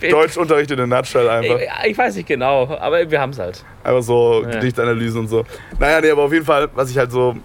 Ich- 0.00 0.10
Deutschunterricht 0.10 0.70
in 0.70 0.80
a 0.80 0.86
nutshell 0.86 1.28
einfach. 1.28 1.58
Ich, 1.84 1.90
ich 1.90 1.98
weiß 1.98 2.16
nicht 2.16 2.26
genau, 2.26 2.76
aber 2.80 3.10
wir 3.10 3.20
haben 3.20 3.30
es 3.30 3.38
halt. 3.38 3.64
Einfach 3.84 4.02
so 4.02 4.42
Ja. 4.44 4.50
Gedichtanalysen 4.50 5.20
und 5.20 5.28
so. 5.28 5.44
Naja, 5.78 6.00
nee, 6.00 6.10
aber 6.10 6.22
auf 6.22 6.32
jeden 6.32 6.44
Fall, 6.46 6.68
was 6.74 6.90
ich 6.90 6.98
halt 6.98 7.10
so, 7.12 7.36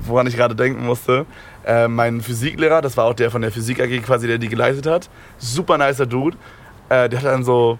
woran 0.00 0.26
ich 0.26 0.36
gerade 0.36 0.54
denken 0.54 0.84
musste, 0.84 1.26
äh, 1.66 1.86
mein 1.88 2.20
Physiklehrer, 2.20 2.80
das 2.82 2.96
war 2.96 3.04
auch 3.06 3.14
der 3.14 3.30
von 3.30 3.42
der 3.42 3.50
Physik 3.52 3.80
AG 3.80 4.02
quasi, 4.02 4.26
der 4.26 4.38
die 4.38 4.48
geleitet 4.48 4.86
hat, 4.86 5.08
super 5.38 5.78
nicer 5.78 6.06
Dude, 6.06 6.36
äh, 6.88 7.08
der 7.08 7.18
hat 7.20 7.26
dann 7.26 7.44
so, 7.44 7.78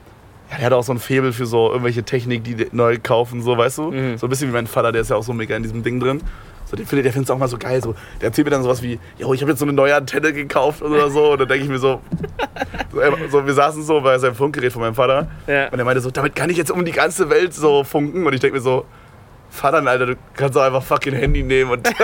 ja, 0.54 0.58
der 0.58 0.66
hat 0.66 0.72
auch 0.72 0.82
so 0.84 0.92
ein 0.92 0.98
Faible 0.98 1.32
für 1.32 1.46
so 1.46 1.68
irgendwelche 1.70 2.02
Technik, 2.02 2.44
die 2.44 2.68
neu 2.72 2.98
kaufen, 3.02 3.42
so, 3.42 3.56
weißt 3.56 3.78
du? 3.78 3.90
Mhm. 3.90 4.18
So 4.18 4.26
ein 4.26 4.30
bisschen 4.30 4.48
wie 4.48 4.52
mein 4.52 4.66
Vater, 4.66 4.92
der 4.92 5.02
ist 5.02 5.10
ja 5.10 5.16
auch 5.16 5.22
so 5.22 5.32
mega 5.32 5.56
in 5.56 5.62
diesem 5.62 5.82
Ding 5.82 6.00
drin. 6.00 6.20
So, 6.66 6.76
der 6.76 6.86
findet 6.86 7.04
der 7.04 7.12
findet 7.12 7.28
es 7.28 7.30
auch 7.34 7.38
mal 7.38 7.48
so 7.48 7.58
geil. 7.58 7.82
So. 7.82 7.94
Der 8.20 8.28
erzählt 8.28 8.46
mir 8.46 8.50
dann 8.50 8.62
sowas 8.62 8.82
wie, 8.82 8.98
yo, 9.18 9.34
ich 9.34 9.42
habe 9.42 9.50
jetzt 9.50 9.58
so 9.58 9.66
eine 9.66 9.74
neue 9.74 9.94
Antenne 9.94 10.32
gekauft 10.32 10.80
oder 10.82 11.10
so. 11.10 11.32
Und 11.32 11.40
dann 11.40 11.48
denke 11.48 11.64
ich 11.64 11.70
mir 11.70 11.78
so, 11.78 12.00
so, 13.30 13.46
wir 13.46 13.52
saßen 13.54 13.82
so 13.82 14.00
bei 14.00 14.16
seinem 14.18 14.34
Funkgerät 14.34 14.72
von 14.72 14.80
meinem 14.82 14.94
Vater. 14.94 15.28
Ja. 15.46 15.68
Und 15.68 15.78
er 15.78 15.84
meinte 15.84 16.00
so, 16.00 16.10
damit 16.10 16.34
kann 16.34 16.48
ich 16.50 16.56
jetzt 16.56 16.70
um 16.70 16.84
die 16.84 16.92
ganze 16.92 17.28
Welt 17.28 17.52
so 17.52 17.84
funken. 17.84 18.26
Und 18.26 18.32
ich 18.32 18.40
denke 18.40 18.56
mir 18.56 18.62
so, 18.62 18.86
Vater, 19.50 19.86
Alter, 19.86 20.06
du 20.06 20.14
kannst 20.34 20.56
doch 20.56 20.62
einfach 20.62 20.82
fucking 20.82 21.14
Handy 21.14 21.42
nehmen. 21.42 21.70
Und 21.70 21.88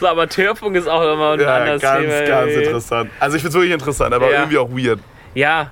So 0.00 0.06
Amateurfunk 0.08 0.76
ist 0.76 0.88
auch 0.88 1.02
immer 1.14 1.32
ein 1.32 1.40
ja, 1.40 1.56
anderes 1.56 1.82
ganz, 1.82 2.00
Thema. 2.00 2.26
ganz 2.26 2.50
irgendwie. 2.50 2.64
interessant. 2.66 3.10
Also 3.20 3.36
ich 3.36 3.42
finde 3.42 3.48
es 3.50 3.62
wirklich 3.62 3.72
interessant, 3.74 4.14
aber 4.14 4.30
Ja. 4.30 4.40
irgendwie 4.40 4.58
auch 4.58 4.70
weird. 4.70 5.00
Ja. 5.34 5.70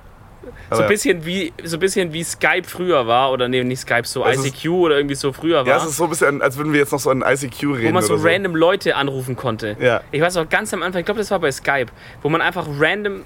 So 0.71 0.81
ein, 0.81 0.87
bisschen 0.87 1.23
wie, 1.23 1.53
so 1.63 1.77
ein 1.77 1.79
bisschen 1.79 2.13
wie 2.13 2.23
Skype 2.23 2.63
früher 2.67 3.05
war, 3.05 3.31
oder 3.31 3.47
nee, 3.47 3.63
nicht 3.63 3.81
Skype, 3.81 4.05
so 4.07 4.25
Es 4.25 4.39
ist- 4.39 4.47
ICQ 4.63 4.69
oder 4.71 4.95
irgendwie 4.97 5.13
so 5.13 5.31
früher 5.31 5.59
Ja, 5.59 5.65
war. 5.67 5.77
es 5.77 5.85
ist 5.85 5.97
so 5.97 6.05
ein 6.05 6.09
bisschen, 6.09 6.41
als 6.41 6.57
würden 6.57 6.73
wir 6.73 6.79
jetzt 6.79 6.91
noch 6.91 6.99
so 6.99 7.11
an 7.11 7.21
ICQ 7.25 7.61
reden. 7.75 7.89
wo 7.89 7.91
man 7.91 8.01
so 8.03 8.17
so. 8.17 8.27
random 8.27 8.55
Leute 8.55 8.95
anrufen 8.95 9.35
konnte. 9.35 9.77
Ja. 9.79 10.01
Ich 10.11 10.19
weiß 10.19 10.37
auch 10.37 10.49
ganz 10.49 10.73
am 10.73 10.81
Anfang, 10.81 11.01
ich 11.01 11.05
glaube, 11.05 11.19
das 11.19 11.29
war 11.29 11.37
bei 11.39 11.51
Skype, 11.51 11.91
wo 12.23 12.29
man 12.29 12.41
einfach 12.41 12.65
random 12.79 13.21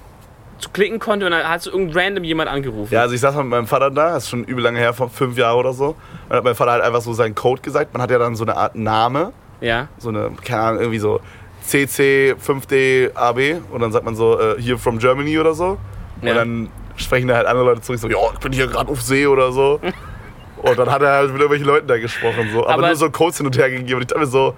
zu 0.59 0.69
klicken 0.71 0.99
konnte 0.99 1.25
und 1.25 1.31
dann 1.31 1.47
hat 1.47 1.61
so 1.61 1.71
irgendein 1.71 1.97
random 2.07 2.23
jemand 2.25 2.49
angerufen. 2.49 2.93
Ja, 2.93 3.01
also 3.01 3.15
ich 3.15 3.21
saß 3.21 3.33
mal 3.35 3.43
mit 3.43 3.51
meinem 3.51 3.67
Vater 3.67 3.91
da, 3.91 4.13
das 4.13 4.23
ist 4.23 4.29
schon 4.31 4.43
übel 4.43 4.61
lange 4.63 4.79
her, 4.79 4.93
vor 4.93 5.09
fünf 5.09 5.37
Jahren 5.37 5.57
oder 5.57 5.71
so. 5.71 5.95
Und 6.27 6.35
hat 6.35 6.43
mein 6.43 6.55
Vater 6.55 6.71
halt 6.71 6.83
einfach 6.83 7.01
so 7.01 7.13
seinen 7.13 7.33
Code 7.35 7.61
gesagt. 7.61 7.93
Man 7.93 8.01
hat 8.01 8.11
ja 8.11 8.19
dann 8.19 8.35
so 8.35 8.43
eine 8.43 8.57
Art 8.57 8.75
Name, 8.75 9.31
Ja. 9.61 9.87
so 9.97 10.09
eine, 10.09 10.31
keine 10.43 10.61
Ahnung, 10.61 10.79
irgendwie 10.81 10.99
so 10.99 11.21
CC 11.63 12.35
5D 12.45 13.11
AB 13.15 13.61
und 13.71 13.81
dann 13.81 13.91
sagt 13.93 14.03
man 14.05 14.15
so, 14.15 14.39
äh, 14.39 14.55
hier 14.61 14.77
from 14.77 14.99
Germany 14.99 15.39
oder 15.39 15.53
so. 15.53 15.77
Und 16.21 16.27
Ja. 16.27 16.33
dann 16.33 16.69
sprechen 16.97 17.27
da 17.27 17.35
halt 17.35 17.47
andere 17.47 17.65
Leute 17.65 17.81
zurück, 17.81 17.99
so, 17.99 18.09
ja, 18.09 18.17
ich 18.33 18.39
bin 18.39 18.51
hier 18.53 18.67
gerade 18.67 18.89
auf 18.89 19.01
See 19.01 19.27
oder 19.27 19.51
so. 19.51 19.79
Und 20.61 20.79
dann 20.79 20.89
hat 20.89 21.01
er 21.01 21.11
halt 21.11 21.27
mit 21.31 21.35
irgendwelchen 21.41 21.67
Leuten 21.67 21.87
da 21.87 21.97
gesprochen, 21.99 22.49
so. 22.51 22.63
Aber, 22.63 22.73
Aber- 22.75 22.87
nur 22.87 22.95
so 22.95 23.09
Codes 23.11 23.37
hin 23.37 23.45
und 23.45 23.57
her 23.57 23.69
gegeben. 23.69 23.95
Und 23.97 24.01
ich 24.03 24.07
dachte 24.07 24.21
mir 24.21 24.25
so, 24.25 24.55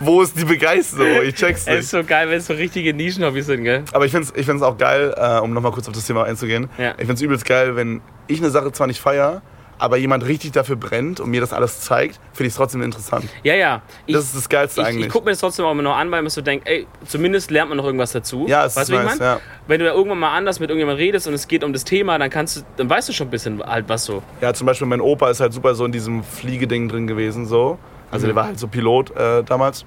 wo 0.00 0.20
ist 0.20 0.38
die 0.38 0.44
Begeisterung? 0.44 1.22
Ich 1.22 1.36
check's 1.36 1.60
Es 1.62 1.66
nicht. 1.68 1.78
ist 1.78 1.90
so 1.90 2.02
geil, 2.04 2.28
wenn 2.28 2.38
es 2.38 2.46
so 2.46 2.54
richtige 2.54 2.92
Nischenhobbys 2.92 3.46
sind, 3.46 3.62
gell? 3.62 3.84
Aber 3.92 4.04
ich 4.04 4.10
finde 4.10 4.26
es 4.28 4.34
ich 4.38 4.44
find's 4.44 4.62
auch 4.62 4.76
geil, 4.76 5.14
äh, 5.16 5.38
um 5.38 5.54
nochmal 5.54 5.70
kurz 5.72 5.86
auf 5.88 5.94
das 5.94 6.06
Thema 6.06 6.24
einzugehen. 6.24 6.68
Ja. 6.76 6.90
Ich 6.92 6.96
finde 6.96 7.14
es 7.14 7.22
übelst 7.22 7.46
geil, 7.46 7.76
wenn 7.76 8.02
ich 8.26 8.40
eine 8.40 8.50
Sache 8.50 8.72
zwar 8.72 8.88
nicht 8.88 9.00
feier, 9.00 9.42
aber 9.82 9.96
jemand 9.96 10.24
richtig 10.26 10.52
dafür 10.52 10.76
brennt 10.76 11.18
und 11.18 11.28
mir 11.30 11.40
das 11.40 11.52
alles 11.52 11.80
zeigt, 11.80 12.20
finde 12.32 12.46
ich 12.46 12.52
es 12.52 12.56
trotzdem 12.56 12.82
interessant. 12.82 13.24
Ja, 13.42 13.54
ja. 13.54 13.82
Ich, 14.06 14.14
Das 14.14 14.24
ist 14.26 14.36
das 14.36 14.48
Geilste 14.48 14.80
ich, 14.80 14.86
eigentlich. 14.86 15.06
ich 15.06 15.12
gucke 15.12 15.24
mir 15.24 15.32
das 15.32 15.40
trotzdem 15.40 15.64
auch 15.64 15.72
immer 15.72 15.82
noch 15.82 15.96
an, 15.96 16.10
weil 16.12 16.22
man 16.22 16.30
so 16.30 16.40
denkt, 16.40 16.68
ey, 16.68 16.86
zumindest 17.04 17.50
lernt 17.50 17.68
man 17.68 17.78
noch 17.78 17.84
irgendwas 17.84 18.12
dazu. 18.12 18.46
Ja, 18.48 18.64
es 18.64 18.76
weißt 18.76 18.88
ist 18.88 18.88
du, 18.90 18.92
wie 18.92 18.96
ich 18.98 19.08
nice, 19.10 19.18
meine? 19.18 19.30
ja. 19.32 19.40
Wenn 19.66 19.80
du 19.80 19.86
da 19.86 19.92
irgendwann 19.92 20.20
mal 20.20 20.36
anders 20.36 20.60
mit 20.60 20.70
irgendjemandem 20.70 21.04
redest 21.04 21.26
und 21.26 21.34
es 21.34 21.48
geht 21.48 21.64
um 21.64 21.72
das 21.72 21.82
Thema, 21.84 22.16
dann 22.18 22.30
kannst 22.30 22.58
du, 22.58 22.60
dann 22.76 22.88
weißt 22.88 23.08
du 23.08 23.12
schon 23.12 23.26
ein 23.26 23.30
bisschen 23.30 23.60
halt 23.62 23.88
was 23.88 24.04
so. 24.04 24.22
Ja, 24.40 24.54
zum 24.54 24.66
Beispiel 24.68 24.86
mein 24.86 25.00
Opa 25.00 25.30
ist 25.30 25.40
halt 25.40 25.52
super 25.52 25.74
so 25.74 25.84
in 25.84 25.90
diesem 25.92 26.22
Fliegeding 26.22 26.88
drin 26.88 27.06
gewesen, 27.08 27.46
so. 27.46 27.78
Also 28.10 28.24
Mhm. 28.24 28.28
der 28.28 28.36
war 28.36 28.44
halt 28.46 28.58
so 28.60 28.68
Pilot 28.68 29.10
äh, 29.16 29.42
damals. 29.42 29.84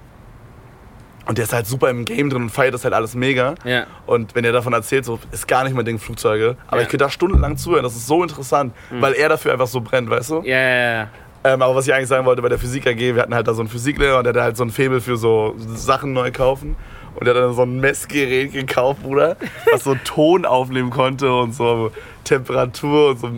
Und 1.28 1.38
der 1.40 1.46
ist 1.46 1.54
halt 1.54 1.66
super 1.66 1.90
im 1.90 2.06
Game 2.06 2.30
drin 2.30 2.44
und 2.44 2.50
feiert 2.52 2.74
das 2.74 2.84
halt 2.84 2.94
alles 2.94 3.16
mega. 3.16 3.56
Ja. 3.64 3.86
Und 4.06 4.36
wenn 4.36 4.46
er 4.46 4.52
davon 4.52 4.74
erzählt, 4.74 5.06
so 5.06 5.20
ist 5.32 5.48
gar 5.48 5.64
nicht 5.64 5.76
mein 5.76 5.86
Ding 5.86 5.98
Flugzeuge. 5.98 6.56
Aber 6.68 6.78
Ja. 6.78 6.84
ich 6.84 6.90
könnte 6.90 7.04
da 7.06 7.10
stundenlang 7.10 7.58
zuhören, 7.58 7.84
das 7.84 7.96
ist 7.96 8.06
so 8.08 8.22
interessant, 8.22 8.74
weil 8.92 9.14
er 9.14 9.30
dafür 9.30 9.52
einfach 9.54 9.68
so 9.68 9.82
brennt, 9.82 10.10
weißt 10.10 10.30
du? 10.30 10.42
Ja, 10.44 10.58
ja, 10.58 10.94
ja. 11.02 11.08
Ähm, 11.44 11.62
aber 11.62 11.76
was 11.76 11.88
ich 11.88 11.94
eigentlich 11.94 12.08
sagen 12.10 12.26
wollte 12.26 12.42
bei 12.42 12.50
der 12.50 12.58
Physik 12.60 12.88
AG, 12.88 12.98
wir 13.00 13.22
hatten 13.22 13.34
halt 13.36 13.48
da 13.48 13.54
so 13.54 13.62
einen 13.62 13.70
Physiklehrer 13.70 14.18
und 14.20 14.24
der 14.24 14.34
hatte 14.34 14.42
halt 14.44 14.58
so 14.58 14.64
ein 14.64 14.72
Faible 14.72 15.00
für 15.02 15.16
so 15.18 15.56
Sachen 15.58 16.14
neu 16.14 16.32
kaufen. 16.32 16.76
Und 17.16 17.26
der 17.26 17.34
hat 17.34 17.42
dann 17.42 17.54
so 17.54 17.62
ein 17.62 17.80
Messgerät 17.80 18.52
gekauft, 18.52 19.02
Bruder, 19.04 19.38
was 19.72 19.84
so 19.86 19.96
Ton 20.04 20.46
aufnehmen 20.46 20.90
konnte 20.90 21.32
und 21.34 21.54
so 21.56 21.92
Temperatur 22.24 23.12
und 23.12 23.20
so, 23.20 23.30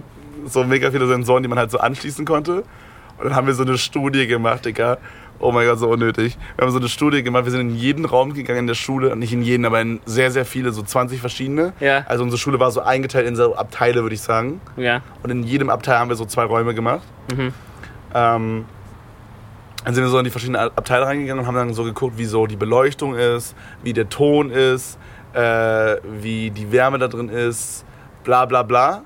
so 0.48 0.64
mega 0.64 0.90
viele 0.90 1.06
Sensoren, 1.08 1.44
die 1.44 1.50
man 1.50 1.60
halt 1.60 1.70
so 1.72 1.78
anschließen 1.78 2.26
konnte. 2.26 2.64
Und 3.18 3.26
dann 3.26 3.36
haben 3.36 3.48
wir 3.48 3.54
so 3.54 3.64
eine 3.64 3.78
Studie 3.78 4.26
gemacht, 4.28 4.66
Digga. 4.66 4.98
Oh 5.40 5.52
mein 5.52 5.68
Gott, 5.68 5.80
so 5.80 5.90
unnötig. 5.90 6.38
Wir 6.56 6.66
haben 6.66 6.72
so 6.72 6.80
eine 6.80 6.90
Studie 6.90 7.22
gemacht, 7.24 7.46
wir 7.46 7.52
sind 7.52 7.62
in 7.62 7.76
jeden 7.76 8.06
Raum 8.06 8.34
gegangen 8.34 8.60
in 8.60 8.68
der 8.68 8.74
Schule, 8.74 9.16
nicht 9.16 9.34
in 9.34 9.42
jeden, 9.42 9.66
aber 9.66 9.82
in 9.82 10.00
sehr, 10.06 10.32
sehr 10.32 10.46
viele, 10.46 10.72
so 10.72 10.82
20 10.82 11.20
verschiedene. 11.20 11.74
Ja. 11.80 12.06
Also 12.08 12.24
unsere 12.24 12.40
Schule 12.40 12.60
war 12.60 12.72
so 12.72 12.82
eingeteilt 12.82 13.28
in 13.28 13.36
so 13.36 13.56
Abteile, 13.56 14.02
würde 14.02 14.16
ich 14.16 14.22
sagen. 14.22 14.60
Ja. 14.78 15.02
Und 15.24 15.30
in 15.30 15.44
jedem 15.44 15.70
Abteil 15.70 16.00
haben 16.00 16.10
wir 16.10 16.16
so 16.16 16.26
zwei 16.26 16.44
Räume 16.44 16.74
gemacht. 16.74 17.04
Mhm. 17.32 17.54
Ähm, 18.16 18.66
dann 19.84 19.94
sind 19.94 20.04
wir 20.04 20.10
so 20.10 20.18
in 20.18 20.26
die 20.26 20.32
verschiedenen 20.32 20.60
Abteile 20.60 21.06
reingegangen 21.06 21.42
und 21.42 21.48
haben 21.48 21.56
dann 21.56 21.74
so 21.74 21.84
geguckt, 21.84 22.18
wie 22.18 22.26
so 22.26 22.48
die 22.48 22.58
Beleuchtung 22.58 23.16
ist, 23.16 23.56
wie 23.84 23.94
der 23.94 24.10
Ton 24.10 24.50
ist, 24.50 24.98
äh, 25.34 25.98
wie 26.20 26.50
die 26.50 26.72
Wärme 26.72 26.98
da 26.98 27.08
drin 27.08 27.30
ist, 27.30 27.86
bla 28.24 28.46
bla 28.46 28.64
bla. 28.64 29.04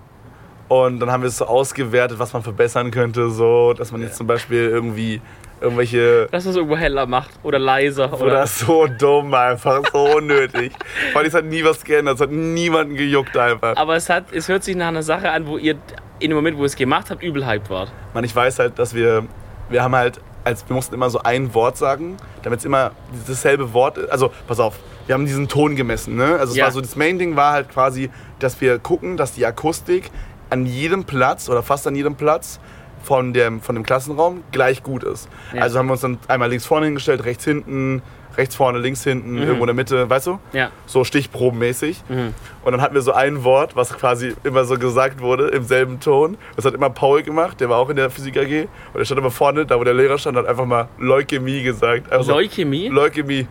Und 0.69 1.01
dann 1.01 1.11
haben 1.11 1.21
wir 1.21 1.27
es 1.27 1.38
so 1.38 1.45
ausgewertet, 1.45 2.17
was 2.17 2.32
man 2.32 2.43
verbessern 2.43 2.91
könnte, 2.91 3.29
so, 3.29 3.73
dass 3.73 3.91
man 3.91 4.01
jetzt 4.01 4.15
zum 4.15 4.25
Beispiel 4.25 4.69
irgendwie 4.69 5.21
irgendwelche 5.62 6.28
Dass 6.32 6.45
es 6.45 6.55
irgendwo 6.55 6.76
heller 6.78 7.05
macht 7.05 7.30
oder 7.43 7.59
leiser. 7.59 8.12
Oder, 8.14 8.24
oder 8.26 8.47
so 8.47 8.88
dumm 8.88 9.34
einfach, 9.34 9.82
so 9.91 10.18
unnötig. 10.18 10.74
Weil 11.14 11.26
es 11.26 11.34
hat 11.34 11.45
nie 11.45 11.64
was 11.64 11.84
geändert, 11.84 12.16
es 12.16 12.22
hat 12.22 12.32
niemanden 12.32 12.95
gejuckt 12.95 13.38
einfach. 13.38 13.76
Aber 13.78 13.95
es, 13.95 14.09
hat, 14.09 14.26
es 14.34 14.47
hört 14.49 14.64
sich 14.64 14.76
nach 14.76 14.88
einer 14.89 15.03
Sache 15.03 15.30
an, 15.32 15.47
wo 15.47 15.57
ihr 15.57 15.76
in 16.20 16.30
dem 16.30 16.36
Moment, 16.36 16.57
wo 16.57 16.62
ihr 16.62 16.66
es 16.68 16.76
gemacht 16.76 17.09
habt, 17.09 17.24
übel 17.24 17.45
hyped 17.45 17.70
wart. 17.70 17.91
Man, 18.14 18.24
ich 18.24 18.36
weiß 18.36 18.59
halt, 18.59 18.78
dass 18.80 18.93
wir, 18.93 19.24
wir 19.70 19.84
haben 19.84 19.95
halt, 19.95 20.20
als 20.43 20.68
wir 20.68 20.76
mussten 20.76 20.93
immer 20.95 21.09
so 21.09 21.20
ein 21.24 21.53
Wort 21.53 21.78
sagen, 21.78 22.18
damit 22.43 22.59
es 22.59 22.66
immer 22.66 22.91
dasselbe 23.28 23.74
Wort 23.74 23.97
ist. 23.97 24.09
Also, 24.12 24.32
pass 24.47 24.59
auf, 24.59 24.78
wir 25.07 25.14
haben 25.16 25.26
diesen 25.26 25.47
Ton 25.47 25.76
gemessen, 25.76 26.16
ne? 26.16 26.38
Also, 26.39 26.51
es 26.51 26.57
Ja. 26.57 26.66
war 26.66 26.72
so, 26.72 26.82
das 26.82 26.95
Main-Ding 26.95 27.36
war 27.36 27.53
halt 27.53 27.70
quasi, 27.70 28.09
dass 28.39 28.59
wir 28.62 28.78
gucken, 28.80 29.18
dass 29.18 29.34
die 29.34 29.45
Akustik 29.45 30.12
an 30.49 30.66
jedem 30.66 31.05
Platz 31.05 31.49
oder 31.49 31.64
fast 31.64 31.88
an 31.88 31.95
jedem 31.95 32.16
Platz 32.16 32.59
von 33.03 33.33
dem, 33.33 33.61
von 33.61 33.75
dem 33.75 33.83
Klassenraum 33.83 34.43
gleich 34.51 34.83
gut 34.83 35.03
ist. 35.03 35.29
Ja. 35.53 35.61
Also 35.61 35.79
haben 35.79 35.87
wir 35.87 35.93
uns 35.93 36.01
dann 36.01 36.17
einmal 36.27 36.49
links 36.49 36.65
vorne 36.65 36.85
hingestellt, 36.85 37.25
rechts 37.25 37.45
hinten, 37.45 38.01
rechts 38.37 38.55
vorne, 38.55 38.79
links 38.79 39.03
hinten, 39.03 39.37
irgendwo 39.37 39.63
in 39.63 39.67
der 39.67 39.75
Mitte, 39.75 40.09
weißt 40.09 40.27
du? 40.27 40.39
Ja. 40.53 40.71
So 40.85 41.03
stichprobenmäßig. 41.03 42.01
Mhm. 42.09 42.33
Und 42.63 42.71
dann 42.71 42.81
hatten 42.81 42.95
wir 42.95 43.01
so 43.01 43.13
ein 43.13 43.43
Wort, 43.43 43.75
was 43.75 43.93
quasi 43.93 44.33
immer 44.43 44.65
so 44.65 44.77
gesagt 44.77 45.21
wurde, 45.21 45.47
im 45.49 45.63
selben 45.63 45.99
Ton. 45.99 46.37
Das 46.55 46.65
hat 46.65 46.73
immer 46.73 46.89
Paul 46.89 47.23
gemacht, 47.23 47.59
der 47.59 47.69
war 47.69 47.77
auch 47.77 47.89
in 47.89 47.95
der 47.95 48.09
Physik 48.09 48.37
AG. 48.37 48.67
Und 48.93 48.99
der 48.99 49.05
stand 49.05 49.19
immer 49.19 49.31
vorne, 49.31 49.65
da 49.65 49.79
wo 49.79 49.83
der 49.83 49.93
Lehrer 49.93 50.17
stand, 50.17 50.37
hat 50.37 50.45
einfach 50.45 50.65
mal 50.65 50.87
Leukämie 50.97 51.63
gesagt. 51.63 52.11
Einfach 52.11 52.25
so, 52.25 52.33
Leukämie? 52.33 52.87
Leukämie. 52.87 53.47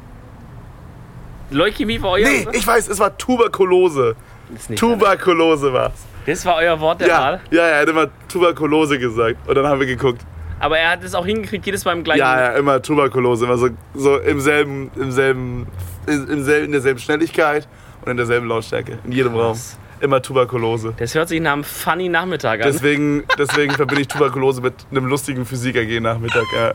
Leukämie 1.51 2.01
war 2.01 2.11
euer 2.13 2.29
Nee, 2.29 2.47
ich 2.53 2.67
weiß, 2.67 2.89
es 2.89 2.99
war 2.99 3.17
Tuberkulose. 3.17 4.15
Tuberkulose 4.77 5.73
war's. 5.73 6.07
Das 6.27 6.45
war 6.47 6.57
euer 6.57 6.79
Wort 6.81 7.01
der 7.01 7.09
Ja, 7.09 7.21
Wahl. 7.21 7.41
ja, 7.51 7.63
er 7.67 7.81
hat 7.83 7.89
immer 7.89 8.09
Tuberkulose 8.29 8.99
gesagt. 8.99 9.37
Und 9.49 9.55
dann 9.55 9.67
haben 9.67 9.81
wir 9.81 9.87
geguckt. 9.87 10.23
Aber 10.59 10.79
er 10.79 10.91
hat 10.91 11.03
es 11.05 11.15
auch 11.15 11.25
hingekriegt, 11.25 11.65
jedes 11.65 11.85
Mal 11.85 11.93
im 11.93 12.05
gleichen. 12.05 12.21
Ja, 12.21 12.39
ja, 12.39 12.49
immer 12.53 12.83
Tuberkulose. 12.83 13.47
Immer 13.47 13.57
so, 13.57 13.69
so 13.95 14.19
im 14.19 14.41
selben, 14.41 14.91
im 14.97 15.11
selben, 15.11 15.67
im 16.07 16.45
selben, 16.45 16.67
in 16.67 16.73
derselben 16.73 17.01
Schnelligkeit 17.01 17.67
und 18.03 18.11
in 18.11 18.17
derselben 18.19 18.47
Lautstärke. 18.47 18.99
In 19.05 19.13
jedem 19.13 19.35
Raum. 19.35 19.59
Immer 20.01 20.23
Tuberkulose. 20.23 20.95
Das 20.99 21.15
hört 21.15 21.29
sich 21.29 21.41
nach 21.41 21.53
einem 21.53 21.65
funny 21.65 22.09
Nachmittag 22.09 22.61
an. 22.61 22.73
Deswegen, 22.73 23.25
deswegen 23.39 23.75
verbinde 23.75 24.03
ich 24.03 24.09
Tuberkulose 24.09 24.63
mit 24.63 24.75
einem 24.91 25.07
lustigen 25.07 25.45
Physik-AG-Nachmittag. 25.45 26.45
Ja. 26.55 26.75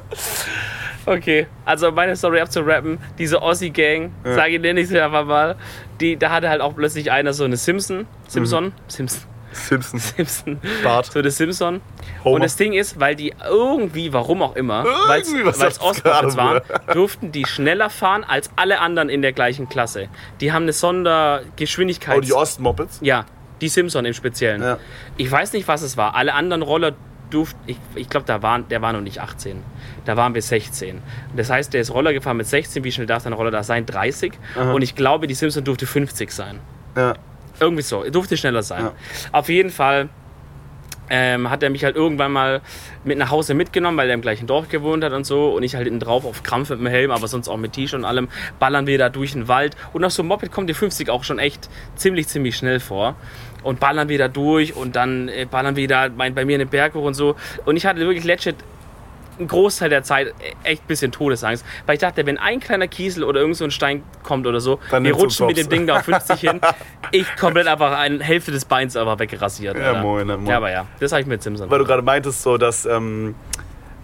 Okay, 1.08 1.46
also 1.66 1.92
meine 1.92 2.16
Story 2.16 2.40
abzurappen, 2.42 2.98
diese 3.20 3.42
Aussie-Gang, 3.42 4.12
sage 4.24 4.56
ich 4.56 4.64
ich 4.64 4.88
sie 4.88 5.00
einfach 5.00 5.26
mal, 5.26 5.56
die, 6.02 6.18
da 6.18 6.32
hatte 6.32 6.50
halt 6.50 6.62
auch 6.62 6.76
plötzlich 6.76 7.12
einer 7.12 7.32
so 7.34 7.44
eine 7.44 7.58
Simpson, 7.58 8.08
Simpson, 8.28 8.74
Simpson, 8.88 9.22
Simpsons. 9.56 10.14
Simpson, 10.16 10.60
Bart. 10.84 11.06
so 11.08 11.20
eine 11.20 11.32
Simpson. 11.32 11.82
Homer. 12.24 12.36
Und 12.36 12.44
das 12.44 12.56
Ding 12.56 12.74
ist, 12.74 13.00
weil 13.00 13.16
die 13.16 13.34
irgendwie, 13.48 14.14
warum 14.14 14.42
auch 14.42 14.56
immer, 14.56 14.86
weil 15.08 15.22
es 15.22 15.32
gerade, 15.80 16.36
waren, 16.36 16.62
durften 16.94 17.32
die 17.32 17.46
schneller 17.46 17.90
fahren 17.90 18.24
als 18.24 18.50
alle 18.56 18.80
anderen 18.80 19.10
in 19.10 19.22
der 19.22 19.34
gleichen 19.34 19.70
Klasse. 19.70 20.10
Die 20.42 20.52
haben 20.52 20.64
eine 20.64 20.74
Sondergeschwindigkeit. 20.74 22.18
Oh, 22.18 22.22
die 22.22 22.34
Ostmoppets? 22.34 23.00
Ja, 23.02 23.26
die 23.62 23.70
Simpson 23.70 24.06
im 24.06 24.14
Speziellen. 24.14 24.62
Ja. 24.62 24.78
Ich 25.18 25.32
weiß 25.32 25.54
nicht, 25.54 25.68
was 25.68 25.82
es 25.82 25.98
war. 25.98 26.16
Alle 26.16 26.34
anderen 26.34 26.62
Roller 26.62 26.94
durften, 27.30 27.60
ich, 27.66 27.78
ich 27.96 28.10
glaube, 28.10 28.26
da 28.26 28.42
waren, 28.42 28.68
der 28.70 28.82
war 28.82 28.94
noch 28.94 29.02
nicht 29.02 29.20
18. 29.20 29.62
Da 30.06 30.16
waren 30.18 30.34
wir 30.34 30.42
16. 30.42 31.02
Das 31.36 31.50
heißt, 31.50 31.74
der 31.74 31.82
ist 31.82 31.92
Roller 31.94 32.14
gefahren 32.14 32.38
mit 32.38 32.48
16. 32.48 32.84
Wie 32.84 32.92
schnell 32.92 33.08
darf 33.08 33.24
sein 33.24 33.34
Roller 33.34 33.52
da 33.52 33.64
sein? 33.64 33.86
30. 33.86 34.34
Und 34.74 34.82
ich 34.82 34.96
glaube, 34.96 35.28
die 35.28 35.34
Simpson 35.34 35.64
durfte 35.64 35.86
50 35.88 36.32
sein. 36.32 36.60
Ja. 36.96 37.16
Irgendwie 37.60 37.84
so. 37.84 38.04
Durfte 38.10 38.38
schneller 38.38 38.64
sein. 38.64 38.86
Ja. 38.86 38.94
Auf 39.32 39.50
jeden 39.50 39.70
Fall 39.70 40.10
ähm, 41.10 41.50
hat 41.50 41.64
er 41.64 41.70
mich 41.70 41.84
halt 41.84 41.96
irgendwann 41.96 42.32
mal 42.32 42.62
mit 43.04 43.18
nach 43.18 43.30
Hause 43.30 43.54
mitgenommen, 43.54 43.98
weil 43.98 44.08
er 44.10 44.16
im 44.16 44.22
gleichen 44.22 44.48
Dorf 44.48 44.70
gewohnt 44.70 45.04
hat 45.04 45.14
und 45.14 45.26
so. 45.26 45.50
Und 45.50 45.64
ich 45.64 45.76
halt 45.76 45.86
hinten 45.86 46.00
drauf 46.00 46.26
auf 46.26 46.44
Krampf 46.44 46.70
mit 46.70 46.80
dem 46.80 46.88
Helm, 46.88 47.12
aber 47.12 47.28
sonst 47.28 47.48
auch 47.48 47.58
mit 47.58 47.74
T-Shirt 47.74 48.00
und 48.00 48.06
allem, 48.06 48.30
ballern 48.60 48.88
wir 48.88 48.98
da 48.98 49.10
durch 49.10 49.34
den 49.34 49.48
Wald. 49.48 49.76
Und 49.94 50.04
auf 50.04 50.12
so 50.12 50.22
einem 50.22 50.30
Moped 50.30 50.52
kommt 50.52 50.70
die 50.70 50.74
50 50.74 51.10
auch 51.10 51.24
schon 51.24 51.40
echt 51.40 51.70
ziemlich, 51.96 52.28
ziemlich 52.28 52.56
schnell 52.56 52.80
vor. 52.80 53.16
Und 53.64 53.80
ballern 53.80 54.10
wir 54.10 54.18
da 54.18 54.28
durch 54.28 54.76
und 54.76 54.96
dann 54.96 55.28
äh, 55.28 55.48
ballern 55.50 55.76
wir 55.76 55.88
da 55.88 56.10
bei 56.10 56.46
mir 56.46 56.54
in 56.54 56.60
den 56.60 56.70
Berg 56.70 56.94
hoch 56.94 57.04
und 57.04 57.16
so. 57.16 57.36
Und 57.66 57.78
ich 57.78 57.86
hatte 57.86 58.00
wirklich 58.00 58.24
legit 58.24 58.56
einen 59.38 59.48
Großteil 59.48 59.90
der 59.90 60.04
Zeit 60.04 60.34
echt 60.64 60.84
ein 60.84 60.88
bisschen 60.88 61.12
Todesangst, 61.12 61.66
weil 61.86 61.96
ich 61.96 62.02
dachte, 62.02 62.26
wenn 62.26 62.38
ein 62.38 62.60
kleiner 62.60 62.88
Kiesel 62.88 63.24
oder 63.24 63.42
irgend 63.42 63.58
so 63.58 63.66
ein 63.66 63.72
Stein 63.72 64.04
kommt 64.24 64.48
oder 64.48 64.60
so, 64.60 64.80
Dann 64.92 65.04
wir 65.04 65.14
rutschen 65.14 65.48
mit 65.48 65.58
dem 65.58 65.70
Ding 65.70 65.88
da 65.88 65.98
auf 65.98 66.06
50 66.06 66.40
hin, 66.40 66.62
ich 67.12 67.36
komplett 67.36 67.68
einfach 67.68 67.98
eine 67.98 68.24
Hälfte 68.24 68.52
des 68.52 68.66
Beins 68.66 68.96
aber 68.96 69.20
wegrasiert. 69.20 69.78
Ja, 69.78 70.02
moin, 70.02 70.28
ja, 70.28 70.38
moin. 70.38 70.48
Ja, 70.48 70.58
aber 70.58 70.72
ja, 70.72 70.86
das 71.00 71.12
habe 71.12 71.22
ich 71.22 71.28
mit 71.28 71.44
Simpson. 71.44 71.70
Weil 71.70 71.80
du 71.80 71.86
gerade 71.86 72.02
meintest, 72.02 72.42
so, 72.42 72.58
dass, 72.58 72.86
ähm, 72.86 73.36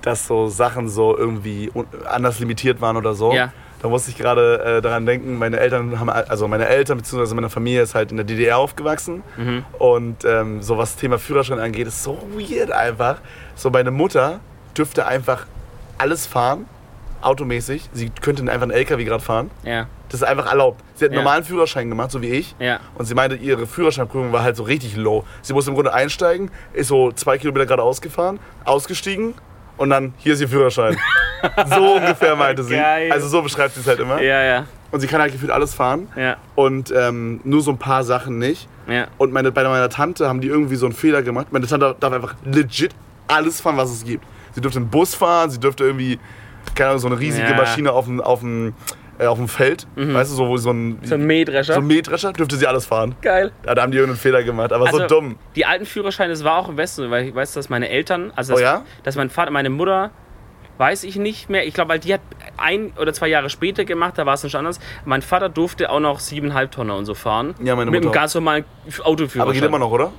dass 0.01 0.27
so 0.27 0.47
Sachen 0.47 0.89
so 0.89 1.17
irgendwie 1.17 1.71
anders 2.05 2.39
limitiert 2.39 2.81
waren 2.81 2.97
oder 2.97 3.13
so. 3.13 3.33
Ja. 3.33 3.51
Da 3.81 3.89
musste 3.89 4.11
ich 4.11 4.17
gerade 4.17 4.77
äh, 4.77 4.81
daran 4.81 5.07
denken, 5.07 5.39
meine 5.39 5.59
Eltern 5.59 5.99
haben, 5.99 6.09
also 6.09 6.47
meine 6.47 6.67
Eltern 6.67 6.99
bzw. 6.99 7.33
meine 7.33 7.49
Familie 7.49 7.81
ist 7.81 7.95
halt 7.95 8.11
in 8.11 8.17
der 8.17 8.25
DDR 8.25 8.59
aufgewachsen. 8.59 9.23
Mhm. 9.37 9.65
Und 9.79 10.23
ähm, 10.23 10.61
so 10.61 10.77
was 10.77 10.97
Thema 10.97 11.17
Führerschein 11.17 11.57
angeht, 11.57 11.87
ist 11.87 12.03
so 12.03 12.19
weird 12.35 12.71
einfach. 12.71 13.17
So 13.55 13.71
meine 13.71 13.89
Mutter 13.89 14.39
dürfte 14.77 15.05
einfach 15.05 15.45
alles 15.97 16.25
fahren, 16.25 16.65
automäßig. 17.21 17.89
Sie 17.93 18.09
könnte 18.09 18.41
einfach 18.43 18.63
einen 18.63 18.71
LKW 18.71 19.03
gerade 19.05 19.23
fahren. 19.23 19.51
Ja, 19.63 19.87
Das 20.09 20.21
ist 20.21 20.27
einfach 20.27 20.47
erlaubt. 20.47 20.81
Sie 20.95 21.05
hat 21.05 21.11
einen 21.11 21.19
Ja. 21.19 21.23
normalen 21.23 21.43
Führerschein 21.43 21.87
gemacht, 21.89 22.11
so 22.11 22.21
wie 22.21 22.29
ich. 22.31 22.55
ja. 22.59 22.79
Und 22.95 23.05
sie 23.05 23.13
meinte, 23.15 23.35
ihre 23.37 23.65
Führerscheinprüfung 23.67 24.33
war 24.33 24.43
halt 24.43 24.55
so 24.57 24.63
richtig 24.63 24.95
low. 24.97 25.23
Sie 25.41 25.53
musste 25.53 25.71
im 25.71 25.75
Grunde 25.75 25.93
einsteigen, 25.93 26.51
ist 26.73 26.87
so 26.87 27.11
zwei 27.11 27.37
Kilometer 27.37 27.65
geradeaus 27.65 28.01
gefahren, 28.01 28.39
ausgestiegen 28.65 29.35
und 29.77 29.89
dann, 29.89 30.13
hier 30.17 30.33
ist 30.33 30.41
ihr 30.41 30.49
Führerschein. 30.49 30.97
so 31.75 31.93
ungefähr 31.95 32.35
meinte 32.35 32.63
sie. 32.63 32.75
Geil. 32.75 33.11
Also 33.11 33.27
so 33.27 33.41
beschreibt 33.41 33.73
sie 33.75 33.81
es 33.81 33.87
halt 33.87 33.99
immer. 33.99 34.21
Ja, 34.21 34.43
ja, 34.43 34.65
Und 34.91 34.99
sie 34.99 35.07
kann 35.07 35.21
halt 35.21 35.31
gefühlt 35.31 35.51
alles 35.51 35.73
fahren. 35.73 36.07
ja, 36.15 36.37
Und 36.55 36.91
ähm, 36.95 37.39
nur 37.43 37.61
so 37.61 37.71
ein 37.71 37.77
paar 37.77 38.03
Sachen 38.03 38.37
nicht. 38.39 38.67
ja. 38.87 39.07
Und 39.17 39.31
meine, 39.31 39.51
bei 39.51 39.63
meiner 39.63 39.89
Tante 39.89 40.27
haben 40.27 40.41
die 40.41 40.47
irgendwie 40.49 40.75
so 40.75 40.85
einen 40.87 40.93
Fehler 40.95 41.21
gemacht. 41.21 41.47
Meine 41.51 41.67
Tante 41.67 41.95
darf 41.99 42.11
einfach 42.13 42.35
legit 42.43 42.93
alles 43.27 43.61
fahren, 43.61 43.77
was 43.77 43.91
es 43.91 44.03
gibt. 44.03 44.25
Sie 44.53 44.61
dürfte 44.61 44.79
einen 44.79 44.89
Bus 44.89 45.15
fahren, 45.15 45.49
sie 45.49 45.59
dürfte 45.59 45.83
irgendwie, 45.85 46.19
keine 46.75 46.89
Ahnung, 46.91 46.99
so 46.99 47.07
eine 47.07 47.19
riesige 47.19 47.49
Ja. 47.49 47.55
Maschine 47.55 47.91
auf 47.91 48.05
dem, 48.05 48.21
auf 48.21 48.39
dem 48.41 48.73
äh, 49.19 49.25
auf 49.27 49.37
dem 49.37 49.47
Feld, 49.47 49.85
weißt 49.95 50.31
du, 50.31 50.35
so, 50.35 50.47
wo 50.47 50.57
so 50.57 50.71
ein, 50.71 50.87
Mhm. 50.93 50.99
So 51.05 51.15
ein 51.15 51.25
Mähdrescher. 51.27 51.73
so 51.75 51.79
ein 51.79 51.85
Mähdrescher, 51.85 52.33
dürfte 52.33 52.55
sie 52.55 52.65
alles 52.65 52.85
fahren. 52.87 53.15
Geil. 53.21 53.51
Ja, 53.65 53.75
da 53.75 53.81
haben 53.83 53.91
die 53.91 53.97
irgendeinen 53.97 54.19
Fehler 54.19 54.41
gemacht, 54.41 54.73
aber 54.73 54.87
so 54.87 54.97
Also, 54.97 55.07
dumm. 55.07 55.35
Die 55.55 55.65
alten 55.65 55.85
Führerscheine, 55.85 56.31
das 56.31 56.43
war 56.43 56.57
auch 56.57 56.69
im 56.69 56.77
Westen, 56.77 57.11
weil 57.11 57.27
ich 57.27 57.35
weiß, 57.35 57.53
dass 57.53 57.69
meine 57.69 57.89
Eltern, 57.89 58.31
also 58.35 58.53
Oh 58.53 58.55
dass, 58.55 58.63
ja? 58.63 58.83
dass 59.03 59.15
mein 59.17 59.29
Vater, 59.29 59.51
meine 59.51 59.69
Mutter, 59.69 60.09
weiß 60.79 61.03
ich 61.03 61.17
nicht 61.17 61.49
mehr. 61.51 61.67
Ich 61.67 61.75
glaube, 61.75 61.89
weil 61.89 61.99
die 61.99 62.15
hat 62.15 62.21
ein 62.57 62.93
oder 62.99 63.13
zwei 63.13 63.27
Jahre 63.27 63.51
später 63.51 63.85
gemacht, 63.85 64.17
da 64.17 64.25
war 64.25 64.33
es 64.33 64.43
nicht 64.43 64.55
anders. 64.55 64.79
Mein 65.05 65.21
Vater 65.21 65.49
durfte 65.49 65.91
auch 65.91 65.99
noch 65.99 66.19
siebeneinhalb 66.19 66.71
Tonner 66.71 66.95
und 66.95 67.05
so 67.05 67.13
fahren. 67.13 67.53
Ja, 67.61 67.75
meine 67.75 67.91
Mit 67.91 67.97
einem 67.99 68.07
Mutter 68.07 68.19
ganz 68.19 68.33
normalen 68.33 68.65
Autoführerschein. 69.03 69.41
Aber 69.41 69.53
geht 69.53 69.63
immer 69.63 69.77
noch, 69.77 69.91
oder? 69.91 70.11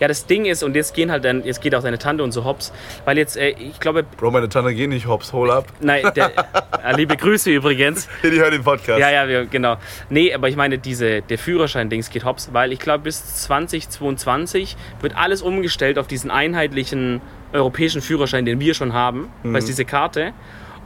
Ja, 0.00 0.08
das 0.08 0.26
Ding 0.26 0.46
ist, 0.46 0.62
und 0.62 0.74
jetzt 0.74 0.94
gehen 0.94 1.10
halt 1.10 1.24
dann, 1.24 1.44
jetzt 1.44 1.60
geht 1.60 1.74
auch 1.74 1.82
seine 1.82 1.98
Tante 1.98 2.24
und 2.24 2.32
so 2.32 2.44
hops, 2.44 2.72
weil 3.04 3.18
jetzt, 3.18 3.36
äh, 3.36 3.50
ich 3.50 3.78
glaube, 3.78 4.02
Bro, 4.02 4.30
meine 4.32 4.48
Tante 4.48 4.74
geht 4.74 4.88
nicht 4.88 5.06
hops, 5.06 5.32
hol 5.32 5.50
ab. 5.50 5.66
nein, 5.80 6.02
der, 6.16 6.32
äh, 6.84 6.96
liebe 6.96 7.16
Grüße 7.16 7.50
übrigens. 7.50 8.08
Die 8.22 8.30
hören 8.30 8.52
den 8.52 8.64
Podcast. 8.64 8.98
Ja, 8.98 9.10
ja, 9.10 9.28
wir, 9.28 9.44
genau. 9.46 9.76
Nee, 10.08 10.32
aber 10.34 10.48
ich 10.48 10.56
meine, 10.56 10.78
diese, 10.78 11.22
der 11.22 11.38
Führerschein-Dings 11.38 12.10
geht 12.10 12.24
hops, 12.24 12.48
weil 12.52 12.72
ich 12.72 12.78
glaube, 12.80 13.04
bis 13.04 13.44
2022 13.44 14.76
wird 15.00 15.16
alles 15.16 15.42
umgestellt 15.42 15.98
auf 15.98 16.06
diesen 16.06 16.30
einheitlichen 16.30 17.20
europäischen 17.52 18.00
Führerschein, 18.00 18.44
den 18.44 18.60
wir 18.60 18.74
schon 18.74 18.92
haben, 18.92 19.28
weißt 19.42 19.68
diese 19.68 19.84
Karte. 19.84 20.32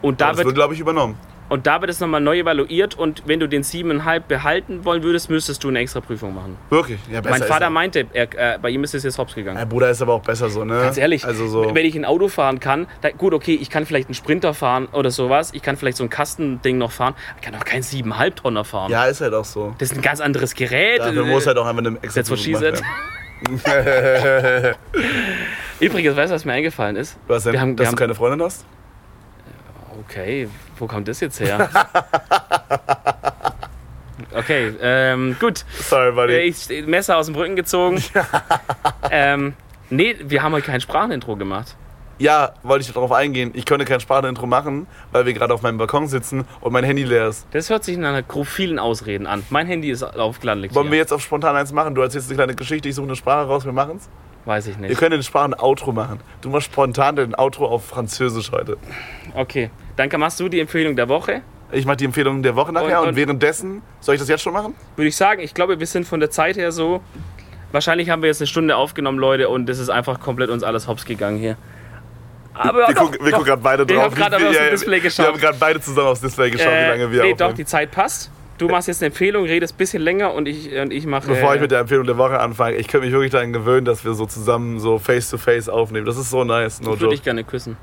Und 0.03 0.21
da 0.21 0.27
Mhm. 0.27 0.29
das 0.31 0.37
wird, 0.39 0.47
wird, 0.49 0.57
glaube 0.57 0.75
ich, 0.75 0.81
übernommen. 0.81 1.17
Und 1.49 1.67
da 1.67 1.81
wird 1.81 1.91
es 1.91 2.01
nochmal 2.01 2.21
neu 2.21 2.39
evaluiert 2.39 2.95
und 2.97 3.23
wenn 3.27 3.39
du 3.41 3.49
den 3.49 3.63
7,5 3.63 4.21
behalten 4.21 4.85
wollen 4.85 5.03
würdest, 5.03 5.29
müsstest 5.31 5.63
du 5.63 5.69
eine 5.69 5.79
extra 5.81 6.01
Prüfung 6.01 6.35
machen. 6.35 6.57
Wirklich. 6.71 6.99
Ja, 7.13 7.21
besser 7.21 7.39
mein 7.39 7.49
Vater 7.49 7.71
meinte, 7.71 8.07
er, 8.13 8.55
äh, 8.55 8.59
bei 8.59 8.71
ihm 8.71 8.83
ist 8.85 8.95
es 8.95 9.03
jetzt 9.05 9.19
hops 9.19 9.35
gegangen. 9.35 9.59
er. 9.59 9.67
Bruder 9.67 9.91
ist 9.91 10.01
aber 10.03 10.15
auch 10.15 10.23
besser 10.23 10.49
so, 10.49 10.65
ne? 10.65 10.81
Ganz 10.81 10.97
ehrlich, 10.97 11.25
Also 11.25 11.47
so. 11.49 11.75
wenn 11.75 11.85
ich 11.87 11.95
ein 11.95 12.05
Auto 12.05 12.29
fahren 12.29 12.61
kann, 12.61 12.87
da, 13.03 13.11
gut, 13.11 13.35
okay, 13.35 13.59
ich 13.61 13.71
kann 13.71 13.85
vielleicht 13.87 14.09
einen 14.09 14.15
Sprinter 14.15 14.55
fahren 14.55 14.87
oder 14.93 15.11
sowas, 15.11 15.51
ich 15.55 15.63
kann 15.63 15.77
vielleicht 15.77 15.97
so 15.99 16.05
ein 16.05 16.11
Kastending 16.11 16.79
noch 16.79 16.93
fahren, 16.93 17.15
ich 17.37 17.43
kann 17.43 17.55
auch 17.55 17.65
kein 17.65 17.83
7,5 17.83 18.35
Tonner 18.37 18.65
fahren. 18.65 18.91
Ja, 18.91 19.05
ist 19.05 19.21
halt 19.21 19.35
auch 19.35 19.45
so. 19.45 19.75
Das 19.79 19.91
ist 19.91 19.97
ein 19.99 20.03
ganz 20.03 20.21
anderes 20.21 20.55
Gerät. 20.55 21.01
Dafür 21.01 21.25
muss 21.27 21.47
halt 21.47 21.59
auch 21.59 21.67
einfach 21.67 21.85
eine 21.85 21.97
extra 22.03 22.21
That's 22.23 22.31
what 22.31 22.39
she 22.39 22.53
Prüfung 22.53 22.75
said. 22.75 22.83
gemacht 23.45 23.67
werden. 23.67 24.75
Übrigens, 25.81 26.17
weißt 26.17 26.31
du, 26.31 26.35
was 26.37 26.45
mir 26.45 26.53
eingefallen 26.53 26.97
ist? 26.97 27.17
Was 27.27 27.45
denn? 27.45 27.53
Wir 27.53 27.61
haben- 27.61 27.71
wir 27.71 27.77
Dass 27.77 27.89
haben- 27.89 27.97
du 27.97 28.01
keine 28.01 28.15
Freundin 28.15 28.43
hast? 28.43 28.65
Okay, 30.09 30.49
wo 30.79 30.87
kommt 30.87 31.09
das 31.09 31.21
jetzt 31.21 31.41
her? 31.41 31.69
Okay, 34.37 34.73
ähm, 34.81 35.37
gut. 35.39 35.65
Sorry, 35.81 36.11
buddy. 36.13 36.35
Ich 36.39 36.69
Messer 36.87 37.17
aus 37.19 37.27
dem 37.27 37.35
Rücken 37.37 37.55
gezogen. 37.57 38.03
ähm, 39.11 39.55
nee, 39.91 40.17
wir 40.25 40.43
haben 40.43 40.53
heute 40.53 40.67
kein 40.67 40.81
Sprachenintro 40.81 41.37
gemacht. 41.37 41.77
Ja, 42.19 42.53
wollte 42.63 42.85
ich 42.85 42.93
darauf 42.93 43.13
eingehen. 43.13 43.51
Ich 43.55 43.65
könnte 43.65 43.85
kein 43.85 44.01
Sprachintro 44.01 44.47
machen, 44.47 44.87
weil 45.13 45.27
wir 45.27 45.35
gerade 45.35 45.53
auf 45.55 45.63
meinem 45.63 45.79
Balkon 45.79 46.07
sitzen 46.09 46.45
und 46.61 46.73
mein 46.73 46.85
Handy 46.85 47.05
leer 47.05 47.29
ist. 47.29 47.47
Das 47.53 47.71
hört 47.71 47.85
sich 47.85 47.97
nach 47.97 48.27
gro- 48.27 48.45
vielen 48.45 48.79
Ausreden 48.79 49.27
an. 49.27 49.45
Mein 49.51 49.67
Handy 49.67 49.91
ist 49.91 50.03
aufgeladen. 50.03 50.67
Wollen 50.75 50.91
wir 50.91 50.99
jetzt 50.99 51.13
auf 51.13 51.23
spontan 51.23 51.55
eins 51.57 51.73
machen? 51.73 51.95
Du 51.95 52.03
erzählst 52.03 52.29
eine 52.29 52.37
kleine 52.37 52.55
Geschichte, 52.55 52.89
ich 52.89 52.95
suche 52.95 53.07
eine 53.07 53.17
Sprache 53.17 53.47
raus, 53.47 53.65
wir 53.65 53.73
machen's. 53.73 54.09
Weiß 54.47 54.67
ich 54.67 54.79
Wir 54.81 54.89
nicht. 54.89 54.99
können 54.99 55.17
in 55.17 55.23
Sprache 55.23 55.47
ein 55.47 55.55
Outro 55.59 55.91
machen. 55.93 56.21
Du 56.41 56.51
machst 56.51 56.67
spontan 56.67 57.17
den 57.17 57.35
Outro 57.37 57.67
auf 57.67 57.87
Französisch 57.87 58.53
heute. 58.53 58.77
Okay, 59.35 59.71
dann 59.97 60.09
machst 60.19 60.41
du 60.41 60.49
die 60.49 60.61
Empfehlung 60.61 60.97
der 60.97 61.09
Woche. 61.09 61.43
Ich 61.73 61.87
mache 61.87 61.97
die 61.97 62.05
Empfehlung 62.05 62.43
der 62.43 62.55
Woche 62.57 62.73
nachher 62.73 62.99
Und- 63.01 63.05
und, 63.05 63.09
und- 63.11 63.17
währenddessen, 63.17 63.83
soll 64.01 64.15
ich 64.15 64.21
das 64.21 64.29
jetzt 64.29 64.43
schon 64.43 64.53
machen? 64.53 64.75
Würde 64.97 65.09
ich 65.09 65.17
sagen, 65.17 65.41
ich 65.41 65.55
glaube, 65.55 65.81
wir 65.81 65.87
sind 65.87 66.07
von 66.07 66.21
der 66.21 66.31
Zeit 66.31 66.57
her 66.57 66.73
so. 66.73 67.01
Wahrscheinlich 67.73 68.11
haben 68.11 68.23
wir 68.23 68.29
jetzt 68.29 68.41
eine 68.41 68.47
Stunde 68.47 68.77
aufgenommen, 68.77 69.19
Leute, 69.19 69.49
und 69.49 69.69
es 69.69 69.79
ist 69.81 69.89
einfach 69.89 70.21
komplett 70.21 70.51
uns 70.51 70.63
alles 70.63 70.87
hops 70.87 71.05
gegangen 71.05 71.39
hier. 71.39 71.57
Aber 72.55 72.87
Wir, 72.87 72.95
doch, 72.95 73.03
gucken, 73.03 73.19
wir 73.21 73.31
doch. 73.33 73.39
gucken 73.39 73.45
gerade 73.47 73.63
beide 73.63 73.89
Wir 73.89 73.97
drauf. 73.97 74.05
haben 74.05 74.15
gerade 74.15 74.37
aufs 74.37 74.71
Display 74.71 75.01
geschaut. 75.01 75.27
Wir 75.27 75.33
haben 75.33 75.41
gerade 75.41 75.57
beide 75.59 75.81
zusammen 75.81 76.07
aufs 76.09 76.21
Display 76.21 76.51
geschaut, 76.51 76.69
wie 76.71 76.89
lange 76.89 76.99
wir 77.01 77.09
nee, 77.09 77.33
aufnehmen. 77.33 77.39
doch, 77.39 77.53
die 77.53 77.65
Zeit 77.65 77.91
passt. 77.91 78.31
Du 78.59 78.69
machst 78.69 78.87
jetzt 78.87 79.03
eine 79.03 79.09
Empfehlung, 79.09 79.45
redest 79.47 79.75
ein 79.75 79.77
bisschen 79.79 80.01
länger 80.01 80.33
und 80.33 80.47
ich, 80.47 80.73
und 80.73 80.93
ich 80.93 81.07
mache. 81.07 81.27
Bevor 81.27 81.53
äh, 81.53 81.57
ich 81.57 81.61
mit 81.61 81.73
der 81.73 81.81
Empfehlung 81.81 82.07
der 82.07 82.17
Woche 82.17 82.39
anfange, 82.39 82.77
ich 82.77 82.87
könnte 82.87 83.07
mich 83.07 83.13
wirklich 83.13 83.33
daran 83.33 83.53
gewöhnen, 83.53 83.85
dass 83.85 84.05
wir 84.05 84.15
so 84.15 84.27
zusammen 84.27 84.79
so 84.79 85.01
face-to-face 85.01 85.69
aufnehmen. 85.69 86.07
Das 86.07 86.17
ist 86.17 86.31
so 86.31 86.45
nice, 86.45 86.81
no 86.81 86.95
ich 86.95 87.01
würde 87.01 87.15
dich 87.15 87.25
gerne 87.25 87.43
küssen. 87.43 87.77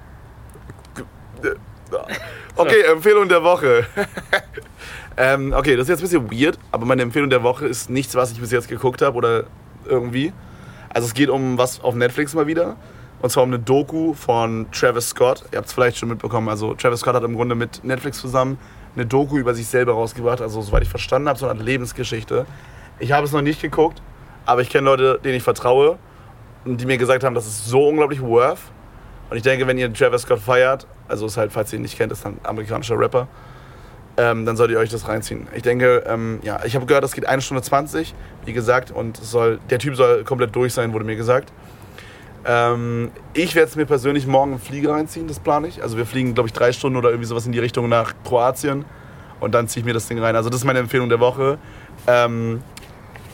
Okay, 2.58 2.82
Empfehlung 2.82 3.30
der 3.30 3.44
Woche. 3.44 3.86
ähm, 5.18 5.54
okay, 5.54 5.78
das 5.78 5.88
ist 5.88 6.02
jetzt 6.02 6.14
ein 6.14 6.28
bisschen 6.28 6.46
weird, 6.46 6.60
aber 6.72 6.86
meine 6.86 7.02
Empfehlung 7.02 7.30
der 7.30 7.44
Woche 7.44 7.66
ist 7.66 7.90
nichts, 7.90 8.14
was 8.14 8.32
ich 8.32 8.42
bis 8.42 8.52
jetzt 8.52 8.68
geguckt 8.68 9.02
habe 9.02 9.16
oder 9.16 9.46
irgendwie. 9.86 10.34
Also 10.90 11.08
es 11.08 11.14
geht 11.14 11.30
um 11.30 11.58
was 11.58 11.82
auf 11.82 11.96
Netflix 11.96 12.34
mal 12.34 12.48
wieder. 12.48 12.76
Und 13.22 13.30
zwar 13.30 13.44
um 13.44 13.50
eine 13.50 13.60
Doku 13.60 14.14
von 14.14 14.66
Travis 14.72 15.10
Scott. 15.10 15.44
Ihr 15.52 15.60
habt 15.60 15.68
es 15.68 15.74
vielleicht 15.74 15.98
schon 15.98 16.10
mitbekommen. 16.10 16.50
Also 16.50 16.74
Travis 16.74 17.02
Scott 17.02 17.16
hat 17.16 17.24
im 17.24 17.36
Grunde 17.36 17.56
mit 17.56 17.84
Netflix 17.84 18.20
zusammen 18.20 18.58
eine 18.96 19.06
Doku 19.06 19.38
über 19.38 19.54
sich 19.54 19.68
selber 19.68 19.94
rausgebracht. 19.94 20.42
Also 20.42 20.62
soweit 20.62 20.84
ich 20.84 20.90
verstanden 20.90 21.30
habe, 21.30 21.38
so 21.38 21.48
eine 21.48 21.60
Art 21.60 21.66
Lebensgeschichte. 21.66 22.46
Ich 23.00 23.12
habe 23.12 23.26
es 23.26 23.32
noch 23.32 23.42
nicht 23.42 23.62
geguckt, 23.62 24.02
aber 24.46 24.62
ich 24.62 24.70
kenne 24.70 24.86
Leute, 24.86 25.20
denen 25.24 25.36
ich 25.36 25.44
vertraue 25.44 25.98
und 26.66 26.82
die 26.82 26.86
mir 26.86 26.98
gesagt 26.98 27.24
haben, 27.24 27.36
das 27.36 27.48
ist 27.48 27.66
so 27.68 27.88
unglaublich 27.88 28.22
worth. 28.22 28.60
Und 29.30 29.38
ich 29.38 29.44
denke, 29.44 29.66
wenn 29.68 29.78
ihr 29.78 29.94
Travis 29.94 30.24
Scott 30.24 30.40
feiert, 30.40 30.88
also 31.12 31.28
ist 31.28 31.38
halt, 31.38 31.52
falls 31.52 31.72
ihr 31.72 31.80
ihn 31.80 31.84
nicht 31.84 31.98
kennt, 31.98 32.12
ist 32.12 32.26
ein 32.26 32.40
amerikanischer 32.44 32.98
Rapper, 32.98 33.28
ähm, 34.18 34.46
dann 34.46 34.58
solltet 34.58 34.76
ihr 34.76 34.80
euch 34.80 34.90
das 34.90 35.08
reinziehen. 35.08 35.48
Ich 35.56 35.62
denke, 35.62 36.04
ähm, 36.08 36.40
ja, 36.44 36.64
ich 36.66 36.76
habe 36.76 36.86
gehört, 36.86 37.04
das 37.04 37.14
geht 37.14 37.28
eine 37.28 37.42
Stunde 37.42 37.62
20, 37.62 38.14
wie 38.46 38.54
gesagt, 38.54 38.92
und 38.92 39.18
soll, 39.18 39.60
der 39.70 39.80
Typ 39.80 39.96
soll 39.96 40.24
komplett 40.24 40.56
durch 40.56 40.74
sein, 40.74 40.94
wurde 40.94 41.06
mir 41.06 41.16
gesagt. 41.16 41.52
Ähm, 42.44 43.12
ich 43.34 43.54
werde 43.56 43.70
es 43.70 43.76
mir 43.76 43.86
persönlich 43.86 44.26
morgen 44.26 44.54
im 44.54 44.60
Flieger 44.60 44.94
reinziehen, 44.94 45.28
das 45.28 45.40
plane 45.40 45.68
ich. 45.68 45.84
Also 45.84 45.98
wir 45.98 46.06
fliegen, 46.06 46.34
glaube 46.34 46.48
ich, 46.48 46.54
drei 46.54 46.72
Stunden 46.72 46.98
oder 46.98 47.10
irgendwie 47.10 47.28
sowas 47.28 47.46
in 47.46 47.52
die 47.52 47.60
Richtung 47.60 47.88
nach 47.88 48.14
Kroatien 48.26 48.86
und 49.40 49.54
dann 49.54 49.68
ziehe 49.68 49.82
ich 49.82 49.86
mir 49.86 49.94
das 49.94 50.08
Ding 50.08 50.20
rein. 50.20 50.36
Also 50.36 50.50
das 50.50 50.62
ist 50.62 50.66
meine 50.66 50.80
Empfehlung 50.80 51.10
der 51.10 51.20
Woche. 51.20 51.58
Ähm, 52.08 52.62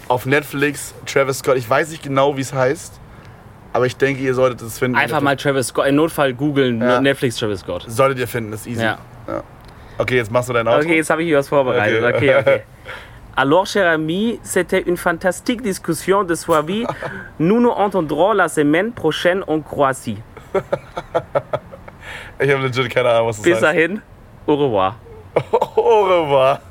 auf 0.08 0.26
Netflix, 0.26 0.94
Travis 1.06 1.40
Scott, 1.40 1.58
ich 1.58 1.70
weiß 1.70 1.90
nicht 1.90 2.04
genau, 2.04 2.38
wie 2.38 2.42
es 2.42 2.54
heißt, 2.54 3.00
aber 3.78 3.86
ich 3.86 3.96
denke, 3.96 4.22
ihr 4.22 4.34
solltet 4.34 4.62
es 4.64 4.80
finden. 4.80 4.98
Einfach 4.98 5.22
mal 5.22 5.36
Travis 5.38 5.68
Scott, 5.68 5.86
im 5.88 5.96
Notfall 5.96 6.34
googeln, 6.34 6.82
Ja. 6.82 7.00
Netflix 7.00 7.38
Travis 7.38 7.60
Scott. 7.60 7.86
Solltet 7.88 8.18
ihr 8.18 8.28
finden, 8.28 8.52
ist 8.54 8.66
easy. 8.66 8.84
Ja. 8.84 8.98
Okay, 10.00 10.16
jetzt 10.18 10.32
machst 10.32 10.50
du 10.50 10.54
dein 10.54 10.68
Auto. 10.68 10.80
Okay, 10.80 10.96
jetzt 10.98 11.10
habe 11.12 11.22
ich 11.22 11.28
hier 11.28 11.38
was 11.38 11.48
vorbereitet. 11.48 12.04
Okay. 12.04 12.16
Okay, 12.16 12.36
okay. 12.40 12.62
Alors, 13.36 13.68
cher 13.68 13.88
ami, 13.92 14.40
c'était 14.42 14.82
une 14.82 14.98
fantastique 14.98 15.62
discussion 15.62 16.24
de 16.24 16.34
soirée. 16.34 16.88
Nous 17.38 17.60
nous 17.62 17.70
entendrons 17.70 18.34
la 18.34 18.48
semaine 18.50 18.92
prochaine 18.94 19.44
en 19.48 19.62
Croatie. 19.62 20.18
Ich 22.40 22.50
habe 22.52 22.64
legit 22.64 22.90
keine 22.90 23.10
Ahnung, 23.10 23.28
was 23.30 23.38
das 23.38 23.44
Bis 23.44 23.54
heißt. 23.56 23.64
dahin, 23.64 24.02
au 24.46 24.56
revoir. 24.56 24.96
Au 25.52 26.04
revoir. 26.04 26.62